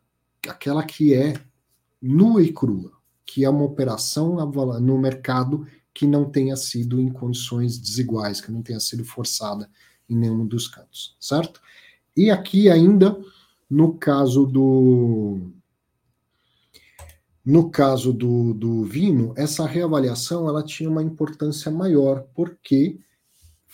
aquela 0.47 0.83
que 0.83 1.13
é 1.13 1.33
nua 2.01 2.43
e 2.43 2.53
crua, 2.53 2.91
que 3.25 3.43
é 3.43 3.49
uma 3.49 3.63
operação 3.63 4.35
no 4.79 4.97
mercado 4.97 5.67
que 5.93 6.07
não 6.07 6.29
tenha 6.29 6.55
sido 6.55 7.01
em 7.01 7.09
condições 7.09 7.77
desiguais, 7.77 8.39
que 8.39 8.51
não 8.51 8.61
tenha 8.61 8.79
sido 8.79 9.03
forçada 9.03 9.69
em 10.09 10.15
nenhum 10.15 10.45
dos 10.45 10.67
cantos, 10.67 11.15
certo? 11.19 11.61
E 12.15 12.31
aqui 12.31 12.69
ainda 12.69 13.19
no 13.69 13.93
caso 13.93 14.45
do 14.45 15.51
no 17.45 17.69
caso 17.69 18.13
do, 18.13 18.53
do 18.53 18.83
Vino, 18.83 19.33
essa 19.35 19.65
reavaliação 19.65 20.47
ela 20.47 20.63
tinha 20.63 20.89
uma 20.89 21.01
importância 21.01 21.71
maior, 21.71 22.27
porque 22.35 22.99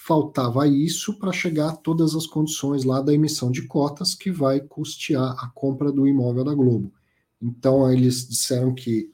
faltava 0.06 0.68
isso 0.68 1.18
para 1.18 1.32
chegar 1.32 1.70
a 1.70 1.76
todas 1.76 2.14
as 2.14 2.28
condições 2.28 2.84
lá 2.84 3.02
da 3.02 3.12
emissão 3.12 3.50
de 3.50 3.64
cotas 3.64 4.14
que 4.14 4.30
vai 4.32 4.60
custear 4.60 5.36
a 5.44 5.50
compra 5.50 5.92
do 5.92 6.08
imóvel 6.08 6.44
da 6.44 6.54
Globo. 6.54 6.94
Então 7.42 7.92
eles 7.92 8.28
disseram 8.30 8.76
que 8.76 9.12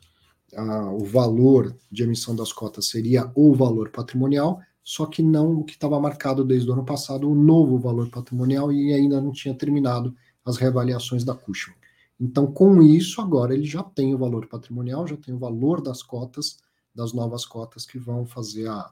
ah, 0.54 0.92
o 0.92 1.06
valor 1.06 1.74
de 1.90 2.04
emissão 2.04 2.36
das 2.36 2.52
cotas 2.52 2.90
seria 2.90 3.32
o 3.36 3.56
valor 3.56 3.90
patrimonial, 3.90 4.60
só 4.84 5.06
que 5.06 5.24
não 5.24 5.60
o 5.60 5.64
que 5.64 5.76
estava 5.76 5.98
marcado 5.98 6.44
desde 6.44 6.70
o 6.70 6.74
ano 6.74 6.84
passado, 6.84 7.32
o 7.32 7.36
novo 7.36 7.80
valor 7.80 8.10
patrimonial, 8.10 8.70
e 8.70 8.94
ainda 8.94 9.22
não 9.22 9.32
tinha 9.32 9.56
terminado 9.56 10.14
as 10.44 10.58
reavaliações 10.58 11.24
da 11.24 11.34
Cushman. 11.34 11.78
Então, 12.20 12.52
com 12.52 12.82
isso, 12.82 13.22
agora 13.22 13.54
ele 13.54 13.66
já 13.66 13.82
tem 13.82 14.14
o 14.14 14.18
valor 14.18 14.46
patrimonial, 14.48 15.08
já 15.08 15.16
tem 15.16 15.34
o 15.34 15.40
valor 15.40 15.82
das 15.82 16.04
cotas, 16.04 16.58
das 16.94 17.14
novas 17.14 17.46
cotas 17.46 17.86
que 17.86 17.98
vão 17.98 18.26
fazer 18.26 18.68
a, 18.68 18.92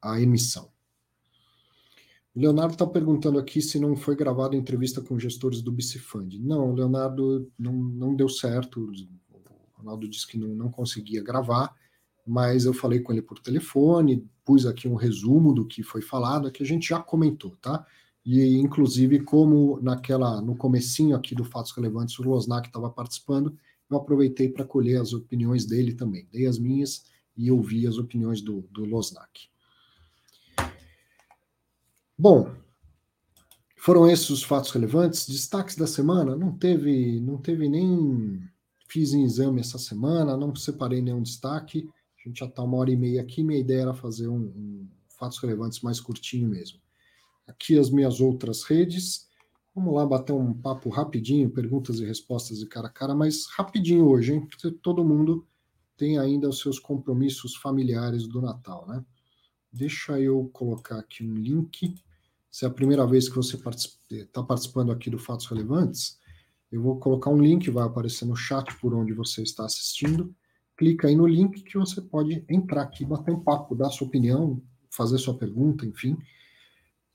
a 0.00 0.18
emissão. 0.18 0.70
Leonardo 2.38 2.74
está 2.74 2.86
perguntando 2.86 3.36
aqui 3.36 3.60
se 3.60 3.80
não 3.80 3.96
foi 3.96 4.14
gravada 4.14 4.54
entrevista 4.54 5.00
com 5.00 5.18
gestores 5.18 5.60
do 5.60 5.72
Bicifund. 5.72 6.38
Não, 6.38 6.72
Leonardo, 6.72 7.50
não, 7.58 7.72
não 7.72 8.14
deu 8.14 8.28
certo. 8.28 8.80
O 8.80 9.78
Ronaldo 9.78 10.08
disse 10.08 10.24
que 10.24 10.38
não, 10.38 10.54
não 10.54 10.70
conseguia 10.70 11.20
gravar, 11.20 11.74
mas 12.24 12.64
eu 12.64 12.72
falei 12.72 13.00
com 13.00 13.12
ele 13.12 13.22
por 13.22 13.40
telefone, 13.40 14.24
pus 14.44 14.66
aqui 14.66 14.86
um 14.86 14.94
resumo 14.94 15.52
do 15.52 15.66
que 15.66 15.82
foi 15.82 16.00
falado, 16.00 16.52
que 16.52 16.62
a 16.62 16.66
gente 16.66 16.88
já 16.88 17.00
comentou, 17.00 17.56
tá? 17.60 17.84
E, 18.24 18.56
inclusive, 18.56 19.20
como 19.24 19.80
naquela 19.82 20.40
no 20.40 20.54
comecinho 20.54 21.16
aqui 21.16 21.34
do 21.34 21.42
Fatos 21.42 21.72
Relevantes, 21.72 22.16
o 22.20 22.22
Losnak 22.22 22.68
estava 22.68 22.88
participando, 22.88 23.58
eu 23.90 23.96
aproveitei 23.96 24.48
para 24.48 24.64
colher 24.64 25.00
as 25.00 25.12
opiniões 25.12 25.66
dele 25.66 25.92
também. 25.92 26.28
Dei 26.30 26.46
as 26.46 26.58
minhas 26.58 27.02
e 27.36 27.50
ouvi 27.50 27.84
as 27.86 27.98
opiniões 27.98 28.40
do, 28.42 28.68
do 28.70 28.84
Losnak. 28.84 29.48
Bom, 32.18 32.52
Foram 33.76 34.10
esses 34.10 34.28
os 34.28 34.42
fatos 34.42 34.72
relevantes. 34.72 35.26
Destaques 35.28 35.76
da 35.76 35.86
semana? 35.86 36.36
Não 36.36 36.52
teve, 36.52 37.20
não 37.20 37.38
teve 37.38 37.68
nem. 37.68 38.42
Fiz 38.88 39.12
em 39.14 39.22
exame 39.22 39.60
essa 39.60 39.78
semana, 39.78 40.36
não 40.36 40.54
separei 40.56 41.00
nenhum 41.00 41.22
destaque. 41.22 41.88
A 42.18 42.28
gente 42.28 42.40
já 42.40 42.46
está 42.46 42.62
uma 42.62 42.76
hora 42.76 42.90
e 42.90 42.96
meia 42.96 43.22
aqui. 43.22 43.44
Minha 43.44 43.60
ideia 43.60 43.82
era 43.82 43.94
fazer 43.94 44.26
um, 44.28 44.40
um 44.40 44.88
fatos 45.08 45.38
relevantes 45.38 45.80
mais 45.80 46.00
curtinho 46.00 46.48
mesmo. 46.48 46.80
Aqui 47.46 47.78
as 47.78 47.88
minhas 47.88 48.20
outras 48.20 48.64
redes. 48.64 49.28
Vamos 49.74 49.94
lá 49.94 50.04
bater 50.04 50.32
um 50.32 50.52
papo 50.52 50.88
rapidinho, 50.90 51.48
perguntas 51.48 52.00
e 52.00 52.04
respostas 52.04 52.58
de 52.58 52.66
cara 52.66 52.88
a 52.88 52.90
cara, 52.90 53.14
mas 53.14 53.46
rapidinho 53.46 54.08
hoje, 54.08 54.34
hein? 54.34 54.44
Porque 54.44 54.72
todo 54.72 55.04
mundo 55.04 55.46
tem 55.96 56.18
ainda 56.18 56.48
os 56.48 56.58
seus 56.58 56.80
compromissos 56.80 57.54
familiares 57.54 58.26
do 58.26 58.42
Natal, 58.42 58.86
né? 58.88 59.04
Deixa 59.72 60.20
eu 60.20 60.50
colocar 60.52 60.98
aqui 60.98 61.24
um 61.24 61.34
link 61.34 61.94
se 62.50 62.64
é 62.64 62.68
a 62.68 62.72
primeira 62.72 63.06
vez 63.06 63.28
que 63.28 63.36
você 63.36 63.56
está 63.56 63.64
particip 63.64 63.98
participando 64.46 64.92
aqui 64.92 65.10
do 65.10 65.18
Fatos 65.18 65.46
Relevantes, 65.46 66.18
eu 66.70 66.82
vou 66.82 66.98
colocar 66.98 67.30
um 67.30 67.40
link, 67.40 67.70
vai 67.70 67.84
aparecer 67.84 68.26
no 68.26 68.36
chat 68.36 68.74
por 68.78 68.94
onde 68.94 69.12
você 69.12 69.42
está 69.42 69.64
assistindo. 69.64 70.34
Clica 70.76 71.08
aí 71.08 71.16
no 71.16 71.26
link 71.26 71.62
que 71.62 71.78
você 71.78 72.00
pode 72.00 72.44
entrar 72.48 72.82
aqui, 72.82 73.04
bater 73.04 73.32
um 73.32 73.40
papo, 73.40 73.74
dar 73.74 73.90
sua 73.90 74.06
opinião, 74.06 74.62
fazer 74.90 75.18
sua 75.18 75.36
pergunta, 75.36 75.86
enfim. 75.86 76.16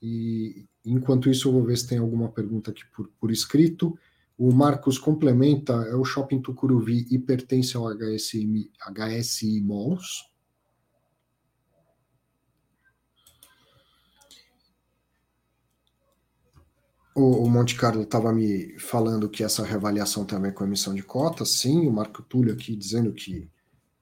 E 0.02 0.66
enquanto 0.84 1.30
isso, 1.30 1.48
eu 1.48 1.52
vou 1.52 1.64
ver 1.64 1.76
se 1.78 1.88
tem 1.88 1.98
alguma 1.98 2.28
pergunta 2.28 2.70
aqui 2.70 2.82
por, 2.94 3.08
por 3.18 3.30
escrito. 3.30 3.96
O 4.36 4.52
Marcos 4.52 4.98
complementa, 4.98 5.72
é 5.72 5.94
o 5.94 6.04
Shopping 6.04 6.42
Tucuruvi 6.42 7.06
e 7.10 7.18
pertence 7.18 7.76
ao 7.76 7.88
HSI, 7.94 8.70
HSI 8.80 9.60
Malls. 9.60 10.33
O, 17.14 17.48
Monte 17.48 17.76
Carlo 17.76 18.02
estava 18.02 18.32
me 18.32 18.76
falando 18.76 19.28
que 19.28 19.44
essa 19.44 19.64
reavaliação 19.64 20.24
também 20.24 20.50
é 20.50 20.52
com 20.52 20.64
emissão 20.64 20.92
de 20.92 21.02
cotas, 21.02 21.50
sim, 21.50 21.86
o 21.86 21.92
Marco 21.92 22.22
Túlio 22.24 22.52
aqui 22.52 22.74
dizendo 22.74 23.12
que 23.12 23.48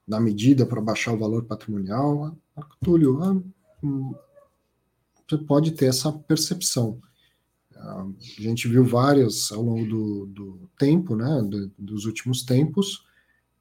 na 0.08 0.18
medida 0.18 0.64
para 0.64 0.80
baixar 0.80 1.12
o 1.12 1.18
valor 1.18 1.44
patrimonial, 1.44 2.34
Marco 2.56 2.76
Túlio, 2.82 3.22
ah, 3.22 3.36
hum, 3.82 4.14
você 5.28 5.36
pode 5.36 5.72
ter 5.72 5.86
essa 5.86 6.10
percepção. 6.10 7.00
Ah, 7.76 8.06
a 8.38 8.40
gente 8.40 8.66
viu 8.66 8.82
várias 8.82 9.52
ao 9.52 9.62
longo 9.62 9.86
do, 9.86 10.26
do 10.26 10.70
tempo, 10.78 11.14
né, 11.14 11.42
do, 11.42 11.70
dos 11.78 12.06
últimos 12.06 12.42
tempos, 12.42 13.04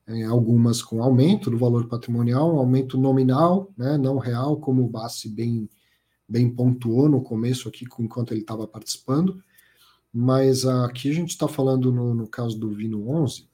é, 0.07 0.23
algumas 0.23 0.81
com 0.81 1.03
aumento 1.03 1.51
do 1.51 1.57
valor 1.57 1.89
patrimonial, 1.89 2.55
um 2.55 2.59
aumento 2.59 2.97
nominal, 2.97 3.69
né, 3.77 3.97
não 3.97 4.17
real, 4.17 4.61
como 4.61 4.83
o 4.85 4.89
Bassi 4.89 5.27
bem 5.27 5.69
bem 6.31 6.49
pontuou 6.49 7.09
no 7.09 7.21
começo 7.21 7.67
aqui, 7.67 7.85
enquanto 7.99 8.31
ele 8.31 8.39
estava 8.39 8.65
participando, 8.65 9.43
mas 10.13 10.65
aqui 10.65 11.09
a 11.09 11.13
gente 11.13 11.31
está 11.31 11.47
falando, 11.47 11.91
no, 11.91 12.13
no, 12.13 12.27
caso 12.27 12.57
do 12.57 12.69
Vino 12.69 13.09
11, 13.09 13.49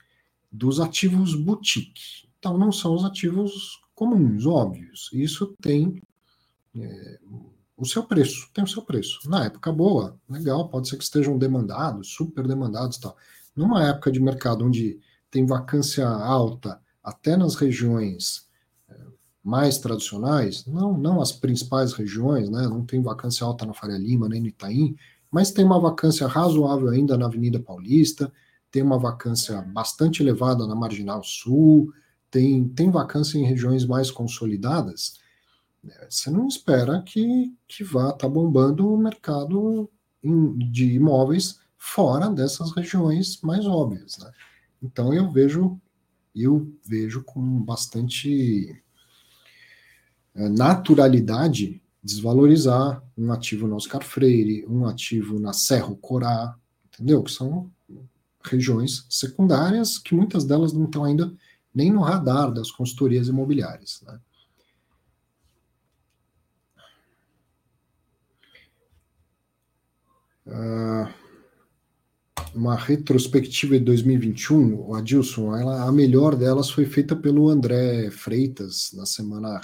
dos 0.52 0.80
ativos 0.80 1.34
boutique. 1.34 2.28
Então, 2.38 2.56
não 2.56 2.72
são 2.72 2.94
os 2.94 3.04
ativos 3.04 3.82
comuns, 3.96 4.46
óbvios. 4.46 5.10
Isso 5.12 5.56
tem 5.60 6.00
é, 6.76 7.20
o 7.76 7.86
seu 7.86 8.04
preço, 8.04 8.48
tem 8.54 8.64
o 8.64 8.68
seu 8.68 8.84
preço. 8.84 9.28
Na 9.28 9.46
época 9.46 9.72
boa, 9.72 10.16
legal, 10.30 10.70
pode 10.70 10.88
ser 10.88 10.98
que 10.98 11.04
estejam 11.04 11.38
demandados, 11.38 12.14
super 12.14 12.48
demandados 12.48 12.98
tal. 12.98 13.18
Numa 13.56 13.84
época 13.88 14.12
de 14.12 14.20
mercado 14.20 14.64
onde 14.64 15.00
tem 15.32 15.48
vacância 15.48 16.08
alta, 16.08 16.80
até 17.04 17.36
nas 17.36 17.56
regiões 17.56 18.47
mais 19.48 19.78
tradicionais, 19.78 20.66
não, 20.66 20.98
não 20.98 21.22
as 21.22 21.32
principais 21.32 21.94
regiões, 21.94 22.50
né? 22.50 22.64
não 22.64 22.86
tem 22.86 23.02
vacância 23.02 23.46
alta 23.46 23.66
na 23.66 23.74
Faria 23.74 23.98
Lima 23.98 24.28
nem 24.28 24.42
no 24.42 24.48
Itaim, 24.48 24.94
mas 25.32 25.52
tem 25.52 25.64
uma 25.64 25.80
vacância 25.80 26.28
razoável 26.28 26.90
ainda 26.90 27.18
na 27.18 27.28
Avenida 27.28 27.58
Paulista, 27.58 28.30
tem 28.70 28.84
uma 28.84 29.00
vacância 29.00 29.62
bastante 29.62 30.22
elevada 30.22 30.68
na 30.68 30.76
Marginal 30.76 31.24
Sul, 31.24 31.94
tem, 32.30 32.68
tem 32.68 32.92
vacância 32.92 33.38
em 33.38 33.46
regiões 33.46 33.86
mais 33.86 34.12
consolidadas. 34.12 35.18
Você 36.10 36.30
não 36.30 36.46
espera 36.46 37.02
que, 37.02 37.56
que 37.66 37.86
vá 37.86 38.08
estar 38.08 38.18
tá 38.18 38.28
bombando 38.28 38.94
o 38.94 38.98
mercado 38.98 39.90
de 40.22 40.92
imóveis 40.92 41.58
fora 41.78 42.30
dessas 42.30 42.74
regiões 42.74 43.40
mais 43.42 43.66
óbvias. 43.66 44.18
Né? 44.18 44.30
Então 44.84 45.14
eu 45.14 45.32
vejo 45.32 45.80
eu 46.36 46.72
vejo 46.86 47.24
com 47.24 47.42
bastante 47.64 48.84
naturalidade 50.38 51.82
desvalorizar 52.04 53.04
um 53.18 53.32
ativo 53.32 53.68
no 53.68 53.76
Oscar 53.76 54.04
Freire, 54.04 54.66
um 54.68 54.86
ativo 54.86 55.40
na 55.40 55.52
Serra 55.52 55.94
Corá, 55.96 56.56
entendeu? 56.94 57.22
Que 57.24 57.32
são 57.32 57.70
regiões 58.44 59.06
secundárias 59.10 59.98
que 59.98 60.16
muitas 60.16 60.46
delas 60.46 60.72
não 60.72 60.86
estão 60.86 61.04
ainda 61.04 61.34
nem 61.74 61.92
no 61.92 62.02
radar 62.02 62.52
das 62.52 62.72
consultorias 62.72 63.28
imobiliárias. 63.28 64.02
Né? 64.06 64.20
Uh, 70.48 71.14
uma 72.56 72.76
retrospectiva 72.76 73.78
de 73.78 73.84
2021, 73.84 74.88
o 74.88 74.96
Adilson, 74.96 75.56
ela, 75.56 75.84
a 75.84 75.92
melhor 75.92 76.36
delas 76.36 76.70
foi 76.70 76.86
feita 76.86 77.16
pelo 77.16 77.50
André 77.50 78.10
Freitas 78.10 78.92
na 78.94 79.06
semana 79.06 79.60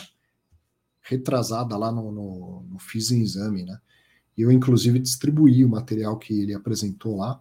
retrasada 1.03 1.77
lá 1.77 1.91
no, 1.91 2.11
no, 2.11 2.65
no 2.69 2.79
Fiz 2.79 3.11
em 3.11 3.21
Exame, 3.21 3.63
né? 3.63 3.77
Eu, 4.37 4.51
inclusive, 4.51 4.97
distribuí 4.97 5.63
o 5.63 5.69
material 5.69 6.17
que 6.17 6.33
ele 6.33 6.53
apresentou 6.53 7.17
lá, 7.17 7.39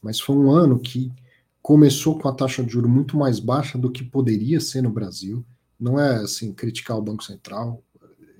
mas 0.00 0.18
foi 0.18 0.36
um 0.36 0.50
ano 0.50 0.78
que 0.78 1.12
começou 1.60 2.18
com 2.18 2.28
a 2.28 2.32
taxa 2.32 2.64
de 2.64 2.72
juro 2.72 2.88
muito 2.88 3.16
mais 3.16 3.38
baixa 3.38 3.76
do 3.76 3.90
que 3.90 4.02
poderia 4.02 4.60
ser 4.60 4.82
no 4.82 4.90
Brasil. 4.90 5.44
Não 5.78 6.00
é 6.00 6.16
assim 6.16 6.52
criticar 6.52 6.96
o 6.96 7.02
Banco 7.02 7.22
Central, 7.22 7.84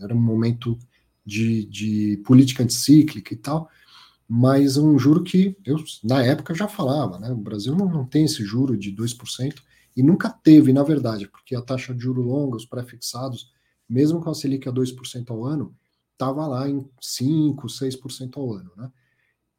era 0.01 0.15
um 0.15 0.21
momento 0.21 0.79
de, 1.25 1.65
de 1.67 2.23
política 2.25 2.63
anticíclica 2.63 3.35
e 3.35 3.37
tal, 3.37 3.69
mas 4.29 4.77
um 4.77 4.99
juro 4.99 5.23
que 5.23 5.57
eu, 5.65 5.77
na 6.03 6.25
época, 6.25 6.55
já 6.55 6.67
falava, 6.67 7.19
né? 7.19 7.31
O 7.31 7.37
Brasil 7.37 7.77
não, 7.77 7.87
não 7.89 8.07
tem 8.07 8.25
esse 8.25 8.43
juro 8.45 8.77
de 8.77 8.91
2%, 8.91 9.63
e 9.95 10.03
nunca 10.03 10.31
teve, 10.31 10.73
na 10.73 10.83
verdade, 10.83 11.29
porque 11.29 11.55
a 11.55 11.61
taxa 11.61 11.95
de 11.95 12.03
juro 12.03 12.23
longa, 12.23 12.57
os 12.57 12.65
pré-fixados, 12.65 13.53
mesmo 13.93 14.21
com 14.23 14.31
a 14.31 14.35
Selic 14.35 14.67
a 14.67 14.73
2% 14.73 15.31
ao 15.31 15.45
ano, 15.45 15.77
estava 16.13 16.47
lá 16.47 16.69
em 16.69 16.81
5%, 17.01 17.57
6% 17.67 18.37
ao 18.39 18.55
ano, 18.55 18.71
né? 18.77 18.91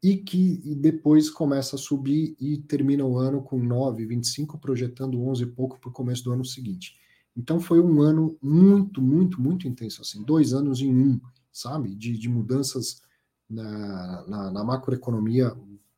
E 0.02 0.16
que 0.16 0.60
e 0.64 0.74
depois 0.74 1.30
começa 1.30 1.76
a 1.76 1.78
subir 1.78 2.36
e 2.38 2.58
termina 2.58 3.04
o 3.04 3.16
ano 3.16 3.42
com 3.42 3.58
9, 3.58 4.04
25, 4.04 4.58
projetando 4.58 5.22
11 5.22 5.44
e 5.44 5.46
pouco 5.46 5.78
para 5.80 5.88
o 5.88 5.92
começo 5.92 6.24
do 6.24 6.32
ano 6.32 6.44
seguinte. 6.44 6.96
Então 7.36 7.60
foi 7.60 7.80
um 7.80 8.02
ano 8.02 8.36
muito, 8.42 9.00
muito, 9.00 9.40
muito 9.40 9.66
intenso, 9.66 10.02
assim, 10.02 10.22
dois 10.22 10.52
anos 10.52 10.80
em 10.80 10.94
um, 10.94 11.20
sabe? 11.50 11.94
De, 11.94 12.18
de 12.18 12.28
mudanças 12.28 13.00
na, 13.48 14.26
na, 14.26 14.50
na 14.50 14.64
macroeconomia 14.64 15.56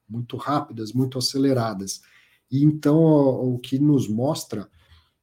muito 0.08 0.36
rápidas, 0.36 0.92
muito 0.92 1.18
aceleradas. 1.18 2.02
E 2.50 2.62
então 2.62 2.96
o, 2.98 3.54
o 3.54 3.58
que 3.58 3.78
nos 3.78 4.08
mostra 4.08 4.68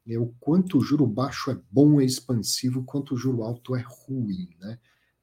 é 0.08 0.18
o 0.18 0.34
quanto 0.40 0.78
o 0.78 0.82
juro 0.82 1.08
baixo 1.08 1.52
é 1.52 1.58
bom, 1.72 2.02
é 2.02 2.06
expansivo, 2.06 2.84
quanto 2.84 3.14
o 3.14 3.18
juro 3.18 3.44
alto 3.44 3.76
é 3.76 3.84
ruim. 3.86 4.50
Né? 4.60 4.78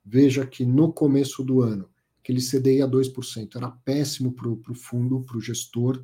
Veja 0.04 0.46
que 0.46 0.64
no 0.64 0.92
começo 0.92 1.44
do 1.44 1.60
ano, 1.60 1.88
aquele 2.22 2.40
CDI 2.40 2.82
a 2.82 2.88
2% 2.88 3.56
era 3.56 3.70
péssimo 3.70 4.32
para 4.32 4.48
o 4.48 4.74
fundo, 4.74 5.20
para 5.20 5.36
o 5.36 5.40
gestor, 5.40 6.02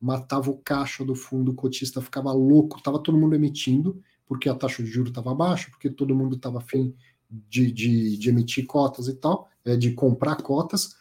matava 0.00 0.50
o 0.50 0.58
caixa 0.58 1.04
do 1.04 1.14
fundo, 1.14 1.52
o 1.52 1.54
cotista 1.54 2.00
ficava 2.00 2.32
louco, 2.32 2.78
estava 2.78 3.02
todo 3.02 3.18
mundo 3.18 3.34
emitindo, 3.34 4.00
porque 4.26 4.48
a 4.48 4.54
taxa 4.54 4.82
de 4.82 4.90
juros 4.90 5.10
estava 5.10 5.34
baixa, 5.34 5.70
porque 5.70 5.90
todo 5.90 6.14
mundo 6.14 6.36
estava 6.36 6.58
afim 6.58 6.94
de, 7.30 7.72
de, 7.72 8.16
de, 8.16 8.28
emitir 8.28 8.66
cotas 8.66 9.08
e 9.08 9.14
tal, 9.14 9.48
é, 9.64 9.76
de 9.76 9.92
comprar 9.92 10.36
cotas, 10.36 10.96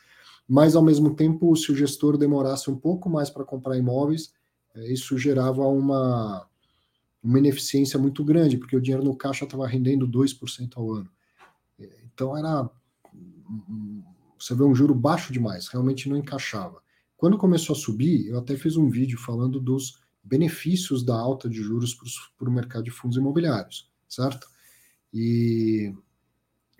mas 0.47 0.75
ao 0.75 0.83
mesmo 0.83 1.13
tempo, 1.13 1.55
se 1.55 1.71
o 1.71 1.75
gestor 1.75 2.17
demorasse 2.17 2.71
um 2.71 2.75
pouco 2.75 3.09
mais 3.09 3.29
para 3.29 3.43
comprar 3.43 3.77
imóveis, 3.77 4.33
é, 4.73 4.91
isso 4.91 5.17
gerava 5.17 5.65
uma 5.67 6.47
uma 7.27 7.39
ineficiência 7.39 7.99
muito 7.99 8.23
grande, 8.23 8.57
porque 8.57 8.75
o 8.75 8.81
dinheiro 8.81 9.03
no 9.03 9.15
caixa 9.15 9.43
estava 9.43 9.67
rendendo 9.67 10.07
2% 10.07 10.77
ao 10.77 10.93
ano. 10.93 11.09
Então 12.13 12.35
era. 12.37 12.69
Você 14.39 14.55
vê 14.55 14.63
um 14.63 14.73
juro 14.73 14.93
baixo 14.95 15.33
demais, 15.33 15.67
realmente 15.67 16.07
não 16.07 16.15
encaixava. 16.15 16.81
Quando 17.17 17.37
começou 17.37 17.75
a 17.75 17.79
subir, 17.79 18.27
eu 18.27 18.37
até 18.37 18.55
fiz 18.55 18.77
um 18.77 18.89
vídeo 18.89 19.17
falando 19.17 19.59
dos 19.59 19.99
benefícios 20.23 21.03
da 21.03 21.15
alta 21.15 21.49
de 21.49 21.61
juros 21.61 21.97
para 22.37 22.49
o 22.49 22.51
mercado 22.51 22.83
de 22.83 22.91
fundos 22.91 23.17
imobiliários, 23.17 23.89
certo? 24.07 24.47
E 25.13 25.93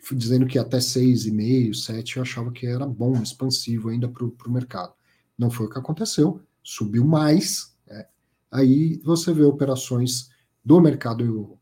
fui 0.04 0.16
dizendo 0.16 0.46
que 0.46 0.60
até 0.60 0.78
6,5, 0.78 1.74
7 1.74 2.18
eu 2.18 2.24
achava 2.24 2.52
que 2.52 2.68
era 2.68 2.86
bom, 2.86 3.22
expansivo 3.22 3.90
ainda 3.90 4.08
para 4.08 4.24
o 4.24 4.52
mercado. 4.52 4.94
Não 5.38 5.50
foi 5.50 5.66
o 5.66 5.70
que 5.70 5.80
aconteceu, 5.80 6.40
subiu 6.62 7.06
mais. 7.06 7.76
Né? 7.88 8.06
Aí 8.52 9.02
você 9.04 9.34
vê 9.34 9.44
operações 9.44 10.30
do 10.68 10.82
mercado 10.82 11.58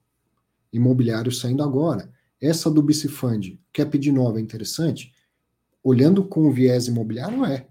imobiliário 0.73 1.31
saindo 1.31 1.61
agora. 1.61 2.11
Essa 2.41 2.71
do 2.71 2.81
Bicifund, 2.81 3.61
cap 3.71 3.95
de 3.99 4.11
nova 4.11 4.39
é 4.39 4.41
interessante. 4.41 5.13
olhando 5.83 6.23
com 6.23 6.47
o 6.47 6.51
viés 6.51 6.87
imobiliário, 6.87 7.45
é. 7.45 7.67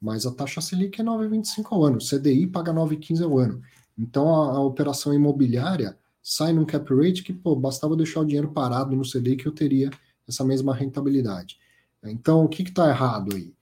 Mas 0.00 0.26
a 0.26 0.32
taxa 0.32 0.60
Selic 0.60 1.00
é 1.00 1.04
9,25 1.04 1.66
ao 1.70 1.84
ano, 1.84 1.98
CDI 1.98 2.48
paga 2.48 2.72
9,15 2.72 3.22
ao 3.22 3.38
ano. 3.38 3.62
Então 3.96 4.34
a, 4.34 4.56
a, 4.56 4.60
operação 4.60 5.14
imobiliária 5.14 5.96
sai 6.20 6.52
num 6.52 6.64
cap 6.64 6.92
rate 6.92 7.22
que, 7.22 7.32
pô, 7.32 7.54
bastava 7.54 7.96
deixar 7.96 8.18
o 8.18 8.24
dinheiro 8.24 8.50
parado 8.50 8.96
no 8.96 9.08
CDI 9.08 9.36
que 9.36 9.46
eu 9.46 9.52
teria 9.52 9.88
essa 10.26 10.44
mesma 10.44 10.74
rentabilidade. 10.74 11.60
Então, 12.02 12.44
o 12.44 12.48
que 12.48 12.64
está 12.64 12.88
errado 12.88 13.36
aí? 13.36 13.54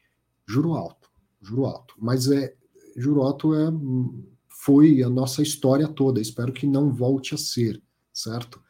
Juro 0.46 0.72
alto, 0.72 1.10
juro 1.42 1.66
alto. 1.66 1.94
Mas 1.98 2.30
é 2.30 2.54
juro 2.96 3.20
alto 3.20 3.54
é, 3.54 3.70
foi 4.62 5.02
a 5.02 5.08
nossa 5.08 5.40
história 5.40 5.88
toda. 5.88 6.20
Espero 6.20 6.52
que 6.52 6.66
não 6.66 6.92
volte 6.92 7.34
a 7.34 7.38
ser, 7.38 7.82
certo? 8.12 8.60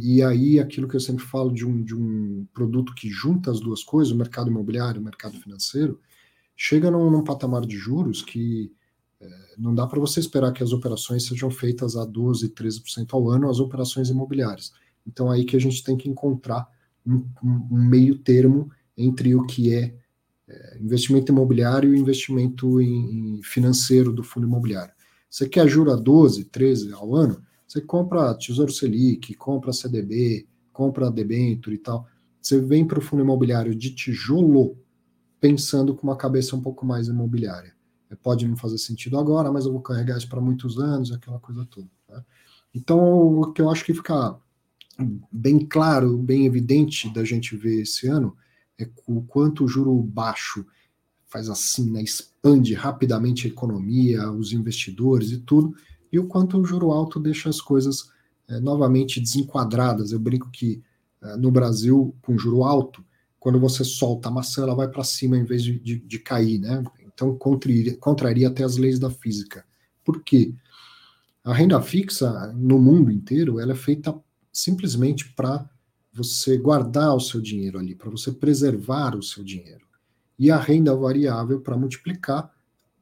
E 0.00 0.22
aí, 0.22 0.60
aquilo 0.60 0.86
que 0.86 0.94
eu 0.94 1.00
sempre 1.00 1.24
falo 1.24 1.52
de 1.52 1.66
um, 1.66 1.82
de 1.82 1.92
um 1.92 2.46
produto 2.54 2.94
que 2.94 3.10
junta 3.10 3.50
as 3.50 3.58
duas 3.58 3.82
coisas, 3.82 4.12
o 4.12 4.16
mercado 4.16 4.48
imobiliário 4.48 5.00
e 5.00 5.02
o 5.02 5.04
mercado 5.04 5.36
financeiro, 5.40 6.00
chega 6.56 6.88
num, 6.88 7.10
num 7.10 7.24
patamar 7.24 7.66
de 7.66 7.76
juros 7.76 8.22
que 8.22 8.72
é, 9.20 9.28
não 9.58 9.74
dá 9.74 9.88
para 9.88 9.98
você 9.98 10.20
esperar 10.20 10.52
que 10.52 10.62
as 10.62 10.72
operações 10.72 11.26
sejam 11.26 11.50
feitas 11.50 11.96
a 11.96 12.06
12%, 12.06 12.54
13% 12.54 13.08
ao 13.12 13.28
ano, 13.28 13.50
as 13.50 13.58
operações 13.58 14.10
imobiliárias. 14.10 14.72
Então, 15.04 15.28
aí 15.30 15.44
que 15.44 15.56
a 15.56 15.60
gente 15.60 15.82
tem 15.82 15.96
que 15.96 16.08
encontrar 16.08 16.68
um, 17.04 17.26
um 17.42 17.84
meio 17.88 18.18
termo 18.18 18.70
entre 18.96 19.34
o 19.34 19.44
que 19.46 19.74
é, 19.74 19.96
é 20.46 20.78
investimento 20.80 21.32
imobiliário 21.32 21.92
e 21.92 21.98
investimento 21.98 22.80
em, 22.80 23.38
em 23.38 23.42
financeiro 23.42 24.12
do 24.12 24.22
fundo 24.22 24.46
imobiliário. 24.46 24.96
Você 25.28 25.48
quer 25.48 25.68
juro 25.68 25.92
a 25.92 25.96
12, 25.96 26.44
13 26.44 26.92
ao 26.92 27.14
ano? 27.14 27.42
Você 27.66 27.80
compra 27.80 28.34
Tesouro 28.34 28.72
Selic, 28.72 29.34
compra 29.34 29.72
CDB, 29.72 30.46
compra 30.72 31.10
debênture 31.10 31.76
e 31.76 31.78
tal. 31.78 32.06
Você 32.40 32.60
vem 32.60 32.86
para 32.86 32.98
o 32.98 33.02
fundo 33.02 33.22
imobiliário 33.22 33.74
de 33.74 33.94
tijolo 33.94 34.78
pensando 35.40 35.94
com 35.94 36.06
uma 36.06 36.16
cabeça 36.16 36.56
um 36.56 36.62
pouco 36.62 36.86
mais 36.86 37.08
imobiliária. 37.08 37.74
É, 38.10 38.16
pode 38.16 38.46
não 38.48 38.56
fazer 38.56 38.78
sentido 38.78 39.18
agora, 39.18 39.52
mas 39.52 39.66
eu 39.66 39.72
vou 39.72 39.82
carregar 39.82 40.16
isso 40.16 40.28
para 40.28 40.40
muitos 40.40 40.78
anos, 40.78 41.12
aquela 41.12 41.38
coisa 41.38 41.66
toda. 41.66 41.88
Tá? 42.06 42.24
Então, 42.74 43.40
o 43.40 43.52
que 43.52 43.60
eu 43.60 43.70
acho 43.70 43.84
que 43.84 43.92
fica 43.92 44.36
bem 45.30 45.58
claro, 45.58 46.16
bem 46.16 46.46
evidente 46.46 47.12
da 47.12 47.24
gente 47.24 47.56
ver 47.56 47.82
esse 47.82 48.08
ano 48.08 48.36
é 48.78 48.88
o 49.06 49.22
quanto 49.22 49.64
o 49.64 49.68
juro 49.68 49.94
baixo 50.02 50.64
faz 51.28 51.48
assim, 51.48 51.90
né, 51.90 52.02
expande 52.02 52.74
rapidamente 52.74 53.46
a 53.46 53.50
economia, 53.50 54.30
os 54.32 54.52
investidores 54.52 55.30
e 55.30 55.38
tudo, 55.38 55.74
e 56.10 56.18
o 56.18 56.26
quanto 56.26 56.58
o 56.58 56.64
juro 56.64 56.90
alto 56.90 57.20
deixa 57.20 57.48
as 57.50 57.60
coisas 57.60 58.10
é, 58.48 58.58
novamente 58.58 59.20
desenquadradas. 59.20 60.10
Eu 60.10 60.18
brinco 60.18 60.50
que 60.50 60.82
é, 61.22 61.36
no 61.36 61.50
Brasil, 61.50 62.14
com 62.22 62.38
juro 62.38 62.64
alto, 62.64 63.04
quando 63.38 63.60
você 63.60 63.84
solta 63.84 64.28
a 64.28 64.32
maçã, 64.32 64.62
ela 64.62 64.74
vai 64.74 64.88
para 64.88 65.04
cima 65.04 65.36
em 65.36 65.44
vez 65.44 65.62
de, 65.62 65.78
de, 65.78 65.98
de, 65.98 66.18
cair, 66.18 66.58
né? 66.58 66.82
Então 67.06 67.36
contraria, 67.36 67.96
contraria 67.96 68.48
até 68.48 68.64
as 68.64 68.76
leis 68.76 68.98
da 68.98 69.10
física. 69.10 69.64
Por 70.04 70.22
quê? 70.22 70.54
A 71.44 71.52
renda 71.52 71.80
fixa 71.80 72.52
no 72.54 72.78
mundo 72.78 73.10
inteiro 73.10 73.60
ela 73.60 73.72
é 73.72 73.76
feita 73.76 74.18
simplesmente 74.52 75.32
para 75.34 75.68
você 76.12 76.56
guardar 76.56 77.14
o 77.14 77.20
seu 77.20 77.40
dinheiro 77.40 77.78
ali, 77.78 77.94
para 77.94 78.10
você 78.10 78.32
preservar 78.32 79.14
o 79.14 79.22
seu 79.22 79.44
dinheiro. 79.44 79.87
E 80.38 80.50
a 80.50 80.56
renda 80.56 80.94
variável 80.94 81.60
para 81.60 81.76
multiplicar, 81.76 82.50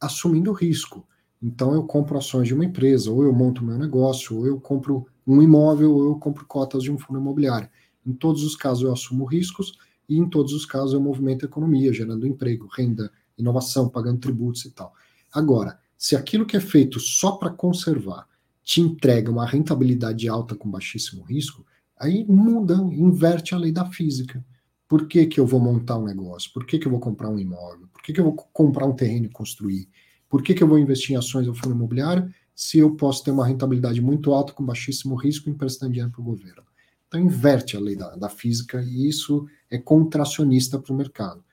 assumindo 0.00 0.52
risco. 0.52 1.06
Então 1.42 1.74
eu 1.74 1.84
compro 1.84 2.16
ações 2.16 2.48
de 2.48 2.54
uma 2.54 2.64
empresa, 2.64 3.10
ou 3.10 3.22
eu 3.22 3.32
monto 3.32 3.64
meu 3.64 3.78
negócio, 3.78 4.36
ou 4.36 4.46
eu 4.46 4.60
compro 4.60 5.06
um 5.26 5.42
imóvel, 5.42 5.92
ou 5.92 6.04
eu 6.04 6.14
compro 6.16 6.46
cotas 6.46 6.82
de 6.82 6.90
um 6.90 6.98
fundo 6.98 7.20
imobiliário. 7.20 7.68
Em 8.06 8.12
todos 8.12 8.42
os 8.42 8.56
casos 8.56 8.84
eu 8.84 8.92
assumo 8.92 9.24
riscos 9.24 9.78
e 10.08 10.18
em 10.18 10.28
todos 10.28 10.52
os 10.52 10.64
casos 10.64 10.92
eu 10.92 11.00
movimento 11.00 11.44
a 11.44 11.48
economia, 11.48 11.92
gerando 11.92 12.26
emprego, 12.26 12.68
renda, 12.72 13.10
inovação, 13.36 13.88
pagando 13.88 14.20
tributos 14.20 14.64
e 14.64 14.70
tal. 14.70 14.94
Agora, 15.32 15.78
se 15.96 16.14
aquilo 16.14 16.46
que 16.46 16.56
é 16.56 16.60
feito 16.60 17.00
só 17.00 17.32
para 17.32 17.50
conservar 17.50 18.26
te 18.62 18.80
entrega 18.80 19.30
uma 19.30 19.46
rentabilidade 19.46 20.28
alta 20.28 20.54
com 20.54 20.70
baixíssimo 20.70 21.22
risco, 21.22 21.64
aí 21.98 22.24
muda, 22.28 22.74
inverte 22.74 23.54
a 23.54 23.58
lei 23.58 23.72
da 23.72 23.86
física. 23.86 24.44
Por 24.88 25.08
que, 25.08 25.26
que 25.26 25.40
eu 25.40 25.46
vou 25.46 25.60
montar 25.60 25.98
um 25.98 26.04
negócio? 26.04 26.52
Por 26.52 26.64
que, 26.64 26.78
que 26.78 26.86
eu 26.86 26.90
vou 26.90 27.00
comprar 27.00 27.28
um 27.28 27.38
imóvel? 27.38 27.88
Por 27.92 28.02
que, 28.02 28.12
que 28.12 28.20
eu 28.20 28.24
vou 28.24 28.34
comprar 28.34 28.86
um 28.86 28.94
terreno 28.94 29.26
e 29.26 29.30
construir? 29.30 29.88
Por 30.28 30.42
que, 30.42 30.54
que 30.54 30.62
eu 30.62 30.68
vou 30.68 30.78
investir 30.78 31.12
em 31.12 31.18
ações 31.18 31.48
ou 31.48 31.54
fundo 31.54 31.74
imobiliário 31.74 32.32
se 32.54 32.78
eu 32.78 32.94
posso 32.94 33.24
ter 33.24 33.30
uma 33.30 33.46
rentabilidade 33.46 34.00
muito 34.00 34.32
alta 34.32 34.52
com 34.52 34.64
baixíssimo 34.64 35.14
risco 35.14 35.50
emprestando 35.50 35.92
dinheiro 35.92 36.12
para 36.12 36.20
o 36.20 36.24
governo? 36.24 36.62
Então 37.08 37.20
inverte 37.20 37.76
a 37.76 37.80
lei 37.80 37.96
da, 37.96 38.14
da 38.16 38.28
física 38.28 38.82
e 38.82 39.08
isso 39.08 39.46
é 39.70 39.78
contracionista 39.78 40.78
para 40.78 40.92
o 40.92 40.96
mercado. 40.96 41.44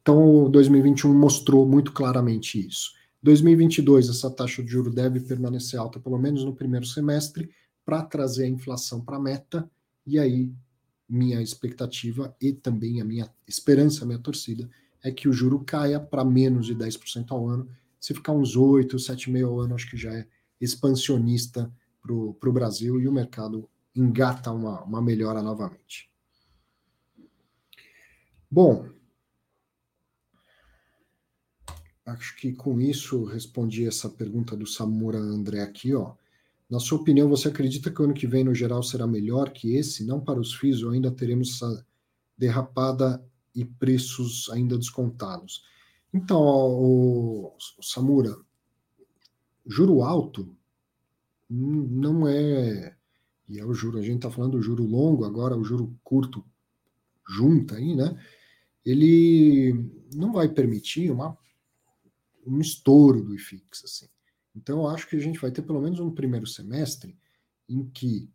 Então 0.00 0.50
2021 0.50 1.14
mostrou 1.14 1.66
muito 1.66 1.92
claramente 1.92 2.66
isso. 2.66 2.92
2022 3.22 4.08
essa 4.08 4.30
taxa 4.30 4.62
de 4.62 4.70
juro 4.70 4.90
deve 4.90 5.20
permanecer 5.20 5.78
alta 5.78 6.00
pelo 6.00 6.18
menos 6.18 6.44
no 6.44 6.54
primeiro 6.54 6.84
semestre 6.84 7.50
para 7.84 8.02
trazer 8.02 8.44
a 8.44 8.48
inflação 8.48 9.00
para 9.00 9.16
a 9.16 9.20
meta 9.20 9.70
e 10.06 10.18
aí 10.18 10.52
minha 11.12 11.40
expectativa 11.42 12.34
e 12.40 12.52
também 12.52 13.00
a 13.00 13.04
minha 13.04 13.30
esperança, 13.46 14.04
a 14.04 14.06
minha 14.06 14.18
torcida 14.18 14.68
é 15.02 15.10
que 15.10 15.28
o 15.28 15.32
juro 15.32 15.60
caia 15.64 16.00
para 16.00 16.24
menos 16.24 16.66
de 16.66 16.74
10% 16.74 17.30
ao 17.30 17.48
ano 17.48 17.68
se 18.02 18.12
ficar 18.12 18.32
uns 18.32 18.56
8, 18.56 18.96
7,5 18.96 19.46
ao 19.46 19.60
ano, 19.60 19.76
acho 19.76 19.88
que 19.88 19.96
já 19.96 20.12
é 20.12 20.26
expansionista 20.60 21.72
para 22.02 22.12
o 22.12 22.52
Brasil 22.52 23.00
e 23.00 23.06
o 23.06 23.12
mercado 23.12 23.70
engata 23.94 24.50
uma, 24.50 24.82
uma 24.82 25.00
melhora 25.00 25.40
novamente. 25.40 26.10
Bom, 28.50 28.88
acho 32.04 32.36
que 32.36 32.52
com 32.52 32.80
isso 32.80 33.24
respondi 33.24 33.86
essa 33.86 34.08
pergunta 34.08 34.56
do 34.56 34.66
Samura 34.66 35.18
André 35.18 35.62
aqui, 35.62 35.94
ó. 35.94 36.14
Na 36.72 36.80
sua 36.80 36.98
opinião, 36.98 37.28
você 37.28 37.48
acredita 37.48 37.90
que 37.90 38.00
o 38.00 38.04
ano 38.06 38.14
que 38.14 38.26
vem, 38.26 38.44
no 38.44 38.54
geral, 38.54 38.82
será 38.82 39.06
melhor 39.06 39.50
que 39.50 39.76
esse? 39.76 40.06
Não 40.06 40.18
para 40.18 40.40
os 40.40 40.54
FIIs 40.54 40.82
ou 40.82 40.92
ainda 40.92 41.10
teremos 41.10 41.50
essa 41.50 41.86
derrapada 42.34 43.22
e 43.54 43.62
preços 43.62 44.48
ainda 44.48 44.78
descontados? 44.78 45.66
Então, 46.14 46.40
o, 46.40 47.54
o 47.78 47.82
Samura, 47.82 48.34
juro 49.66 50.00
alto 50.02 50.56
não 51.50 52.26
é. 52.26 52.96
E 53.50 53.58
é 53.58 53.66
o 53.66 53.74
juro, 53.74 53.98
a 53.98 54.02
gente 54.02 54.16
está 54.16 54.30
falando 54.30 54.52
do 54.52 54.62
juro 54.62 54.82
longo, 54.82 55.26
agora 55.26 55.54
o 55.54 55.62
juro 55.62 55.94
curto 56.02 56.42
junta 57.28 57.76
aí, 57.76 57.94
né? 57.94 58.18
Ele 58.82 59.90
não 60.14 60.32
vai 60.32 60.48
permitir 60.48 61.10
uma, 61.10 61.36
um 62.46 62.62
estouro 62.62 63.22
do 63.22 63.34
IFIX, 63.34 63.84
assim. 63.84 64.08
Então, 64.54 64.80
eu 64.80 64.88
acho 64.88 65.08
que 65.08 65.16
a 65.16 65.20
gente 65.20 65.38
vai 65.38 65.50
ter 65.50 65.62
pelo 65.62 65.80
menos 65.80 65.98
um 66.00 66.10
primeiro 66.10 66.46
semestre 66.46 67.16
em 67.68 67.84
que, 67.84 68.30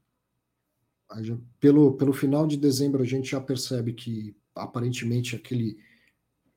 pelo, 1.59 1.93
pelo 1.93 2.13
final 2.13 2.47
de 2.47 2.57
dezembro, 2.57 3.01
a 3.01 3.05
gente 3.05 3.31
já 3.31 3.39
percebe 3.39 3.93
que 3.93 4.35
aparentemente 4.55 5.35
aquele 5.35 5.77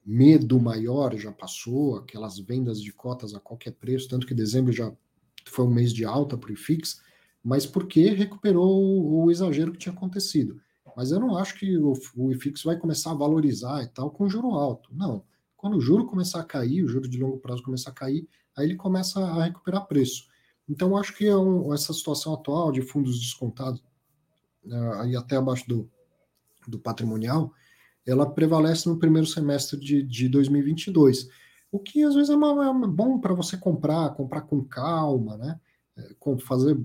medo 0.05 0.59
maior 0.59 1.17
já 1.17 1.31
passou, 1.31 1.97
aquelas 1.97 2.39
vendas 2.39 2.81
de 2.81 2.93
cotas 2.93 3.35
a 3.35 3.41
qualquer 3.41 3.73
preço, 3.73 4.09
tanto 4.09 4.27
que 4.27 4.35
dezembro 4.35 4.73
já 4.73 4.93
foi 5.47 5.67
um 5.67 5.71
mês 5.71 5.93
de 5.93 6.05
alta 6.05 6.37
para 6.37 6.51
o 6.51 6.53
IFIX, 6.53 7.01
mas 7.43 7.67
porque 7.67 8.09
recuperou 8.11 9.23
o, 9.23 9.31
exagero 9.31 9.73
que 9.73 9.79
tinha 9.79 9.93
acontecido. 9.93 10.61
Mas 10.97 11.13
eu 11.13 11.21
não 11.21 11.37
acho 11.37 11.59
que 11.59 11.79
o, 11.79 11.93
o 12.17 12.33
IFIX 12.33 12.63
vai 12.63 12.77
começar 12.77 13.13
a 13.13 13.15
valorizar 13.15 13.83
e 13.83 13.89
tal 13.89 14.11
com 14.11 14.29
juro 14.29 14.51
alto. 14.51 14.91
Não. 14.95 15.25
Quando 15.57 15.77
o 15.77 15.81
juro 15.81 16.07
começar 16.07 16.41
a 16.41 16.45
cair, 16.45 16.83
o 16.83 16.89
juro 16.89 17.09
de 17.09 17.19
longo 17.19 17.39
prazo 17.39 17.63
começar 17.63 17.91
a 17.91 17.95
cair, 17.95 18.27
aí 18.57 18.67
ele 18.67 18.77
começa 18.77 19.21
a 19.21 19.45
recuperar 19.45 19.87
preço. 19.87 20.29
Então, 20.69 20.97
acho 20.97 21.17
que 21.17 21.27
é 21.27 21.37
um, 21.37 21.75
essa 21.75 21.93
situação 21.93 22.35
atual 22.35 22.71
de 22.71 22.83
fundos 22.83 23.19
descontados, 23.19 23.83
uh, 24.65 24.93
aí 25.01 25.17
até 25.17 25.37
abaixo 25.37 25.67
do, 25.69 25.91
do 26.69 26.79
patrimonial, 26.79 27.53
ela 28.07 28.29
prevalece 28.29 28.89
no 28.89 28.99
primeiro 28.99 29.27
semestre 29.27 29.79
de, 29.79 30.03
de 30.03 30.29
2022. 30.29 31.29
O 31.73 31.79
que 31.79 32.03
às 32.03 32.15
vezes 32.15 32.31
é, 32.31 32.35
uma, 32.35 32.69
é 32.69 32.89
bom 32.89 33.19
para 33.19 33.35
você 33.35 33.57
comprar, 33.57 34.11
comprar 34.15 34.43
com 34.43 34.65
calma, 34.65 35.37
né? 35.37 35.61
É, 35.97 36.15
com, 36.19 36.39
fazer 36.39 36.79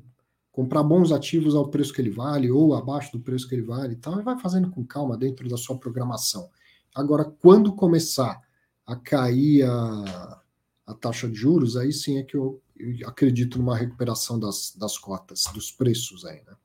comprar 0.52 0.84
bons 0.84 1.12
ativos 1.12 1.54
ao 1.54 1.70
preço 1.70 1.94
que 1.94 2.00
ele 2.00 2.10
vale 2.10 2.50
ou 2.50 2.74
abaixo 2.74 3.12
do 3.12 3.20
preço 3.20 3.48
que 3.48 3.54
ele 3.54 3.62
vale 3.62 3.94
e 3.94 3.98
tal, 3.98 4.20
e 4.20 4.24
vai 4.24 4.40
fazendo 4.40 4.72
com 4.72 4.86
calma 4.86 5.18
dentro 5.18 5.50
da 5.50 5.58
sua 5.58 5.78
programação. 5.78 6.50
Agora, 6.96 7.26
quando 7.26 7.76
começar 7.76 8.42
a 8.86 8.96
cair 8.96 9.64
a, 9.64 10.42
a 10.86 10.94
taxa 10.94 11.28
de 11.28 11.36
juros, 11.36 11.76
aí 11.76 11.91
sim 11.91 12.18
é 12.18 12.24
que 12.24 12.36
eu, 12.36 12.62
eu 12.76 13.07
acredito 13.07 13.57
numa 13.57 13.78
recuperação 13.78 14.40
das, 14.40 14.76
das 14.76 14.98
cotas, 14.98 15.45
dos 15.53 15.72
preços 15.72 16.26
aí, 16.26 16.41
né? 16.45 16.56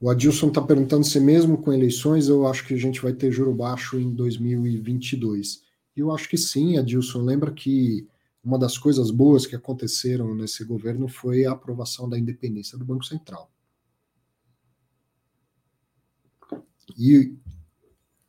O 0.00 0.10
Adilson 0.10 0.48
está 0.48 0.60
perguntando 0.60 1.04
se 1.04 1.20
mesmo 1.20 1.56
com 1.58 1.72
eleições 1.72 2.26
eu 2.26 2.44
acho 2.48 2.66
que 2.66 2.74
a 2.74 2.76
gente 2.76 3.00
vai 3.00 3.12
ter 3.12 3.30
juro 3.30 3.54
baixo 3.54 4.00
em 4.00 4.12
2022. 4.12 5.62
E 5.96 6.00
eu 6.00 6.12
acho 6.12 6.28
que 6.28 6.36
sim, 6.36 6.76
Adilson. 6.76 7.22
Lembra 7.22 7.52
que 7.52 8.08
uma 8.42 8.58
das 8.58 8.76
coisas 8.76 9.12
boas 9.12 9.46
que 9.46 9.54
aconteceram 9.54 10.34
nesse 10.34 10.64
governo 10.64 11.06
foi 11.06 11.44
a 11.44 11.52
aprovação 11.52 12.08
da 12.08 12.18
independência 12.18 12.76
do 12.76 12.84
Banco 12.84 13.04
Central. 13.04 13.48
E 16.98 17.36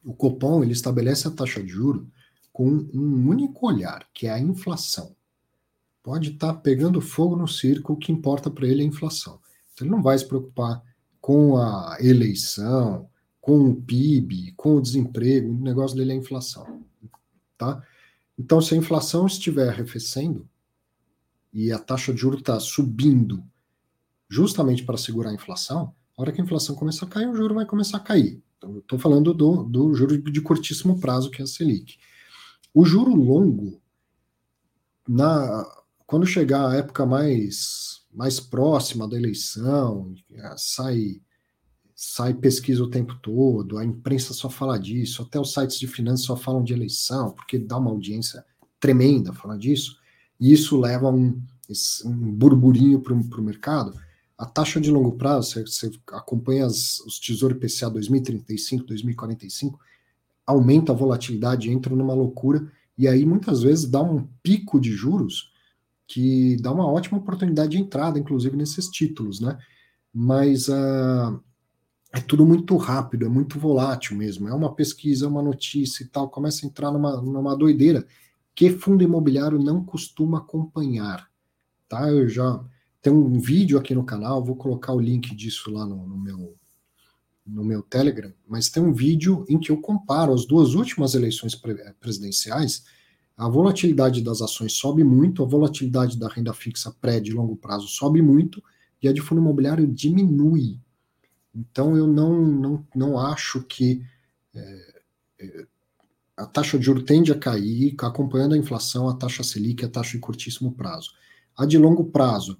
o 0.03 0.13
Copom 0.13 0.63
ele 0.63 0.73
estabelece 0.73 1.27
a 1.27 1.31
taxa 1.31 1.63
de 1.63 1.69
juro 1.69 2.07
com 2.51 2.67
um 2.67 3.27
único 3.27 3.67
olhar, 3.67 4.07
que 4.13 4.27
é 4.27 4.31
a 4.31 4.39
inflação. 4.39 5.15
Pode 6.03 6.31
estar 6.31 6.53
tá 6.53 6.59
pegando 6.59 7.01
fogo 7.01 7.35
no 7.35 7.47
circo, 7.47 7.93
o 7.93 7.97
que 7.97 8.11
importa 8.11 8.51
para 8.51 8.67
ele 8.67 8.81
é 8.81 8.85
a 8.85 8.88
inflação. 8.88 9.39
Então, 9.73 9.88
ele 9.88 9.95
não 9.95 10.03
vai 10.03 10.17
se 10.17 10.27
preocupar 10.27 10.84
com 11.19 11.57
a 11.57 11.97
eleição, 11.99 13.09
com 13.39 13.69
o 13.69 13.75
PIB, 13.75 14.53
com 14.55 14.75
o 14.75 14.81
desemprego, 14.81 15.49
o 15.49 15.63
negócio 15.63 15.97
dele 15.97 16.11
é 16.11 16.13
a 16.13 16.17
inflação. 16.17 16.84
Tá? 17.57 17.81
Então, 18.38 18.61
se 18.61 18.73
a 18.73 18.77
inflação 18.77 19.25
estiver 19.25 19.69
arrefecendo 19.69 20.47
e 21.51 21.71
a 21.71 21.80
taxa 21.80 22.13
de 22.13 22.19
juros 22.19 22.39
está 22.39 22.59
subindo 22.59 23.43
justamente 24.30 24.84
para 24.84 24.97
segurar 24.97 25.30
a 25.30 25.34
inflação, 25.34 25.93
a 26.17 26.21
hora 26.21 26.31
que 26.31 26.41
a 26.41 26.43
inflação 26.43 26.75
começar 26.75 27.05
a 27.05 27.09
cair, 27.09 27.27
o 27.27 27.35
juro 27.35 27.55
vai 27.55 27.65
começar 27.65 27.97
a 27.97 28.01
cair. 28.01 28.41
Estou 28.77 28.99
falando 28.99 29.34
do, 29.34 29.64
do 29.64 29.94
juro 29.94 30.22
de 30.22 30.41
curtíssimo 30.41 30.99
prazo, 30.99 31.30
que 31.30 31.41
é 31.41 31.44
a 31.44 31.48
Selic. 31.48 31.98
O 32.73 32.85
juro 32.85 33.14
longo, 33.14 33.81
na, 35.07 35.65
quando 36.06 36.26
chegar 36.26 36.69
a 36.69 36.76
época 36.76 37.06
mais, 37.06 38.03
mais 38.14 38.40
próxima 38.40 39.07
da 39.07 39.18
eleição, 39.18 40.14
sai, 40.57 41.22
sai 41.95 42.34
pesquisa 42.34 42.84
o 42.84 42.90
tempo 42.90 43.15
todo, 43.22 43.77
a 43.77 43.85
imprensa 43.85 44.34
só 44.34 44.49
fala 44.49 44.77
disso, 44.77 45.22
até 45.22 45.40
os 45.40 45.53
sites 45.53 45.80
de 45.80 45.88
finanças 45.88 46.26
só 46.26 46.35
falam 46.35 46.64
de 46.64 46.73
eleição, 46.73 47.31
porque 47.31 47.60
dá 47.60 47.77
uma 47.77 47.91
audiência 47.91 48.44
tremenda 48.80 49.34
falar 49.34 49.57
disso, 49.57 49.98
e 50.40 50.52
isso 50.52 50.80
leva 50.80 51.10
um, 51.10 51.41
um 52.06 52.31
burburinho 52.31 52.99
para 52.99 53.14
o 53.14 53.44
mercado. 53.44 53.94
A 54.43 54.45
taxa 54.45 54.81
de 54.81 54.91
longo 54.91 55.13
prazo, 55.13 55.51
você, 55.51 55.61
você 55.61 55.91
acompanha 56.11 56.65
as, 56.65 56.99
os 56.99 57.17
Tesouro 57.17 57.55
IPCA 57.55 57.89
2035, 57.89 58.85
2045, 58.85 59.79
aumenta 60.45 60.91
a 60.91 60.95
volatilidade, 60.95 61.71
entra 61.71 61.95
numa 61.95 62.13
loucura, 62.13 62.69
e 62.97 63.07
aí 63.07 63.25
muitas 63.25 63.63
vezes 63.63 63.89
dá 63.89 64.01
um 64.01 64.27
pico 64.43 64.81
de 64.81 64.91
juros 64.91 65.49
que 66.05 66.57
dá 66.57 66.73
uma 66.73 66.85
ótima 66.85 67.19
oportunidade 67.19 67.71
de 67.71 67.77
entrada, 67.77 68.19
inclusive 68.19 68.57
nesses 68.57 68.89
títulos, 68.89 69.39
né? 69.39 69.57
Mas 70.13 70.67
uh, 70.67 71.41
é 72.11 72.19
tudo 72.19 72.45
muito 72.45 72.75
rápido, 72.75 73.25
é 73.25 73.29
muito 73.29 73.57
volátil 73.57 74.17
mesmo. 74.17 74.49
É 74.49 74.53
uma 74.53 74.75
pesquisa, 74.75 75.25
é 75.25 75.29
uma 75.29 75.41
notícia 75.41 76.03
e 76.03 76.07
tal, 76.07 76.29
começa 76.29 76.65
a 76.65 76.67
entrar 76.67 76.91
numa, 76.91 77.21
numa 77.21 77.55
doideira 77.55 78.05
que 78.53 78.71
fundo 78.71 79.05
imobiliário 79.05 79.57
não 79.57 79.85
costuma 79.85 80.39
acompanhar, 80.39 81.29
tá? 81.87 82.11
Eu 82.11 82.27
já 82.27 82.61
tenho 83.03 83.17
um 83.17 83.38
vídeo 83.38 83.77
aqui 83.77 83.93
no 83.93 84.05
canal, 84.05 84.43
vou 84.43 84.55
colocar 84.55 84.93
o 84.93 84.99
link 84.99 85.35
disso 85.35 85.69
lá 85.69 85.85
no, 85.85 86.07
no 86.07 86.17
meu 86.17 86.57
no 87.45 87.61
meu 87.61 87.81
Telegram, 87.81 88.34
mas 88.47 88.69
tem 88.69 88.81
um 88.81 88.93
vídeo 88.93 89.45
em 89.49 89.59
que 89.59 89.69
eu 89.69 89.81
comparo 89.81 90.34
as 90.34 90.45
duas 90.45 90.75
últimas 90.75 91.13
eleições 91.13 91.53
presidenciais. 91.99 92.85
A 93.35 93.49
volatilidade 93.49 94.21
das 94.21 94.41
ações 94.41 94.71
sobe 94.71 95.03
muito, 95.03 95.43
a 95.43 95.45
volatilidade 95.45 96.17
da 96.17 96.30
renda 96.30 96.53
fixa 96.53 96.89
pré 97.01 97.19
de 97.19 97.34
longo 97.34 97.57
prazo 97.57 97.85
sobe 97.89 98.21
muito 98.21 98.63
e 99.01 99.09
a 99.09 99.11
de 99.11 99.19
fundo 99.19 99.41
imobiliário 99.41 99.85
diminui. 99.85 100.80
Então 101.53 101.97
eu 101.97 102.07
não, 102.07 102.41
não, 102.41 102.88
não 102.95 103.19
acho 103.19 103.61
que 103.63 104.01
é, 104.55 104.93
a 106.38 106.45
taxa 106.45 106.80
de 106.80 106.85
juros 106.85 107.03
tende 107.03 107.34
a 107.34 107.38
cair, 107.38 107.93
acompanhando 107.99 108.55
a 108.55 108.57
inflação, 108.57 109.09
a 109.09 109.15
taxa 109.15 109.43
Selic, 109.43 109.84
a 109.84 109.89
taxa 109.89 110.13
de 110.13 110.19
curtíssimo 110.19 110.71
prazo. 110.71 111.11
A 111.57 111.65
de 111.65 111.77
longo 111.77 112.05
prazo 112.05 112.57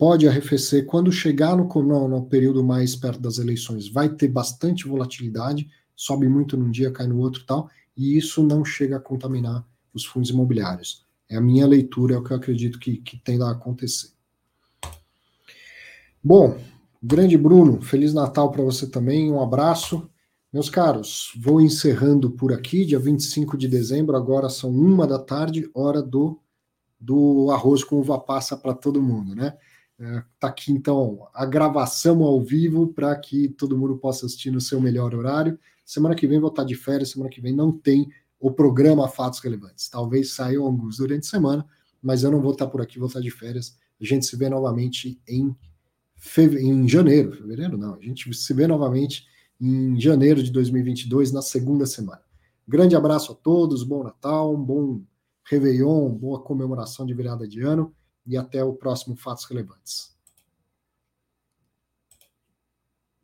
pode 0.00 0.26
arrefecer. 0.26 0.86
Quando 0.86 1.12
chegar 1.12 1.54
no, 1.54 1.68
no, 1.82 2.08
no, 2.08 2.24
período 2.24 2.64
mais 2.64 2.96
perto 2.96 3.20
das 3.20 3.36
eleições, 3.36 3.86
vai 3.86 4.08
ter 4.08 4.28
bastante 4.28 4.88
volatilidade, 4.88 5.68
sobe 5.94 6.26
muito 6.26 6.56
num 6.56 6.70
dia, 6.70 6.90
cai 6.90 7.06
no 7.06 7.18
outro 7.18 7.44
tal, 7.44 7.68
e 7.94 8.16
isso 8.16 8.42
não 8.42 8.64
chega 8.64 8.96
a 8.96 9.00
contaminar 9.00 9.62
os 9.92 10.06
fundos 10.06 10.30
imobiliários. 10.30 11.04
É 11.28 11.36
a 11.36 11.40
minha 11.40 11.66
leitura, 11.66 12.14
é 12.14 12.18
o 12.18 12.24
que 12.24 12.32
eu 12.32 12.36
acredito 12.38 12.78
que, 12.78 12.96
que 12.96 13.18
tende 13.18 13.42
a 13.42 13.50
acontecer. 13.50 14.08
Bom, 16.24 16.58
grande 17.02 17.36
Bruno, 17.36 17.82
Feliz 17.82 18.14
Natal 18.14 18.50
para 18.50 18.62
você 18.62 18.86
também, 18.86 19.30
um 19.30 19.42
abraço. 19.42 20.08
Meus 20.50 20.70
caros, 20.70 21.30
vou 21.38 21.60
encerrando 21.60 22.30
por 22.30 22.54
aqui, 22.54 22.86
dia 22.86 22.98
25 22.98 23.54
de 23.54 23.68
dezembro, 23.68 24.16
agora 24.16 24.48
são 24.48 24.70
uma 24.70 25.06
da 25.06 25.18
tarde, 25.18 25.70
hora 25.74 26.02
do, 26.02 26.40
do 26.98 27.50
arroz 27.50 27.84
com 27.84 27.96
uva 27.96 28.18
passa 28.18 28.56
para 28.56 28.72
todo 28.72 29.02
mundo, 29.02 29.34
né? 29.34 29.58
Está 30.00 30.46
é, 30.46 30.50
aqui 30.50 30.72
então 30.72 31.28
a 31.34 31.44
gravação 31.44 32.22
ao 32.22 32.40
vivo 32.40 32.88
para 32.88 33.14
que 33.16 33.48
todo 33.48 33.76
mundo 33.76 33.98
possa 33.98 34.24
assistir 34.24 34.50
no 34.50 34.60
seu 34.60 34.80
melhor 34.80 35.14
horário. 35.14 35.58
Semana 35.84 36.14
que 36.14 36.26
vem 36.26 36.40
vou 36.40 36.48
estar 36.48 36.64
de 36.64 36.74
férias, 36.74 37.10
semana 37.10 37.30
que 37.30 37.40
vem 37.40 37.54
não 37.54 37.70
tem 37.70 38.10
o 38.38 38.50
programa 38.50 39.06
Fatos 39.08 39.40
Relevantes. 39.40 39.90
Talvez 39.90 40.32
saiam 40.32 40.64
alguns 40.64 40.96
durante 40.96 41.26
a 41.26 41.30
semana, 41.30 41.66
mas 42.02 42.22
eu 42.22 42.30
não 42.30 42.40
vou 42.40 42.52
estar 42.52 42.66
por 42.68 42.80
aqui, 42.80 42.98
vou 42.98 43.08
estar 43.08 43.20
de 43.20 43.30
férias. 43.30 43.76
A 44.00 44.04
gente 44.04 44.24
se 44.24 44.34
vê 44.36 44.48
novamente 44.48 45.20
em, 45.28 45.54
feve... 46.16 46.58
em 46.62 46.88
janeiro, 46.88 47.32
fevereiro 47.32 47.76
não, 47.76 47.96
a 47.96 48.00
gente 48.00 48.32
se 48.32 48.54
vê 48.54 48.66
novamente 48.66 49.26
em 49.60 50.00
janeiro 50.00 50.42
de 50.42 50.50
2022, 50.50 51.30
na 51.30 51.42
segunda 51.42 51.84
semana. 51.84 52.22
Grande 52.66 52.96
abraço 52.96 53.32
a 53.32 53.34
todos, 53.34 53.82
bom 53.82 54.02
Natal, 54.02 54.54
um 54.54 54.64
bom 54.64 55.02
Réveillon, 55.44 56.08
boa 56.08 56.40
comemoração 56.40 57.04
de 57.04 57.12
virada 57.12 57.46
de 57.46 57.60
ano 57.60 57.94
e 58.30 58.36
até 58.36 58.62
o 58.62 58.72
próximo 58.72 59.16
Fatos 59.16 59.44
Relevantes. 59.44 60.09